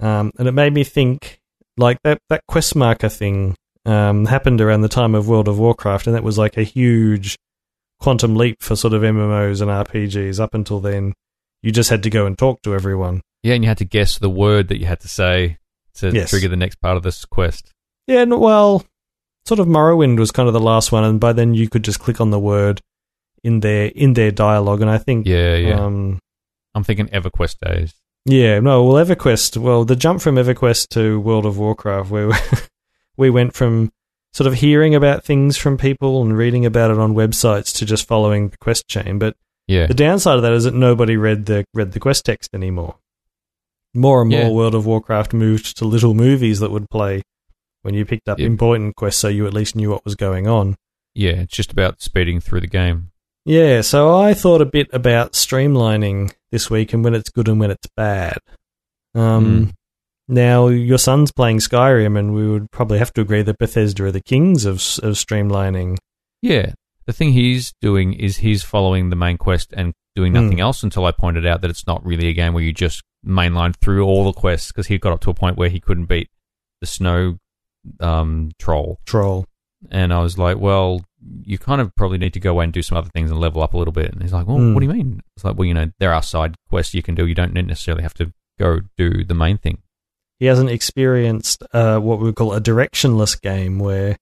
Um, 0.00 0.32
and 0.38 0.48
it 0.48 0.52
made 0.52 0.74
me 0.74 0.82
think, 0.82 1.38
like 1.76 1.98
that 2.02 2.18
that 2.28 2.42
quest 2.48 2.74
marker 2.74 3.08
thing 3.08 3.54
um, 3.84 4.26
happened 4.26 4.60
around 4.60 4.80
the 4.80 4.88
time 4.88 5.14
of 5.14 5.28
World 5.28 5.46
of 5.46 5.58
Warcraft, 5.60 6.08
and 6.08 6.16
that 6.16 6.24
was 6.24 6.38
like 6.38 6.56
a 6.56 6.64
huge 6.64 7.36
quantum 8.00 8.34
leap 8.34 8.62
for 8.62 8.74
sort 8.74 8.94
of 8.94 9.02
MMOs 9.02 9.62
and 9.62 9.70
RPGs. 9.70 10.40
Up 10.40 10.54
until 10.54 10.80
then, 10.80 11.14
you 11.62 11.70
just 11.70 11.88
had 11.88 12.02
to 12.02 12.10
go 12.10 12.26
and 12.26 12.36
talk 12.36 12.62
to 12.62 12.74
everyone. 12.74 13.22
Yeah, 13.44 13.54
and 13.54 13.62
you 13.62 13.68
had 13.68 13.78
to 13.78 13.84
guess 13.84 14.18
the 14.18 14.28
word 14.28 14.68
that 14.68 14.80
you 14.80 14.86
had 14.86 15.00
to 15.00 15.08
say 15.08 15.58
to 15.96 16.10
Yes. 16.12 16.30
trigger 16.30 16.48
the 16.48 16.56
next 16.56 16.76
part 16.80 16.96
of 16.96 17.02
this 17.02 17.24
quest. 17.24 17.72
Yeah, 18.06 18.24
no, 18.24 18.38
well, 18.38 18.84
sort 19.44 19.60
of 19.60 19.66
Morrowind 19.66 20.18
was 20.18 20.30
kind 20.30 20.46
of 20.48 20.52
the 20.54 20.60
last 20.60 20.92
one, 20.92 21.04
and 21.04 21.18
by 21.20 21.32
then 21.32 21.54
you 21.54 21.68
could 21.68 21.82
just 21.84 22.00
click 22.00 22.20
on 22.20 22.30
the 22.30 22.38
word 22.38 22.80
in 23.44 23.60
their 23.60 23.86
in 23.88 24.14
their 24.14 24.30
dialogue, 24.30 24.80
and 24.80 24.90
I 24.90 24.98
think, 24.98 25.26
Yeah, 25.26 25.56
yeah. 25.56 25.80
um, 25.84 26.18
I'm 26.74 26.84
thinking 26.84 27.06
EverQuest 27.08 27.56
days. 27.60 27.94
yeah, 28.24 28.60
no, 28.60 28.84
well, 28.84 29.04
EverQuest, 29.04 29.56
well, 29.56 29.84
the 29.84 29.96
jump 29.96 30.20
from 30.20 30.34
EverQuest 30.36 30.88
to 30.90 31.20
World 31.20 31.46
of 31.46 31.58
Warcraft, 31.58 32.10
where 32.10 32.30
we 33.16 33.30
went 33.30 33.54
from 33.54 33.90
sort 34.32 34.46
of 34.46 34.54
hearing 34.54 34.94
about 34.94 35.24
things 35.24 35.56
from 35.56 35.78
people 35.78 36.20
and 36.22 36.36
reading 36.36 36.66
about 36.66 36.90
it 36.90 36.98
on 36.98 37.14
websites 37.14 37.74
to 37.78 37.86
just 37.86 38.06
following 38.06 38.48
the 38.50 38.58
quest 38.58 38.86
chain, 38.88 39.18
but 39.18 39.34
Yeah. 39.66 39.86
the 39.86 39.94
downside 39.94 40.36
of 40.36 40.42
that 40.42 40.52
is 40.52 40.64
that 40.64 40.74
nobody 40.74 41.16
read 41.16 41.46
the 41.46 41.64
read 41.72 41.92
the 41.92 42.00
quest 42.00 42.24
text 42.26 42.50
anymore. 42.54 42.96
More 43.96 44.20
and 44.22 44.30
more, 44.30 44.40
Yeah. 44.42 44.48
World 44.50 44.74
of 44.74 44.86
Warcraft 44.86 45.32
moved 45.32 45.76
to 45.78 45.84
little 45.84 46.14
movies 46.14 46.60
that 46.60 46.70
would 46.70 46.88
play 46.90 47.22
when 47.82 47.94
you 47.94 48.04
picked 48.04 48.28
up 48.28 48.38
Yeah. 48.38 48.46
important 48.46 48.94
quests, 48.96 49.20
so 49.20 49.28
you 49.28 49.46
at 49.46 49.54
least 49.54 49.74
knew 49.76 49.90
what 49.90 50.04
was 50.04 50.14
going 50.14 50.46
on. 50.46 50.76
Yeah, 51.14 51.32
it's 51.42 51.56
just 51.56 51.72
about 51.72 52.02
speeding 52.02 52.40
through 52.40 52.60
the 52.60 52.66
game. 52.66 53.10
Yeah, 53.44 53.80
so 53.80 54.14
I 54.16 54.34
thought 54.34 54.60
a 54.60 54.66
bit 54.66 54.88
about 54.92 55.32
streamlining 55.32 56.32
this 56.50 56.68
week 56.68 56.92
and 56.92 57.02
when 57.04 57.14
it's 57.14 57.30
good 57.30 57.48
and 57.48 57.58
when 57.60 57.70
it's 57.70 57.88
bad. 57.96 58.38
Um, 59.14 59.72
Now, 60.28 60.66
your 60.66 60.98
son's 60.98 61.30
playing 61.30 61.58
Skyrim, 61.60 62.18
and 62.18 62.34
we 62.34 62.48
would 62.50 62.72
probably 62.72 62.98
have 62.98 63.12
to 63.12 63.20
agree 63.20 63.42
that 63.42 63.58
Bethesda 63.58 64.04
are 64.06 64.10
the 64.10 64.20
kings 64.20 64.64
of, 64.64 64.74
of 65.04 65.14
streamlining. 65.14 65.98
Yeah. 66.42 66.72
The 67.06 67.12
thing 67.12 67.32
he's 67.32 67.72
doing 67.80 68.12
is 68.12 68.38
he's 68.38 68.64
following 68.64 69.10
the 69.10 69.14
main 69.16 69.38
quest 69.38 69.72
and 69.76 69.92
doing 70.16 70.34
Hmm. 70.34 70.42
nothing 70.44 70.60
else 70.60 70.82
until 70.82 71.04
I 71.04 71.12
pointed 71.12 71.46
out 71.46 71.60
that 71.60 71.70
it's 71.70 71.86
not 71.86 72.04
really 72.04 72.28
a 72.28 72.32
game 72.32 72.52
where 72.54 72.62
you 72.64 72.72
just 72.72 73.02
mainline 73.24 73.74
through 73.76 74.04
all 74.04 74.24
the 74.24 74.32
quests 74.32 74.72
because 74.72 74.86
he 74.88 74.98
got 74.98 75.12
up 75.12 75.20
to 75.20 75.30
a 75.30 75.34
point 75.34 75.56
where 75.56 75.68
he 75.68 75.78
couldn't 75.78 76.06
beat 76.06 76.28
the 76.80 76.86
snow 76.86 77.38
um, 78.00 78.50
troll. 78.58 78.98
Troll. 79.06 79.46
And 79.90 80.12
I 80.12 80.20
was 80.20 80.38
like, 80.38 80.58
well, 80.58 81.04
you 81.44 81.58
kind 81.58 81.80
of 81.80 81.94
probably 81.96 82.18
need 82.18 82.32
to 82.34 82.40
go 82.40 82.52
away 82.52 82.64
and 82.64 82.72
do 82.72 82.82
some 82.82 82.96
other 82.98 83.10
things 83.14 83.30
and 83.30 83.38
level 83.40 83.62
up 83.62 83.74
a 83.74 83.78
little 83.78 83.92
bit. 83.92 84.12
And 84.12 84.22
he's 84.22 84.32
like, 84.32 84.46
well, 84.46 84.56
Hmm. 84.56 84.74
what 84.74 84.80
do 84.80 84.86
you 84.86 84.92
mean? 84.92 85.22
It's 85.36 85.44
like, 85.44 85.56
well, 85.56 85.66
you 85.66 85.74
know, 85.74 85.90
there 85.98 86.12
are 86.12 86.22
side 86.22 86.54
quests 86.68 86.94
you 86.94 87.02
can 87.02 87.14
do. 87.14 87.26
You 87.26 87.34
don't 87.34 87.52
necessarily 87.52 88.02
have 88.02 88.14
to 88.14 88.32
go 88.58 88.80
do 88.96 89.22
the 89.24 89.34
main 89.34 89.58
thing. 89.58 89.78
He 90.38 90.46
hasn't 90.46 90.70
experienced 90.70 91.62
uh, 91.72 91.98
what 91.98 92.18
we 92.18 92.24
would 92.26 92.36
call 92.36 92.52
a 92.54 92.60
directionless 92.60 93.40
game 93.40 93.78
where 93.78 94.16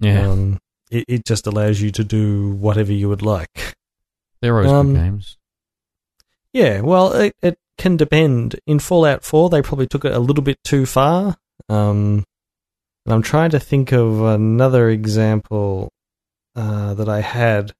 Yeah. 0.00 0.28
um, 0.30 0.58
it, 0.90 1.04
it 1.08 1.24
just 1.26 1.46
allows 1.46 1.80
you 1.80 1.90
to 1.92 2.04
do 2.04 2.50
whatever 2.52 2.92
you 2.92 3.08
would 3.08 3.22
like. 3.22 3.74
They're 4.42 4.56
always 4.56 4.70
um, 4.70 4.94
good 4.94 5.00
games. 5.00 5.36
Yeah, 6.52 6.80
well, 6.80 7.12
it, 7.12 7.34
it 7.42 7.58
can 7.78 7.96
depend. 7.96 8.56
In 8.66 8.78
Fallout 8.78 9.24
4, 9.24 9.50
they 9.50 9.62
probably 9.62 9.86
took 9.86 10.04
it 10.04 10.12
a 10.12 10.18
little 10.18 10.42
bit 10.42 10.58
too 10.64 10.86
far. 10.86 11.36
Um, 11.68 12.24
and 13.06 13.14
I'm 13.14 13.22
trying 13.22 13.50
to 13.50 13.60
think 13.60 13.92
of 13.92 14.20
another 14.22 14.88
example 14.88 15.90
uh, 16.56 16.94
that 16.94 17.08
I 17.08 17.20
had. 17.20 17.72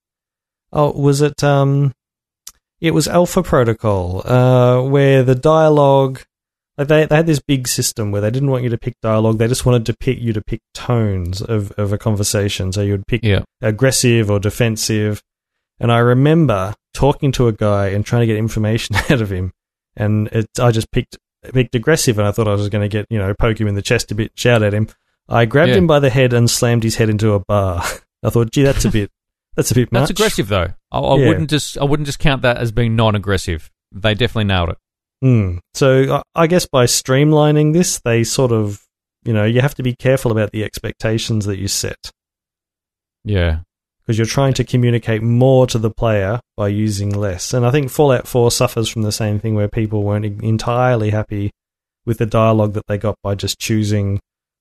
Oh, 0.73 0.93
was 0.93 1.21
it? 1.21 1.43
Um, 1.43 1.93
it 2.81 2.95
was 2.95 3.09
Alpha 3.09 3.43
Protocol, 3.43 4.23
uh, 4.27 4.83
where 4.83 5.23
the 5.23 5.35
dialogue. 5.35 6.23
Like 6.79 6.89
they, 6.89 7.05
they 7.05 7.17
had 7.17 7.27
this 7.27 7.41
big 7.41 7.69
system 7.69 8.11
where 8.11 8.23
they 8.23 8.31
didn't 8.31 8.51
want 8.51 8.63
you 8.65 8.71
to 8.71 8.79
pick 8.79 8.95
dialogue; 9.03 9.37
they 9.39 9.49
just 9.49 9.67
wanted 9.67 9.85
to 9.87 9.97
pick 9.99 10.19
you 10.19 10.33
to 10.33 10.41
pick 10.41 10.61
tones 10.73 11.43
of, 11.43 11.73
of 11.73 11.93
a 11.93 11.99
conversation. 11.99 12.73
So 12.73 12.81
you 12.81 12.93
would 12.93 13.07
pick 13.07 13.23
Yeah. 13.23 13.43
aggressive 13.61 14.31
or 14.31 14.39
defensive. 14.39 15.23
And 15.81 15.91
I 15.91 15.99
remember 15.99 16.75
talking 16.95 17.33
to 17.33 17.49
a 17.49 17.53
guy 17.53 17.89
and 17.89 18.05
trying 18.05 18.21
to 18.21 18.27
get 18.27 18.37
information 18.37 18.97
out 19.11 19.21
of 19.23 19.33
him, 19.33 19.53
and 19.97 20.29
it, 20.29 20.47
I 20.61 20.71
just 20.71 20.91
picked 20.93 21.17
picked 21.55 21.75
aggressive, 21.75 22.19
and 22.19 22.29
I 22.29 22.33
thought 22.33 22.47
I 22.49 22.53
was 22.55 22.69
going 22.69 22.83
to 22.83 22.89
get 22.89 23.07
you 23.11 23.19
know 23.19 23.33
poke 23.35 23.59
him 23.61 23.67
in 23.69 23.75
the 23.75 23.83
chest 23.83 24.11
a 24.13 24.15
bit, 24.15 24.33
shout 24.35 24.63
at 24.63 24.75
him. 24.75 24.89
I 25.29 25.45
grabbed 25.47 25.71
Yeah. 25.71 25.77
him 25.79 25.87
by 25.87 25.99
the 26.01 26.11
head 26.11 26.33
and 26.33 26.51
slammed 26.51 26.83
his 26.83 26.97
head 26.97 27.09
into 27.09 27.33
a 27.33 27.41
bar. 27.41 27.83
I 28.23 28.31
thought, 28.31 28.51
gee, 28.51 28.63
that's 28.63 28.85
a 28.85 28.91
bit 28.91 29.11
that's 29.57 29.71
a 29.71 29.75
bit 29.75 29.91
much. 29.91 30.01
That's 30.03 30.11
aggressive, 30.11 30.49
though. 30.49 30.75
I, 30.93 30.99
I 30.99 31.17
Yeah. 31.19 31.29
wouldn't 31.29 31.49
just 31.51 31.79
I 31.79 31.85
wouldn't 31.85 32.07
just 32.07 32.19
count 32.19 32.43
that 32.43 32.59
as 32.59 32.73
being 32.73 32.95
non-aggressive. 32.97 33.71
They 33.93 34.15
definitely 34.15 34.45
nailed 34.45 34.71
it. 34.71 34.79
Hmm. 35.23 35.59
So 35.75 36.17
I- 36.17 36.23
I 36.43 36.47
guess 36.47 36.67
by 36.67 36.85
streamlining 36.87 37.73
this, 37.73 38.01
they 38.01 38.23
sort 38.25 38.53
of 38.53 38.83
you 39.25 39.33
know 39.33 39.45
you 39.45 39.61
have 39.63 39.75
to 39.77 39.83
be 39.83 39.95
careful 39.95 40.31
about 40.33 40.51
the 40.53 40.63
expectations 40.65 41.47
that 41.47 41.59
you 41.59 41.69
set. 41.69 42.11
Yeah, 43.25 43.61
because 44.05 44.19
you're 44.19 44.27
trying 44.27 44.55
to 44.55 44.65
communicate 44.65 45.23
more 45.23 45.67
to 45.69 45.79
the 45.79 45.91
player 45.91 46.41
by 46.57 46.69
using 46.69 47.11
less. 47.11 47.53
And 47.55 47.65
I 47.67 47.71
think 47.71 47.91
Fallout 47.91 48.27
4 48.27 48.51
suffers 48.51 48.89
from 48.89 49.03
the 49.03 49.13
same 49.13 49.39
thing 49.39 49.55
where 49.55 49.69
people 49.69 50.03
weren't 50.03 50.43
entirely 50.43 51.11
happy 51.11 51.51
with 52.07 52.19
the 52.19 52.27
dialogue 52.27 52.73
that 52.73 52.87
they 52.87 52.99
got 52.99 53.17
by 53.23 53.35
just 53.35 53.59
choosing 53.59 54.21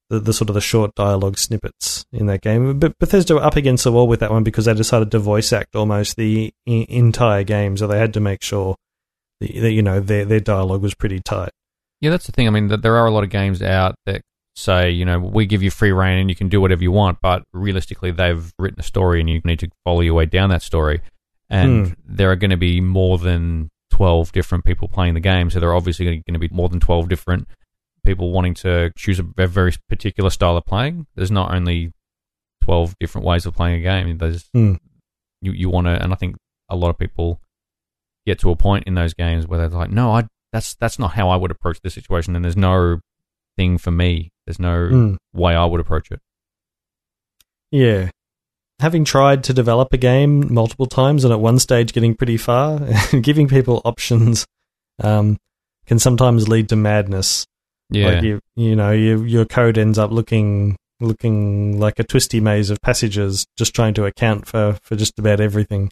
the, 0.09 0.19
the 0.19 0.33
sort 0.33 0.49
of 0.49 0.55
the 0.55 0.61
short 0.61 0.93
dialogue 0.95 1.37
snippets 1.37 2.05
in 2.11 2.25
that 2.27 2.41
game. 2.41 2.79
But 2.79 2.97
Bethesda 2.99 3.35
were 3.35 3.43
up 3.43 3.55
against 3.55 3.83
the 3.83 3.91
wall 3.91 4.07
with 4.07 4.19
that 4.19 4.31
one 4.31 4.43
because 4.43 4.65
they 4.65 4.73
decided 4.73 5.11
to 5.11 5.19
voice 5.19 5.53
act 5.53 5.75
almost 5.75 6.15
the 6.15 6.51
I- 6.67 6.85
entire 6.89 7.43
game, 7.43 7.77
so 7.77 7.87
they 7.87 7.99
had 7.99 8.13
to 8.15 8.19
make 8.19 8.43
sure 8.43 8.75
the, 9.39 9.71
you 9.71 9.81
know 9.81 9.99
their 9.99 10.25
their 10.25 10.39
dialogue 10.39 10.81
was 10.81 10.95
pretty 10.95 11.21
tight. 11.21 11.51
Yeah, 12.01 12.09
that's 12.09 12.25
the 12.25 12.31
thing. 12.31 12.47
I 12.47 12.51
mean, 12.51 12.67
there 12.67 12.97
are 12.97 13.05
a 13.05 13.11
lot 13.11 13.23
of 13.23 13.29
games 13.29 13.61
out 13.61 13.95
that 14.05 14.21
say, 14.59 14.91
you 14.91 15.05
know, 15.05 15.19
we 15.19 15.45
give 15.45 15.63
you 15.63 15.71
free 15.71 15.91
reign 15.91 16.19
and 16.19 16.29
you 16.29 16.35
can 16.35 16.49
do 16.49 16.59
whatever 16.61 16.83
you 16.83 16.91
want, 16.91 17.19
but 17.21 17.43
realistically, 17.53 18.11
they've 18.11 18.51
written 18.59 18.79
a 18.79 18.83
story 18.83 19.19
and 19.19 19.29
you 19.29 19.41
need 19.43 19.59
to 19.59 19.69
follow 19.83 20.01
your 20.01 20.13
way 20.13 20.25
down 20.25 20.49
that 20.49 20.61
story. 20.61 21.01
And 21.49 21.87
Hmm. 21.87 21.93
there 22.05 22.31
are 22.31 22.35
going 22.35 22.51
to 22.51 22.57
be 22.57 22.79
more 22.81 23.17
than 23.17 23.69
12 23.91 24.31
different 24.31 24.65
people 24.65 24.87
playing 24.87 25.15
the 25.15 25.19
game, 25.19 25.49
so 25.49 25.59
there 25.59 25.69
are 25.69 25.75
obviously 25.75 26.05
going 26.05 26.23
to 26.33 26.39
be 26.39 26.49
more 26.51 26.69
than 26.69 26.79
12 26.79 27.09
different 27.09 27.47
people 28.05 28.31
wanting 28.31 28.53
to 28.53 28.91
choose 28.95 29.19
a 29.19 29.23
very 29.47 29.73
particular 29.89 30.29
style 30.29 30.55
of 30.57 30.65
playing. 30.65 31.07
There's 31.15 31.31
not 31.31 31.53
only 31.53 31.91
12 32.63 32.95
different 32.99 33.25
ways 33.25 33.45
of 33.45 33.55
playing 33.55 33.79
a 33.79 33.83
game. 33.83 34.17
There's 34.17 34.47
Hmm. 34.53 34.75
you, 35.41 35.51
you 35.53 35.69
want 35.69 35.87
to, 35.87 36.01
and 36.01 36.11
I 36.13 36.15
think 36.15 36.35
a 36.69 36.75
lot 36.75 36.89
of 36.89 36.97
people 36.97 37.41
get 38.25 38.39
to 38.39 38.51
a 38.51 38.55
point 38.55 38.85
in 38.85 38.93
those 38.93 39.13
games 39.13 39.47
where 39.47 39.57
they're 39.59 39.69
like, 39.79 39.89
no, 39.91 40.11
I 40.13 40.27
that's 40.53 40.75
that's 40.75 40.97
not 40.99 41.11
how 41.13 41.29
I 41.29 41.35
would 41.35 41.51
approach 41.51 41.79
this 41.81 41.93
situation, 41.93 42.35
and 42.35 42.43
there's 42.45 42.57
no 42.57 42.99
thing 43.59 43.77
for 43.77 43.91
me. 43.91 44.29
There's 44.45 44.59
no 44.59 44.87
Hmm. 44.87 45.15
way 45.33 45.53
I 45.53 45.65
would 45.65 45.81
approach 45.81 46.11
it. 46.11 46.21
Yeah. 47.71 48.09
Having 48.79 49.03
tried 49.05 49.43
to 49.43 49.53
develop 49.53 49.91
a 49.91 49.97
game 49.97 50.53
multiple 50.53 50.85
times 50.85 51.25
and 51.25 51.33
at 51.33 51.39
one 51.41 51.59
stage 51.59 51.91
getting 51.91 52.15
pretty 52.15 52.37
far, 52.37 52.79
giving 53.21 53.47
people 53.49 53.81
options 53.83 54.45
um, 55.03 55.37
can 55.85 55.99
sometimes 55.99 56.47
lead 56.47 56.69
to 56.69 56.75
madness. 56.77 57.45
Yeah, 57.89 58.07
Like 58.13 58.23
you, 58.23 58.39
you 58.55 58.75
know, 58.75 58.91
you, 58.91 59.23
your 59.23 59.45
code 59.45 59.77
ends 59.77 59.97
up 59.99 60.11
looking 60.11 60.77
looking 61.01 61.79
like 61.79 61.97
a 61.99 62.03
twisty 62.03 62.39
maze 62.41 62.69
of 62.69 62.77
passages, 62.81 63.45
just 63.57 63.73
trying 63.73 63.93
to 63.95 64.05
account 64.05 64.45
for, 64.47 64.77
for 64.83 64.95
just 64.95 65.17
about 65.19 65.39
everything. 65.41 65.89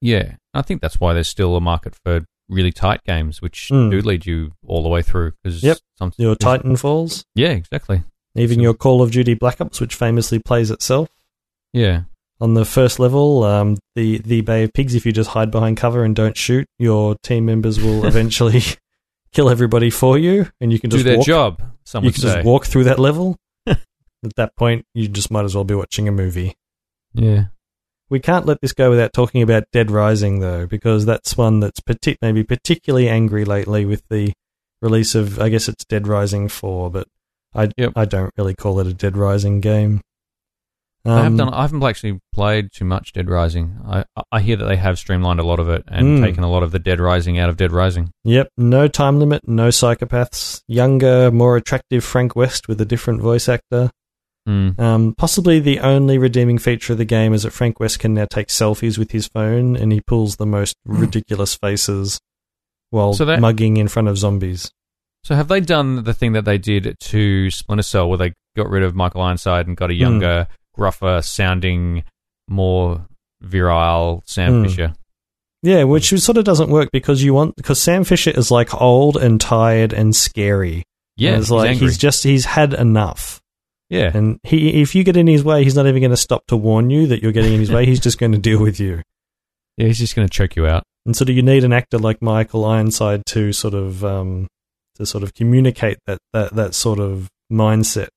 yeah. 0.00 0.36
I 0.56 0.62
think 0.62 0.80
that's 0.80 1.00
why 1.00 1.12
there's 1.14 1.26
still 1.28 1.56
a 1.56 1.60
market 1.60 1.96
for 2.04 2.24
really 2.48 2.72
tight 2.72 3.02
games, 3.04 3.40
which 3.42 3.68
Hmm. 3.70 3.90
do 3.90 4.00
lead 4.00 4.26
you 4.26 4.52
all 4.66 4.82
the 4.82 4.88
way 4.88 5.02
through. 5.02 5.32
Because 5.42 5.62
Yep. 5.62 5.78
Your 6.18 6.34
Titanfalls, 6.36 7.24
yeah, 7.34 7.50
exactly. 7.50 8.02
even 8.36 8.56
So- 8.56 8.62
your 8.62 8.74
Call 8.74 9.00
of 9.02 9.10
Duty 9.12 9.34
Black 9.34 9.60
Ops, 9.60 9.80
which 9.80 9.94
famously 9.94 10.38
plays 10.38 10.70
itself. 10.70 11.08
Yeah, 11.72 12.02
On 12.40 12.54
the 12.54 12.64
first 12.64 12.98
level, 12.98 13.44
um, 13.44 13.76
the 13.94 14.18
the 14.18 14.40
Bay 14.40 14.64
of 14.64 14.72
Pigs, 14.72 14.94
if 14.94 15.06
you 15.06 15.12
just 15.12 15.30
hide 15.30 15.50
behind 15.52 15.76
cover 15.76 16.04
and 16.04 16.14
don't 16.16 16.36
shoot, 16.36 16.66
your 16.78 17.14
team 17.22 17.46
members 17.46 17.80
will 17.80 18.04
eventually 18.06 18.60
kill 19.32 19.48
everybody 19.48 19.88
for 19.88 20.18
you, 20.18 20.48
and 20.60 20.72
you 20.72 20.78
can 20.80 20.90
do 20.90 21.02
their 21.04 21.18
walk. 21.18 21.26
job. 21.26 21.62
Some 21.84 22.04
You 22.04 22.10
can 22.12 22.20
say. 22.22 22.34
just 22.34 22.44
walk 22.44 22.66
through 22.66 22.84
that 22.84 22.98
level. 22.98 23.36
At 23.66 23.78
that 24.36 24.56
point, 24.56 24.84
you 24.94 25.06
just 25.08 25.30
might 25.30 25.44
as 25.44 25.54
well 25.54 25.64
be 25.64 25.74
watching 25.74 26.08
a 26.08 26.12
movie. 26.12 26.54
Yeah, 27.14 27.46
We 28.10 28.20
can't 28.20 28.46
let 28.46 28.60
this 28.60 28.72
go 28.72 28.90
without 28.90 29.12
talking 29.12 29.42
about 29.42 29.64
Dead 29.72 29.90
Rising, 29.90 30.40
though, 30.40 30.66
because 30.66 31.06
that's 31.06 31.36
one 31.36 31.60
that's 31.60 31.80
partic- 31.80 32.18
maybe 32.20 32.44
particularly 32.44 33.08
angry 33.08 33.44
lately 33.44 33.84
with 33.86 34.02
the 34.10 34.32
release 34.82 35.14
of, 35.14 35.40
I 35.40 35.48
guess 35.48 35.68
it's 35.68 35.84
Dead 35.84 36.06
Rising 36.06 36.48
4, 36.48 36.90
but 36.90 37.08
I, 37.54 37.70
Yep. 37.76 37.92
I 37.96 38.04
don't 38.04 38.32
really 38.36 38.54
call 38.54 38.78
it 38.80 38.86
a 38.86 38.92
Dead 38.94 39.16
Rising 39.16 39.60
game. 39.60 40.00
I 41.06 41.16
have 41.16 41.26
Um, 41.26 41.36
done. 41.36 41.48
I 41.52 41.62
haven't 41.62 41.82
actually 41.82 42.18
played 42.32 42.72
too 42.72 42.86
much 42.86 43.12
Dead 43.12 43.28
Rising. 43.28 43.76
I 43.86 44.04
I 44.32 44.40
hear 44.40 44.56
that 44.56 44.64
they 44.64 44.76
have 44.76 44.98
streamlined 44.98 45.38
a 45.38 45.44
lot 45.44 45.60
of 45.60 45.68
it 45.68 45.84
and 45.86 46.18
Hmm. 46.18 46.24
taken 46.24 46.44
a 46.44 46.50
lot 46.50 46.62
of 46.62 46.72
the 46.72 46.78
Dead 46.78 46.98
Rising 46.98 47.38
out 47.38 47.50
of 47.50 47.58
Dead 47.58 47.72
Rising. 47.72 48.10
Yep, 48.24 48.48
no 48.56 48.88
time 48.88 49.18
limit, 49.18 49.46
no 49.46 49.68
psychopaths. 49.68 50.62
Younger, 50.66 51.30
more 51.30 51.56
attractive 51.58 52.04
Frank 52.04 52.34
West 52.34 52.68
with 52.68 52.80
a 52.80 52.86
different 52.86 53.20
voice 53.20 53.50
actor. 53.50 53.90
Mm. 54.48 54.78
Um, 54.78 55.14
possibly 55.16 55.58
the 55.58 55.80
only 55.80 56.18
redeeming 56.18 56.58
feature 56.58 56.92
of 56.92 56.98
the 56.98 57.04
game 57.06 57.32
is 57.32 57.44
that 57.44 57.52
Frank 57.52 57.80
West 57.80 57.98
can 57.98 58.12
now 58.14 58.26
take 58.26 58.48
selfies 58.48 58.98
with 58.98 59.10
his 59.10 59.26
phone 59.26 59.74
and 59.74 59.90
he 59.90 60.00
pulls 60.02 60.36
the 60.36 60.44
most 60.46 60.76
ridiculous 60.84 61.54
faces 61.54 62.20
while 62.90 63.14
So 63.14 63.24
that- 63.24 63.40
mugging 63.40 63.76
in 63.78 63.88
front 63.88 64.08
of 64.08 64.18
zombies. 64.18 64.70
So 65.22 65.34
have 65.34 65.48
they 65.48 65.60
done 65.60 66.04
the 66.04 66.12
thing 66.12 66.32
that 66.32 66.44
they 66.44 66.58
did 66.58 66.96
to 67.00 67.50
Splinter 67.50 67.82
Cell, 67.82 68.08
where 68.10 68.18
they 68.18 68.34
got 68.56 68.68
rid 68.68 68.82
of 68.82 68.94
Michael 68.94 69.22
Ironside 69.22 69.66
and 69.66 69.74
got 69.74 69.88
a 69.90 69.94
younger, 69.94 70.46
gruffer 70.76 71.22
sounding, 71.22 72.04
more 72.46 73.06
virile 73.40 74.22
Sam 74.26 74.52
Hmm. 74.52 74.62
Fisher? 74.64 74.92
Yeah, 75.62 75.84
which 75.84 76.10
sort 76.10 76.36
of 76.36 76.44
doesn't 76.44 76.68
work 76.68 76.90
because 76.92 77.22
you 77.22 77.32
want 77.32 77.56
because 77.56 77.80
Sam 77.80 78.04
Fisher 78.04 78.32
is 78.32 78.50
like 78.50 78.78
old 78.78 79.16
and 79.16 79.40
tired 79.40 79.94
and 79.94 80.14
scary. 80.14 80.84
Yeah, 81.16 81.30
And 81.30 81.38
it's 81.38 81.46
he's 81.46 81.52
like 81.52 81.70
angry. 81.70 81.86
he's 81.86 81.96
just 81.96 82.22
he's 82.22 82.44
had 82.44 82.74
enough. 82.74 83.40
Yeah, 83.90 84.10
And 84.14 84.38
he 84.42 84.80
if 84.82 84.94
you 84.94 85.04
get 85.04 85.16
in 85.16 85.26
his 85.26 85.44
way, 85.44 85.62
he's 85.64 85.76
not 85.76 85.86
even 85.86 86.00
going 86.00 86.10
to 86.10 86.16
stop 86.16 86.46
to 86.48 86.56
warn 86.56 86.90
you 86.90 87.06
that 87.08 87.22
you're 87.22 87.32
getting 87.32 87.52
in 87.54 87.60
his 87.60 87.70
way. 87.70 87.86
He's 87.86 88.00
just 88.00 88.18
going 88.18 88.32
to 88.32 88.38
deal 88.38 88.60
with 88.60 88.80
you. 88.80 89.02
yeah. 89.76 89.86
He's 89.88 89.98
just 89.98 90.16
going 90.16 90.26
to 90.26 90.32
choke 90.32 90.56
you 90.56 90.66
out. 90.66 90.82
And 91.06 91.14
sort 91.14 91.28
of 91.28 91.36
you 91.36 91.42
need 91.42 91.64
an 91.64 91.72
actor 91.72 91.98
like 91.98 92.22
Michael 92.22 92.64
Ironside 92.64 93.26
to 93.26 93.52
sort 93.52 93.74
of 93.74 94.02
um, 94.04 94.48
to 94.96 95.04
sort 95.04 95.22
of 95.22 95.34
communicate 95.34 95.98
that, 96.06 96.18
that 96.32 96.54
that 96.54 96.74
sort 96.74 96.98
of 96.98 97.28
mindset. 97.52 98.08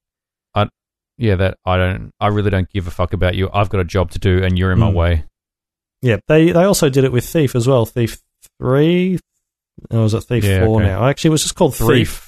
I, 0.55 0.69
Yeah, 1.17 1.35
that 1.35 1.57
I 1.65 1.75
don't. 1.77 2.11
I 2.21 2.27
really 2.27 2.49
don't 2.49 2.69
give 2.69 2.87
a 2.87 2.91
fuck 2.91 3.11
about 3.13 3.35
you. 3.35 3.49
I've 3.53 3.69
got 3.69 3.81
a 3.81 3.85
job 3.85 4.11
to 4.11 4.19
do, 4.19 4.41
and 4.43 4.57
you're 4.57 4.71
in 4.71 4.79
my 4.79 4.89
Hmm. 4.89 4.95
way. 4.95 5.23
Yeah, 6.01 6.17
they 6.27 6.51
they 6.51 6.63
also 6.63 6.89
did 6.89 7.03
it 7.03 7.11
with 7.11 7.27
Thief 7.27 7.55
as 7.55 7.67
well. 7.67 7.85
Thief 7.85 8.19
three, 8.61 9.19
or 9.91 10.01
was 10.03 10.13
it 10.13 10.21
Thief 10.21 10.43
Yeah, 10.45 10.63
four 10.65 10.79
okay. 10.81 10.89
now? 10.89 11.07
Actually, 11.09 11.29
it 11.29 11.31
was 11.31 11.43
just 11.43 11.55
called 11.55 11.75
Thief. 11.75 11.87
Thief. 11.87 12.26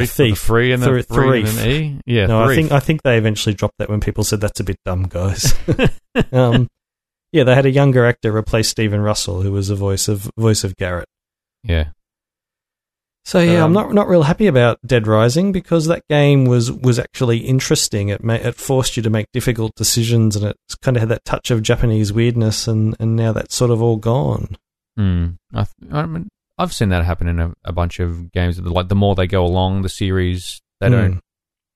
Yeah, 0.00 0.06
Thief. 0.06 0.30
with 0.30 0.38
the 0.40 0.46
Three 0.46 0.72
and 0.72 0.82
Three- 0.82 1.02
three 1.02 1.40
and 1.44 1.58
E. 1.66 2.00
Yeah, 2.06 2.26
no, 2.26 2.42
I 2.44 2.54
think 2.54 2.72
I 2.72 2.80
think 2.80 3.02
they 3.02 3.16
eventually 3.18 3.54
dropped 3.54 3.78
that 3.78 3.88
when 3.88 4.00
people 4.00 4.24
said 4.24 4.40
that's 4.40 4.60
a 4.60 4.64
bit 4.64 4.78
dumb, 4.84 5.04
guys. 5.04 5.54
um, 6.32 6.68
yeah, 7.32 7.44
they 7.44 7.54
had 7.54 7.66
a 7.66 7.70
younger 7.70 8.06
actor 8.06 8.34
replace 8.34 8.68
Stephen 8.68 9.00
Russell, 9.00 9.42
who 9.42 9.52
was 9.52 9.68
the 9.68 9.74
voice 9.74 10.08
of 10.08 10.30
voice 10.38 10.64
of 10.64 10.76
Garrett. 10.76 11.08
yeah. 11.62 11.88
So 13.24 13.40
yeah, 13.40 13.58
I'm 13.64 13.64
Um, 13.64 13.72
not 13.72 13.92
not 13.92 14.08
real 14.08 14.22
happy 14.22 14.46
about 14.46 14.78
Dead 14.86 15.08
Rising 15.08 15.50
because 15.50 15.86
that 15.86 16.06
game 16.08 16.44
was 16.44 16.70
was 16.70 16.96
actually 17.00 17.38
interesting. 17.38 18.08
It 18.08 18.22
ma- 18.22 18.34
it 18.34 18.54
forced 18.54 18.96
you 18.96 19.02
to 19.02 19.10
make 19.10 19.26
difficult 19.32 19.74
decisions, 19.74 20.36
and 20.36 20.44
it 20.44 20.56
kind 20.80 20.96
of 20.96 21.00
had 21.00 21.08
that 21.08 21.24
touch 21.24 21.50
of 21.50 21.60
Japanese 21.62 22.12
weirdness, 22.12 22.68
and 22.68 22.94
and 23.00 23.16
now 23.16 23.32
that's 23.32 23.56
sort 23.56 23.72
of 23.72 23.82
all 23.82 23.96
gone. 23.96 24.56
Hmm. 24.96 25.26
I, 25.52 25.64
th- 25.64 25.92
I 25.92 26.06
mean, 26.06 26.28
I've 26.58 26.72
seen 26.72 26.88
that 26.90 27.04
happen 27.04 27.28
in 27.28 27.38
a, 27.38 27.52
a 27.64 27.72
bunch 27.72 28.00
of 28.00 28.32
games. 28.32 28.60
Like 28.60 28.88
the 28.88 28.94
more 28.94 29.14
they 29.14 29.26
go 29.26 29.44
along 29.44 29.82
the 29.82 29.88
series, 29.88 30.60
they 30.80 30.86
Hmm. 30.88 30.92
don't 30.92 31.20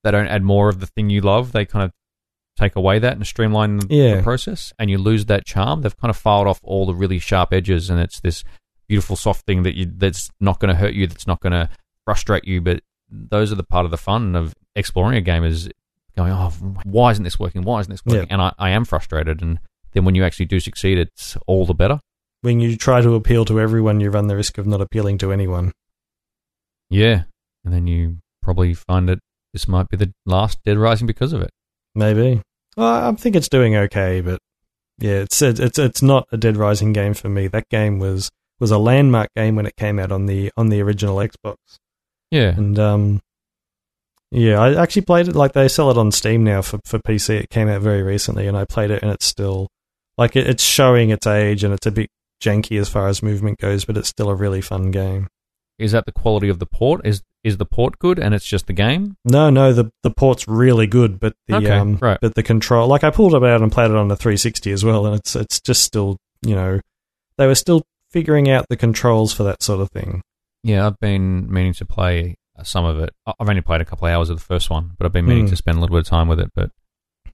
they 0.03 0.11
don't 0.11 0.29
add 0.29 0.43
more 0.43 0.69
of 0.71 0.81
the 0.81 0.87
thing 0.87 1.11
you 1.11 1.21
love. 1.21 1.53
They 1.53 1.67
kind 1.67 1.85
of 1.85 1.93
take 2.57 2.75
away 2.77 2.99
that 2.99 3.13
and 3.17 3.27
streamline 3.27 3.77
the, 3.79 3.87
Yeah. 3.95 4.17
the 4.17 4.23
process, 4.23 4.73
and 4.79 4.89
you 4.91 4.97
lose 4.99 5.27
that 5.27 5.45
charm. 5.45 5.83
They've 5.83 5.97
kind 5.97 6.09
of 6.11 6.17
filed 6.17 6.47
off 6.47 6.61
all 6.63 6.87
the 6.87 6.95
really 6.95 7.19
sharp 7.19 7.53
edges, 7.53 7.91
and 7.91 8.01
it's 8.01 8.21
this 8.21 8.43
beautiful, 8.89 9.17
soft 9.17 9.45
thing 9.47 9.63
that 9.65 9.77
you 9.77 9.87
that's 9.87 10.31
not 10.41 10.59
going 10.59 10.71
to 10.75 10.75
hurt 10.81 10.95
you, 10.95 11.07
that's 11.07 11.27
not 11.27 11.41
going 11.41 11.53
to 11.53 11.69
frustrate 12.07 12.45
you. 12.47 12.61
But 12.63 12.81
those 13.11 13.53
are 13.53 13.57
the 13.57 13.63
part 13.63 13.85
of 13.85 13.91
the 13.91 13.97
fun 13.99 14.35
of 14.35 14.55
exploring 14.75 15.17
a 15.17 15.21
game 15.21 15.45
is 15.45 15.69
going, 16.17 16.33
oh, 16.33 16.49
why 16.85 17.11
isn't 17.11 17.25
this 17.25 17.39
working? 17.39 17.63
Why 17.63 17.81
isn't 17.81 17.91
this 17.91 18.05
working? 18.05 18.23
Yeah. 18.29 18.33
And 18.33 18.41
I, 18.43 18.53
I 18.59 18.71
am 18.71 18.85
frustrated, 18.87 19.43
and 19.43 19.59
then 19.93 20.05
when 20.07 20.15
you 20.15 20.25
actually 20.25 20.47
do 20.47 20.61
succeed, 20.61 20.99
it's 20.99 21.37
all 21.47 21.67
the 21.67 21.75
better. 21.75 22.01
When 22.43 22.61
you 22.61 22.77
try 22.77 23.01
to 23.03 23.15
appeal 23.15 23.45
to 23.47 23.61
everyone, 23.61 24.01
you 24.01 24.11
run 24.11 24.29
the 24.29 24.37
risk 24.37 24.59
of 24.59 24.67
not 24.67 24.81
appealing 24.81 25.19
to 25.19 25.33
anyone. 25.33 25.73
Yeah, 26.89 27.25
and 27.65 27.73
then 27.73 27.87
you 27.87 28.19
probably 28.43 28.75
find 28.75 29.09
that 29.09 29.19
this 29.53 29.69
might 29.69 29.89
be 29.89 29.97
the 29.97 30.13
last 30.27 30.59
Dead 30.65 30.79
Rising 30.79 31.07
because 31.07 31.33
of 31.33 31.43
it. 31.43 31.51
Maybe. 31.95 32.43
Well, 32.77 33.09
I 33.09 33.13
think 33.13 33.37
it's 33.37 33.49
doing 33.49 33.77
okay, 33.77 34.21
but 34.21 34.39
yeah, 34.99 35.21
it's 35.21 35.43
it's 35.43 35.79
it's 35.79 36.03
not 36.03 36.29
a 36.33 36.37
Dead 36.37 36.57
Rising 36.57 36.93
game 36.93 37.15
for 37.15 37.29
me. 37.29 37.47
That 37.49 37.69
game 37.69 37.99
was 37.99 38.31
was 38.59 38.71
a 38.71 38.79
landmark 38.79 39.29
game 39.35 39.57
when 39.57 39.67
it 39.67 39.77
came 39.77 39.99
out 39.99 40.13
on 40.13 40.27
the 40.27 40.51
on 40.57 40.69
the 40.69 40.81
original 40.81 41.17
Xbox. 41.17 41.57
Yeah, 42.31 42.55
And 42.57 42.79
um, 42.79 43.21
yeah, 44.31 44.61
I 44.61 44.81
actually 44.81 45.03
played 45.03 45.27
it. 45.29 45.35
Like 45.35 45.53
they 45.53 45.67
sell 45.67 45.91
it 45.91 45.99
on 45.99 46.13
Steam 46.13 46.45
now 46.45 46.63
for 46.63 46.79
for 46.85 46.99
PC. 47.01 47.41
It 47.41 47.51
came 47.51 47.69
out 47.69 47.81
very 47.81 48.03
recently, 48.03 48.47
and 48.47 48.57
I 48.57 48.65
played 48.65 48.91
it, 48.91 49.03
and 49.03 49.11
it's 49.11 49.27
still 49.27 49.69
like 50.17 50.37
it, 50.37 50.47
it's 50.47 50.63
showing 50.63 51.11
its 51.11 51.27
age, 51.27 51.65
and 51.65 51.75
it's 51.75 51.87
a 51.87 51.91
bit 51.91 52.09
janky 52.41 52.81
as 52.81 52.89
far 52.89 53.09
as 53.09 53.23
movement 53.23 53.59
goes, 53.59 53.85
but 53.85 53.97
it's 53.97 54.09
still 54.09 54.29
a 54.31 54.35
really 54.35 54.61
fun 54.61 54.91
game. 54.91 55.29
is 55.79 55.93
that 55.93 56.05
the 56.05 56.13
quality 56.13 56.49
of 56.51 56.59
the 56.59 56.67
port? 56.67 57.01
Is 57.07 57.23
is 57.43 57.57
the 57.57 57.65
port 57.65 57.99
good, 57.99 58.19
and 58.19 58.35
it's 58.35 58.45
just 58.45 58.67
the 58.67 58.73
game? 58.75 59.17
No, 59.25 59.49
no, 59.49 59.73
the 59.73 59.91
the 60.03 60.11
port's 60.11 60.47
really 60.47 60.87
good, 60.87 61.19
but 61.19 61.35
the 61.49 61.55
Okay, 61.57 61.71
um, 61.71 61.97
right. 62.03 62.19
but 62.21 62.35
the 62.35 62.43
control, 62.43 62.87
like 62.87 63.03
I 63.03 63.09
pulled 63.11 63.35
it 63.35 63.43
out 63.43 63.63
and 63.63 63.73
played 63.73 63.91
it 63.91 63.97
on 63.97 64.09
the 64.09 64.17
360 64.17 64.73
as 64.73 64.85
well, 64.85 65.07
and 65.07 65.17
it's 65.17 65.35
it's 65.37 65.59
just 65.61 65.83
still, 65.83 66.19
you 66.43 66.55
know, 66.55 66.81
they 67.39 67.47
were 67.47 67.55
still 67.55 67.83
figuring 68.11 68.51
out 68.51 68.67
the 68.69 68.77
controls 68.77 69.33
for 69.33 69.43
that 69.45 69.63
sort 69.63 69.81
of 69.81 69.91
thing. 69.91 70.21
Yeah, 70.63 70.87
I've 70.87 70.99
been 71.01 71.51
meaning 71.51 71.73
to 71.75 71.87
play 71.87 72.35
some 72.63 72.85
of 72.85 72.99
it. 72.99 73.09
I've 73.25 73.49
only 73.49 73.63
played 73.63 73.81
a 73.81 73.87
couple 73.87 74.07
of 74.07 74.13
hours 74.13 74.29
of 74.29 74.37
the 74.37 74.45
first 74.45 74.69
one, 74.69 74.91
but 74.99 75.07
I've 75.07 75.13
been 75.15 75.25
meaning 75.25 75.47
Hmm. 75.47 75.51
to 75.53 75.57
spend 75.57 75.79
a 75.79 75.81
little 75.81 75.97
bit 75.97 76.01
of 76.05 76.09
time 76.09 76.29
with 76.29 76.41
it. 76.41 76.51
But 76.55 76.71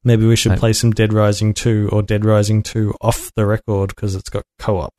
Maybe 0.06 0.24
we 0.24 0.36
should 0.36 0.52
play 0.56 0.72
some 0.72 0.92
Dead 0.92 1.12
Rising 1.12 1.52
2 1.52 1.90
or 1.92 2.00
Dead 2.00 2.24
Rising 2.24 2.62
2 2.62 2.94
off 3.00 3.32
the 3.34 3.44
record 3.44 3.88
because 3.88 4.14
it's 4.14 4.28
got 4.30 4.44
co-op. 4.60 4.94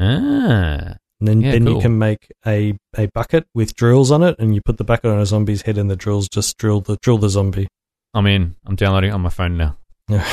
ah, 0.00 0.02
And 0.02 0.96
then, 1.20 1.40
Yeah, 1.42 1.52
then 1.52 1.66
you 1.66 1.80
can 1.80 1.96
make 1.96 2.26
a, 2.44 2.76
a 2.98 3.06
bucket 3.14 3.46
with 3.54 3.76
drills 3.76 4.10
on 4.10 4.24
it, 4.24 4.34
and 4.40 4.52
you 4.52 4.62
put 4.62 4.78
the 4.78 4.84
bucket 4.84 5.12
on 5.12 5.20
a 5.20 5.26
zombie's 5.26 5.62
head, 5.62 5.78
and 5.78 5.88
the 5.88 5.94
drills 5.94 6.28
just 6.28 6.58
drill 6.58 6.80
the 6.80 6.96
drill 7.02 7.18
the 7.18 7.28
zombie. 7.28 7.68
I'm 8.12 8.26
in. 8.26 8.56
I'm 8.66 8.74
downloading 8.74 9.10
it 9.10 9.12
on 9.12 9.20
my 9.20 9.30
phone 9.30 9.56
now. 9.56 9.76
I 10.10 10.26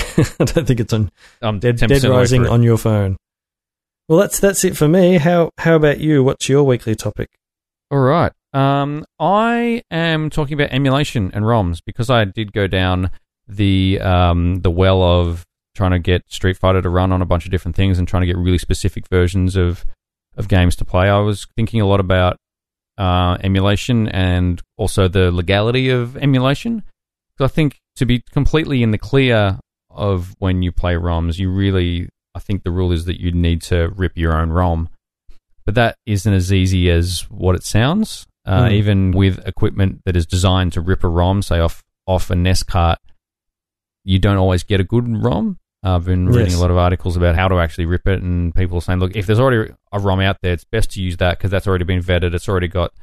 don't 0.46 0.66
think 0.66 0.80
it's 0.80 0.92
on 0.94 1.12
I'm 1.40 1.60
Dead, 1.60 1.78
Dead 1.78 2.04
Rising 2.04 2.48
on 2.48 2.64
your 2.64 2.80
phone. 2.80 3.16
Well, 4.10 4.18
that's 4.18 4.40
that's 4.40 4.64
it 4.64 4.76
for 4.76 4.88
me. 4.88 5.18
How 5.20 5.52
how 5.60 5.76
about 5.76 6.00
you? 6.00 6.24
What's 6.24 6.50
your 6.50 6.64
weekly 6.64 6.96
topic? 6.96 7.30
All 7.92 8.00
right. 8.00 8.32
Um, 8.54 9.06
I 9.20 9.84
am 9.92 10.32
talking 10.32 10.56
about 10.56 10.72
emulation 10.72 11.30
and 11.34 11.46
ROMs 11.46 11.80
because 11.86 12.10
I 12.10 12.26
did 12.26 12.54
go 12.54 12.66
down 12.66 13.12
the 13.48 14.00
um, 14.02 14.62
the 14.62 14.72
well 14.72 15.02
of 15.02 15.46
trying 15.76 15.92
to 15.92 16.00
get 16.00 16.24
Street 16.28 16.58
Fighter 16.58 16.82
to 16.82 16.90
run 16.90 17.12
on 17.12 17.22
a 17.22 17.26
bunch 17.26 17.46
of 17.46 17.52
different 17.52 17.76
things 17.76 18.00
and 18.00 18.08
trying 18.08 18.22
to 18.22 18.28
get 18.28 18.38
really 18.38 18.58
specific 18.58 19.08
versions 19.08 19.56
of 19.56 19.86
of 20.36 20.48
games 20.48 20.76
to 20.78 20.86
play. 20.86 21.10
I 21.10 21.20
was 21.20 21.48
thinking 21.56 21.82
a 21.82 21.88
lot 21.88 22.00
about 22.00 22.38
uh, 22.98 23.38
emulation 23.44 24.08
and 24.10 24.62
also 24.78 25.08
the 25.08 25.32
legality 25.32 25.90
of 25.90 26.18
emulation. 26.18 26.84
Because 27.38 27.52
I 27.52 27.54
think 27.54 27.80
to 27.96 28.06
be 28.06 28.24
completely 28.32 28.84
in 28.84 28.92
the 28.92 28.98
clear 28.98 29.60
of 29.90 30.36
when 30.40 30.62
you 30.62 30.72
play 30.72 30.96
ROMs, 30.96 31.38
you 31.40 31.52
really, 31.52 32.10
I 32.36 32.40
think 32.40 32.64
the 32.64 32.72
rule 32.72 32.92
is 32.92 33.06
that 33.06 33.20
you 33.20 33.32
need 33.32 33.62
to 33.64 33.90
rip 33.96 34.18
your 34.18 34.36
own 34.36 34.50
ROM. 34.50 34.90
But 35.66 35.76
that 35.76 35.96
isn't 36.06 36.32
as 36.34 36.54
easy 36.54 36.90
as 36.90 37.22
what 37.30 37.56
it 37.56 37.64
sounds. 37.64 38.26
Uh, 38.46 38.64
Mm. 38.64 38.72
Even 38.72 39.12
with 39.12 39.46
equipment 39.46 40.02
that 40.06 40.16
is 40.16 40.26
designed 40.26 40.74
to 40.74 40.82
rip 40.82 41.04
a 41.04 41.08
ROM, 41.10 41.42
say 41.42 41.60
off 41.60 41.84
off 42.08 42.30
a 42.30 42.36
NES 42.36 42.64
cart, 42.64 43.00
you 44.08 44.20
don't 44.20 44.38
always 44.38 44.64
get 44.64 44.80
a 44.80 44.84
good 44.84 45.06
ROM. 45.24 45.60
I've 45.84 46.06
been 46.06 46.28
reading 46.28 46.48
Yes. 46.52 46.56
a 46.56 46.60
lot 46.62 46.72
of 46.72 46.78
articles 46.78 47.16
about 47.18 47.36
how 47.36 47.48
to 47.48 47.56
actually 47.60 47.86
rip 47.86 48.08
it, 48.08 48.22
and 48.22 48.54
people 48.56 48.78
are 48.78 48.82
saying, 48.82 49.00
look, 49.00 49.16
if 49.16 49.26
there's 49.28 49.40
already 49.40 49.72
a 49.92 50.00
ROM 50.00 50.22
out 50.22 50.38
there, 50.42 50.54
it's 50.54 50.64
best 50.64 50.92
to 50.92 51.02
use 51.02 51.18
that 51.18 51.38
because 51.38 51.52
that's 51.52 51.68
already 51.68 51.84
been 51.84 52.02
vetted. 52.02 52.34
It's 52.34 52.50
already 52.50 52.68
got 52.68 52.94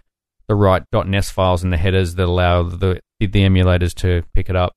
the 0.48 0.54
right 0.54 0.82
.NES 0.92 1.30
files 1.30 1.62
and 1.62 1.72
the 1.72 1.76
headers 1.76 2.14
that 2.16 2.24
allow 2.24 2.62
the 2.64 3.00
the 3.20 3.28
emulators 3.28 3.94
to 3.94 4.22
pick 4.34 4.50
it 4.50 4.56
up. 4.56 4.74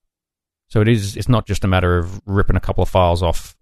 So 0.70 0.80
it 0.82 0.88
is. 0.88 1.18
It's 1.18 1.28
not 1.30 1.48
just 1.48 1.64
a 1.64 1.68
matter 1.68 1.98
of 1.98 2.22
ripping 2.26 2.56
a 2.56 2.62
couple 2.62 2.82
of 2.84 2.90
files 2.90 3.24
off 3.24 3.56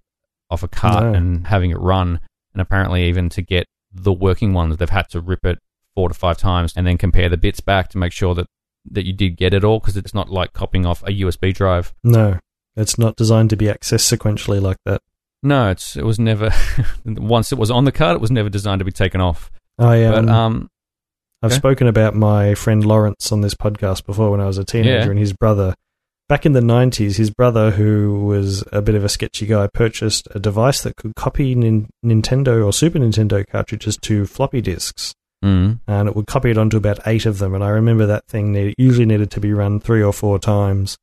off 0.50 0.62
a 0.64 0.68
cart 0.68 1.04
No. 1.06 1.14
and 1.14 1.48
having 1.48 1.72
it 1.72 1.80
run. 1.80 2.20
And 2.54 2.62
apparently, 2.62 3.06
even 3.08 3.30
to 3.30 3.42
get 3.42 3.68
the 3.92 4.14
working 4.14 4.54
ones, 4.54 4.78
they've 4.78 4.90
had 4.90 5.10
to 5.10 5.22
rip 5.22 5.46
it 5.46 5.60
four 5.96 6.10
to 6.10 6.14
five 6.16 6.38
times 6.38 6.74
and 6.76 6.86
then 6.86 6.98
compare 6.98 7.30
the 7.30 7.38
bits 7.38 7.62
back 7.62 7.90
to 7.90 7.98
make 7.98 8.12
sure 8.12 8.36
that 8.36 8.48
that 8.92 9.06
you 9.06 9.14
did 9.14 9.38
get 9.38 9.54
it 9.54 9.64
all 9.64 9.80
because 9.80 9.98
it's 9.98 10.14
not 10.14 10.30
like 10.30 10.54
copying 10.54 10.86
off 10.86 11.02
a 11.04 11.12
USB 11.12 11.52
drive. 11.54 11.94
No, 12.04 12.38
it's 12.76 12.98
not 12.98 13.16
designed 13.16 13.50
to 13.52 13.56
be 13.56 13.66
accessed 13.66 14.16
sequentially 14.18 14.62
like 14.62 14.78
that. 14.86 15.02
No, 15.44 15.70
it's 15.70 15.96
it 15.96 16.04
was 16.06 16.20
never. 16.20 16.52
once 17.06 17.52
it 17.52 17.58
was 17.58 17.70
on 17.72 17.86
the 17.86 17.92
card, 17.92 18.16
it 18.16 18.22
was 18.22 18.32
never 18.32 18.50
designed 18.50 18.80
to 18.80 18.86
be 18.86 18.92
taken 18.92 19.22
off. 19.22 19.52
I 19.78 20.04
um, 20.04 20.26
But 20.26 20.34
um, 20.34 20.70
I've 21.44 21.52
okay. 21.52 21.58
spoken 21.58 21.88
about 21.88 22.16
my 22.16 22.56
friend 22.56 22.84
Lawrence 22.86 23.32
on 23.32 23.42
this 23.42 23.54
podcast 23.54 24.06
before 24.06 24.32
when 24.32 24.40
I 24.42 24.48
was 24.48 24.58
a 24.58 24.64
teenager, 24.64 24.92
Yeah. 25.06 25.10
and 25.10 25.20
his 25.20 25.34
brother. 25.34 25.76
Back 26.28 26.48
in 26.48 26.54
the 26.54 26.60
90s, 26.62 27.18
his 27.18 27.30
brother, 27.30 27.70
who 27.70 28.26
was 28.26 28.64
a 28.72 28.82
bit 28.82 28.96
of 28.96 29.04
a 29.04 29.10
sketchy 29.10 29.46
guy, 29.46 29.68
purchased 29.72 30.28
a 30.34 30.40
device 30.40 30.82
that 30.82 30.96
could 30.96 31.14
copy 31.16 31.54
nin- 31.54 31.88
Nintendo 32.04 32.66
or 32.66 32.74
Super 32.74 32.98
Nintendo 32.98 33.46
cartridges 33.48 33.96
to 33.98 34.26
floppy 34.26 34.60
disks. 34.62 35.14
mm, 35.44 35.80
And 35.88 36.10
it 36.10 36.16
would 36.16 36.26
copy 36.26 36.50
it 36.50 36.58
onto 36.58 36.78
about 36.78 36.98
eight 37.06 37.28
of 37.28 37.38
them. 37.38 37.54
And 37.54 37.64
I 37.64 37.70
remember 37.70 38.08
that 38.08 38.26
thing 38.28 38.52
need, 38.54 38.74
usually 38.80 39.06
needed 39.06 39.30
to 39.32 39.40
be 39.40 39.54
run 39.54 39.80
three 39.80 40.02
or 40.02 40.12
four 40.12 40.40
times 40.40 40.98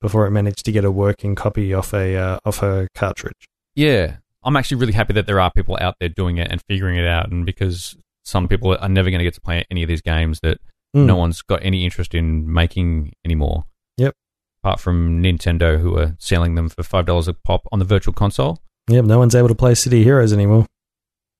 before 0.00 0.26
it 0.26 0.30
managed 0.30 0.64
to 0.64 0.72
get 0.72 0.84
a 0.84 0.90
working 0.90 1.34
copy 1.34 1.72
off 1.74 1.92
a 1.94 2.16
uh, 2.16 2.38
off 2.44 2.62
a 2.62 2.88
cartridge. 2.94 3.46
yeah, 3.74 4.16
I'm 4.42 4.56
actually 4.56 4.78
really 4.78 4.92
happy 4.94 5.12
that 5.14 5.26
there 5.26 5.40
are 5.40 5.50
people 5.50 5.76
out 5.80 5.94
there 6.00 6.08
doing 6.08 6.38
it 6.38 6.48
and 6.50 6.60
figuring 6.68 6.96
it 6.96 7.06
out, 7.06 7.30
and 7.30 7.44
because 7.46 7.96
some 8.24 8.48
people 8.48 8.76
are 8.78 8.88
never 8.88 9.10
going 9.10 9.18
to 9.18 9.24
get 9.24 9.34
to 9.34 9.40
play 9.40 9.64
any 9.70 9.82
of 9.82 9.88
these 9.88 10.02
games 10.02 10.40
that 10.42 10.58
Mm. 10.96 11.06
no 11.06 11.14
one's 11.14 11.40
got 11.42 11.60
any 11.62 11.84
interest 11.84 12.16
in 12.16 12.52
making 12.52 13.12
anymore. 13.24 13.64
Yep. 13.96 14.12
Apart 14.64 14.80
from 14.80 15.22
Nintendo, 15.22 15.78
who 15.80 15.96
are 15.96 16.16
selling 16.18 16.56
them 16.56 16.68
for 16.68 16.82
five 16.82 17.06
dollars 17.06 17.28
a 17.28 17.32
pop 17.32 17.62
on 17.70 17.78
the 17.78 17.84
Virtual 17.84 18.12
Console. 18.12 18.58
Yep, 18.88 19.04
no 19.04 19.16
one's 19.20 19.36
able 19.36 19.46
to 19.46 19.54
play 19.54 19.76
City 19.76 20.02
Heroes 20.02 20.32
anymore. 20.32 20.66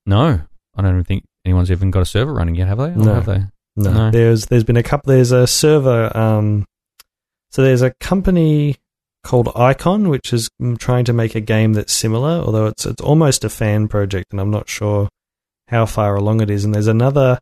No, 0.06 0.40
I 0.76 0.82
don't 0.82 0.92
even 0.92 1.04
think 1.04 1.24
anyone's 1.44 1.70
even 1.70 1.90
got 1.90 2.02
a 2.02 2.06
server 2.06 2.32
running 2.32 2.54
yet, 2.54 2.68
have 2.68 2.78
they? 2.78 2.84
Or 2.90 2.96
No. 2.96 3.14
have 3.14 3.26
they? 3.26 3.42
No. 3.76 3.92
No. 3.92 4.10
There's 4.12 4.46
there's 4.46 4.62
been 4.62 4.76
a 4.76 4.82
couple 4.84 5.12
there's 5.12 5.32
a 5.32 5.46
server 5.48 6.16
um 6.16 6.64
so 7.50 7.62
there's 7.62 7.82
a 7.82 7.94
company 8.00 8.76
called 9.22 9.50
Icon 9.54 10.08
which 10.08 10.32
is 10.32 10.48
mm, 10.60 10.78
trying 10.78 11.04
to 11.04 11.12
make 11.12 11.34
a 11.34 11.40
game 11.40 11.74
that's 11.74 11.92
similar 11.92 12.40
although 12.40 12.66
it's 12.66 12.86
it's 12.86 13.02
almost 13.02 13.44
a 13.44 13.50
fan 13.50 13.86
project 13.86 14.32
and 14.32 14.40
I'm 14.40 14.50
not 14.50 14.68
sure 14.68 15.08
how 15.70 15.86
far 15.86 16.16
along 16.16 16.40
it 16.40 16.50
is. 16.50 16.64
And 16.64 16.74
there's 16.74 16.88
another 16.88 17.38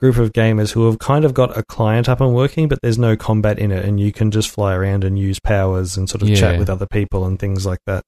group 0.00 0.16
of 0.16 0.32
gamers 0.32 0.72
who 0.72 0.84
have 0.86 0.98
kind 0.98 1.24
of 1.24 1.32
got 1.32 1.56
a 1.56 1.62
client 1.62 2.08
up 2.08 2.20
and 2.20 2.34
working 2.34 2.68
but 2.68 2.78
there's 2.82 2.98
no 2.98 3.16
combat 3.16 3.58
in 3.58 3.72
it 3.72 3.84
and 3.84 3.98
you 3.98 4.12
can 4.12 4.30
just 4.30 4.50
fly 4.50 4.74
around 4.74 5.04
and 5.04 5.18
use 5.18 5.40
powers 5.40 5.96
and 5.96 6.10
sort 6.10 6.22
of 6.22 6.34
chat 6.34 6.58
with 6.58 6.68
other 6.68 6.86
people 6.86 7.24
and 7.24 7.38
things 7.38 7.64
like 7.64 7.78
that. 7.86 8.04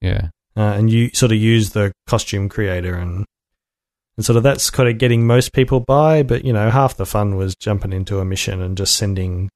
Yeah. 0.00 0.28
uh, 0.56 0.74
and 0.76 0.90
you 0.90 1.10
sort 1.12 1.30
of 1.30 1.38
use 1.38 1.70
the 1.70 1.92
costume 2.06 2.48
creator 2.48 2.94
and 2.94 3.24
and 4.16 4.24
sort 4.24 4.36
of 4.36 4.42
that's 4.42 4.70
kind 4.70 4.88
of 4.88 4.98
getting 4.98 5.26
most 5.26 5.52
people 5.52 5.80
by 5.80 6.24
but 6.24 6.44
you 6.44 6.52
know 6.52 6.70
half 6.70 6.96
the 6.96 7.06
fun 7.06 7.36
was 7.36 7.54
jumping 7.54 7.92
into 7.92 8.18
a 8.18 8.24
mission 8.24 8.60
and 8.60 8.76
just 8.76 8.96
sending 8.96 9.48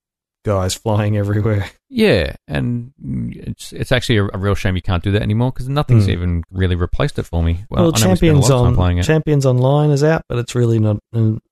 guys 0.44 0.74
flying 0.74 1.16
everywhere 1.16 1.70
Yeah, 1.88 2.34
and 2.48 2.92
it's 3.34 3.72
it's 3.72 3.92
actually 3.92 4.16
a, 4.18 4.24
a 4.32 4.38
real 4.38 4.54
shame 4.54 4.74
you 4.76 4.82
can't 4.82 5.02
do 5.02 5.12
that 5.12 5.22
anymore 5.22 5.52
because 5.52 5.68
nothing's 5.68 6.06
Hmm. 6.06 6.10
even 6.10 6.44
really 6.50 6.74
replaced 6.74 7.18
it 7.18 7.24
for 7.24 7.42
me. 7.42 7.64
well, 7.70 7.82
I 7.82 7.84
know 7.84 7.90
we 7.92 7.98
spent 7.98 8.12
a 8.12 8.16
champions 8.16 8.50
on 8.50 9.02
champions 9.02 9.46
online 9.46 9.90
is 9.90 10.02
out 10.02 10.22
but 10.28 10.38
it's 10.38 10.54
really 10.54 10.78
not 10.78 10.98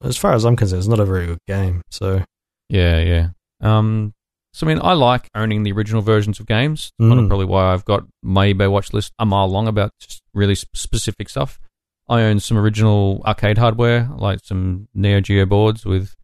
as 0.02 0.16
far 0.16 0.32
as 0.32 0.44
i'm 0.44 0.56
concerned 0.56 0.78
it's 0.80 0.88
not 0.88 0.98
a 1.00 1.04
very 1.04 1.26
good 1.26 1.38
game 1.46 1.82
so 1.90 2.24
Yeah, 2.68 3.00
yeah. 3.00 3.28
Um, 3.60 4.14
so 4.52 4.66
I 4.66 4.68
mean, 4.74 4.80
I 4.82 4.94
like 4.94 5.28
owning 5.34 5.62
the 5.62 5.70
original 5.72 6.02
versions 6.02 6.40
of 6.40 6.46
games. 6.46 6.92
Mm. 7.00 7.28
probably 7.28 7.46
why 7.46 7.72
I've 7.72 7.84
got 7.84 8.04
my 8.22 8.52
eBay 8.52 8.68
watch 8.70 8.92
list 8.92 9.12
a 9.18 9.24
mile 9.26 9.46
long 9.48 9.68
about 9.68 9.92
just 10.00 10.22
really 10.34 10.54
specific 10.56 11.28
stuff. 11.28 11.60
I 12.08 12.22
own 12.22 12.40
some 12.40 12.58
original 12.58 13.22
arcade 13.24 13.58
hardware, 13.58 14.08
like 14.16 14.40
some 14.42 14.88
Neo 14.94 15.20
Geo 15.20 15.46
boards 15.46 15.84
with 15.86 16.16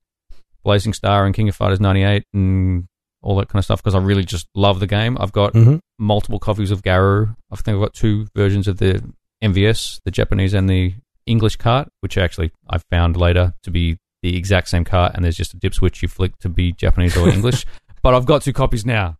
Blazing 0.67 0.93
Star 0.93 1.25
and 1.25 1.35
King 1.35 1.49
of 1.49 1.57
Fighters 1.57 1.81
'98 1.81 2.25
and 2.35 2.87
all 3.23 3.37
that 3.37 3.49
kind 3.49 3.59
of 3.61 3.65
stuff 3.65 3.81
because 3.83 3.95
I 3.95 3.99
really 4.01 4.25
just 4.25 4.47
love 4.55 4.81
the 4.81 4.87
game. 4.87 5.17
I've 5.21 5.33
got 5.33 5.55
Mhm. 5.55 5.81
multiple 5.99 6.39
copies 6.39 6.71
of 6.71 6.83
Garou. 6.83 7.35
I 7.51 7.57
think 7.57 7.75
I've 7.77 7.81
got 7.83 7.95
two 7.95 8.27
versions 8.37 8.69
of 8.69 8.77
the 8.79 9.03
MVS, 9.43 10.01
the 10.05 10.11
Japanese 10.11 10.55
and 10.55 10.69
the 10.69 10.95
English 11.27 11.57
cart, 11.57 11.89
which 12.01 12.19
actually 12.19 12.51
I 12.69 12.79
found 12.91 13.17
later 13.17 13.55
to 13.63 13.71
be 13.71 13.97
the 14.23 14.37
exact 14.37 14.69
same 14.69 14.85
cart, 14.85 15.13
and 15.15 15.25
there's 15.25 15.37
just 15.37 15.55
a 15.55 15.57
dip 15.57 15.75
switch 15.75 16.03
you 16.03 16.09
flick 16.09 16.37
to 16.41 16.49
be 16.49 16.73
Japanese 16.73 17.17
or 17.17 17.29
English. 17.29 17.65
But 18.03 18.15
I've 18.15 18.27
got 18.27 18.43
two 18.43 18.53
copies 18.53 18.85
now, 18.87 19.17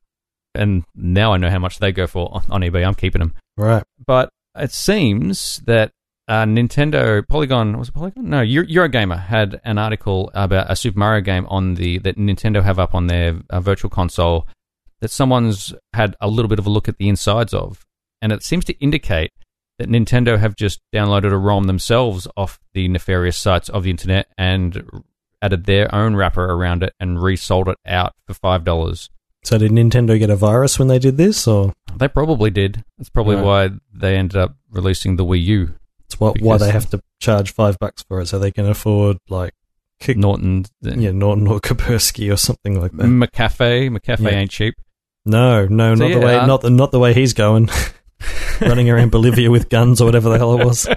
and 0.55 0.85
now 0.95 1.33
I 1.33 1.39
know 1.39 1.51
how 1.51 1.59
much 1.59 1.79
they 1.79 1.91
go 1.91 2.07
for 2.07 2.29
on, 2.33 2.45
on 2.51 2.61
eBay. 2.61 2.87
I'm 2.87 2.95
keeping 2.95 3.19
them. 3.21 3.35
right 3.57 3.83
But 4.07 4.29
it 4.57 4.71
seems 4.73 5.61
that 5.67 5.91
uh, 6.29 6.45
Nintendo 6.45 7.27
Polygon 7.29 7.79
was 7.79 7.89
it 7.89 7.93
Polygon? 7.95 8.29
No, 8.31 8.41
Euro- 8.41 8.67
Eurogamer 8.67 9.19
had 9.27 9.61
an 9.65 9.79
article 9.79 10.31
about 10.35 10.71
a 10.71 10.77
Super 10.77 10.99
Mario 10.99 11.21
game 11.21 11.47
on 11.49 11.75
the 11.75 11.99
that 11.99 12.17
Nintendo 12.17 12.63
have 12.63 12.79
up 12.79 12.95
on 12.95 13.07
their 13.07 13.37
uh, 13.51 13.61
Virtual 13.61 13.91
Console 13.91 14.47
that 15.01 15.11
someone's 15.11 15.75
had 15.93 16.17
a 16.21 16.29
little 16.29 16.49
bit 16.49 16.59
of 16.59 16.67
a 16.67 16.71
look 16.71 16.89
at 16.89 16.97
the 16.99 17.09
insides 17.09 17.53
of, 17.55 17.85
and 18.23 18.33
it 18.33 18.43
seems 18.43 18.65
to 18.65 18.73
indicate 18.81 19.31
that 19.79 19.89
Nintendo 19.91 20.39
have 20.39 20.57
just 20.57 20.81
downloaded 20.95 21.33
a 21.33 21.37
ROM 21.37 21.65
themselves 21.65 22.27
off 22.37 22.59
the 22.73 22.89
nefarious 22.89 23.37
sites 23.37 23.69
of 23.69 23.83
the 23.85 23.91
internet 23.91 24.27
and 24.39 24.83
added 25.43 25.65
their 25.67 25.95
own 25.95 26.17
wrapper 26.17 26.45
around 26.47 26.83
it 26.83 26.95
and 26.99 27.23
resold 27.23 27.69
it 27.69 27.77
out 27.87 28.15
for 28.27 28.33
five 28.35 28.65
dollars. 28.65 29.11
so 29.45 29.59
did 29.59 29.71
nintendo 29.71 30.19
get 30.19 30.31
a 30.31 30.35
virus 30.37 30.79
when 30.79 30.89
they 30.89 30.99
did 30.99 31.19
this 31.19 31.47
or 31.47 31.73
They 31.95 32.09
probably 32.09 32.51
did. 32.51 32.83
That's 32.97 33.11
probably 33.11 33.37
Right. 33.37 33.45
why 33.45 33.71
they 33.93 34.17
ended 34.17 34.37
up 34.39 34.57
releasing 34.71 35.17
the 35.17 35.25
Wii 35.27 35.45
U. 35.45 35.75
it's 36.07 36.19
what, 36.19 36.41
why 36.41 36.57
they 36.59 36.71
have 36.71 36.89
to 36.91 37.01
charge 37.21 37.53
five 37.53 37.79
bucks 37.79 38.03
for 38.03 38.21
it 38.21 38.27
so 38.27 38.39
they 38.39 38.51
can 38.51 38.67
afford 38.67 39.19
like 39.29 39.53
kick 40.01 40.17
Norton, 40.17 40.65
yeah 40.83 41.11
norton 41.11 41.47
or 41.49 41.59
kaspersky 41.61 42.33
or 42.33 42.37
something 42.37 42.81
like 42.81 42.93
that 42.93 43.07
McAfee. 43.07 43.91
McAfee 43.91 44.31
Yeah. 44.31 44.39
ain't 44.39 44.51
cheap. 44.51 44.75
No, 45.25 45.67
no, 45.67 45.95
So, 45.97 46.07
not 46.09 46.21
the 46.21 46.27
way, 46.27 46.37
uh, 46.37 46.47
not 46.47 46.61
the 46.61 46.71
not 46.71 46.93
the 46.93 46.99
way 47.01 47.13
he's 47.13 47.33
going, 47.33 47.69
running 48.61 48.89
around 48.89 49.11
Bolivia 49.11 49.51
with 49.51 49.69
guns 49.69 50.01
or 50.01 50.05
whatever 50.05 50.29
the 50.29 50.39
hell 50.39 50.61
it 50.61 50.65
was. 50.65 50.87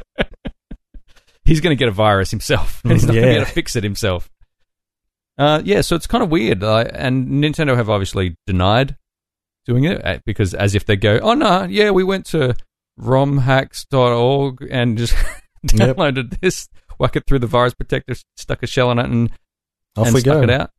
He's 1.45 1.61
going 1.61 1.75
to 1.75 1.79
get 1.79 1.87
a 1.87 1.91
virus 1.91 2.29
himself, 2.29 2.79
and 2.83 2.93
he's 2.93 3.05
not 3.05 3.13
going 3.13 3.23
to 3.25 3.29
be 3.31 3.35
able 3.37 3.45
to 3.47 3.51
fix 3.51 3.75
it 3.75 3.83
himself. 3.83 4.29
Uh, 5.35 5.61
yeah, 5.65 5.81
so 5.81 5.95
it's 5.95 6.05
kind 6.05 6.23
of 6.23 6.29
weird, 6.29 6.63
uh, 6.63 6.85
and 6.93 7.27
Nintendo 7.27 7.75
have 7.75 7.89
obviously 7.89 8.35
denied 8.45 8.95
doing 9.65 9.85
it 9.85 10.05
uh, 10.05 10.19
because 10.27 10.53
as 10.53 10.75
if 10.75 10.85
they 10.85 10.95
go, 10.95 11.17
"Oh 11.23 11.33
no, 11.33 11.63
yeah, 11.63 11.89
we 11.89 12.03
went 12.03 12.27
to 12.27 12.55
romhacks.org 12.99 14.67
and 14.69 14.97
just 14.97 15.13
Yep. 15.73 15.97
downloaded 15.97 16.39
this, 16.39 16.69
whack 16.99 17.17
it 17.17 17.25
through 17.27 17.39
the 17.39 17.47
virus 17.47 17.73
protector, 17.73 18.15
stuck 18.37 18.63
a 18.63 18.67
shell 18.67 18.89
on 18.89 18.97
it, 18.99 19.07
and 19.09 19.29
Off 19.97 20.07
and 20.07 20.13
we 20.15 20.21
stuck 20.21 20.37
go. 20.37 20.43
it 20.43 20.49
out. 20.49 20.71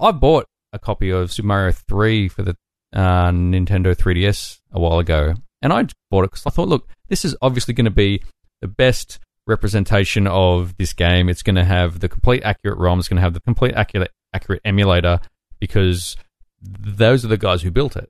I 0.00 0.10
bought 0.10 0.46
a 0.72 0.78
copy 0.80 1.10
of 1.10 1.32
Super 1.32 1.46
Mario 1.46 1.70
3 1.72 2.26
for 2.28 2.42
the 2.42 2.56
uh, 2.92 3.30
Nintendo 3.30 3.94
3DS 3.94 4.58
a 4.72 4.80
while 4.80 4.98
ago, 4.98 5.34
and 5.62 5.72
I 5.72 5.86
bought 6.10 6.24
it 6.24 6.30
because 6.32 6.46
I 6.46 6.50
thought, 6.50 6.66
look, 6.68 6.88
this 7.08 7.24
is 7.24 7.36
obviously 7.42 7.74
going 7.74 7.84
to 7.84 7.92
be 7.92 8.22
the 8.60 8.66
best 8.66 9.20
representation 9.46 10.26
of 10.26 10.76
this 10.78 10.92
game. 10.94 11.28
It's 11.28 11.42
going 11.44 11.54
to 11.56 11.64
have 11.64 12.00
the 12.00 12.08
complete 12.08 12.42
accurate 12.42 12.78
ROM. 12.78 12.98
It's 12.98 13.06
going 13.08 13.18
to 13.18 13.22
have 13.22 13.34
the 13.34 13.40
complete 13.40 13.74
accurate 13.74 14.10
accurate 14.32 14.62
emulator 14.64 15.20
because 15.60 16.16
those 16.60 17.24
are 17.24 17.28
the 17.28 17.36
guys 17.38 17.62
who 17.62 17.70
built 17.70 17.94
it. 17.94 18.08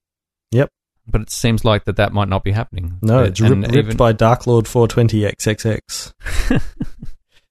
Yep. 0.52 0.70
But 1.06 1.20
it 1.20 1.30
seems 1.30 1.64
like 1.64 1.84
that 1.84 1.96
that 1.96 2.12
might 2.12 2.28
not 2.28 2.44
be 2.44 2.52
happening. 2.52 2.98
No, 3.02 3.22
it's 3.24 3.40
and 3.40 3.62
ripped, 3.62 3.76
even 3.76 3.96
by 3.96 4.12
Dark 4.12 4.46
Lord 4.46 4.64
420XXX. 4.66 6.12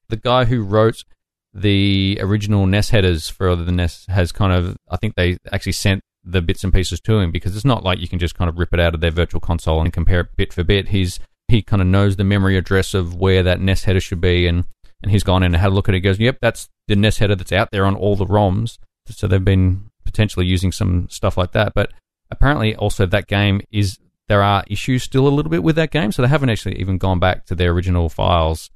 the 0.08 0.16
guy 0.16 0.44
who 0.44 0.62
wrote 0.62 1.04
the 1.52 2.18
original 2.20 2.66
NES 2.66 2.90
headers 2.90 3.28
for 3.28 3.54
the 3.54 3.70
NES 3.70 4.06
has 4.06 4.32
kind 4.32 4.52
of, 4.52 4.76
I 4.90 4.96
think 4.96 5.14
they 5.14 5.38
actually 5.52 5.72
sent 5.72 6.02
the 6.24 6.42
bits 6.42 6.64
and 6.64 6.72
pieces 6.72 7.00
to 7.02 7.18
him 7.18 7.30
because 7.30 7.54
it's 7.54 7.64
not 7.64 7.84
like 7.84 8.00
you 8.00 8.08
can 8.08 8.18
just 8.18 8.34
kind 8.34 8.48
of 8.48 8.58
rip 8.58 8.72
it 8.72 8.80
out 8.80 8.94
of 8.94 9.00
their 9.00 9.10
virtual 9.10 9.40
console 9.40 9.80
and 9.80 9.92
compare 9.92 10.20
it 10.20 10.36
bit 10.36 10.52
for 10.52 10.64
bit. 10.64 10.88
He's 10.88 11.20
he 11.48 11.62
kind 11.62 11.82
of 11.82 11.88
knows 11.88 12.16
the 12.16 12.24
memory 12.24 12.56
address 12.56 12.94
of 12.94 13.14
where 13.14 13.42
that 13.42 13.60
NES 13.60 13.84
header 13.84 14.00
should 14.00 14.20
be, 14.20 14.46
and 14.46 14.64
and 15.02 15.12
he's 15.12 15.22
gone 15.22 15.42
in 15.42 15.54
and 15.54 15.60
had 15.60 15.70
a 15.70 15.74
look 15.74 15.88
at 15.88 15.94
it. 15.94 15.98
and 15.98 16.04
Goes, 16.04 16.18
yep, 16.18 16.38
that's 16.40 16.68
the 16.88 16.96
NES 16.96 17.18
header 17.18 17.36
that's 17.36 17.52
out 17.52 17.70
there 17.70 17.84
on 17.84 17.94
all 17.94 18.16
the 18.16 18.26
ROMs. 18.26 18.78
So 19.08 19.28
they've 19.28 19.44
been 19.44 19.90
potentially 20.04 20.46
using 20.46 20.72
some 20.72 21.08
stuff 21.10 21.36
like 21.36 21.52
that, 21.52 21.74
but 21.74 21.92
apparently 22.30 22.74
also 22.76 23.06
that 23.06 23.26
game 23.26 23.60
is 23.70 23.98
there 24.28 24.42
are 24.42 24.64
issues 24.68 25.02
still 25.02 25.26
a 25.26 25.30
little 25.30 25.50
bit 25.50 25.62
with 25.62 25.76
that 25.76 25.90
game, 25.90 26.10
so 26.12 26.22
they 26.22 26.28
haven't 26.28 26.50
actually 26.50 26.80
even 26.80 26.98
gone 26.98 27.18
back 27.18 27.44
to 27.46 27.54
their 27.54 27.70
original 27.72 28.08
files, 28.08 28.70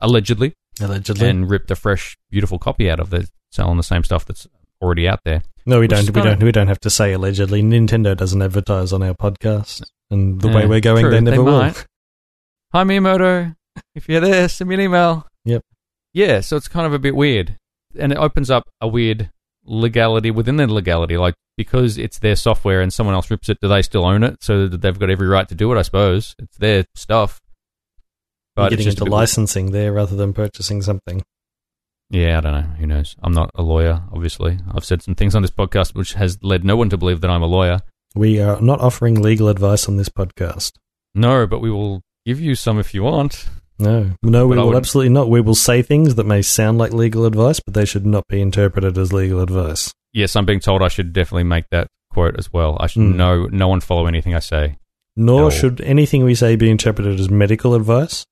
allegedly 0.00 0.54
Allegedly. 0.80 1.28
and 1.28 1.48
ripped 1.50 1.70
a 1.70 1.76
fresh, 1.76 2.16
beautiful 2.30 2.58
copy 2.58 2.90
out 2.90 2.98
of 3.00 3.12
it, 3.14 3.28
selling 3.50 3.76
the 3.76 3.82
same 3.82 4.02
stuff 4.04 4.24
that's 4.24 4.46
already 4.80 5.06
out 5.06 5.20
there. 5.24 5.42
no, 5.66 5.78
we 5.80 5.86
don't. 5.86 6.10
We 6.10 6.22
don't. 6.22 6.42
We 6.42 6.50
don't 6.52 6.66
have 6.68 6.80
to 6.80 6.90
say 6.90 7.12
allegedly. 7.12 7.62
Nintendo 7.62 8.16
doesn't 8.16 8.42
advertise 8.42 8.92
on 8.92 9.02
our 9.02 9.14
podcast, 9.14 9.84
and 10.10 10.40
the 10.40 10.48
way 10.48 10.66
we're 10.66 10.80
going, 10.80 11.02
true, 11.04 11.10
they 11.12 11.20
never 11.20 11.42
will. 11.42 11.58
might. 11.58 11.86
Hi 12.72 12.84
Miyamoto, 12.84 13.54
if 13.94 14.08
you're 14.08 14.20
there, 14.20 14.48
send 14.48 14.68
me 14.68 14.74
an 14.76 14.80
email. 14.80 15.26
Yep. 15.44 15.62
Yeah, 16.14 16.40
so 16.40 16.56
it's 16.56 16.68
kind 16.68 16.86
of 16.86 16.92
a 16.92 16.98
bit 16.98 17.14
weird, 17.14 17.56
and 17.98 18.10
it 18.12 18.18
opens 18.18 18.50
up 18.50 18.64
a 18.80 18.88
weird 18.88 19.30
legality 19.64 20.30
within 20.30 20.56
the 20.56 20.66
legality, 20.66 21.16
like 21.16 21.34
because 21.56 21.98
it's 21.98 22.18
their 22.18 22.36
software 22.36 22.80
and 22.80 22.92
someone 22.92 23.14
else 23.14 23.30
rips 23.30 23.48
it, 23.48 23.58
do 23.60 23.68
they 23.68 23.82
still 23.82 24.04
own 24.04 24.22
it? 24.24 24.42
So 24.42 24.68
that 24.68 24.80
they've 24.80 24.98
got 24.98 25.10
every 25.10 25.28
right 25.28 25.48
to 25.48 25.54
do 25.54 25.72
it, 25.72 25.78
I 25.78 25.82
suppose. 25.82 26.34
It's 26.38 26.56
their 26.56 26.84
stuff. 26.94 27.40
You're 28.56 28.66
it's 28.66 28.70
getting 28.70 28.84
just 28.84 28.98
a 28.98 29.00
into 29.00 29.04
bit 29.04 29.10
weird. 29.12 29.20
licensing 29.20 29.70
there 29.72 29.92
rather 29.92 30.16
than 30.16 30.32
purchasing 30.32 30.82
something. 30.82 31.22
Yeah, 32.10 32.38
I 32.38 32.40
don't 32.42 32.52
know. 32.52 32.74
Who 32.78 32.86
knows? 32.86 33.16
I'm 33.22 33.32
not 33.32 33.50
a 33.54 33.62
lawyer, 33.62 34.02
obviously. 34.12 34.58
I've 34.74 34.84
said 34.84 35.02
some 35.02 35.14
things 35.14 35.34
on 35.34 35.40
this 35.42 35.50
podcast 35.50 35.94
which 35.94 36.12
has 36.14 36.38
led 36.42 36.62
no 36.64 36.76
one 36.76 36.90
to 36.90 36.98
believe 36.98 37.22
that 37.22 37.30
I'm 37.30 37.42
a 37.42 37.46
lawyer. 37.46 37.80
We 38.14 38.38
are 38.40 38.60
not 38.60 38.80
offering 38.80 39.22
legal 39.22 39.48
advice 39.48 39.88
on 39.88 39.96
this 39.96 40.10
podcast. 40.10 40.72
No, 41.14 41.46
but 41.46 41.60
we 41.60 41.70
will 41.70 42.02
give 42.26 42.38
you 42.40 42.54
some 42.54 42.78
if 42.78 42.92
you 42.92 43.02
want. 43.04 43.48
No, 43.82 44.10
no, 44.22 44.46
we 44.46 44.56
But 44.56 44.66
will 44.66 44.76
absolutely 44.76 45.10
not. 45.12 45.28
We 45.28 45.40
will 45.40 45.54
say 45.54 45.82
things 45.82 46.14
that 46.14 46.26
may 46.26 46.40
sound 46.42 46.78
like 46.78 46.92
legal 46.92 47.24
advice, 47.26 47.60
but 47.60 47.74
they 47.74 47.84
should 47.84 48.06
not 48.06 48.24
be 48.28 48.40
interpreted 48.40 48.96
as 48.96 49.12
legal 49.12 49.40
advice. 49.40 49.92
Yes, 50.12 50.36
I'm 50.36 50.44
being 50.46 50.60
told 50.60 50.82
I 50.82 50.88
should 50.88 51.12
definitely 51.12 51.44
make 51.44 51.64
that 51.70 51.88
quote 52.10 52.38
as 52.38 52.52
well. 52.52 52.76
I 52.80 52.86
should 52.86 53.02
Hmm. 53.02 53.16
no 53.16 53.46
no 53.46 53.68
one 53.68 53.80
follow 53.80 54.06
anything 54.06 54.34
I 54.34 54.38
say 54.40 54.76
Nor 55.16 55.50
should 55.50 55.80
anything 55.82 56.24
we 56.24 56.34
say 56.34 56.56
be 56.56 56.70
interpreted 56.70 57.18
as 57.20 57.28
medical 57.30 57.74
advice. 57.74 58.24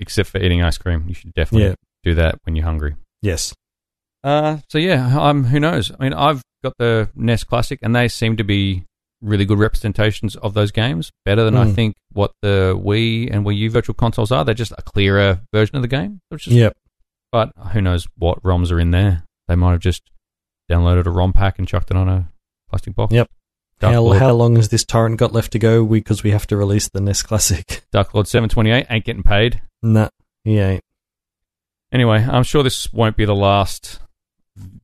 except 0.00 0.28
for 0.28 0.38
eating 0.38 0.60
ice 0.62 0.76
cream. 0.76 1.04
You 1.08 1.14
should 1.14 1.32
definitely 1.34 1.68
Yeah. 1.68 1.74
do 2.02 2.14
that 2.16 2.34
when 2.44 2.56
you're 2.56 2.64
hungry. 2.66 2.94
Yes. 3.22 3.54
Uh, 4.24 4.58
so 4.68 4.78
yeah, 4.78 5.16
um, 5.18 5.44
who 5.44 5.60
knows? 5.60 5.92
I 5.98 6.02
mean, 6.02 6.12
I've 6.14 6.42
got 6.64 6.72
the 6.78 7.08
NES 7.14 7.44
Classic, 7.44 7.78
and 7.82 7.94
they 7.94 8.08
seem 8.08 8.36
to 8.38 8.44
be 8.44 8.84
really 9.24 9.44
good 9.44 9.58
representations 9.58 10.36
of 10.36 10.54
those 10.54 10.70
games. 10.70 11.10
Better 11.24 11.44
than 11.44 11.56
I 11.56 11.64
Mm. 11.66 11.74
think 11.74 11.94
what 12.12 12.32
the 12.42 12.78
Wii 12.80 13.32
and 13.32 13.44
Wii 13.44 13.56
U 13.58 13.70
Virtual 13.70 13.94
Consoles 13.94 14.30
are. 14.30 14.44
They're 14.44 14.54
just 14.54 14.72
a 14.76 14.82
clearer 14.82 15.40
version 15.52 15.76
of 15.76 15.82
the 15.82 15.88
game. 15.88 16.20
Which 16.28 16.46
is 16.46 16.54
Yep. 16.54 16.76
But 17.32 17.52
who 17.72 17.80
knows 17.80 18.06
what 18.16 18.42
ROMs 18.42 18.70
are 18.70 18.78
in 18.78 18.90
there? 18.92 19.24
They 19.48 19.56
might 19.56 19.72
have 19.72 19.80
just 19.80 20.02
downloaded 20.70 21.06
a 21.06 21.10
ROM 21.10 21.32
pack 21.32 21.58
and 21.58 21.66
chucked 21.66 21.90
it 21.90 21.96
on 21.96 22.08
a 22.08 22.28
plastic 22.70 22.94
box. 22.94 23.12
Yep. 23.12 23.28
Dark 23.80 23.92
How, 23.94 24.02
Lord, 24.02 24.18
how 24.18 24.32
long 24.32 24.54
has 24.56 24.68
this 24.68 24.84
torrent 24.84 25.18
got 25.18 25.32
left 25.32 25.50
to 25.52 25.58
go? 25.58 25.84
Because 25.84 26.22
we 26.22 26.30
have 26.30 26.46
to 26.46 26.56
release 26.56 26.88
the 26.88 27.00
NES 27.00 27.22
Classic. 27.22 27.82
Dark 27.92 28.14
Lord 28.14 28.28
728 28.28 28.86
ain't 28.88 29.04
getting 29.04 29.22
paid. 29.24 29.62
nah, 29.82 30.08
he 30.44 30.58
ain't. 30.58 30.82
Anyway, 31.92 32.24
I'm 32.28 32.42
sure 32.44 32.62
this 32.62 32.92
won't 32.92 33.16
be 33.16 33.24
the 33.24 33.34
last 33.34 34.00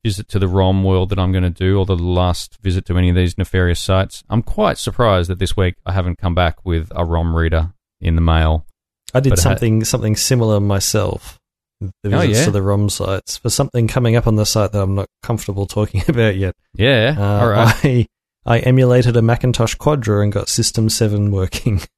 visit 0.03 0.27
to 0.29 0.39
the 0.39 0.47
ROM 0.47 0.83
world 0.83 1.09
that 1.09 1.19
I'm 1.19 1.31
going 1.31 1.43
to 1.43 1.49
do, 1.49 1.77
or 1.79 1.85
the 1.85 1.95
last 1.95 2.57
visit 2.61 2.85
to 2.85 2.97
any 2.97 3.09
of 3.09 3.15
these 3.15 3.37
nefarious 3.37 3.79
sites. 3.79 4.23
I'm 4.29 4.41
quite 4.43 4.77
surprised 4.77 5.29
that 5.29 5.39
this 5.39 5.55
week 5.55 5.75
I 5.85 5.93
haven't 5.93 6.17
come 6.17 6.35
back 6.35 6.65
with 6.65 6.91
a 6.95 7.05
ROM 7.05 7.35
reader 7.35 7.73
in 8.01 8.15
the 8.15 8.21
mail. 8.21 8.65
I 9.13 9.19
did 9.19 9.29
But 9.29 9.39
it 9.39 9.43
had- 9.43 9.51
something 9.51 9.83
something 9.83 10.15
similar 10.15 10.59
myself. 10.59 11.37
The 11.79 11.91
Oh, 12.15 12.19
visits 12.19 12.39
yeah? 12.39 12.45
to 12.45 12.51
the 12.51 12.61
ROM 12.61 12.89
sites 12.89 13.37
for 13.37 13.49
something 13.49 13.87
coming 13.87 14.15
up 14.15 14.27
on 14.27 14.35
the 14.35 14.45
site 14.45 14.71
that 14.71 14.81
I'm 14.83 14.93
not 14.95 15.07
comfortable 15.23 15.65
talking 15.67 16.03
about 16.07 16.35
yet. 16.35 16.55
Yeah, 16.75 17.15
Uh, 17.17 17.39
all 17.41 17.49
right. 17.49 17.75
I 17.83 18.07
I 18.45 18.59
emulated 18.59 19.15
a 19.17 19.21
Macintosh 19.21 19.75
Quadra 19.75 20.21
and 20.21 20.31
got 20.31 20.47
System 20.49 20.89
Seven 20.89 21.31
working. 21.31 21.81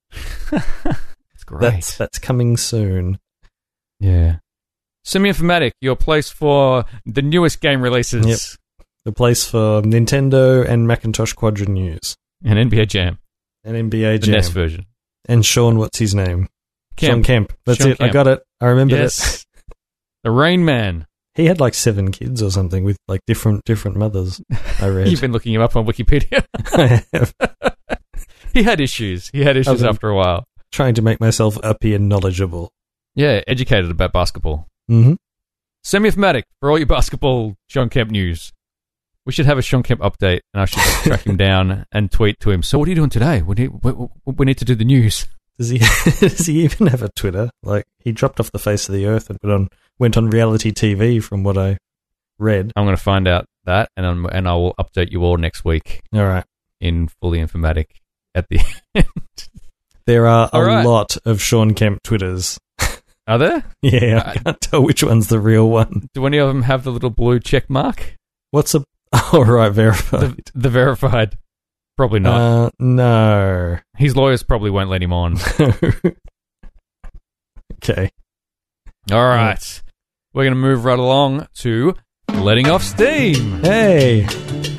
It's 1.33 1.43
great. 1.45 1.61
That's 1.61 1.97
that's 1.97 2.19
coming 2.19 2.55
soon. 2.57 3.19
yeah. 3.99 4.37
Semi-Informatic, 5.03 5.71
your 5.81 5.95
place 5.95 6.29
for 6.29 6.85
the 7.05 7.21
newest 7.21 7.61
game 7.61 7.81
releases. 7.81 8.25
Yep. 8.25 8.39
The 9.05 9.11
place 9.11 9.45
for 9.45 9.81
Nintendo 9.81 10.65
and 10.67 10.87
Macintosh 10.87 11.33
Quadra 11.33 11.67
news 11.67 12.15
And 12.43 12.57
NBA 12.71 12.87
Jam, 12.87 13.17
and 13.65 13.91
NBA 13.91 14.21
the 14.21 14.27
Jam 14.27 14.35
NES 14.35 14.49
version. 14.49 14.85
and 15.27 15.45
Sean. 15.45 15.77
What's 15.77 15.99
his 15.99 16.15
name? 16.15 16.47
Shawn 16.97 17.23
Kemp. 17.23 17.25
Kemp. 17.25 17.53
That's 17.65 17.79
Sean 17.79 17.91
it. 17.91 18.01
I 18.01 18.07
got 18.09 18.27
it. 18.27 18.41
I 18.61 18.67
remembered 18.67 18.99
it. 19.01 19.45
The 20.23 20.31
Rain 20.31 20.63
Man. 20.63 21.05
He 21.35 21.47
had 21.47 21.59
like 21.59 21.73
seven 21.73 22.11
kids 22.11 22.41
or 22.43 22.51
something 22.51 22.83
with 22.83 22.95
like 23.07 23.19
different 23.25 23.65
different 23.65 23.97
mothers. 23.97 24.39
I 24.79 24.87
read. 24.87 25.07
You've 25.09 25.19
been 25.19 25.31
looking 25.33 25.53
him 25.53 25.61
up 25.61 25.75
on 25.75 25.85
Wikipedia. 25.85 26.45
I 26.73 27.03
have 27.11 27.33
he 28.53 28.61
had 28.63 28.79
issues. 28.79 29.29
He 29.33 29.43
had 29.43 29.57
issues 29.57 29.83
after 29.83 30.07
a 30.09 30.15
while. 30.15 30.45
trying 30.71 30.93
to 30.93 31.01
make 31.01 31.19
myself 31.19 31.57
appear 31.63 31.97
knowledgeable. 31.99 32.71
Yeah, 33.15 33.41
educated 33.47 33.89
about 33.91 34.13
basketball. 34.13 34.67
Hmm 34.87 35.13
Semi-Informatic 35.85 36.43
for 36.61 36.71
all 36.71 36.77
your 36.77 36.87
basketball 36.87 37.55
Shawn 37.67 37.89
Kemp 37.89 38.09
news. 38.09 38.53
We 39.25 39.33
should 39.33 39.45
have 39.45 39.57
a 39.57 39.61
Shawn 39.61 39.83
Kemp 39.83 39.99
update, 40.01 40.39
and 40.53 40.61
I 40.61 40.65
should 40.65 40.81
track 41.03 41.25
him 41.25 41.35
down 41.37 41.85
and 41.91 42.09
tweet 42.11 42.39
to 42.41 42.51
him. 42.51 42.63
So, 42.63 42.79
what 42.79 42.87
are 42.87 42.91
you 42.91 42.95
doing 42.95 43.09
today? 43.09 43.41
We 43.41 43.55
need, 43.55 43.71
we, 43.83 43.93
we 44.25 44.45
need 44.45 44.57
to 44.59 44.65
do 44.65 44.75
the 44.75 44.85
news. 44.85 45.27
Does 45.57 45.69
he 45.69 45.77
does 46.19 46.45
he 46.45 46.63
even 46.63 46.87
have 46.87 47.03
a 47.03 47.09
Twitter? 47.15 47.49
Like 47.63 47.83
he 47.99 48.11
dropped 48.11 48.39
off 48.39 48.51
the 48.51 48.59
face 48.59 48.87
of 48.89 48.95
the 48.95 49.05
earth 49.05 49.29
and 49.29 49.37
went 49.43 49.53
on 49.53 49.67
went 49.99 50.17
on 50.17 50.29
reality 50.29 50.71
TV 50.71 51.21
from 51.21 51.43
what 51.43 51.57
I 51.57 51.77
read. 52.39 52.71
I'm 52.75 52.85
going 52.85 52.95
to 52.97 53.01
find 53.01 53.27
out 53.27 53.45
that, 53.65 53.89
and 53.95 54.05
I'm, 54.05 54.25
and 54.25 54.47
I 54.47 54.53
will 54.55 54.73
update 54.79 55.11
you 55.11 55.23
all 55.23 55.37
next 55.37 55.63
week 55.63 56.01
All 56.13 56.23
right. 56.25 56.43
in 56.81 57.07
fully 57.21 57.39
informatic 57.39 57.85
at 58.33 58.47
the 58.49 58.59
end. 58.95 59.05
There 60.05 60.27
are 60.27 60.49
a 60.51 60.55
All 60.57 60.63
right. 60.65 60.85
lot 60.85 61.17
of 61.25 61.41
Shawn 61.41 61.73
Kemp 61.75 62.01
Twitters. 62.03 62.57
Are 63.27 63.37
there? 63.37 63.63
Yeah, 63.81 64.17
Uh, 64.25 64.29
I 64.31 64.33
can't 64.35 64.61
tell 64.61 64.83
which 64.83 65.03
one's 65.03 65.27
the 65.27 65.39
real 65.39 65.69
one. 65.69 66.07
Do 66.13 66.25
any 66.25 66.37
of 66.39 66.47
them 66.49 66.63
have 66.63 66.83
the 66.83 66.91
little 66.91 67.09
blue 67.09 67.39
check 67.39 67.69
mark? 67.69 68.15
What's 68.51 68.75
a 68.75 68.83
all 69.33 69.45
right 69.45 69.71
verified? 69.71 70.21
The, 70.21 70.51
the 70.55 70.69
verified? 70.69 71.37
Probably 71.95 72.19
not. 72.19 72.39
Uh, 72.41 72.69
no. 72.79 73.77
His 73.97 74.15
lawyers 74.17 74.43
probably 74.43 74.71
won't 74.71 74.89
let 74.89 75.01
him 75.03 75.13
on. 75.13 75.37
okay. 77.75 78.09
All 79.11 79.23
right. 79.27 79.81
We're 80.33 80.43
going 80.43 80.53
to 80.55 80.59
move 80.59 80.85
right 80.85 80.97
along 80.99 81.47
to 81.59 81.95
letting 82.33 82.69
off 82.69 82.83
steam. 82.83 83.61
Hey. 83.61 84.21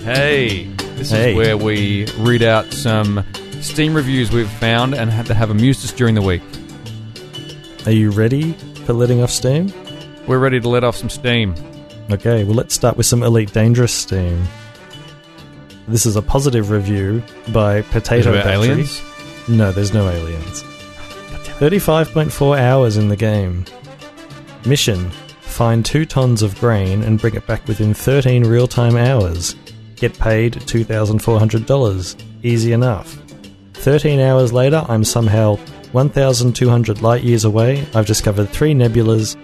Hey, 0.02 0.64
this 0.96 1.10
Hey. 1.12 1.30
is 1.32 1.36
where 1.36 1.56
we 1.56 2.06
read 2.18 2.42
out 2.42 2.72
some 2.72 3.24
Steam 3.60 3.94
reviews 3.94 4.30
we've 4.30 4.50
found 4.50 4.94
and 4.94 5.08
had 5.10 5.26
to 5.26 5.34
have 5.34 5.50
amused 5.50 5.84
us 5.84 5.92
during 5.92 6.14
the 6.14 6.20
week. 6.22 6.42
Are 7.86 7.92
you 7.92 8.10
ready 8.10 8.52
for 8.84 8.92
letting 8.92 9.22
off 9.22 9.30
steam? 9.30 9.72
We're 10.26 10.38
ready 10.38 10.60
to 10.60 10.68
let 10.68 10.84
off 10.84 10.96
some 10.96 11.10
steam. 11.10 11.54
Okay, 12.10 12.44
well, 12.44 12.54
let's 12.54 12.74
start 12.74 12.96
with 12.96 13.06
some 13.06 13.22
Elite 13.22 13.52
Dangerous 13.52 13.92
steam. 13.92 14.44
This 15.86 16.06
is 16.06 16.16
a 16.16 16.22
positive 16.22 16.70
review 16.70 17.22
by 17.52 17.82
Potato 17.82 18.32
Battery. 18.32 18.52
aliens? 18.52 19.02
No, 19.48 19.70
there's 19.72 19.92
no 19.92 20.08
aliens. 20.08 20.62
35.4 21.60 22.58
hours 22.58 22.96
in 22.96 23.08
the 23.08 23.16
game. 23.16 23.64
Mission 24.64 25.10
Find 25.54 25.84
two 25.84 26.04
tons 26.04 26.42
of 26.42 26.58
grain 26.58 27.04
and 27.04 27.20
bring 27.20 27.36
it 27.36 27.46
back 27.46 27.68
within 27.68 27.94
13 27.94 28.42
real 28.42 28.66
time 28.66 28.96
hours. 28.96 29.54
Get 29.94 30.18
paid 30.18 30.54
$2,400. 30.54 32.22
Easy 32.42 32.72
enough. 32.72 33.16
13 33.74 34.18
hours 34.18 34.52
later, 34.52 34.84
I'm 34.88 35.04
somehow 35.04 35.56
1,200 35.94 37.00
light 37.02 37.22
years 37.22 37.44
away. 37.44 37.86
I've 37.94 38.06
discovered 38.06 38.50
three 38.50 38.74
nebulas, 38.74 39.36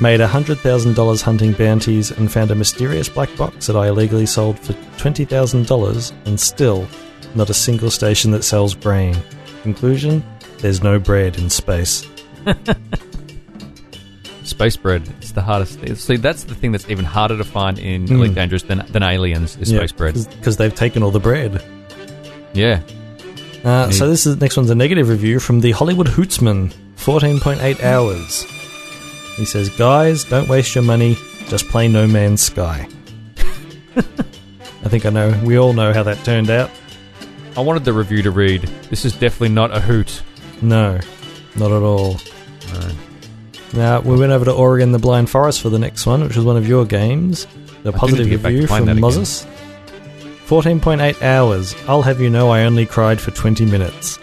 made 0.00 0.20
$100,000 0.20 1.22
hunting 1.22 1.52
bounties, 1.52 2.10
and 2.12 2.30
found 2.30 2.50
a 2.52 2.54
mysterious 2.54 3.08
black 3.08 3.36
box 3.36 3.66
that 3.66 3.76
I 3.76 3.88
illegally 3.88 4.26
sold 4.26 4.58
for 4.60 4.74
$20,000, 5.02 6.12
and 6.24 6.38
still 6.38 6.86
not 7.34 7.50
a 7.50 7.54
single 7.54 7.90
station 7.90 8.30
that 8.30 8.44
sells 8.44 8.74
grain. 8.74 9.16
Conclusion 9.62 10.24
there's 10.58 10.82
no 10.82 10.98
bread 10.98 11.36
in 11.36 11.50
space. 11.50 12.06
Space 14.44 14.76
bread. 14.76 15.06
It's 15.18 15.32
the 15.32 15.42
hardest. 15.42 15.78
See, 15.98 16.16
that's 16.16 16.44
the 16.44 16.54
thing 16.54 16.72
that's 16.72 16.88
even 16.88 17.04
harder 17.04 17.36
to 17.36 17.44
find 17.44 17.78
in 17.78 18.06
Mm. 18.06 18.12
Elite 18.12 18.34
Dangerous 18.34 18.62
than, 18.62 18.82
than 18.90 19.02
aliens 19.02 19.56
is 19.58 19.68
space 19.68 19.92
bread. 19.92 20.14
Because 20.38 20.56
they've 20.56 20.74
taken 20.74 21.02
all 21.02 21.10
the 21.10 21.20
bread. 21.20 21.62
Yeah. 22.54 22.80
Uh, 23.64 23.90
so 23.90 24.08
this 24.08 24.26
is 24.26 24.40
next 24.40 24.56
one's 24.56 24.70
a 24.70 24.74
negative 24.74 25.08
review 25.08 25.40
from 25.40 25.60
the 25.60 25.72
Hollywood 25.72 26.06
Hootsman, 26.06 26.72
14.8 26.96 27.82
hours. 27.82 28.44
He 29.36 29.44
says, 29.44 29.68
"Guys, 29.70 30.24
don't 30.24 30.48
waste 30.48 30.74
your 30.74 30.84
money. 30.84 31.16
Just 31.48 31.68
play 31.68 31.88
No 31.88 32.06
Man's 32.06 32.40
Sky." 32.40 32.88
I 33.96 34.88
think 34.88 35.04
I 35.06 35.10
know. 35.10 35.38
We 35.44 35.58
all 35.58 35.72
know 35.72 35.92
how 35.92 36.02
that 36.04 36.24
turned 36.24 36.50
out. 36.50 36.70
I 37.56 37.60
wanted 37.60 37.84
the 37.84 37.92
review 37.92 38.22
to 38.22 38.30
read, 38.30 38.62
This 38.88 39.04
is 39.04 39.12
definitely 39.12 39.48
not 39.48 39.76
a 39.76 39.80
hoot. 39.80 40.22
No, 40.62 41.00
not 41.56 41.72
at 41.72 41.82
all. 41.82 42.18
No. 42.72 42.90
Now 43.74 44.00
we 44.00 44.16
went 44.16 44.30
over 44.32 44.44
to 44.44 44.52
Ori 44.52 44.82
and 44.82 44.94
the 44.94 44.98
Blind 44.98 45.28
Forest 45.28 45.60
for 45.60 45.68
the 45.68 45.78
next 45.78 46.06
one, 46.06 46.22
which 46.22 46.36
was 46.36 46.44
one 46.44 46.56
of 46.56 46.68
your 46.68 46.84
games. 46.84 47.46
The 47.82 47.90
I 47.90 47.92
do 47.92 47.98
positive 47.98 48.26
to 48.26 48.30
get 48.30 48.42
back 48.42 48.50
to 48.50 48.54
review 48.54 48.68
playing 48.68 48.82
from 48.82 48.86
that 48.86 48.92
again. 48.92 49.00
Moses. 49.00 49.46
14.8 50.48 51.22
hours. 51.22 51.74
I'll 51.86 52.02
have 52.02 52.20
you 52.20 52.30
know 52.30 52.50
I 52.50 52.62
only 52.64 52.86
cried 52.86 53.20
for 53.20 53.30
20 53.32 53.66
minutes. 53.66 54.18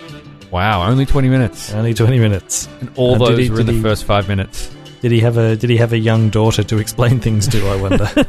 Wow, 0.51 0.83
only 0.89 1.05
20 1.05 1.29
minutes. 1.29 1.71
Only 1.73 1.93
20 1.93 2.17
minutes. 2.19 2.67
And 2.81 2.89
all 2.95 3.15
Uh, 3.21 3.29
those 3.29 3.39
he- 3.39 3.49
were 3.49 3.59
in 3.59 3.65
the 3.67 3.73
he- 3.73 3.81
first 3.81 4.05
five 4.05 4.27
minutes. 4.27 4.71
Did 5.01 5.11
he 5.11 5.19
have 5.19 5.37
a 5.37 5.55
Did 5.55 5.69
he 5.69 5.77
have 5.77 5.93
a 5.93 5.97
young 5.99 6.29
daughter 6.29 6.63
to 6.63 6.77
explain 6.79 7.19
things 7.19 7.47
to? 7.49 7.67
I 7.67 7.75
wonder. 7.75 8.09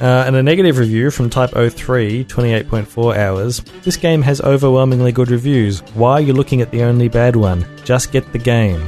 uh, 0.00 0.24
and 0.26 0.36
a 0.36 0.42
negative 0.42 0.78
review 0.78 1.10
from 1.10 1.28
Type 1.30 1.50
03, 1.50 2.24
28.4 2.26 3.16
hours. 3.16 3.60
This 3.82 3.96
game 3.96 4.22
has 4.22 4.40
overwhelmingly 4.42 5.10
good 5.10 5.30
reviews. 5.30 5.80
Why 5.94 6.12
are 6.12 6.20
you 6.20 6.34
looking 6.34 6.60
at 6.60 6.70
the 6.70 6.82
only 6.84 7.08
bad 7.08 7.34
one? 7.34 7.66
Just 7.84 8.12
get 8.12 8.30
the 8.32 8.38
game. 8.38 8.80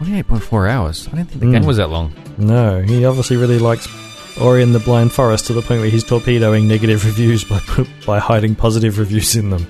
28.4 0.00 0.68
hours. 0.68 1.08
I 1.12 1.16
didn't 1.16 1.28
think 1.30 1.40
the 1.40 1.46
Mm. 1.46 1.52
game 1.52 1.64
was 1.66 1.76
that 1.78 1.88
long. 1.88 2.12
No, 2.36 2.82
he 2.82 3.04
obviously 3.06 3.36
really 3.38 3.58
likes 3.60 3.86
Ori 4.40 4.62
in 4.62 4.72
the 4.72 4.78
Blind 4.80 5.12
Forest 5.12 5.46
to 5.46 5.52
the 5.52 5.62
point 5.62 5.80
where 5.80 5.90
he's 5.90 6.04
torpedoing 6.04 6.66
negative 6.68 7.04
reviews 7.10 7.44
by 7.44 7.60
by 8.06 8.18
hiding 8.18 8.54
positive 8.54 8.98
reviews 8.98 9.36
in 9.36 9.50
them. 9.50 9.66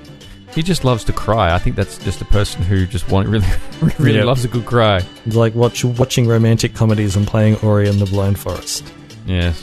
He 0.54 0.62
just 0.62 0.84
loves 0.84 1.02
to 1.04 1.12
cry. 1.12 1.52
I 1.52 1.58
think 1.58 1.74
that's 1.76 1.98
just 1.98 2.20
a 2.22 2.24
person 2.26 2.62
who 2.62 2.86
just 2.86 3.08
want, 3.10 3.28
really, 3.28 3.46
really 3.98 4.18
Yeah. 4.18 4.24
loves 4.24 4.44
a 4.44 4.48
good 4.48 4.64
cry. 4.66 5.00
It's 5.26 5.34
like 5.34 5.52
watch, 5.54 5.84
watching 5.84 6.28
romantic 6.28 6.74
comedies 6.74 7.16
and 7.16 7.26
playing 7.26 7.56
Ori 7.56 7.88
in 7.88 7.98
the 7.98 8.06
Blind 8.06 8.38
Forest. 8.38 8.84
Yes. 9.26 9.60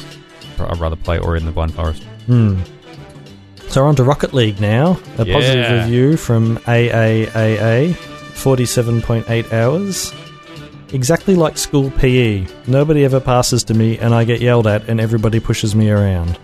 I'd 0.60 0.78
rather 0.80 0.98
play 0.98 1.18
Ori 1.18 1.40
in 1.40 1.46
the 1.46 1.52
Blind 1.54 1.74
Forest. 1.74 2.04
Hmm. 2.26 2.60
So 3.70 3.82
we're 3.82 3.88
on 3.88 3.96
to 3.96 4.04
Rocket 4.04 4.34
League 4.34 4.60
now. 4.60 5.00
A 5.18 5.26
Yeah. 5.26 5.34
positive 5.34 5.84
review 5.86 6.18
from 6.18 6.58
AAAA, 6.68 7.94
47.8 8.34 9.54
hours. 9.54 10.14
Exactly 10.94 11.36
like 11.36 11.58
school 11.58 11.90
PE. 11.92 12.46
Nobody 12.68 13.06
ever 13.06 13.20
passes 13.20 13.64
to 13.66 13.74
me 13.74 13.98
and 13.98 14.14
I 14.14 14.24
get 14.26 14.42
yelled 14.42 14.68
at 14.68 14.88
and 14.90 15.00
everybody 15.00 15.40
pushes 15.40 15.74
me 15.76 15.90
around. 15.90 16.38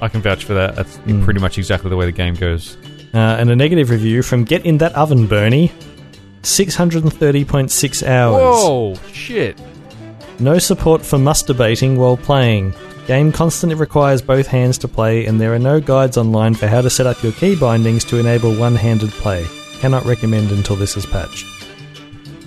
I 0.00 0.08
can 0.08 0.20
vouch 0.20 0.44
for 0.44 0.54
that. 0.54 0.76
That's 0.76 0.98
Mm. 0.98 1.24
pretty 1.24 1.40
much 1.40 1.58
exactly 1.58 1.88
the 1.90 1.96
way 1.96 2.04
the 2.06 2.12
game 2.12 2.34
goes. 2.34 2.76
Uh, 3.14 3.18
and 3.18 3.50
a 3.50 3.56
negative 3.56 3.90
review 3.90 4.22
from 4.22 4.44
Get 4.44 4.64
in 4.66 4.78
That 4.78 4.94
Oven, 4.94 5.26
Bernie. 5.26 5.72
630.6 6.42 8.02
hours. 8.06 8.40
Whoa, 8.64 8.94
shit. 9.12 9.58
No 10.38 10.58
support 10.58 11.02
for 11.04 11.18
masturbating 11.18 11.96
while 11.96 12.16
playing. 12.16 12.74
Game 13.06 13.32
constantly 13.32 13.74
requires 13.74 14.20
both 14.22 14.46
hands 14.46 14.78
to 14.78 14.88
play, 14.88 15.24
and 15.26 15.40
there 15.40 15.52
are 15.54 15.58
no 15.58 15.80
guides 15.80 16.16
online 16.16 16.54
for 16.54 16.68
how 16.68 16.80
to 16.82 16.90
set 16.90 17.06
up 17.06 17.20
your 17.22 17.32
key 17.32 17.56
bindings 17.56 18.04
to 18.04 18.18
enable 18.18 18.54
one 18.54 18.76
handed 18.76 19.10
play. 19.10 19.46
Cannot 19.80 20.04
recommend 20.04 20.50
until 20.52 20.76
this 20.76 20.96
is 20.96 21.06
patched. 21.06 21.46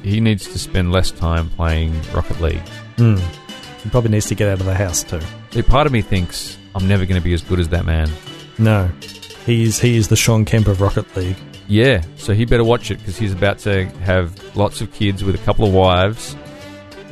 He 0.03 0.19
needs 0.19 0.47
to 0.47 0.59
spend 0.59 0.91
less 0.91 1.11
time 1.11 1.49
playing 1.49 1.99
Rocket 2.13 2.39
League. 2.41 2.67
Hmm. 2.97 3.17
He 3.83 3.89
probably 3.89 4.11
needs 4.11 4.27
to 4.27 4.35
get 4.35 4.49
out 4.49 4.59
of 4.59 4.65
the 4.65 4.75
house 4.75 5.03
too. 5.03 5.21
See, 5.51 5.61
part 5.61 5.87
of 5.87 5.93
me 5.93 6.01
thinks 6.01 6.57
I'm 6.75 6.87
never 6.87 7.05
going 7.05 7.19
to 7.19 7.23
be 7.23 7.33
as 7.33 7.41
good 7.41 7.59
as 7.59 7.69
that 7.69 7.85
man. 7.85 8.09
No. 8.57 8.89
He's 9.45 9.79
he 9.79 9.97
is 9.97 10.07
the 10.07 10.15
Shawn 10.15 10.45
Kemp 10.45 10.67
of 10.67 10.81
Rocket 10.81 11.15
League. 11.15 11.37
Yeah, 11.67 12.03
so 12.17 12.33
he 12.33 12.45
better 12.45 12.63
watch 12.63 12.91
it 12.91 12.97
because 12.97 13.17
he's 13.17 13.31
about 13.31 13.59
to 13.59 13.85
have 14.01 14.55
lots 14.57 14.81
of 14.81 14.91
kids 14.93 15.23
with 15.23 15.35
a 15.35 15.37
couple 15.39 15.65
of 15.65 15.73
wives, 15.73 16.35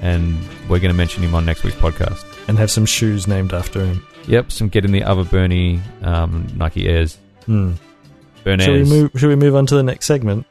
and 0.01 0.37
we're 0.69 0.79
going 0.79 0.91
to 0.91 0.93
mention 0.93 1.23
him 1.23 1.33
on 1.33 1.45
next 1.45 1.63
week's 1.63 1.77
podcast. 1.77 2.25
And 2.47 2.57
have 2.57 2.69
some 2.69 2.85
shoes 2.85 3.25
named 3.27 3.53
after 3.53 3.85
him. 3.85 4.05
Yep, 4.27 4.51
some 4.51 4.67
get 4.67 4.83
in 4.83 4.91
the 4.91 5.03
other 5.03 5.23
Bernie 5.23 5.81
um, 6.01 6.47
Nike 6.55 6.87
Airs. 6.87 7.17
Hmm. 7.45 7.73
Should 8.45 8.67
we 8.67 8.83
move 8.83 9.11
shall 9.15 9.29
we 9.29 9.35
move 9.35 9.55
on 9.55 9.65
to 9.67 9.75
the 9.75 9.83
next 9.83 10.05
segment? 10.05 10.45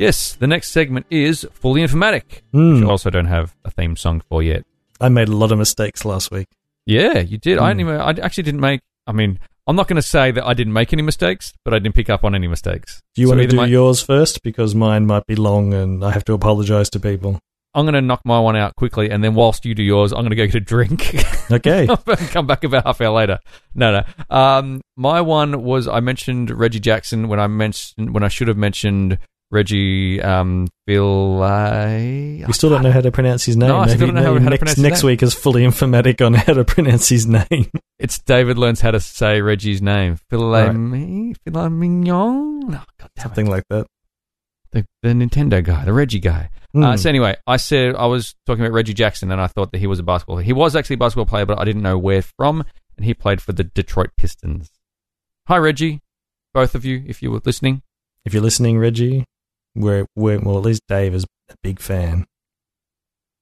Yes, 0.00 0.32
the 0.34 0.46
next 0.46 0.70
segment 0.70 1.04
is 1.10 1.46
Fully 1.52 1.82
Informatic, 1.82 2.40
Hmm. 2.52 2.76
which 2.76 2.84
I 2.84 2.86
also 2.90 3.10
don't 3.10 3.26
have 3.26 3.54
a 3.66 3.70
theme 3.70 3.96
song 3.96 4.22
for 4.30 4.42
yet. 4.42 4.64
I 4.98 5.10
made 5.10 5.28
a 5.28 5.36
lot 5.36 5.52
of 5.52 5.58
mistakes 5.58 6.06
last 6.06 6.30
week. 6.30 6.46
Yeah, 6.86 7.18
you 7.18 7.36
did. 7.36 7.58
I, 7.58 7.72
Hmm. 7.72 7.78
didn't 7.78 7.80
even, 7.80 8.00
I 8.00 8.10
actually 8.24 8.44
didn't 8.44 8.60
make. 8.62 8.80
I 9.06 9.12
mean, 9.12 9.38
I'm 9.66 9.76
not 9.76 9.88
going 9.88 9.96
to 9.96 10.08
say 10.16 10.30
that 10.30 10.46
I 10.46 10.54
didn't 10.54 10.72
make 10.72 10.94
any 10.94 11.02
mistakes, 11.02 11.52
but 11.66 11.74
I 11.74 11.78
didn't 11.80 11.94
pick 11.96 12.08
up 12.08 12.24
on 12.24 12.34
any 12.34 12.48
mistakes. 12.48 13.02
Do 13.14 13.20
you 13.20 13.28
So 13.28 13.34
want 13.36 13.42
to 13.42 13.48
do 13.48 13.56
my- 13.58 13.66
yours 13.66 14.00
first? 14.00 14.42
Because 14.42 14.74
mine 14.74 15.04
might 15.04 15.26
be 15.26 15.36
long 15.36 15.74
and 15.74 16.02
I 16.02 16.12
have 16.12 16.24
to 16.24 16.32
apologize 16.32 16.88
to 16.90 16.98
people. 17.00 17.38
I'm 17.74 17.84
going 17.84 17.92
to 17.94 18.00
knock 18.00 18.22
my 18.24 18.40
one 18.40 18.56
out 18.56 18.74
quickly, 18.76 19.10
and 19.10 19.22
then 19.22 19.34
whilst 19.34 19.66
you 19.66 19.74
do 19.74 19.82
yours, 19.82 20.12
I'm 20.12 20.20
going 20.22 20.30
to 20.30 20.34
go 20.36 20.46
get 20.46 20.54
a 20.54 20.60
drink. 20.60 21.14
Okay. 21.52 21.88
Come 22.28 22.46
back 22.46 22.62
about 22.62 22.86
half 22.86 23.00
hour 23.00 23.10
later. 23.10 23.40
No, 23.74 23.90
no. 23.90 24.02
Um, 24.34 24.80
my 24.96 25.20
one 25.20 25.64
was 25.64 25.88
I 25.88 25.98
mentioned 25.98 26.48
Reggie 26.48 26.78
Jackson 26.78 27.26
when 27.26 27.40
I 27.40 27.48
mentioned 27.48 28.14
when 28.14 28.22
I 28.22 28.28
should 28.28 28.46
have 28.46 28.56
mentioned 28.56 29.18
Reggie 29.50 30.20
um. 30.22 30.68
We 30.86 30.94
still 32.52 32.70
don't 32.70 32.82
know 32.82 32.90
how 32.92 33.00
to 33.00 33.10
pronounce 33.12 33.44
his 33.44 33.56
name. 33.56 33.68
No, 33.68 33.84
Maybe- 33.84 33.98
don't 34.06 34.14
know 34.14 34.22
how- 34.22 34.32
maybe 34.34 34.44
how 34.44 34.44
to 34.44 34.50
next, 34.50 34.58
pronounce 34.60 34.78
next 34.78 35.02
week 35.04 35.22
is 35.22 35.34
fully 35.34 35.62
informatic 35.62 36.24
on 36.24 36.34
how 36.34 36.52
to 36.54 36.64
pronounce 36.64 37.08
his 37.08 37.26
name. 37.26 37.46
It's 38.00 38.18
David 38.18 38.56
learns 38.56 38.80
how 38.80 38.92
to 38.92 38.98
say 39.00 39.42
Reggie's 39.42 39.82
name. 39.82 40.16
Filet 40.30 40.68
Right. 40.70 41.36
filet 41.44 41.68
mignon. 41.68 42.62
Oh, 42.64 42.68
God 42.70 42.86
damn 42.98 43.08
it. 43.14 43.20
Something 43.20 43.50
like 43.50 43.64
that. 43.68 43.86
The, 44.72 44.86
the 45.02 45.10
Nintendo 45.10 45.62
guy, 45.62 45.84
the 45.84 45.92
Reggie 45.92 46.18
guy. 46.18 46.48
Hmm. 46.72 46.82
Uh, 46.82 46.96
so 46.96 47.10
anyway, 47.10 47.36
I 47.46 47.58
said 47.58 47.94
I 47.96 48.06
was 48.06 48.34
talking 48.46 48.64
about 48.64 48.72
Reggie 48.72 48.94
Jackson, 48.94 49.30
and 49.30 49.38
I 49.40 49.48
thought 49.48 49.72
that 49.72 49.78
he 49.78 49.86
was 49.86 49.98
a 49.98 50.02
basketball. 50.02 50.38
He 50.38 50.54
was 50.54 50.74
actually 50.74 50.94
a 50.94 50.98
basketball 50.98 51.26
player, 51.26 51.44
but 51.44 51.58
I 51.58 51.64
didn't 51.64 51.82
know 51.82 51.98
where 51.98 52.22
from, 52.22 52.64
and 52.96 53.04
he 53.04 53.12
played 53.12 53.42
for 53.42 53.52
the 53.52 53.64
Detroit 53.64 54.10
Pistons. 54.16 54.70
Hi, 55.48 55.58
Reggie, 55.58 56.00
both 56.54 56.74
of 56.74 56.86
you, 56.86 57.02
if 57.06 57.20
you 57.22 57.30
were 57.30 57.42
listening. 57.44 57.82
if 58.24 58.32
you're 58.32 58.42
listening, 58.42 58.78
Reggie, 58.78 59.26
we're 59.74 60.06
well, 60.14 60.58
at 60.58 60.64
least 60.64 60.82
Dave 60.88 61.14
is 61.14 61.24
a 61.50 61.54
big 61.62 61.80
fan. 61.80 62.26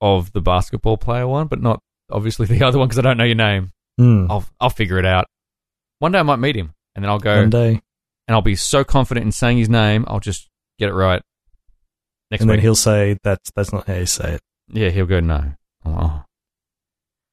of 0.00 0.32
the 0.32 0.40
basketball 0.40 0.96
player 0.96 1.26
one, 1.26 1.46
but 1.48 1.60
not 1.60 1.80
obviously 2.10 2.46
the 2.46 2.64
other 2.64 2.78
one 2.78 2.88
because 2.88 2.98
I 2.98 3.02
don't 3.02 3.16
know 3.16 3.24
your 3.24 3.34
name. 3.34 3.72
Hmm. 3.98 4.26
I'll 4.30 4.44
I'll 4.60 4.70
figure 4.70 4.98
it 4.98 5.06
out. 5.06 5.26
One 5.98 6.12
day 6.12 6.18
I 6.18 6.22
might 6.22 6.36
meet 6.38 6.56
him, 6.56 6.72
and 6.94 7.04
then 7.04 7.10
I'll 7.10 7.18
go 7.18 7.40
One 7.40 7.50
day, 7.50 7.70
and 7.70 8.34
I'll 8.34 8.42
be 8.42 8.54
so 8.56 8.84
confident 8.84 9.24
in 9.26 9.32
saying 9.32 9.58
his 9.58 9.68
name, 9.68 10.04
I'll 10.06 10.20
just 10.20 10.48
get 10.78 10.88
it 10.88 10.94
right. 10.94 11.20
Next 12.30 12.42
and 12.42 12.50
then 12.50 12.60
he'll 12.60 12.74
say 12.74 13.16
that's 13.24 13.50
that's 13.56 13.72
not 13.72 13.86
how 13.86 13.94
you 13.94 14.06
say 14.06 14.34
it. 14.34 14.40
yeah, 14.70 14.90
he'll 14.90 15.06
go 15.06 15.20
no. 15.20 15.52
Oh. 15.84 16.22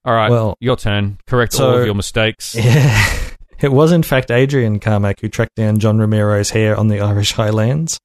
All 0.06 0.14
right, 0.14 0.30
Well, 0.30 0.56
your 0.60 0.76
turn. 0.78 1.18
Correct 1.28 1.60
all 1.60 1.78
of 1.80 1.86
your 1.86 1.96
mistakes. 1.96 2.56
Yeah. 2.64 3.12
It 3.60 3.72
was, 3.72 3.92
in 3.94 4.04
fact, 4.04 4.32
Adrian 4.32 4.80
Carmack 4.80 5.22
who 5.22 5.30
tracked 5.30 5.56
down 5.56 5.80
John 5.80 5.98
Romero's 5.98 6.50
hair 6.50 6.76
on 6.78 6.90
the 6.90 7.00
Irish 7.00 7.32
Highlands. 7.32 7.98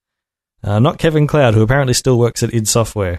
Uh, 0.63 0.79
not 0.79 0.99
Kevin 0.99 1.27
Cloud, 1.27 1.55
who 1.55 1.63
apparently 1.63 1.95
still 1.95 2.19
works 2.19 2.43
at 2.43 2.53
id 2.53 2.69
Software. 2.69 3.19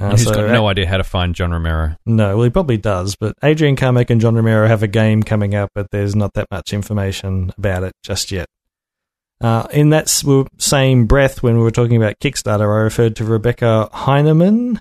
Uh, 0.00 0.10
He's 0.10 0.24
so 0.24 0.34
got 0.34 0.50
no 0.50 0.68
idea 0.68 0.86
how 0.86 0.96
to 0.96 1.04
find 1.04 1.34
John 1.34 1.50
Romero. 1.50 1.96
No, 2.06 2.36
well, 2.36 2.44
he 2.44 2.50
probably 2.50 2.76
does, 2.76 3.16
but 3.16 3.34
Adrian 3.42 3.74
Carmack 3.74 4.10
and 4.10 4.20
John 4.20 4.36
Romero 4.36 4.68
have 4.68 4.84
a 4.84 4.88
game 4.88 5.24
coming 5.24 5.56
up, 5.56 5.70
but 5.74 5.90
there's 5.90 6.14
not 6.14 6.34
that 6.34 6.46
much 6.52 6.72
information 6.72 7.52
about 7.58 7.82
it 7.82 7.92
just 8.04 8.30
yet. 8.30 8.46
Uh, 9.40 9.66
in 9.72 9.90
that 9.90 10.08
same 10.58 11.06
breath, 11.06 11.42
when 11.42 11.56
we 11.56 11.62
were 11.62 11.70
talking 11.70 11.96
about 11.96 12.18
Kickstarter, 12.20 12.62
I 12.62 12.82
referred 12.82 13.16
to 13.16 13.24
Rebecca 13.24 13.88
Heineman 13.92 14.80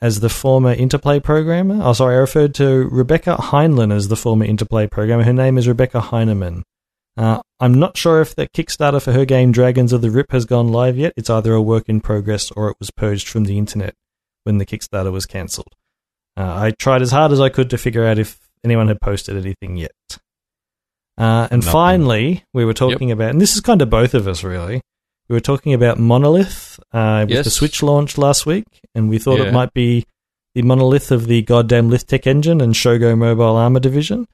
as 0.00 0.20
the 0.20 0.28
former 0.28 0.72
Interplay 0.72 1.18
programmer. 1.20 1.80
Oh, 1.82 1.92
sorry, 1.92 2.14
I 2.14 2.18
referred 2.18 2.54
to 2.56 2.88
Rebecca 2.88 3.36
Heinlein 3.36 3.92
as 3.92 4.08
the 4.08 4.16
former 4.16 4.44
Interplay 4.44 4.86
programmer. 4.86 5.24
Her 5.24 5.32
name 5.32 5.58
is 5.58 5.66
Rebecca 5.66 6.00
Heineman. 6.00 6.64
Uh, 7.20 7.40
I'm 7.60 7.74
not 7.78 7.96
sure 7.98 8.22
if 8.22 8.34
the 8.34 8.48
Kickstarter 8.48 9.02
for 9.02 9.12
her 9.12 9.26
game 9.26 9.52
Dragons 9.52 9.92
of 9.92 10.00
the 10.00 10.10
Rip 10.10 10.32
has 10.32 10.46
gone 10.46 10.68
live 10.68 10.96
yet. 10.96 11.12
It's 11.18 11.28
either 11.28 11.52
a 11.52 11.60
work 11.60 11.88
in 11.88 12.00
progress 12.00 12.50
or 12.52 12.70
it 12.70 12.76
was 12.80 12.90
purged 12.90 13.28
from 13.28 13.44
the 13.44 13.58
internet 13.58 13.94
when 14.44 14.56
the 14.56 14.64
Kickstarter 14.64 15.12
was 15.12 15.26
cancelled. 15.26 15.74
Uh, 16.36 16.44
I 16.54 16.70
tried 16.78 17.02
as 17.02 17.10
hard 17.10 17.30
as 17.32 17.40
I 17.40 17.50
could 17.50 17.68
to 17.70 17.78
figure 17.78 18.06
out 18.06 18.18
if 18.18 18.38
anyone 18.64 18.88
had 18.88 19.02
posted 19.02 19.36
anything 19.36 19.76
yet. 19.76 19.90
Uh, 21.18 21.48
and 21.50 21.60
Nothing. 21.60 21.72
finally, 21.72 22.44
we 22.54 22.64
were 22.64 22.72
talking 22.72 23.10
about, 23.10 23.30
and 23.32 23.40
this 23.40 23.54
is 23.54 23.60
kind 23.60 23.82
of 23.82 23.90
both 23.90 24.14
of 24.14 24.26
us 24.26 24.42
really. 24.42 24.80
We 25.28 25.34
were 25.36 25.40
talking 25.40 25.74
about 25.74 25.98
Monolith 25.98 26.80
uh, 26.92 27.24
with 27.28 27.36
Yes. 27.36 27.44
the 27.44 27.50
Switch 27.50 27.82
launch 27.82 28.16
last 28.16 28.46
week, 28.46 28.64
and 28.94 29.10
we 29.10 29.18
thought 29.18 29.38
Yeah. 29.38 29.46
it 29.48 29.52
might 29.52 29.74
be 29.74 30.06
the 30.54 30.62
Monolith 30.62 31.10
of 31.10 31.26
the 31.26 31.42
goddamn 31.42 31.90
Lithtech 31.90 32.26
engine 32.26 32.60
and 32.62 32.72
Shogo 32.74 33.16
Mobile 33.16 33.56
Armor 33.56 33.80
division. 33.80 34.26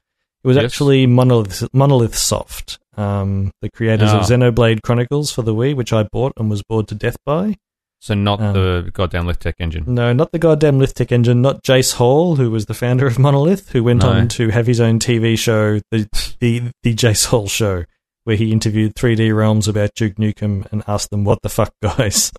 It 0.43 0.47
was 0.47 0.55
Yes. 0.57 0.65
actually 0.65 1.07
Monolith, 1.07 1.67
Monolith 1.73 2.15
Soft, 2.15 2.79
um, 2.95 3.51
the 3.61 3.69
creators 3.69 4.09
Ah. 4.11 4.19
of 4.19 4.25
Xenoblade 4.25 4.81
Chronicles 4.81 5.31
for 5.31 5.41
the 5.41 5.53
Wii, 5.53 5.75
which 5.75 5.91
I 5.93 6.03
bought 6.03 6.33
and 6.37 6.49
was 6.49 6.61
bored 6.63 6.87
to 6.89 6.95
death 6.95 7.17
by. 7.25 7.55
So 7.99 8.13
not 8.13 8.39
Um, 8.39 8.53
the 8.53 8.91
goddamn 8.93 9.25
Lithtech 9.25 9.55
engine. 9.59 9.83
No, 9.87 10.13
not 10.13 10.31
the 10.31 10.37
goddamn 10.37 10.79
Lithtech 10.79 11.11
engine, 11.11 11.41
not 11.41 11.63
Jace 11.63 11.93
Hall, 11.95 12.35
who 12.35 12.51
was 12.51 12.67
the 12.67 12.75
founder 12.75 13.07
of 13.07 13.17
Monolith, 13.17 13.71
who 13.71 13.83
went 13.83 14.03
No. 14.03 14.09
on 14.09 14.27
to 14.29 14.49
have 14.49 14.67
his 14.67 14.79
own 14.79 14.99
TV 14.99 15.35
show, 15.35 15.79
the 15.91 16.07
the, 16.39 16.61
the 16.83 16.93
Jace 16.93 17.25
Hall 17.25 17.47
show, 17.47 17.85
where 18.23 18.35
he 18.35 18.51
interviewed 18.51 18.93
3D 18.93 19.31
Realms 19.35 19.67
about 19.67 19.89
Duke 19.95 20.15
Nukem 20.17 20.71
and 20.71 20.83
asked 20.87 21.09
them, 21.09 21.23
"What 21.23 21.39
the 21.41 21.49
fuck, 21.49 21.73
guys?" 21.81 22.31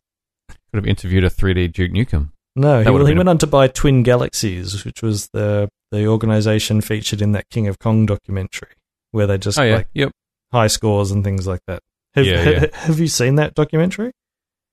Could 0.49 0.77
have 0.77 0.87
interviewed 0.87 1.25
a 1.25 1.31
3D 1.31 1.67
Duke 1.73 1.91
Nukem. 1.91 2.29
No, 2.55 2.79
he, 2.79 2.85
That 2.85 2.93
well, 2.93 3.05
he 3.05 3.11
been 3.11 3.17
a- 3.17 3.21
went 3.21 3.29
on 3.31 3.39
to 3.39 3.47
buy 3.49 3.67
Twin 3.67 4.05
Galaxies, 4.05 4.85
which 4.85 5.03
was 5.03 5.29
the 5.33 5.69
the 5.91 6.07
organization 6.07 6.81
featured 6.81 7.23
in 7.23 7.33
that 7.33 7.49
King 7.51 7.69
of 7.69 7.79
Kong 7.79 8.07
documentary, 8.07 8.69
where 9.11 9.27
they 9.27 9.39
just 9.39 9.59
Oh 9.59 9.63
yeah, 9.63 9.77
like 9.77 9.89
yep. 9.95 10.13
high 10.53 10.67
scores 10.67 11.11
and 11.11 11.25
things 11.25 11.47
like 11.47 11.61
that. 11.67 11.83
Have, 12.15 12.27
Yeah, 12.27 12.49
yeah. 12.49 12.67
have 12.73 12.99
you 12.99 13.09
seen 13.09 13.37
that 13.37 13.55
documentary? 13.55 14.13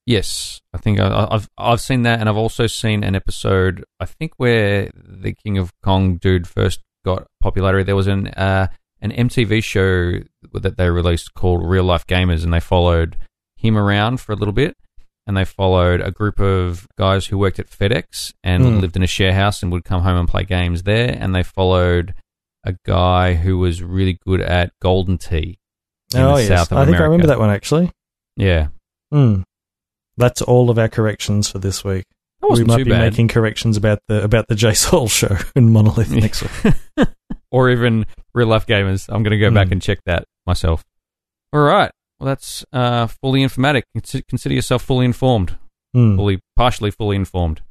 Yes, 0.05 0.61
I 0.73 0.77
think 0.77 0.99
I, 0.99 1.27
I've 1.31 1.49
I've 1.57 1.81
seen 1.81 2.03
that, 2.03 2.19
and 2.19 2.29
I've 2.29 2.37
also 2.37 2.67
seen 2.67 3.03
an 3.03 3.15
episode. 3.15 3.83
I 3.99 4.05
think 4.05 4.33
where 4.37 4.91
the 4.93 5.33
King 5.33 5.57
of 5.57 5.71
Kong 5.81 6.17
dude 6.17 6.47
first 6.47 6.81
got 7.03 7.27
popularity. 7.41 7.83
There 7.83 7.95
was 7.95 8.07
an 8.07 8.27
uh, 8.27 8.67
an 9.01 9.11
MTV 9.11 9.63
show 9.63 10.19
that 10.53 10.77
they 10.77 10.89
released 10.89 11.33
called 11.33 11.67
Real 11.67 11.83
Life 11.83 12.05
Gamers, 12.05 12.43
and 12.43 12.53
they 12.53 12.59
followed 12.59 13.17
him 13.55 13.77
around 13.77 14.19
for 14.21 14.31
a 14.31 14.35
little 14.35 14.53
bit, 14.53 14.77
and 15.27 15.35
they 15.35 15.45
followed 15.45 16.01
a 16.01 16.11
group 16.11 16.39
of 16.39 16.87
guys 16.97 17.27
who 17.27 17.37
worked 17.37 17.59
at 17.59 17.69
FedEx 17.69 18.33
and 18.43 18.63
Hmm. 18.63 18.79
lived 18.79 18.95
in 18.95 19.03
a 19.03 19.07
share 19.07 19.33
house 19.33 19.63
and 19.63 19.71
would 19.71 19.83
come 19.83 20.01
home 20.03 20.17
and 20.17 20.27
play 20.29 20.43
games 20.43 20.83
there, 20.83 21.15
and 21.19 21.33
they 21.33 21.43
followed 21.43 22.13
a 22.63 22.75
guy 22.85 23.33
who 23.35 23.57
was 23.57 23.81
really 23.83 24.19
good 24.25 24.41
at 24.41 24.71
Golden 24.81 25.17
Tee. 25.17 25.59
in 26.13 26.21
oh 26.21 26.35
the 26.37 26.43
yes, 26.43 26.71
I 26.71 26.85
think 26.85 26.97
I 26.97 27.03
remember 27.03 27.27
that 27.27 27.39
one 27.39 27.49
actually. 27.49 27.91
Yeah, 28.37 28.67
Hmm. 29.11 29.41
That's 30.17 30.41
all 30.41 30.69
of 30.69 30.77
our 30.77 30.87
corrections 30.87 31.49
for 31.49 31.59
this 31.59 31.83
week. 31.83 32.05
we 32.47 32.63
might 32.63 32.77
be 32.77 32.83
bad. 32.91 33.11
making 33.11 33.27
corrections 33.27 33.75
about 33.75 33.99
the 34.07 34.23
about 34.23 34.47
the 34.47 34.55
Jace 34.55 34.85
Hall 34.89 35.07
show 35.07 35.35
in 35.55 35.73
Monolith 35.73 36.11
next 36.11 36.43
week. 36.43 37.07
or 37.51 37.69
even 37.69 38.05
real 38.33 38.47
life 38.47 38.65
gamers. 38.67 39.07
I'm 39.09 39.23
going 39.23 39.31
to 39.31 39.39
go 39.39 39.51
back 39.51 39.67
Hmm. 39.67 39.73
and 39.73 39.81
check 39.81 39.99
that 40.05 40.25
myself. 40.45 40.85
All 41.51 41.61
right. 41.61 41.91
Well, 42.19 42.27
that's 42.27 42.63
uh, 42.71 43.07
fully 43.07 43.41
informatic. 43.41 43.83
Consider 44.29 44.55
yourself 44.55 44.83
fully 44.83 45.05
informed, 45.05 45.57
Hmm. 45.93 46.15
fully, 46.15 46.39
partially 46.55 46.91
fully 46.91 47.15
informed. 47.15 47.61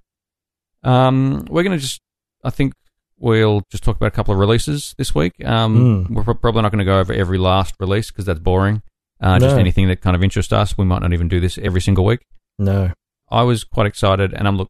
Um, 0.82 1.46
we're 1.48 1.62
going 1.62 1.76
to 1.76 1.82
just, 1.82 2.00
I 2.42 2.50
think 2.50 2.74
we'll 3.18 3.62
just 3.70 3.84
talk 3.84 3.96
about 3.96 4.06
a 4.08 4.10
couple 4.10 4.34
of 4.34 4.40
releases 4.40 4.94
this 4.98 5.14
week. 5.14 5.32
Um, 5.44 6.04
Hmm. 6.06 6.14
We're 6.14 6.34
probably 6.34 6.62
not 6.62 6.72
going 6.72 6.80
to 6.80 6.84
go 6.84 6.98
over 7.00 7.12
every 7.12 7.38
last 7.38 7.74
release 7.80 8.10
because 8.10 8.26
that's 8.26 8.40
boring. 8.40 8.82
Uh, 9.20 9.38
just 9.38 9.56
anything 9.56 9.88
that 9.88 10.00
kind 10.02 10.14
of 10.14 10.22
interests 10.22 10.52
us. 10.52 10.76
We 10.76 10.84
might 10.84 11.00
not 11.00 11.12
even 11.14 11.28
do 11.28 11.40
this 11.40 11.56
every 11.58 11.80
single 11.80 12.04
week. 12.04 12.20
No. 12.58 12.90
I 13.30 13.42
was 13.42 13.64
quite 13.64 13.86
excited, 13.86 14.34
and 14.34 14.46
I'm 14.46 14.56
look. 14.58 14.68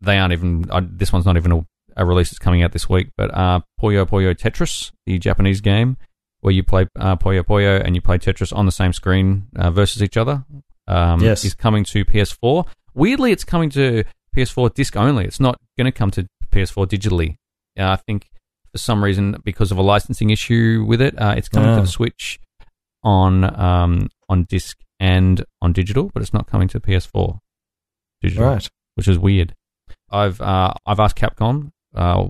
They 0.00 0.18
aren't 0.18 0.32
even. 0.32 0.66
I, 0.72 0.80
this 0.80 1.12
one's 1.12 1.24
not 1.26 1.36
even 1.36 1.52
a, 1.52 1.66
a 1.98 2.04
release 2.04 2.30
that's 2.30 2.38
coming 2.40 2.62
out 2.62 2.72
this 2.72 2.88
week. 2.88 3.10
But 3.16 3.32
uh, 3.32 3.60
Puyo 3.80 4.04
Puyo 4.08 4.34
Tetris, 4.34 4.90
the 5.06 5.18
Japanese 5.18 5.60
game 5.60 5.96
where 6.42 6.52
you 6.52 6.62
play 6.62 6.86
uh, 6.98 7.16
Puyo 7.16 7.42
Puyo 7.42 7.82
and 7.84 7.94
you 7.96 8.02
play 8.02 8.18
Tetris 8.18 8.54
on 8.54 8.66
the 8.66 8.72
same 8.72 8.92
screen 8.92 9.46
uh, 9.56 9.70
versus 9.70 10.02
each 10.02 10.16
other, 10.16 10.44
um, 10.86 11.20
Yes. 11.22 11.44
is 11.44 11.54
coming 11.54 11.84
to 11.84 12.04
PS4. 12.04 12.66
Weirdly, 12.94 13.32
it's 13.32 13.44
coming 13.44 13.70
to 13.70 14.04
PS4 14.36 14.74
disc 14.74 14.96
only. 14.96 15.24
It's 15.24 15.40
not 15.40 15.56
going 15.78 15.86
to 15.86 15.92
come 15.92 16.10
to 16.12 16.26
PS4 16.52 16.86
digitally. 16.86 17.36
Uh, 17.78 17.92
I 17.92 17.96
think 17.96 18.28
for 18.72 18.78
some 18.78 19.02
reason, 19.02 19.36
because 19.44 19.70
of 19.72 19.78
a 19.78 19.82
licensing 19.82 20.30
issue 20.30 20.84
with 20.86 21.00
it, 21.00 21.18
uh, 21.20 21.34
it's 21.36 21.48
coming 21.48 21.70
Ah. 21.70 21.76
to 21.76 21.80
the 21.82 21.86
Switch 21.88 22.38
on 23.02 23.44
um, 23.58 24.08
on 24.28 24.44
disc 24.44 24.78
and 25.00 25.44
on 25.60 25.72
digital, 25.72 26.10
but 26.12 26.22
it's 26.22 26.32
not 26.34 26.46
coming 26.46 26.68
to 26.68 26.80
PS4 26.80 27.38
digital 28.20 28.46
Right. 28.46 28.68
which 28.94 29.08
is 29.08 29.18
weird. 29.18 29.54
I've 30.10 30.40
uh, 30.40 30.74
I've 30.86 31.00
asked 31.00 31.16
Capcom 31.16 31.70
uh, 31.94 32.28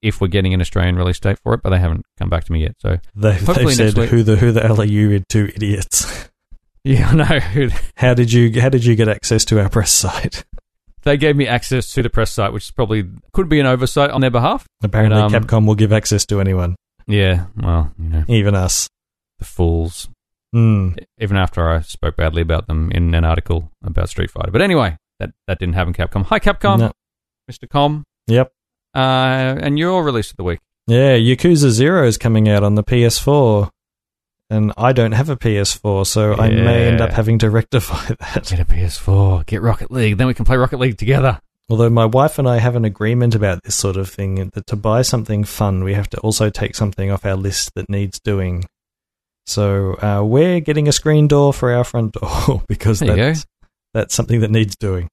if 0.00 0.20
we're 0.20 0.28
getting 0.28 0.54
an 0.54 0.60
Australian 0.60 0.96
release 0.96 1.18
date 1.20 1.38
for 1.42 1.54
it, 1.54 1.60
but 1.62 1.70
they 1.70 1.78
haven't 1.78 2.04
come 2.18 2.28
back 2.30 2.44
to 2.44 2.52
me 2.52 2.62
yet. 2.62 2.74
So 2.78 2.98
They, 3.14 3.34
Hopefully 3.34 3.74
said 3.74 3.96
week. 3.96 4.10
who 4.10 4.22
the 4.22 4.36
who 4.36 4.52
the 4.52 4.60
hell 4.62 4.80
are 4.80 4.84
you 4.84 5.20
two 5.28 5.50
idiots? 5.54 6.28
yeah, 6.84 7.08
I 7.08 7.14
know 7.14 7.68
How 7.96 8.14
did 8.14 8.32
you 8.32 8.60
how 8.60 8.68
did 8.68 8.84
you 8.84 8.94
get 8.96 9.08
access 9.08 9.44
to 9.46 9.60
our 9.60 9.68
press 9.68 9.90
site? 9.90 10.44
they 11.02 11.16
gave 11.16 11.36
me 11.36 11.46
access 11.46 11.92
to 11.94 12.02
the 12.02 12.10
press 12.10 12.32
site, 12.32 12.52
which 12.52 12.64
is 12.64 12.70
probably 12.70 13.04
could 13.32 13.48
be 13.48 13.60
an 13.60 13.66
oversight 13.66 14.10
on 14.10 14.20
their 14.20 14.30
behalf. 14.30 14.66
Apparently, 14.82 15.20
Um, 15.20 15.32
Capcom 15.32 15.66
will 15.66 15.74
give 15.74 15.92
access 15.92 16.24
to 16.26 16.40
anyone, 16.40 16.76
Yeah, 17.06 17.46
well, 17.56 17.92
you 17.98 18.08
know, 18.08 18.24
even 18.28 18.54
us. 18.54 18.88
the 19.38 19.44
fools. 19.44 20.08
Hmm. 20.52 20.90
Even 21.18 21.36
after 21.38 21.66
I 21.68 21.80
spoke 21.80 22.16
badly 22.16 22.42
about 22.42 22.66
them 22.66 22.90
in 22.92 23.14
an 23.14 23.24
article 23.24 23.70
about 23.82 24.10
Street 24.10 24.30
Fighter, 24.30 24.50
but 24.50 24.60
anyway, 24.60 24.96
that 25.18 25.30
that 25.46 25.58
didn't 25.58 25.74
happen. 25.76 25.92
Capcom. 25.94 26.24
Hi, 26.26 26.38
Capcom, 26.38 26.78
No. 26.78 26.92
Mr. 27.50 27.68
Com, 27.68 28.04
Yep. 28.26 28.52
Uh, 28.94 29.58
and 29.60 29.78
your 29.78 30.04
release 30.04 30.30
of 30.30 30.36
the 30.36 30.44
week. 30.44 30.60
Yeah, 30.86 31.16
Yakuza 31.16 31.70
Zero 31.70 32.06
is 32.06 32.18
coming 32.18 32.48
out 32.48 32.64
on 32.64 32.74
the 32.74 32.82
PS4, 32.84 33.70
and 34.50 34.72
I 34.76 34.92
don't 34.92 35.12
have 35.12 35.30
a 35.30 35.36
PS4, 35.36 36.06
so 36.06 36.34
I 36.34 36.50
may 36.50 36.88
end 36.88 37.00
up 37.00 37.10
having 37.10 37.38
to 37.38 37.50
rectify 37.50 38.14
that. 38.34 38.46
Get 38.48 38.60
a 38.60 38.64
PS4, 38.64 39.46
get 39.46 39.62
Rocket 39.62 39.90
League, 39.90 40.16
then 40.18 40.26
we 40.26 40.34
can 40.34 40.44
play 40.44 40.56
Rocket 40.56 40.78
League 40.80 40.98
together. 40.98 41.40
Although 41.70 41.90
my 41.90 42.04
wife 42.04 42.38
and 42.38 42.48
I 42.48 42.58
have 42.58 42.76
an 42.76 42.84
agreement 42.84 43.34
about 43.34 43.62
this 43.62 43.76
sort 43.76 43.96
of 43.96 44.10
thing 44.10 44.50
that 44.52 44.66
to 44.66 44.76
buy 44.76 45.02
something 45.02 45.44
fun, 45.44 45.84
we 45.84 45.94
have 45.94 46.10
to 46.10 46.18
also 46.20 46.50
take 46.50 46.74
something 46.74 47.10
off 47.10 47.24
our 47.24 47.36
list 47.36 47.70
that 47.76 47.88
needs 47.88 48.18
doing. 48.20 48.64
So 49.46 49.94
uh, 50.02 50.22
we're 50.24 50.60
getting 50.60 50.86
a 50.88 50.92
screen 50.92 51.28
door 51.28 51.52
for 51.52 51.72
our 51.72 51.84
front 51.84 52.12
door 52.12 52.62
because 52.68 52.98
There 52.98 53.10
you 53.10 53.16
go. 53.16 53.26
that's, 53.28 53.46
that's 53.94 54.14
something 54.14 54.40
that 54.40 54.50
needs 54.50 54.76
doing. 54.76 55.08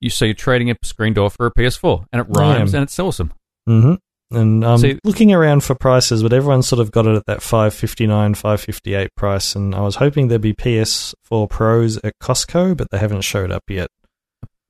You 0.00 0.10
so 0.10 0.24
you're 0.24 0.34
trading 0.34 0.70
a 0.70 0.76
screen 0.82 1.14
door 1.14 1.30
for 1.30 1.46
a 1.46 1.52
PS4, 1.52 2.06
and 2.12 2.20
it 2.20 2.26
rhymes, 2.30 2.74
and 2.74 2.82
it's 2.82 2.98
awesome. 2.98 3.32
hmm 3.66 3.94
And 4.32 4.64
I'm 4.64 4.78
See- 4.78 4.98
looking 5.04 5.32
around 5.32 5.62
for 5.64 5.74
prices, 5.74 6.22
but 6.22 6.32
everyone 6.32 6.62
sort 6.62 6.80
of 6.80 6.90
got 6.90 7.06
it 7.06 7.14
at 7.16 7.26
that 7.26 7.42
559 7.42 8.34
558 8.34 9.14
price. 9.16 9.54
And 9.54 9.74
I 9.74 9.80
was 9.80 9.96
hoping 9.96 10.28
there'd 10.28 10.40
be 10.40 10.52
PS4 10.52 11.48
Pros 11.48 11.96
at 11.98 12.14
Costco, 12.20 12.76
but 12.76 12.90
they 12.90 12.98
haven't 12.98 13.22
showed 13.22 13.50
up 13.50 13.64
yet. 13.68 13.88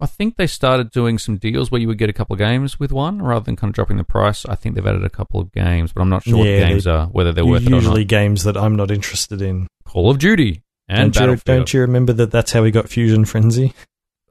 I 0.00 0.06
think 0.06 0.36
they 0.36 0.46
started 0.46 0.90
doing 0.92 1.18
some 1.18 1.38
deals 1.38 1.72
where 1.72 1.80
you 1.80 1.88
would 1.88 1.98
get 1.98 2.08
a 2.08 2.12
couple 2.12 2.34
of 2.34 2.38
games 2.38 2.78
with 2.78 2.92
one, 2.92 3.20
rather 3.20 3.44
than 3.44 3.56
kind 3.56 3.70
of 3.70 3.74
dropping 3.74 3.96
the 3.96 4.04
price. 4.04 4.44
I 4.46 4.54
think 4.54 4.74
they've 4.76 4.86
added 4.86 5.04
a 5.04 5.10
couple 5.10 5.40
of 5.40 5.50
games, 5.50 5.92
but 5.92 6.02
I'm 6.02 6.08
not 6.08 6.22
sure 6.22 6.44
Yeah, 6.46 6.60
what 6.60 6.68
games 6.68 6.86
are, 6.86 7.06
whether 7.06 7.32
they're 7.32 7.44
worth 7.44 7.62
it 7.62 7.66
or 7.68 7.70
not. 7.70 7.76
Usually 7.78 8.04
games 8.04 8.44
that 8.44 8.56
I'm 8.56 8.76
not 8.76 8.92
interested 8.92 9.42
in. 9.42 9.66
Call 9.84 10.08
of 10.10 10.18
Duty 10.20 10.62
and 10.86 11.12
don't, 11.12 11.22
you, 11.22 11.26
Battlefield. 11.36 11.44
don't 11.58 11.74
you 11.74 11.80
remember 11.80 12.12
that 12.12 12.30
that's 12.30 12.52
how 12.52 12.62
we 12.62 12.70
got 12.70 12.88
Fusion 12.88 13.24
Frenzy? 13.24 13.72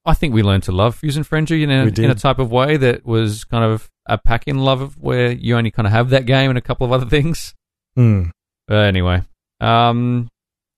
I 0.08 0.14
think 0.14 0.34
we 0.34 0.42
learned 0.42 0.64
to 0.64 0.72
love 0.72 0.96
Fusion 0.96 1.24
Frenzy 1.24 1.62
in 1.64 1.70
a, 1.70 1.84
in 1.88 2.10
a 2.10 2.16
type 2.16 2.40
of 2.40 2.50
way 2.52 2.78
that 2.78 3.06
was 3.06 3.44
kind 3.44 3.64
of 3.64 3.90
a 4.08 4.18
pack 4.18 4.48
in 4.48 4.58
love 4.58 4.82
of 4.82 4.98
where 4.98 5.32
you 5.34 5.56
only 5.58 5.70
kind 5.70 5.86
of 5.86 5.92
have 5.92 6.10
that 6.12 6.26
game 6.26 6.50
and 6.50 6.58
a 6.58 6.62
couple 6.62 6.86
of 6.86 6.92
other 6.94 7.06
things. 7.06 7.54
Hmm. 7.96 8.26
But 8.68 8.86
anyway, 8.86 9.24
um, 9.60 10.30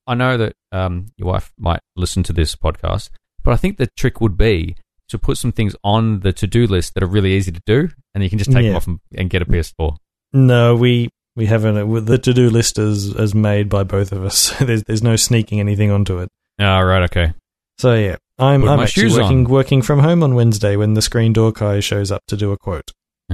I 0.08 0.16
know 0.16 0.38
that 0.38 0.54
um, 0.72 1.08
your 1.18 1.28
wife 1.28 1.52
might 1.58 1.80
listen 1.96 2.24
to 2.24 2.34
this 2.34 2.56
podcast, 2.56 3.10
but 3.44 3.52
I 3.52 3.56
think 3.58 3.78
the 3.78 3.88
trick 3.96 4.20
would 4.20 4.36
be 4.38 4.76
to 5.10 5.18
put 5.18 5.38
some 5.38 5.52
things 5.52 5.76
on 5.84 6.20
the 6.22 6.32
to 6.34 6.48
do 6.48 6.66
list 6.68 6.94
that 6.96 7.04
are 7.04 7.08
really 7.08 7.34
easy 7.34 7.52
to 7.52 7.62
do, 7.66 7.90
and 8.14 8.24
you 8.24 8.30
can 8.30 8.40
just 8.40 8.52
take 8.52 8.64
Yeah. 8.64 8.70
them 8.70 8.76
off 8.78 8.88
and, 8.88 9.00
and 9.16 9.30
get 9.30 9.42
a 9.42 9.46
PS4. 9.46 9.96
No, 10.34 10.76
we 10.76 11.10
we 11.36 11.46
haven't. 11.48 11.78
uh, 11.78 12.00
The 12.00 12.18
to 12.20 12.34
do 12.34 12.50
list 12.50 12.78
is 12.80 13.14
is 13.16 13.34
made 13.36 13.70
by 13.70 13.84
both 13.84 14.12
of 14.12 14.24
us. 14.24 14.54
there's 14.60 14.84
there's 14.84 15.04
no 15.04 15.16
sneaking 15.16 15.60
anything 15.60 15.92
onto 15.92 16.20
it. 16.20 16.30
Oh, 16.60 16.82
right, 16.82 17.04
okay. 17.04 17.34
So 17.80 17.96
yeah, 17.96 18.18
I'm 18.38 18.62
Put 18.62 18.70
I'm 18.70 18.80
actually 18.82 19.12
working 19.14 19.46
on. 19.46 19.52
working 19.52 19.82
from 19.82 20.00
home 20.00 20.22
on 20.22 20.36
Wednesday 20.36 20.76
when 20.76 20.94
the 20.94 21.02
screen 21.02 21.34
door 21.34 21.52
guy 21.52 21.80
shows 21.80 22.12
up 22.12 22.22
to 22.28 22.38
do 22.38 22.52
a 22.52 22.58
quote. 22.58 22.92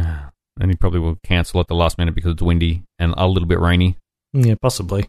And 0.57 0.71
he 0.71 0.77
probably 0.77 1.01
will 1.01 1.17
cancel 1.21 1.59
at 1.59 1.67
the 1.67 1.75
last 1.75 1.97
minute 1.97 2.15
because 2.15 2.31
it's 2.31 2.41
windy 2.41 2.83
and 2.97 3.13
a 3.17 3.27
little 3.27 3.45
bit 3.47 3.59
rainy. 3.59 3.97
Yeah, 4.31 4.55
possibly. 4.61 5.05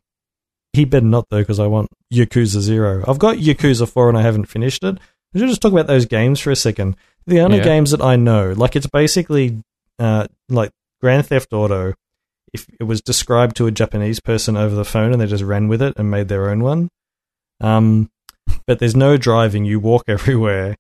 He 0.72 0.84
better 0.84 1.06
not 1.06 1.26
though, 1.30 1.38
because 1.38 1.60
I 1.60 1.68
want 1.68 1.88
Yakuza 2.12 2.58
Zero. 2.58 3.04
I've 3.06 3.20
got 3.20 3.36
Yakuza 3.36 3.88
Four 3.88 4.08
and 4.08 4.18
I 4.18 4.22
haven't 4.22 4.46
finished 4.46 4.82
it. 4.82 4.98
I 5.32 5.38
should 5.38 5.48
just 5.48 5.60
talk 5.60 5.70
about 5.70 5.86
those 5.86 6.04
games 6.04 6.40
for 6.40 6.50
a 6.50 6.56
second. 6.56 6.96
The 7.28 7.38
only 7.42 7.58
Yeah. 7.58 7.62
games 7.64 7.92
that 7.92 8.00
I 8.02 8.16
know, 8.16 8.54
like 8.56 8.74
it's 8.74 8.88
basically 8.88 9.62
uh, 10.00 10.26
like 10.48 10.72
Grand 11.00 11.26
Theft 11.26 11.52
Auto. 11.52 11.94
If 12.52 12.66
it 12.80 12.84
was 12.84 13.00
described 13.00 13.54
to 13.58 13.68
a 13.68 13.70
Japanese 13.70 14.18
person 14.18 14.56
over 14.56 14.74
the 14.74 14.84
phone 14.84 15.12
and 15.12 15.20
they 15.20 15.26
just 15.26 15.44
ran 15.44 15.68
with 15.68 15.80
it 15.80 15.94
and 15.96 16.10
made 16.10 16.26
their 16.26 16.50
own 16.50 16.64
one, 16.64 16.88
um, 17.60 18.10
but 18.66 18.78
there's 18.78 18.96
no 18.96 19.16
driving. 19.16 19.64
You 19.64 19.80
walk 19.80 20.04
everywhere, 20.08 20.76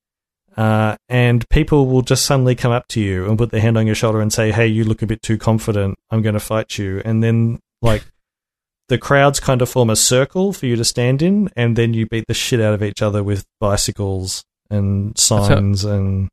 uh, 0.56 0.96
and 1.08 1.48
people 1.50 1.86
will 1.86 2.02
just 2.02 2.24
suddenly 2.24 2.54
come 2.54 2.72
up 2.72 2.88
to 2.88 3.00
you 3.00 3.28
and 3.28 3.36
put 3.38 3.50
their 3.50 3.60
hand 3.60 3.76
on 3.78 3.86
your 3.86 3.94
shoulder 3.94 4.20
and 4.20 4.32
say, 4.32 4.52
"Hey, 4.52 4.66
you 4.66 4.84
look 4.84 5.02
a 5.02 5.06
bit 5.06 5.22
too 5.22 5.38
confident. 5.38 5.96
I'm 6.10 6.22
going 6.22 6.34
to 6.34 6.40
fight 6.40 6.78
you." 6.78 7.02
And 7.04 7.22
then 7.22 7.60
like 7.82 8.04
the 8.88 8.98
crowds 8.98 9.40
kind 9.40 9.62
of 9.62 9.68
form 9.68 9.90
a 9.90 9.96
circle 9.96 10.52
for 10.52 10.66
you 10.66 10.76
to 10.76 10.84
stand 10.84 11.22
in, 11.22 11.50
and 11.56 11.76
then 11.76 11.94
you 11.94 12.06
beat 12.06 12.24
the 12.28 12.34
shit 12.34 12.60
out 12.60 12.74
of 12.74 12.82
each 12.82 13.02
other 13.02 13.22
with 13.22 13.44
bicycles 13.60 14.44
and 14.70 15.08
how- 15.28 15.44
signs 15.44 15.84
and 15.84 16.28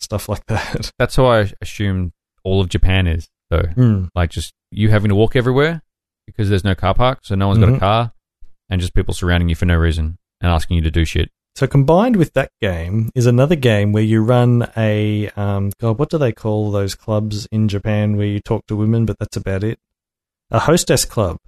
stuff 0.00 0.28
like 0.28 0.44
that. 0.46 0.92
That's 0.98 1.16
how 1.16 1.26
I 1.26 1.50
assume 1.60 2.12
all 2.44 2.60
of 2.60 2.68
Japan 2.68 3.06
is, 3.06 3.28
though. 3.50 3.62
Hmm. 3.74 4.04
Like 4.14 4.30
just 4.30 4.52
you 4.70 4.90
having 4.90 5.08
to 5.08 5.14
walk 5.14 5.34
everywhere 5.34 5.82
because 6.26 6.48
there's 6.50 6.64
no 6.64 6.74
car 6.74 6.94
park, 6.94 7.20
so 7.22 7.34
no 7.34 7.48
one's 7.48 7.58
got 7.58 7.68
a 7.70 7.72
Mhm. 7.72 7.78
car, 7.80 8.12
and 8.68 8.80
just 8.80 8.94
people 8.94 9.14
surrounding 9.14 9.48
you 9.48 9.54
for 9.54 9.64
no 9.64 9.76
reason 9.76 10.18
and 10.40 10.50
asking 10.50 10.76
you 10.76 10.82
to 10.82 10.90
do 10.90 11.04
shit. 11.04 11.30
So 11.56 11.66
combined 11.66 12.16
with 12.16 12.34
that 12.34 12.50
game 12.60 13.10
is 13.16 13.26
another 13.26 13.56
game 13.56 13.92
where 13.92 14.02
you 14.02 14.22
run 14.22 14.70
a 14.76 15.28
um, 15.30 15.72
God, 15.80 15.98
what 15.98 16.08
do 16.10 16.18
they 16.18 16.30
call 16.32 16.70
those 16.70 16.94
clubs 16.94 17.46
in 17.50 17.66
Japan 17.68 18.16
where 18.16 18.26
you 18.26 18.38
talk 18.40 18.66
to 18.68 18.76
women, 18.76 19.06
but 19.06 19.18
that's 19.18 19.36
about 19.36 19.64
it. 19.64 19.78
A 20.50 20.60
hostess 20.60 21.04
club. 21.04 21.38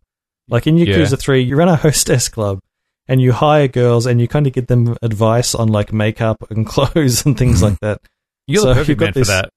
Like 0.48 0.66
in 0.66 0.76
Yeah. 0.76 0.96
Yakuza 0.96 1.18
3, 1.18 1.42
you 1.42 1.54
run 1.56 1.68
a 1.68 1.76
hostess 1.86 2.28
club 2.28 2.58
and 3.06 3.20
you 3.20 3.32
hire 3.32 3.68
girls 3.68 4.04
and 4.06 4.20
you 4.20 4.26
kind 4.26 4.48
of 4.48 4.52
give 4.52 4.66
them 4.66 4.96
advice 5.00 5.54
on 5.54 5.68
like 5.68 5.92
makeup 5.92 6.38
and 6.50 6.66
clothes 6.74 7.24
and 7.24 7.38
things 7.38 7.62
like 7.62 7.78
that. 7.80 8.00
You're 8.48 8.62
So 8.62 8.68
the 8.68 8.74
perfect 8.74 8.88
you've 8.88 8.98
got 8.98 9.04
man 9.06 9.12
this- 9.14 9.28
for 9.28 9.32
that. 9.34 9.50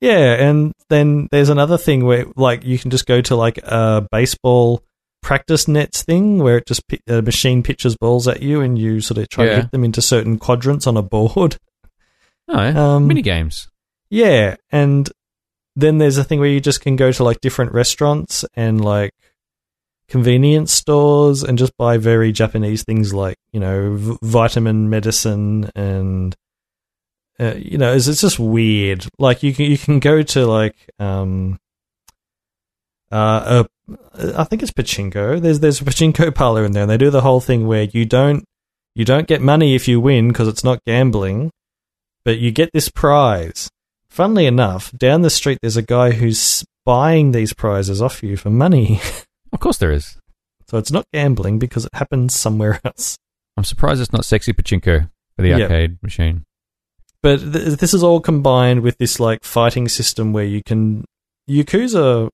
Yeah, 0.00 0.34
and 0.48 0.72
then 0.90 1.26
there's 1.32 1.48
another 1.48 1.76
thing 1.76 2.04
where 2.04 2.26
like 2.36 2.62
you 2.62 2.78
can 2.78 2.92
just 2.92 3.04
go 3.04 3.20
to 3.22 3.34
like 3.34 3.58
a 3.64 4.06
baseball 4.12 4.80
practice 5.22 5.66
nets 5.68 6.02
thing 6.02 6.38
where 6.38 6.58
it 6.58 6.66
just 6.66 6.82
a 7.08 7.22
machine 7.22 7.62
pitches 7.62 7.96
balls 7.96 8.26
at 8.28 8.42
you 8.42 8.60
and 8.60 8.78
you 8.78 9.00
sort 9.00 9.18
of 9.18 9.28
try 9.28 9.44
Yeah. 9.44 9.50
to 9.56 9.60
hit 9.62 9.70
them 9.72 9.84
into 9.84 10.00
certain 10.02 10.38
quadrants 10.38 10.86
on 10.86 10.96
a 10.96 11.02
board. 11.02 11.56
No, 12.50 12.54
Um, 12.56 13.06
mini 13.06 13.20
games. 13.20 13.68
Yeah, 14.08 14.56
and 14.72 15.10
then 15.76 15.98
there's 15.98 16.16
a 16.16 16.24
thing 16.24 16.40
where 16.40 16.48
you 16.48 16.60
just 16.60 16.80
can 16.80 16.96
go 16.96 17.12
to 17.12 17.22
like 17.22 17.42
different 17.42 17.72
restaurants 17.72 18.42
and 18.54 18.82
like 18.82 19.12
convenience 20.08 20.72
stores 20.72 21.42
and 21.42 21.58
just 21.58 21.76
buy 21.76 21.98
very 21.98 22.32
Japanese 22.32 22.82
things 22.84 23.12
like 23.12 23.36
you 23.52 23.60
know 23.60 23.94
v- 23.96 24.16
vitamin 24.22 24.88
medicine 24.88 25.70
and 25.76 26.34
uh, 27.38 27.52
you 27.58 27.76
know 27.76 27.92
it's, 27.92 28.06
it's 28.08 28.22
just 28.22 28.38
weird. 28.38 29.06
Like 29.18 29.42
you 29.42 29.52
can 29.52 29.66
you 29.66 29.76
can 29.76 30.00
go 30.00 30.22
to 30.22 30.46
like 30.46 30.74
um 30.98 31.58
uh, 33.10 33.14
uh 33.14 33.64
I 34.36 34.44
think 34.44 34.62
it's 34.62 34.72
pachinko. 34.72 35.40
There's 35.40 35.60
there's 35.60 35.80
a 35.80 35.84
pachinko 35.84 36.34
parlor 36.34 36.64
in 36.64 36.72
there, 36.72 36.82
and 36.82 36.90
they 36.90 36.98
do 36.98 37.10
the 37.10 37.22
whole 37.22 37.40
thing 37.40 37.66
where 37.66 37.84
you 37.84 38.04
don't 38.04 38.44
you 38.94 39.04
don't 39.04 39.28
get 39.28 39.40
money 39.40 39.74
if 39.74 39.88
you 39.88 40.00
win 40.00 40.28
because 40.28 40.48
it's 40.48 40.64
not 40.64 40.84
gambling, 40.84 41.50
but 42.24 42.38
you 42.38 42.50
get 42.50 42.70
this 42.72 42.88
prize. 42.88 43.70
Funnily 44.10 44.46
enough, 44.46 44.90
down 44.92 45.22
the 45.22 45.30
street 45.30 45.58
there's 45.62 45.76
a 45.76 45.82
guy 45.82 46.12
who's 46.12 46.64
buying 46.84 47.32
these 47.32 47.52
prizes 47.52 48.02
off 48.02 48.22
you 48.22 48.36
for 48.36 48.50
money. 48.50 49.00
Of 49.50 49.60
course 49.60 49.78
there 49.78 49.90
is. 49.90 50.18
So 50.68 50.76
it's 50.76 50.92
not 50.92 51.06
gambling 51.10 51.58
because 51.58 51.86
it 51.86 51.94
happens 51.94 52.34
somewhere 52.34 52.80
else. 52.84 53.16
I'm 53.56 53.64
surprised 53.64 54.02
it's 54.02 54.12
not 54.12 54.26
sexy 54.26 54.52
pachinko 54.52 55.10
for 55.34 55.42
the 55.42 55.54
arcade 55.54 56.02
machine. 56.02 56.44
But 57.22 57.38
th- 57.38 57.78
this 57.78 57.94
is 57.94 58.02
all 58.02 58.20
combined 58.20 58.82
with 58.82 58.98
this 58.98 59.18
like 59.18 59.44
fighting 59.44 59.88
system 59.88 60.34
where 60.34 60.44
you 60.44 60.62
can 60.62 61.06
Yakuza 61.48 62.28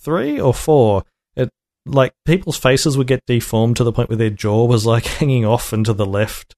three 0.00 0.40
or 0.40 0.54
four. 0.54 1.04
It 1.36 1.50
like 1.86 2.12
people's 2.24 2.56
faces 2.56 2.96
would 2.96 3.06
get 3.06 3.24
deformed 3.26 3.76
to 3.76 3.84
the 3.84 3.92
point 3.92 4.08
where 4.08 4.16
their 4.16 4.30
jaw 4.30 4.64
was 4.66 4.86
like 4.86 5.04
hanging 5.18 5.44
off 5.44 5.72
and 5.72 5.84
to 5.86 5.92
the 5.92 6.06
left 6.06 6.54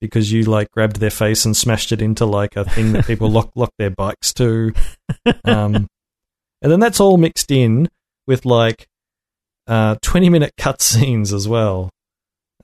because 0.00 0.32
you 0.32 0.42
like 0.42 0.70
grabbed 0.70 1.00
their 1.00 1.10
face 1.10 1.44
and 1.44 1.56
smashed 1.56 1.92
it 1.92 2.02
into 2.02 2.26
like 2.26 2.56
a 2.56 2.64
thing 2.64 2.92
that 2.92 3.06
people 3.06 3.30
lock 3.30 3.50
lock 3.54 3.72
their 3.78 3.90
bikes 3.90 4.32
to. 4.34 4.72
Um, 5.44 5.88
and 6.62 6.72
then 6.72 6.80
that's 6.80 7.00
all 7.00 7.16
mixed 7.16 7.50
in 7.50 7.88
with 8.26 8.44
like 8.44 8.86
uh, 9.66 9.96
20 10.02 10.28
minute 10.30 10.52
cutscenes 10.58 11.32
as 11.32 11.48
well. 11.48 11.90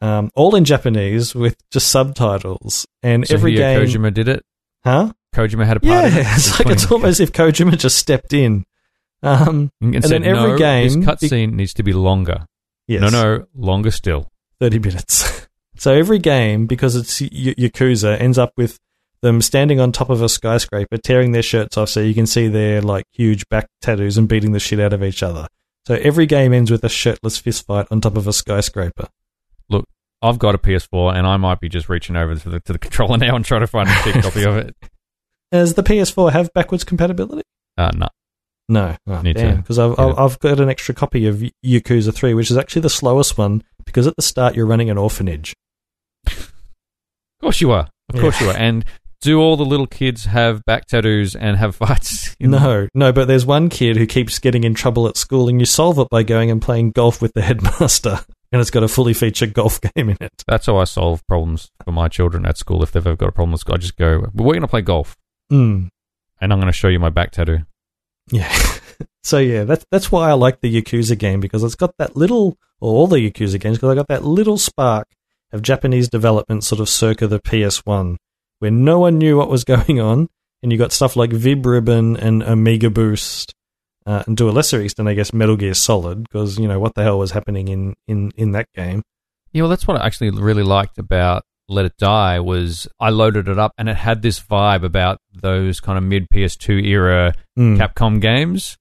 Um, 0.03 0.31
all 0.35 0.55
in 0.57 0.65
Japanese 0.65 1.35
with 1.35 1.57
just 1.71 1.89
subtitles. 1.89 2.87
And 3.03 3.27
So 3.27 3.35
every 3.35 3.55
game. 3.55 3.81
Kojima 3.81 4.13
did 4.15 4.29
it. 4.29 4.43
Huh? 4.85 5.13
Kojima 5.35 5.67
had 5.67 5.77
a 5.77 5.81
part 5.81 6.05
Yeah, 6.05 6.07
it. 6.07 6.27
it's 6.37 6.59
like 6.59 6.71
it's 6.71 6.91
almost 6.91 7.21
if 7.21 7.33
Kojima 7.33 7.79
just 7.79 7.99
stepped 7.99 8.33
in. 8.33 8.65
Um, 9.23 9.71
and, 9.81 9.97
and 9.97 10.05
said, 10.05 10.23
then 10.23 10.25
every 10.25 10.53
no, 10.53 10.59
game- 10.59 11.01
This 11.01 11.09
cutscene 11.09 11.53
needs 11.53 11.75
to 11.75 11.83
be 11.83 11.93
longer. 11.93 12.47
yes, 12.89 13.01
No, 13.03 13.09
no, 13.09 13.47
longer 13.55 13.91
still. 13.91 14.31
30 14.61 14.79
minutes. 14.79 15.47
so 15.77 15.93
every 15.95 16.19
game, 16.19 16.67
because 16.67 16.97
it's 16.97 17.21
y- 17.21 17.29
Yakuza, 17.59 18.19
ends 18.21 18.39
up 18.39 18.53
with 18.57 18.79
them 19.23 19.43
standing 19.43 19.79
on 19.81 19.93
top 19.93 20.09
of 20.11 20.23
a 20.23 20.29
skyscraper, 20.29 20.97
tearing 20.97 21.33
their 21.33 21.43
shirts 21.43 21.77
off 21.77 21.91
so 21.91 22.01
you 22.01 22.15
can 22.15 22.27
see 22.27 22.49
their 22.49 22.81
like 22.81 23.05
huge 23.13 23.47
back 23.51 23.69
tattoos 23.83 24.17
and 24.17 24.29
beating 24.29 24.53
the 24.53 24.59
shit 24.61 24.81
out 24.81 24.93
of 24.95 25.03
each 25.05 25.23
other. 25.23 25.47
So 25.87 25.95
every 25.97 26.27
game 26.27 26.53
ends 26.55 26.71
with 26.71 26.85
a 26.85 26.89
shirtless 26.89 27.37
fist 27.39 27.67
fight 27.67 27.87
on 27.91 28.01
top 28.01 28.17
of 28.17 28.27
a 28.27 28.33
skyscraper. 28.33 29.09
Look, 29.69 29.87
I've 30.23 30.39
got 30.39 30.55
a 30.55 30.59
PS4, 30.59 31.15
and 31.15 31.27
I 31.27 31.37
might 31.37 31.61
be 31.61 31.69
just 31.69 31.89
reaching 31.89 32.17
over 32.17 32.35
to 32.35 32.49
the, 32.49 32.61
to 32.61 32.73
the 32.73 32.79
controller 32.79 33.17
now 33.19 33.37
and 33.37 33.45
trying 33.45 33.61
to 33.63 33.67
find 33.67 33.89
a 33.89 33.95
cheap 34.03 34.23
copy 34.23 34.45
of 34.45 34.57
it. 34.57 34.75
Does 35.53 35.75
the 35.75 35.83
PS4 35.83 36.33
have 36.33 36.53
backwards 36.55 36.85
compatibility? 36.85 37.43
Uh, 37.77 37.91
no. 37.95 38.09
No, 38.71 38.97
oh, 39.09 39.21
Need 39.23 39.37
to 39.37 39.43
damn. 39.43 39.57
Because 39.59 39.79
I've, 39.79 39.93
it. 39.93 39.99
I've 39.99 40.39
got 40.39 40.61
an 40.61 40.69
extra 40.71 40.95
copy 40.95 41.27
of 41.27 41.43
Yakuza 41.67 42.15
3, 42.15 42.35
which 42.35 42.51
is 42.51 42.57
actually 42.57 42.83
the 42.83 42.89
slowest 42.91 43.37
one 43.37 43.65
because 43.85 44.07
at 44.07 44.15
the 44.17 44.23
start 44.23 44.55
you're 44.55 44.65
running 44.67 44.89
an 44.91 44.97
orphanage. 44.97 45.53
Of 46.27 46.53
course 47.41 47.61
you 47.61 47.73
are. 47.73 47.89
Of 48.11 48.17
Yeah. 48.17 48.21
course 48.21 48.41
you 48.41 48.51
are. 48.51 48.57
And 48.57 48.85
do 49.23 49.41
all 49.41 49.57
the 49.57 49.65
little 49.65 49.87
kids 49.87 50.25
have 50.27 50.65
back 50.65 50.87
tattoos 50.87 51.35
and 51.35 51.57
have 51.57 51.75
fights? 51.77 52.35
in- 52.41 52.51
No, 52.53 52.89
no, 52.95 53.13
but 53.13 53.27
there's 53.29 53.45
one 53.45 53.69
kid 53.69 53.97
who 53.97 54.07
keeps 54.07 54.39
getting 54.39 54.65
in 54.65 54.75
trouble 54.75 55.07
at 55.09 55.17
school, 55.17 55.49
and 55.49 55.59
you 55.61 55.67
solve 55.67 55.99
it 55.99 56.09
by 56.11 56.23
going 56.23 56.51
and 56.51 56.63
playing 56.63 56.93
golf 56.93 57.21
with 57.21 57.33
the 57.35 57.43
headmaster, 57.49 58.21
and 58.53 58.61
it's 58.61 58.71
got 58.71 58.83
a 58.83 58.89
fully 58.89 59.13
featured 59.15 59.53
golf 59.53 59.81
game 59.95 60.11
in 60.11 60.17
it. 60.21 60.33
That's 60.47 60.67
how 60.67 60.77
I 60.77 60.85
solve 60.85 61.27
problems 61.27 61.69
for 61.85 61.93
my 61.93 62.09
children 62.09 62.47
at 62.47 62.57
school. 62.57 62.83
If 62.83 62.93
they've 62.93 63.07
ever 63.07 63.17
got 63.17 63.29
a 63.29 63.33
problem 63.33 63.53
with 63.53 63.61
school, 63.63 63.75
I 63.75 63.79
just 63.79 63.97
go, 63.97 64.27
we're 64.35 64.53
going 64.55 64.61
to 64.63 64.69
play 64.69 64.83
golf, 64.83 65.17
Mm, 65.53 65.89
and 66.41 66.53
I'm 66.53 66.61
going 66.61 66.73
to 66.73 66.77
show 66.79 66.89
you 66.89 66.99
my 67.01 67.11
back 67.11 67.33
tattoo. 67.33 67.59
Yeah. 68.31 68.53
so 69.23 69.39
yeah, 69.39 69.65
that's 69.65 69.85
that's 69.91 70.11
why 70.13 70.31
I 70.31 70.35
like 70.35 70.61
the 70.61 70.83
Yakuza 70.83 71.19
game 71.19 71.41
because 71.41 71.63
it's 71.63 71.75
got 71.75 71.97
that 71.99 72.17
little, 72.17 72.59
or 72.81 72.95
all 72.95 73.07
the 73.07 73.17
Yakuza 73.17 73.61
games, 73.61 73.79
because 73.79 73.91
I 73.91 73.95
got 73.95 74.09
that 74.09 74.25
little 74.25 74.59
spark 74.59 75.09
of 75.53 75.63
Japanese 75.63 76.09
development, 76.09 76.65
sort 76.65 76.81
of 76.81 76.89
circa 76.89 77.27
the 77.27 77.41
PS1, 77.41 78.17
where 78.61 78.71
no 78.71 78.99
one 79.01 79.19
knew 79.19 79.37
what 79.37 79.51
was 79.51 79.65
going 79.77 80.01
on, 80.01 80.29
and 80.63 80.73
you 80.73 80.79
got 80.79 80.93
stuff 80.93 81.17
like 81.17 81.31
Vib 81.31 81.65
Ribbon 81.65 82.17
and 82.17 82.43
Omega 82.43 82.91
Boost. 82.91 83.55
Uh, 84.07 84.23
and 84.27 84.39
to 84.39 84.49
a 84.49 84.51
lesser 84.51 84.81
extent, 84.81 85.09
I 85.09 85.15
guess 85.15 85.33
Metal 85.33 85.57
Gear 85.57 85.75
Solid, 85.75 86.23
because 86.23 86.59
you 86.59 86.67
know 86.67 86.81
what 86.81 86.95
the 86.95 87.03
hell 87.03 87.19
was 87.19 87.33
happening 87.33 87.69
in, 87.69 87.95
in, 88.09 88.33
in 88.37 88.53
that 88.53 88.67
game. 88.75 89.03
Yeah, 89.53 89.63
well, 89.63 89.71
that's 89.71 89.87
what 89.87 90.01
I 90.01 90.07
actually 90.07 90.31
really 90.31 90.63
liked 90.63 90.99
about 90.99 91.45
Let 91.71 91.87
It 91.87 91.97
Die 91.99 92.41
was 92.41 92.87
I 92.99 93.11
loaded 93.11 93.49
it 93.49 93.59
up 93.59 93.73
and 93.79 93.89
it 93.89 93.97
had 93.97 94.23
this 94.23 94.41
vibe 94.41 94.83
about 94.85 95.19
those 95.33 95.81
kind 95.81 95.97
of 95.97 96.05
mid 96.05 96.27
PS2 96.33 96.85
era 96.85 97.33
Mm. 97.59 97.77
Capcom 97.79 98.21
games. 98.21 98.77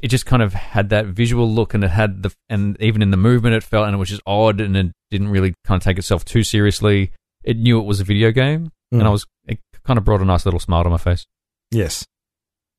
It 0.00 0.08
just 0.08 0.26
kind 0.26 0.42
of 0.42 0.52
had 0.54 0.90
that 0.90 1.06
visual 1.06 1.50
look, 1.52 1.74
and 1.74 1.82
it 1.82 1.90
had 1.90 2.22
the 2.22 2.30
and 2.48 2.76
even 2.80 3.02
in 3.02 3.10
the 3.10 3.16
movement, 3.16 3.54
it 3.56 3.64
felt 3.64 3.86
and 3.86 3.94
it 3.94 3.98
was 3.98 4.08
just 4.10 4.22
odd, 4.26 4.60
and 4.60 4.76
it 4.76 4.92
didn't 5.10 5.28
really 5.30 5.54
kind 5.64 5.80
of 5.80 5.82
take 5.84 5.98
itself 5.98 6.24
too 6.24 6.44
seriously. 6.44 7.10
It 7.42 7.56
knew 7.56 7.80
it 7.80 7.84
was 7.84 7.98
a 7.98 8.04
video 8.04 8.30
game, 8.30 8.70
Mm. 8.94 8.98
and 9.00 9.02
I 9.04 9.10
was 9.10 9.26
it 9.46 9.58
kind 9.84 9.98
of 9.98 10.04
brought 10.04 10.20
a 10.20 10.24
nice 10.24 10.44
little 10.44 10.60
smile 10.60 10.84
to 10.84 10.90
my 10.90 10.98
face. 10.98 11.26
Yes. 11.72 12.04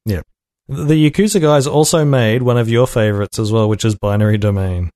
Yep. 0.06 0.26
The 0.70 1.10
Yakuza 1.10 1.42
guys 1.42 1.68
also 1.68 2.06
made 2.06 2.44
one 2.44 2.58
of 2.58 2.70
your 2.70 2.88
favorites 2.88 3.38
as 3.40 3.52
well, 3.52 3.68
which 3.68 3.84
is 3.84 3.96
Binary 3.96 4.38
Domain. 4.38 4.90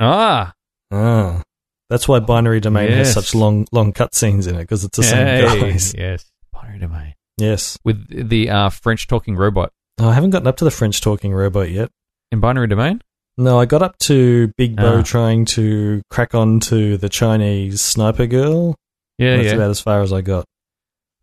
Ah, 0.00 0.52
Ah. 0.90 1.42
That's 1.90 2.06
why 2.06 2.20
Binary 2.20 2.60
Domain 2.60 2.90
has 2.92 3.12
such 3.14 3.34
long 3.34 3.66
long 3.72 3.92
cutscenes 3.92 4.46
in 4.46 4.54
it, 4.56 4.58
because 4.60 4.84
it's 4.84 4.96
the 4.96 5.02
same 5.02 5.44
guys. 5.44 5.94
yes, 5.96 6.24
Binary 6.52 6.78
Domain 6.80 7.14
Yes. 7.38 7.78
with 7.84 8.28
the 8.28 8.50
uh, 8.50 8.68
French 8.70 9.06
talking 9.06 9.36
robot 9.36 9.72
Oh, 10.00 10.08
I 10.08 10.14
haven't 10.14 10.30
gotten 10.30 10.46
up 10.48 10.56
to 10.58 10.64
the 10.64 10.70
French 10.70 11.00
talking 11.00 11.32
robot 11.32 11.70
yet. 11.70 11.90
in 12.30 12.40
Binary 12.40 12.66
Domain. 12.68 13.00
No, 13.36 13.58
I 13.58 13.64
got 13.66 13.82
up 13.82 13.96
to 14.00 14.48
Big 14.56 14.76
Bo 14.76 14.98
Ah. 14.98 15.02
trying 15.02 15.44
to 15.46 16.02
crack 16.10 16.34
on 16.34 16.60
to 16.60 16.96
the 16.98 17.08
Chinese 17.08 17.80
sniper 17.80 18.26
girl. 18.26 18.74
Yeah, 19.18 19.36
That's 19.36 19.46
yeah. 19.48 19.54
about 19.54 19.70
as 19.70 19.80
far 19.80 20.02
as 20.02 20.12
I 20.12 20.20
got. 20.20 20.44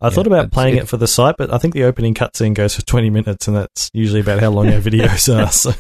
I 0.02 0.08
Yeah, 0.08 0.10
thought 0.12 0.28
about 0.28 0.52
playing 0.52 0.76
it- 0.78 0.84
it 0.84 0.88
for 0.88 0.98
the 0.98 1.08
site, 1.08 1.36
but 1.38 1.54
I 1.54 1.58
think 1.58 1.74
the 1.74 1.84
opening 1.84 2.14
cutscene 2.14 2.54
goes 2.54 2.76
for 2.76 2.82
20 2.84 3.10
minutes, 3.10 3.48
and 3.48 3.56
that's 3.56 3.90
usually 3.94 4.20
about 4.22 4.40
how 4.40 4.50
long 4.50 4.68
our 4.74 4.80
videos 4.82 5.28
are, 5.34 5.52
so 5.52 5.74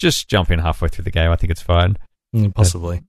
Just 0.00 0.28
jump 0.28 0.50
in 0.50 0.58
halfway 0.60 0.88
through 0.88 1.04
the 1.04 1.10
game. 1.10 1.30
I 1.30 1.36
think 1.36 1.50
it's 1.50 1.60
fine. 1.62 1.96
mm, 2.36 2.54
possibly. 2.54 3.00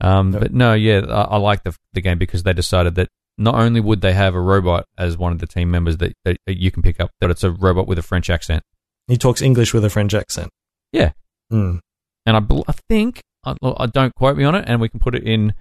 Um. 0.00 0.32
But 0.32 0.52
no, 0.52 0.74
yeah, 0.74 1.02
I, 1.08 1.22
I 1.22 1.36
like 1.36 1.62
the 1.62 1.76
the 1.92 2.00
game 2.00 2.18
because 2.18 2.42
they 2.42 2.52
decided 2.52 2.94
that 2.96 3.08
not 3.36 3.54
only 3.54 3.80
would 3.80 4.00
they 4.00 4.12
have 4.12 4.34
a 4.34 4.40
robot 4.40 4.86
as 4.96 5.18
one 5.18 5.32
of 5.32 5.38
the 5.38 5.46
team 5.46 5.70
members 5.70 5.96
that, 5.98 6.12
that, 6.24 6.36
that 6.46 6.60
you 6.60 6.70
can 6.70 6.82
pick 6.82 7.00
up, 7.00 7.10
that 7.20 7.30
it's 7.30 7.42
a 7.42 7.50
robot 7.50 7.86
with 7.86 7.98
a 7.98 8.02
French 8.02 8.30
accent. 8.30 8.62
He 9.08 9.16
talks 9.16 9.42
English 9.42 9.74
with 9.74 9.84
a 9.84 9.90
French 9.90 10.14
accent. 10.14 10.50
Yeah. 10.92 11.12
Mm. 11.52 11.80
And 12.26 12.36
I, 12.36 12.40
I 12.68 12.72
think 12.88 13.20
I, 13.44 13.54
I 13.62 13.86
don't 13.86 14.14
quote 14.14 14.36
me 14.36 14.44
on 14.44 14.54
it, 14.54 14.64
and 14.66 14.80
we 14.80 14.88
can 14.88 15.00
put 15.00 15.14
it 15.14 15.24
in 15.24 15.54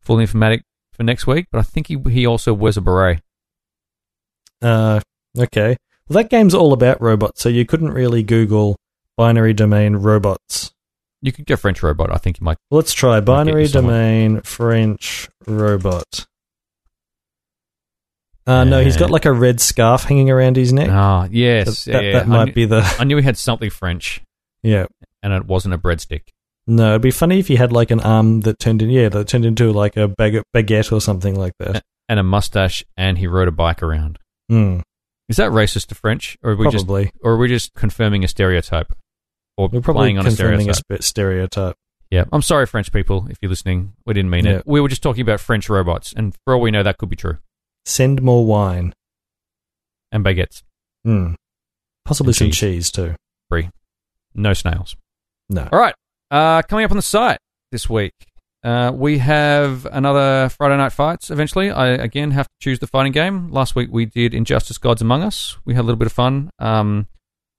full 0.00 0.16
informatic 0.16 0.62
for 0.92 1.02
next 1.02 1.26
week. 1.26 1.46
But 1.50 1.58
I 1.58 1.62
think 1.62 1.86
he 1.86 1.96
he 2.10 2.26
also 2.26 2.52
wears 2.52 2.76
a 2.76 2.80
beret. 2.80 3.20
Uh, 4.60 5.00
okay. 5.38 5.76
Well, 6.08 6.22
that 6.22 6.28
game's 6.30 6.54
all 6.54 6.72
about 6.72 7.00
robots, 7.00 7.40
so 7.40 7.48
you 7.48 7.64
couldn't 7.64 7.92
really 7.92 8.22
Google 8.22 8.76
binary 9.16 9.54
domain 9.54 9.96
robots. 9.96 10.72
You 11.22 11.32
could 11.32 11.44
get 11.46 11.58
French 11.58 11.82
robot. 11.82 12.10
I 12.12 12.16
think 12.16 12.40
you 12.40 12.44
might. 12.44 12.56
Let's 12.70 12.92
try 12.94 13.20
binary 13.20 13.66
domain 13.68 14.40
French 14.42 15.28
robot. 15.46 16.26
Uh, 18.46 18.64
no, 18.64 18.82
he's 18.82 18.96
got 18.96 19.10
like 19.10 19.26
a 19.26 19.32
red 19.32 19.60
scarf 19.60 20.04
hanging 20.04 20.30
around 20.30 20.56
his 20.56 20.72
neck. 20.72 20.88
Ah, 20.90 21.28
yes, 21.30 21.84
that 21.84 21.92
that, 21.92 22.04
yeah, 22.04 22.12
that 22.12 22.28
might 22.28 22.46
knew- 22.46 22.52
be 22.52 22.64
the 22.64 22.96
I 22.98 23.04
knew 23.04 23.16
he 23.16 23.22
had 23.22 23.36
something 23.36 23.70
French, 23.70 24.20
yeah. 24.62 24.86
and 25.22 25.32
it 25.32 25.44
wasn't 25.46 25.74
a 25.74 25.78
breadstick. 25.78 26.22
No, 26.66 26.90
it'd 26.90 27.02
be 27.02 27.10
funny 27.10 27.38
if 27.38 27.48
he 27.48 27.56
had 27.56 27.70
like 27.72 27.90
an 27.90 28.00
arm 28.00 28.40
that 28.42 28.58
turned 28.58 28.80
in 28.82 28.90
yeah 28.90 29.08
that 29.10 29.28
turned 29.28 29.44
into 29.44 29.72
like 29.72 29.96
a 29.96 30.08
bag- 30.08 30.42
baguette 30.56 30.90
or 30.90 31.00
something 31.00 31.34
like 31.36 31.52
that. 31.58 31.82
and 32.08 32.18
a 32.18 32.22
mustache, 32.22 32.84
and 32.96 33.18
he 33.18 33.26
rode 33.26 33.48
a 33.48 33.52
bike 33.52 33.82
around. 33.82 34.18
Mm, 34.50 34.82
Is 35.28 35.36
that 35.36 35.50
racist 35.52 35.86
to 35.88 35.94
French, 35.94 36.36
or 36.42 36.52
are 36.52 36.56
we 36.56 36.68
just 36.70 36.86
probably 36.86 37.12
or 37.22 37.32
are 37.32 37.36
we 37.36 37.46
just 37.48 37.74
confirming 37.74 38.24
a 38.24 38.28
stereotype, 38.28 38.92
or 39.60 39.68
we're 39.68 39.80
probably 39.80 40.00
playing 40.02 40.18
on 40.18 40.26
a 40.26 40.30
stereotype? 40.30 40.82
a 40.90 41.02
stereotype. 41.02 41.76
Yeah, 42.10 42.24
I'm 42.32 42.42
sorry, 42.42 42.66
French 42.66 42.90
people, 42.92 43.26
if 43.30 43.36
you're 43.40 43.50
listening. 43.50 43.92
We 44.06 44.14
didn't 44.14 44.30
mean 44.30 44.44
Yeah. 44.44 44.56
it. 44.58 44.62
We 44.66 44.80
were 44.80 44.88
just 44.88 45.02
talking 45.02 45.22
about 45.22 45.38
French 45.40 45.68
robots, 45.68 46.12
and 46.16 46.34
for 46.44 46.54
all 46.54 46.60
we 46.60 46.70
know, 46.70 46.82
that 46.82 46.98
could 46.98 47.08
be 47.08 47.16
true. 47.16 47.38
Send 47.84 48.20
more 48.22 48.44
wine. 48.44 48.92
And 50.12 50.24
baguettes, 50.24 50.62
Hmm. 51.04 51.34
Possibly 52.04 52.30
And 52.30 52.36
some 52.36 52.46
cheese. 52.48 52.58
cheese 52.58 52.90
too. 52.90 53.14
Free. 53.48 53.70
No 54.34 54.52
snails. 54.54 54.96
No. 55.48 55.68
All 55.72 55.78
right, 55.78 55.94
uh, 56.30 56.62
coming 56.62 56.84
up 56.84 56.90
on 56.90 56.96
the 56.96 57.02
site 57.02 57.38
this 57.70 57.88
week, 57.88 58.12
uh, 58.64 58.90
we 58.94 59.18
have 59.18 59.86
another 59.86 60.48
Friday 60.48 60.76
Night 60.76 60.92
Fights. 60.92 61.30
Eventually, 61.30 61.70
I 61.70 61.88
again 61.90 62.32
have 62.32 62.46
to 62.46 62.52
choose 62.60 62.80
the 62.80 62.86
fighting 62.88 63.12
game. 63.12 63.50
Last 63.52 63.76
week 63.76 63.88
we 63.92 64.04
did 64.04 64.34
Injustice: 64.34 64.78
Gods 64.78 65.00
Among 65.00 65.22
Us. 65.22 65.56
We 65.64 65.74
had 65.74 65.82
a 65.82 65.86
little 65.86 65.98
bit 65.98 66.06
of 66.06 66.12
fun. 66.12 66.50
Um, 66.58 67.06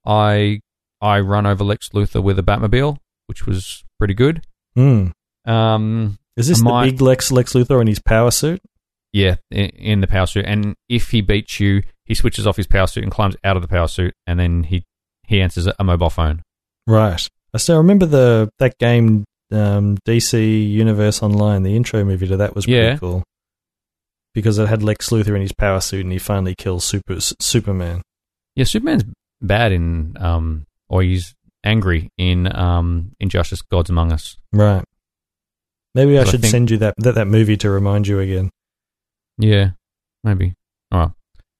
I 0.06 0.60
I 1.02 1.19
run 1.19 1.45
over 1.45 1.64
Lex 1.64 1.90
Luthor 1.90 2.22
with 2.23 2.38
a 2.40 2.44
Batmobile, 2.44 2.98
which 3.28 3.45
was 3.45 3.84
pretty 3.99 4.14
good. 4.14 4.44
Hmm. 4.76 5.07
Um, 5.45 6.18
Is 6.38 6.48
this 6.48 6.64
I 6.65 6.86
the 6.86 6.91
big 6.91 7.02
Lex 7.02 7.32
Lex 7.32 7.53
Luthor 7.53 7.82
in 7.82 7.88
his 7.88 7.99
power 7.99 8.32
suit? 8.32 8.61
Yeah, 9.14 9.36
in, 9.49 9.65
in 9.72 10.02
the 10.02 10.07
power 10.07 10.26
suit, 10.28 10.45
and 10.48 10.76
if 10.88 11.10
he 11.11 11.22
beats 11.22 11.60
you, 11.60 11.84
he 12.06 12.14
switches 12.14 12.48
off 12.48 12.56
his 12.57 12.68
power 12.68 12.88
suit 12.88 13.03
and 13.03 13.11
climbs 13.11 13.36
out 13.44 13.56
of 13.57 13.61
the 13.61 13.68
power 13.68 13.88
suit, 13.88 14.14
and 14.28 14.40
then 14.40 14.64
he 14.64 14.84
he 15.28 15.41
answers 15.41 15.68
a 15.68 15.84
mobile 15.84 16.10
phone. 16.10 16.41
Right. 16.88 17.28
I 17.53 17.57
still 17.57 17.78
remember 17.78 18.06
the 18.06 18.49
that 18.60 18.78
game 18.78 19.26
um, 19.52 19.98
DC 20.07 20.69
Universe 20.69 21.22
Online. 21.22 21.64
The 21.64 21.76
intro 21.76 22.03
movie 22.06 22.28
to 22.28 22.38
that 22.38 22.56
was 22.56 22.65
pretty 22.65 22.80
Yeah. 22.80 22.98
cool 22.98 23.23
because 24.34 24.57
it 24.57 24.69
had 24.69 24.84
Lex 24.84 25.10
Luthor 25.10 25.36
in 25.36 25.41
his 25.41 25.52
power 25.52 25.82
suit 25.82 26.03
and 26.06 26.11
he 26.14 26.18
finally 26.19 26.56
kills 26.56 26.84
Super 26.86 27.19
Superman. 27.19 28.02
Yeah, 28.56 28.64
Superman's 28.65 29.03
bad 29.41 29.72
in 29.73 30.15
um, 30.19 30.65
or 30.91 31.01
he's 31.03 31.34
angry 31.63 32.09
in 32.18 32.53
um, 32.55 33.13
Injustice: 33.19 33.61
Gods 33.63 33.89
Among 33.89 34.11
Us. 34.11 34.38
Right. 34.51 34.84
Maybe 35.95 36.18
I 36.18 36.22
But 36.22 36.27
I 36.27 36.31
should 36.31 36.41
think- 36.41 36.51
send 36.51 36.72
you 36.72 36.77
that, 36.77 36.93
that 36.99 37.15
that 37.15 37.27
movie 37.27 37.57
to 37.57 37.69
remind 37.69 38.07
you 38.07 38.19
again. 38.19 38.49
Yeah, 39.38 39.72
maybe. 40.23 40.53
All 40.91 40.99
right. 40.99 41.09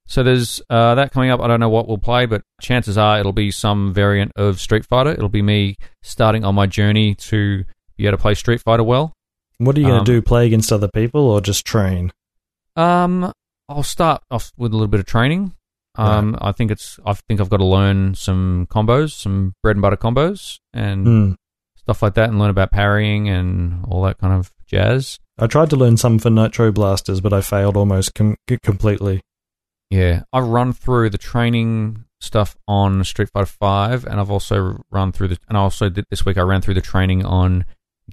So 0.08 0.24
there's 0.24 0.62
uh, 0.70 0.96
that 0.96 1.12
coming 1.14 1.30
up. 1.30 1.40
I 1.40 1.48
don't 1.48 1.60
know 1.62 1.70
what 1.70 1.88
we'll 1.88 1.98
play, 1.98 2.26
but 2.26 2.42
chances 2.62 2.98
are 2.98 3.20
it'll 3.20 3.32
be 3.34 3.50
some 3.52 3.94
variant 3.94 4.34
of 4.36 4.60
Street 4.60 4.86
Fighter. 4.86 5.12
It'll 5.12 5.30
be 5.30 5.42
me 5.42 5.78
starting 6.04 6.44
on 6.44 6.54
my 6.56 6.66
journey 6.68 7.16
to 7.16 7.64
be 7.98 8.06
able 8.08 8.18
to 8.18 8.22
play 8.22 8.34
Street 8.34 8.62
Fighter 8.62 8.84
well. 8.84 9.14
What 9.58 9.78
are 9.78 9.80
you 9.80 9.88
going 9.88 10.00
Um, 10.00 10.06
to 10.06 10.12
do? 10.12 10.22
Play 10.22 10.48
against 10.48 10.72
other 10.72 10.90
people 10.94 11.22
or 11.22 11.40
just 11.40 11.66
train? 11.66 12.12
Um, 12.76 13.32
I'll 13.70 13.84
start 13.84 14.22
off 14.32 14.52
with 14.58 14.72
a 14.74 14.76
little 14.76 14.88
bit 14.88 15.00
of 15.00 15.06
training. 15.06 15.54
Um, 15.98 16.38
I 16.40 16.52
think 16.54 16.72
it's. 16.72 17.00
I 17.06 17.14
think 17.14 17.42
I've 17.42 17.50
got 17.50 17.58
to 17.58 17.66
learn 17.66 18.16
some 18.16 18.68
combos, 18.72 19.12
some 19.12 19.54
bread 19.62 19.76
and 19.76 19.82
butter 19.82 19.98
combos, 19.98 20.60
and 20.74 21.06
Hmm. 21.08 21.32
stuff 21.76 22.02
like 22.02 22.14
that, 22.14 22.30
and 22.30 22.40
learn 22.40 22.50
about 22.50 22.72
parrying 22.72 23.28
and 23.28 23.84
all 23.86 24.02
that 24.04 24.18
kind 24.18 24.34
of 24.34 24.52
jazz. 24.68 25.20
I 25.38 25.48
tried 25.48 25.70
to 25.72 25.76
learn 25.76 25.98
some 25.98 26.18
for 26.20 26.30
Nitro 26.30 26.72
Blasters, 26.72 27.20
but 27.20 27.34
I 27.34 27.42
failed 27.42 27.76
almost 27.76 28.14
com- 28.16 28.38
completely. 28.64 29.22
Yeah, 29.90 30.24
I've 30.32 30.48
run 30.48 30.72
through 30.72 31.10
the 31.10 31.18
training 31.18 32.06
stuff 32.22 32.56
on 32.68 33.04
Street 33.04 33.30
Fighter 33.34 33.48
Five, 33.48 34.06
and 34.06 34.20
I've 34.20 34.32
also 34.32 34.82
run 34.92 35.12
through 35.12 35.30
the. 35.30 35.38
And 35.50 35.58
I 35.58 35.62
also 35.62 35.90
did 35.90 36.06
this 36.10 36.26
week. 36.26 36.38
I 36.38 36.42
ran 36.42 36.62
through 36.62 36.76
the 36.76 36.82
training 36.82 37.26
on 37.26 37.66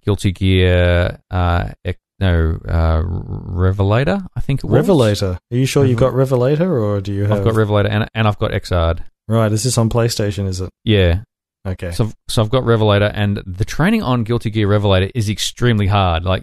Guilty 0.05 0.33
Gear. 0.33 1.21
Uh, 1.31 1.69
ec- 1.85 1.99
no, 2.21 2.59
uh, 2.69 3.03
Revelator. 3.05 4.21
I 4.37 4.41
think 4.41 4.61
it 4.61 4.67
was 4.67 4.75
Revelator. 4.75 5.39
Are 5.51 5.57
you 5.57 5.67
sure 5.67 5.85
you've 5.85 5.99
got 5.99 6.13
Revelator 6.15 6.81
or 6.83 7.01
do 7.01 7.13
you 7.13 7.25
have. 7.25 7.39
I've 7.39 7.45
got 7.45 7.55
Revelator, 7.55 7.89
and 7.89 8.09
and 8.15 8.27
I've 8.29 8.39
got 8.39 8.51
Xrd. 8.51 9.01
right, 9.29 9.53
is 9.53 9.65
this 9.65 9.79
on 9.79 9.89
PlayStation, 9.91 10.47
is 10.47 10.61
it? 10.61 10.71
Yeah, 10.85 11.23
Okay. 11.67 11.91
So, 11.93 12.05
I've- 12.05 12.15
so 12.29 12.43
I've 12.43 12.51
got 12.51 12.65
Revelator, 12.65 13.11
and 13.15 13.43
the 13.47 13.65
training 13.65 14.03
on 14.03 14.25
Guilty 14.25 14.51
Gear 14.51 14.69
Revelator 14.69 15.11
is 15.15 15.29
extremely 15.29 15.87
hard. 15.87 16.25
Like 16.25 16.43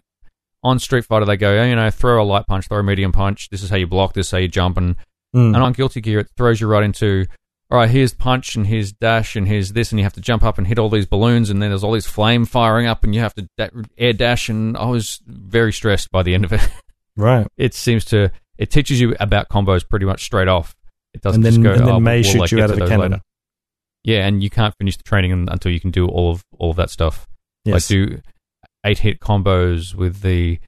on 0.64 0.78
Street 0.80 1.06
Fighter, 1.06 1.26
they 1.26 1.38
go, 1.38 1.58
oh, 1.60 1.64
you 1.66 1.76
know, 1.76 1.90
throw 1.90 2.22
a 2.22 2.26
light 2.26 2.46
punch, 2.48 2.68
throw 2.68 2.80
a 2.80 2.84
medium 2.84 3.12
punch. 3.12 3.50
This 3.50 3.64
is 3.64 3.70
how 3.70 3.76
you 3.78 3.88
block. 3.88 4.14
This 4.14 4.28
is 4.28 4.32
how 4.32 4.38
you 4.38 4.48
jump, 4.48 4.78
and 4.78 4.96
Hmm. 5.34 5.54
and 5.54 5.58
on 5.58 5.74
Guilty 5.74 6.00
Gear, 6.02 6.20
it 6.20 6.28
throws 6.38 6.62
you 6.62 6.68
right 6.68 6.84
into, 6.84 7.26
all 7.76 7.82
right, 7.82 7.90
here's 7.90 8.14
punch 8.14 8.56
and 8.56 8.68
here's 8.68 8.92
dash 8.92 9.36
and 9.36 9.48
here's 9.48 9.74
this, 9.74 9.92
and 9.92 10.00
you 10.00 10.04
have 10.04 10.14
to 10.14 10.22
jump 10.22 10.44
up 10.44 10.58
and 10.58 10.66
hit 10.68 10.80
all 10.80 10.90
these 10.90 11.06
balloons, 11.06 11.50
and 11.50 11.62
then 11.62 11.70
there's 11.70 11.84
all 11.84 11.92
these 11.92 12.06
flame 12.08 12.46
firing 12.46 12.88
up, 12.88 13.04
and 13.04 13.14
you 13.14 13.22
have 13.22 13.34
to 13.36 13.48
da- 13.58 13.70
air 13.98 14.14
dash. 14.14 14.50
And 14.50 14.76
I 14.78 14.86
was 14.86 15.22
very 15.26 15.74
stressed 15.74 16.12
by 16.12 16.24
the 16.24 16.34
end 16.34 16.46
of 16.46 16.54
it. 16.54 16.62
right. 17.16 17.48
it 17.58 17.74
seems 17.74 18.06
to 18.06 18.32
it 18.58 18.72
teaches 18.72 19.00
you 19.00 19.16
about 19.20 19.50
combos 19.50 19.88
pretty 19.88 20.06
much 20.06 20.24
straight 20.24 20.48
off. 20.48 20.76
It 21.14 21.22
doesn't 21.22 21.40
And 21.40 21.46
then, 21.46 21.54
just 21.54 21.64
go. 21.64 21.72
and 21.74 21.88
then 21.88 21.96
oh, 21.96 22.00
May 22.00 22.22
we'll, 22.22 22.24
shoot 22.24 22.40
like, 22.40 22.52
you 22.52 22.62
out 22.62 22.72
of 22.72 22.80
the 22.80 22.88
cannon. 22.88 23.12
later. 23.12 23.22
Yeah, 24.04 24.28
and 24.28 24.44
you 24.44 24.50
can't 24.50 24.76
finish 24.78 24.98
the 24.98 25.04
training 25.04 25.32
until 25.50 25.72
you 25.72 25.80
can 25.80 25.92
do 25.92 26.08
all 26.08 26.32
of 26.32 26.46
all 26.58 26.72
of 26.72 26.78
that 26.78 26.90
stuff. 26.90 27.28
Yes. 27.64 27.74
Like 27.74 27.88
do 27.88 28.22
eight 28.86 29.00
hit 29.00 29.20
combos 29.20 29.96
with 29.96 30.22
the 30.22 30.60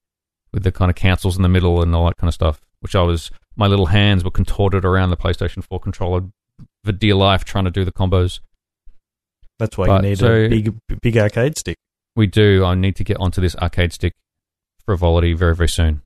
with 0.52 0.64
the 0.64 0.72
kind 0.72 0.90
of 0.90 0.96
cancels 0.96 1.38
in 1.38 1.44
the 1.44 1.50
middle 1.50 1.82
and 1.82 1.94
all 1.96 2.06
that 2.06 2.18
kind 2.18 2.28
of 2.28 2.34
stuff. 2.34 2.62
Which 2.80 2.96
I 2.96 3.02
was 3.02 3.32
my 3.56 3.68
little 3.68 3.88
hands 3.88 4.24
were 4.24 4.32
contorted 4.32 4.86
around 4.86 5.10
the 5.10 5.18
PlayStation 5.18 5.64
4 5.64 5.80
controller 5.80 6.22
for 6.84 6.92
dear 6.92 7.16
life 7.16 7.44
trying 7.44 7.66
to 7.66 7.72
do 7.72 7.84
the 7.86 7.92
combos. 7.92 8.40
That's 9.60 9.78
why 9.78 9.88
but- 9.88 10.04
you 10.04 10.10
need 10.10 10.18
so- 10.20 10.34
a 10.34 10.48
big, 10.48 10.78
big 11.02 11.18
arcade 11.18 11.58
stick. 11.58 11.78
We 12.16 12.28
do. 12.28 12.66
I 12.66 12.74
need 12.76 12.96
to 12.96 13.04
get 13.04 13.18
onto 13.18 13.42
this 13.42 13.56
arcade 13.56 13.94
stick 13.94 14.14
frivolity 14.86 15.34
very 15.34 15.56
very 15.56 15.70
soon. 15.70 16.02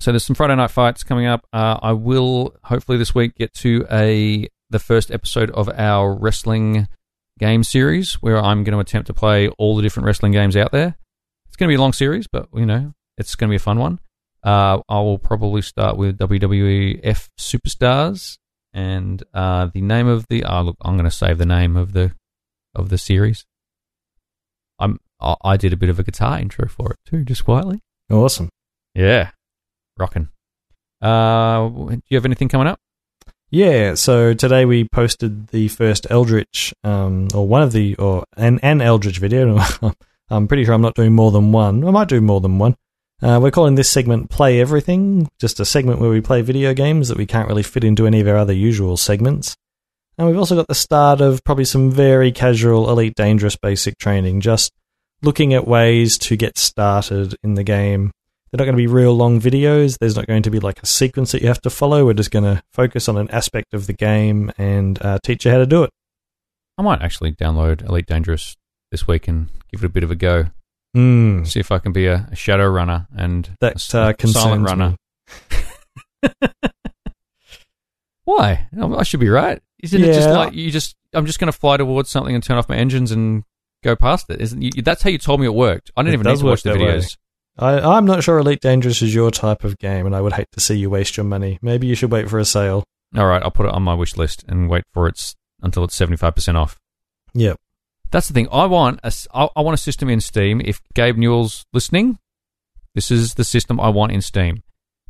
So 0.00 0.10
there's 0.10 0.24
some 0.24 0.34
Friday 0.34 0.56
night 0.56 0.70
fights 0.70 1.04
coming 1.04 1.26
up. 1.26 1.46
Uh, 1.52 1.78
I 1.80 1.92
will 1.92 2.56
hopefully 2.64 2.98
this 2.98 3.14
week 3.14 3.36
get 3.36 3.52
to 3.54 3.86
a 3.90 4.48
the 4.70 4.78
first 4.78 5.10
episode 5.10 5.50
of 5.50 5.68
our 5.68 6.14
wrestling 6.14 6.88
game 7.38 7.62
series 7.62 8.14
where 8.14 8.38
I'm 8.38 8.64
going 8.64 8.72
to 8.72 8.80
attempt 8.80 9.06
to 9.08 9.14
play 9.14 9.48
all 9.58 9.76
the 9.76 9.82
different 9.82 10.06
wrestling 10.06 10.32
games 10.32 10.56
out 10.56 10.72
there. 10.72 10.96
It's 11.46 11.56
going 11.56 11.68
to 11.68 11.72
be 11.72 11.76
a 11.76 11.80
long 11.80 11.92
series, 11.92 12.26
but 12.26 12.48
you 12.54 12.66
know 12.66 12.94
it's 13.18 13.34
going 13.34 13.48
to 13.48 13.52
be 13.52 13.56
a 13.56 13.60
fun 13.60 13.78
one. 13.78 14.00
Uh, 14.42 14.80
I 14.88 15.00
will 15.00 15.18
probably 15.18 15.62
start 15.62 15.96
with 15.96 16.18
WWF 16.18 17.28
Superstars, 17.38 18.38
and 18.74 19.22
uh, 19.34 19.68
the 19.72 19.80
name 19.80 20.06
of 20.06 20.26
the 20.28 20.44
oh, 20.44 20.62
look, 20.62 20.76
I'm 20.82 20.94
going 20.94 21.04
to 21.04 21.10
save 21.10 21.38
the 21.38 21.46
name 21.46 21.76
of 21.76 21.92
the 21.92 22.12
of 22.74 22.88
the 22.88 22.98
series. 22.98 23.44
I'm 24.78 24.98
I 25.20 25.36
I 25.42 25.56
did 25.56 25.72
a 25.72 25.76
bit 25.76 25.88
of 25.88 25.98
a 25.98 26.02
guitar 26.02 26.38
intro 26.38 26.68
for 26.68 26.92
it 26.92 26.98
too, 27.06 27.24
just 27.24 27.44
quietly. 27.44 27.80
Awesome. 28.10 28.48
Yeah, 28.94 29.30
rocking. 29.98 30.28
Uh, 31.00 31.68
do 31.68 32.00
you 32.08 32.16
have 32.16 32.24
anything 32.24 32.48
coming 32.48 32.68
up? 32.68 32.78
Yeah, 33.50 33.96
so 33.96 34.32
today 34.32 34.64
we 34.64 34.88
posted 34.88 35.48
the 35.48 35.68
first 35.68 36.06
Eldritch, 36.08 36.72
um, 36.84 37.28
or 37.34 37.46
one 37.46 37.60
of 37.60 37.72
the, 37.72 37.94
or 37.96 38.24
an, 38.34 38.58
an 38.62 38.80
Eldritch 38.80 39.18
video. 39.18 39.60
I'm 40.30 40.48
pretty 40.48 40.64
sure 40.64 40.72
I'm 40.72 40.80
not 40.80 40.94
doing 40.94 41.12
more 41.12 41.30
than 41.30 41.52
one. 41.52 41.86
I 41.86 41.90
might 41.90 42.08
do 42.08 42.22
more 42.22 42.40
than 42.40 42.58
one. 42.58 42.76
Uh, 43.22 43.38
we're 43.40 43.52
calling 43.52 43.76
this 43.76 43.88
segment 43.88 44.30
Play 44.30 44.60
Everything, 44.60 45.30
just 45.38 45.60
a 45.60 45.64
segment 45.64 46.00
where 46.00 46.10
we 46.10 46.20
play 46.20 46.42
video 46.42 46.74
games 46.74 47.06
that 47.06 47.16
we 47.16 47.24
can't 47.24 47.46
really 47.46 47.62
fit 47.62 47.84
into 47.84 48.04
any 48.04 48.20
of 48.20 48.26
our 48.26 48.36
other 48.36 48.52
usual 48.52 48.96
segments. 48.96 49.56
And 50.18 50.26
we've 50.26 50.36
also 50.36 50.56
got 50.56 50.66
the 50.66 50.74
start 50.74 51.20
of 51.20 51.44
probably 51.44 51.64
some 51.64 51.88
very 51.88 52.32
casual 52.32 52.90
Elite 52.90 53.14
Dangerous 53.14 53.54
basic 53.54 53.96
training, 53.96 54.40
just 54.40 54.72
looking 55.22 55.54
at 55.54 55.68
ways 55.68 56.18
to 56.18 56.36
get 56.36 56.58
started 56.58 57.36
in 57.44 57.54
the 57.54 57.62
game. 57.62 58.10
They're 58.50 58.58
not 58.58 58.64
going 58.64 58.74
to 58.74 58.82
be 58.82 58.88
real 58.88 59.14
long 59.14 59.40
videos. 59.40 59.98
There's 60.00 60.16
not 60.16 60.26
going 60.26 60.42
to 60.42 60.50
be 60.50 60.58
like 60.58 60.82
a 60.82 60.86
sequence 60.86 61.30
that 61.30 61.42
you 61.42 61.48
have 61.48 61.62
to 61.62 61.70
follow. 61.70 62.04
We're 62.04 62.14
just 62.14 62.32
going 62.32 62.44
to 62.44 62.60
focus 62.72 63.08
on 63.08 63.16
an 63.16 63.30
aspect 63.30 63.72
of 63.72 63.86
the 63.86 63.92
game 63.92 64.50
and 64.58 65.00
uh, 65.00 65.20
teach 65.22 65.44
you 65.44 65.52
how 65.52 65.58
to 65.58 65.66
do 65.66 65.84
it. 65.84 65.90
I 66.76 66.82
might 66.82 67.00
actually 67.00 67.32
download 67.32 67.88
Elite 67.88 68.06
Dangerous 68.06 68.56
this 68.90 69.06
week 69.06 69.28
and 69.28 69.48
give 69.70 69.84
it 69.84 69.86
a 69.86 69.90
bit 69.90 70.02
of 70.02 70.10
a 70.10 70.16
go. 70.16 70.46
Mm, 70.96 71.46
See 71.46 71.60
if 71.60 71.72
I 71.72 71.78
can 71.78 71.92
be 71.92 72.06
a, 72.06 72.28
a 72.30 72.36
shadow 72.36 72.68
runner 72.68 73.06
and 73.16 73.56
that 73.60 73.76
uh, 73.94 74.12
a 74.18 74.26
silent 74.28 74.64
runner. 74.64 74.96
Why? 78.24 78.68
I 78.80 78.86
I 78.86 79.02
should 79.02 79.20
be 79.20 79.28
right. 79.28 79.60
Isn't 79.82 80.02
it 80.02 80.12
just 80.14 80.28
like 80.28 80.52
you 80.54 80.70
just? 80.70 80.96
I'm 81.12 81.26
just 81.26 81.38
going 81.40 81.50
to 81.52 81.58
fly 81.58 81.76
towards 81.76 82.08
something 82.10 82.34
and 82.34 82.42
turn 82.42 82.56
off 82.56 82.68
my 82.68 82.76
engines 82.76 83.10
and 83.10 83.42
go 83.82 83.96
past 83.96 84.30
it. 84.30 84.40
Isn't 84.40 84.62
you, 84.62 84.70
that's 84.82 85.02
how 85.02 85.10
you 85.10 85.18
told 85.18 85.40
me 85.40 85.46
it 85.46 85.54
worked? 85.54 85.90
I 85.96 86.02
didn't 86.02 86.14
It 86.14 86.20
even 86.20 86.32
need 86.32 86.38
to 86.40 86.46
watch 86.46 86.62
the 86.62 86.70
way. 86.72 86.76
videos. 86.78 87.16
I, 87.58 87.80
I'm 87.80 88.06
not 88.06 88.22
sure 88.22 88.38
Elite 88.38 88.60
Dangerous 88.60 89.02
is 89.02 89.14
your 89.14 89.30
type 89.30 89.64
of 89.64 89.76
game, 89.78 90.06
and 90.06 90.14
I 90.14 90.20
would 90.20 90.32
hate 90.32 90.46
to 90.52 90.60
see 90.60 90.76
you 90.76 90.88
waste 90.88 91.16
your 91.16 91.24
money. 91.24 91.58
Maybe 91.60 91.86
you 91.86 91.94
should 91.94 92.10
wait 92.12 92.30
for 92.30 92.38
a 92.38 92.44
sale. 92.46 92.84
All 93.16 93.26
right, 93.26 93.42
I'll 93.42 93.50
put 93.50 93.66
it 93.66 93.72
on 93.72 93.82
my 93.82 93.92
wish 93.94 94.16
list 94.16 94.44
and 94.48 94.70
wait 94.70 94.84
for 94.94 95.06
its 95.08 95.34
until 95.60 95.84
it's 95.84 95.94
75 95.96 96.34
percent 96.34 96.56
off. 96.56 96.78
Yep. 97.34 97.58
That's 98.12 98.28
the 98.28 98.34
thing. 98.34 98.48
I 98.52 98.66
want 98.66 99.00
a, 99.02 99.12
I 99.34 99.48
I 99.56 99.60
want 99.62 99.74
a 99.74 99.82
system 99.82 100.08
in 100.08 100.20
Steam. 100.20 100.60
If 100.64 100.80
Gabe 100.94 101.16
Newell's 101.16 101.64
listening, 101.72 102.18
this 102.94 103.10
is 103.10 103.34
the 103.34 103.44
system 103.44 103.80
I 103.80 103.88
want 103.88 104.12
in 104.12 104.20
Steam. 104.20 104.62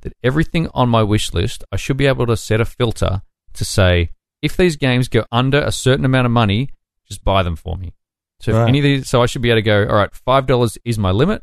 That 0.02 0.14
everything 0.22 0.68
on 0.72 0.88
my 0.88 1.02
wish 1.02 1.32
list, 1.34 1.64
I 1.70 1.76
should 1.76 1.96
be 1.96 2.06
able 2.06 2.26
to 2.26 2.36
set 2.36 2.60
a 2.60 2.64
filter 2.64 3.22
to 3.54 3.64
say 3.64 4.10
if 4.40 4.56
these 4.56 4.76
games 4.76 5.08
go 5.08 5.24
under 5.30 5.60
a 5.60 5.70
certain 5.72 6.04
amount 6.04 6.26
of 6.26 6.32
money, 6.32 6.70
just 7.06 7.22
buy 7.24 7.42
them 7.42 7.56
for 7.56 7.76
me. 7.76 7.92
So 8.40 8.50
if 8.50 8.56
Right. 8.56 8.68
any 8.68 8.78
of 8.78 8.82
these, 8.84 9.08
so 9.08 9.22
I 9.22 9.26
should 9.26 9.42
be 9.42 9.50
able 9.50 9.58
to 9.58 9.62
go. 9.62 9.86
All 9.86 9.94
right, 9.96 10.14
five 10.14 10.46
dollars 10.46 10.78
is 10.84 10.98
my 10.98 11.10
limit. 11.10 11.42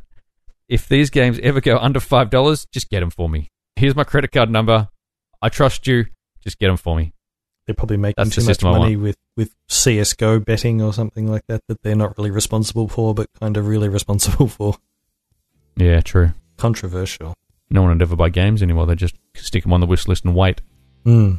If 0.68 0.88
these 0.88 1.10
games 1.10 1.40
ever 1.40 1.62
go 1.62 1.78
under 1.88 2.00
five 2.00 2.30
dollars, 2.30 2.66
just 2.74 2.90
get 2.90 3.02
them 3.02 3.10
for 3.10 3.30
me. 3.30 3.50
Here's 3.76 3.96
my 3.96 4.04
credit 4.04 4.32
card 4.32 4.50
number. 4.50 4.90
I 5.42 5.50
trust 5.50 5.88
you. 5.88 6.06
Just 6.44 6.58
get 6.60 6.68
them 6.68 6.78
for 6.78 6.96
me. 6.96 7.14
They're 7.70 7.76
probably 7.76 7.98
making 7.98 8.16
That's 8.18 8.36
too 8.36 8.44
much 8.44 8.64
money 8.64 8.96
with, 8.96 9.16
with 9.38 9.54
CSGO 9.68 10.44
betting 10.44 10.82
or 10.82 10.92
something 10.92 11.28
like 11.28 11.44
that 11.50 11.62
that 11.68 11.84
they're 11.84 11.96
not 11.96 12.18
really 12.18 12.32
responsible 12.32 12.88
for, 12.88 13.14
but 13.14 13.28
kind 13.40 13.58
of 13.58 13.68
really 13.68 13.88
responsible 13.88 14.48
for. 14.48 14.74
Yeah, 15.78 16.02
true. 16.02 16.32
Controversial. 16.58 17.36
No 17.70 17.84
one 17.84 17.92
would 17.92 18.02
ever 18.02 18.16
buy 18.16 18.30
games 18.30 18.64
anymore. 18.64 18.88
They 18.88 18.96
just 18.96 19.14
stick 19.36 19.62
them 19.62 19.74
on 19.74 19.82
the 19.82 19.86
wish 19.86 20.08
list 20.08 20.26
and 20.26 20.36
wait. 20.36 20.62
Hmm. 21.04 21.36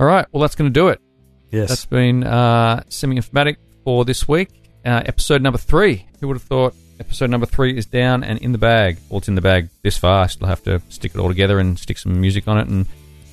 All 0.00 0.06
right, 0.06 0.24
well, 0.32 0.40
that's 0.40 0.54
going 0.54 0.72
to 0.72 0.80
do 0.80 0.88
it. 0.88 1.02
Yes. 1.50 1.68
That's 1.68 1.84
been 1.84 2.24
uh, 2.24 2.84
Semi 2.88 3.16
Informatic 3.16 3.56
for 3.84 4.06
this 4.06 4.26
week. 4.26 4.48
Uh, 4.86 5.02
episode 5.04 5.42
number 5.42 5.58
three. 5.58 6.06
Who 6.20 6.28
would 6.28 6.38
have 6.38 6.44
thought 6.44 6.74
episode 6.98 7.28
number 7.28 7.46
three 7.46 7.76
is 7.76 7.84
down 7.84 8.24
and 8.24 8.38
in 8.38 8.52
the 8.52 8.58
bag? 8.58 8.96
Well, 9.10 9.18
it's 9.18 9.28
in 9.28 9.34
the 9.34 9.42
bag 9.42 9.68
this 9.82 9.98
far. 9.98 10.24
I 10.24 10.26
still 10.28 10.48
have 10.48 10.62
to 10.62 10.80
stick 10.88 11.14
it 11.14 11.18
all 11.18 11.28
together 11.28 11.58
and 11.58 11.78
stick 11.78 11.98
some 11.98 12.18
music 12.18 12.48
on 12.48 12.56
it 12.56 12.68
and 12.68 12.86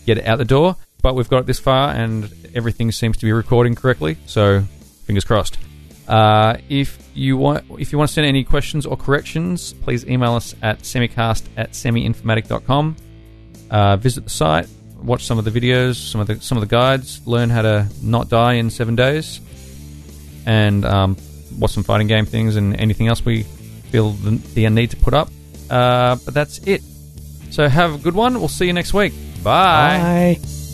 get 0.05 0.17
it 0.17 0.25
out 0.25 0.37
the 0.37 0.43
door. 0.43 0.75
But 1.05 1.13
we've 1.13 1.29
got 1.29 1.41
it 1.41 1.45
this 1.45 1.59
far 1.59 1.91
and 1.91 2.31
everything 2.55 2.91
seems 2.91 3.17
to 3.17 3.27
be 3.27 3.31
recording 3.31 3.75
correctly. 3.75 4.17
So 4.25 4.61
fingers 5.05 5.23
crossed. 5.23 5.59
Uh, 6.07 6.57
if 6.67 6.97
you 7.13 7.37
want, 7.37 7.63
if 7.77 7.91
you 7.91 7.99
want 7.99 8.09
to 8.09 8.13
send 8.15 8.25
any 8.25 8.43
questions 8.43 8.87
or 8.87 8.97
corrections, 8.97 9.73
please 9.73 10.03
email 10.07 10.33
us 10.33 10.55
at 10.63 10.79
semicast 10.79 11.43
at 11.57 11.73
semiinformatic.com. 11.73 12.95
Uh, 13.69 13.97
visit 13.97 14.23
the 14.23 14.31
site, 14.31 14.67
watch 14.99 15.23
some 15.25 15.37
of 15.37 15.45
the 15.45 15.51
videos, 15.51 15.93
some 15.93 16.21
of 16.21 16.25
the 16.25 16.41
some 16.41 16.57
of 16.57 16.67
the 16.67 16.75
guides, 16.75 17.21
learn 17.27 17.51
how 17.51 17.61
to 17.61 17.87
not 18.01 18.27
die 18.27 18.53
in 18.53 18.71
seven 18.71 18.95
days, 18.95 19.39
and 20.47 20.83
um, 20.85 21.17
watch 21.59 21.69
some 21.69 21.83
fighting 21.83 22.07
game 22.07 22.25
things 22.25 22.55
and 22.55 22.75
anything 22.81 23.09
else 23.09 23.23
we 23.23 23.43
feel 23.91 24.09
the, 24.09 24.31
the 24.55 24.67
need 24.71 24.89
to 24.89 24.97
put 24.97 25.13
up. 25.13 25.29
Uh, 25.69 26.15
but 26.25 26.33
that's 26.33 26.57
it. 26.65 26.81
So 27.51 27.69
have 27.69 27.93
a 27.93 27.97
good 27.99 28.15
one. 28.15 28.39
We'll 28.39 28.47
see 28.47 28.65
you 28.65 28.73
next 28.73 28.91
week. 28.91 29.13
Bye. 29.43 30.39
Bye. 30.39 30.64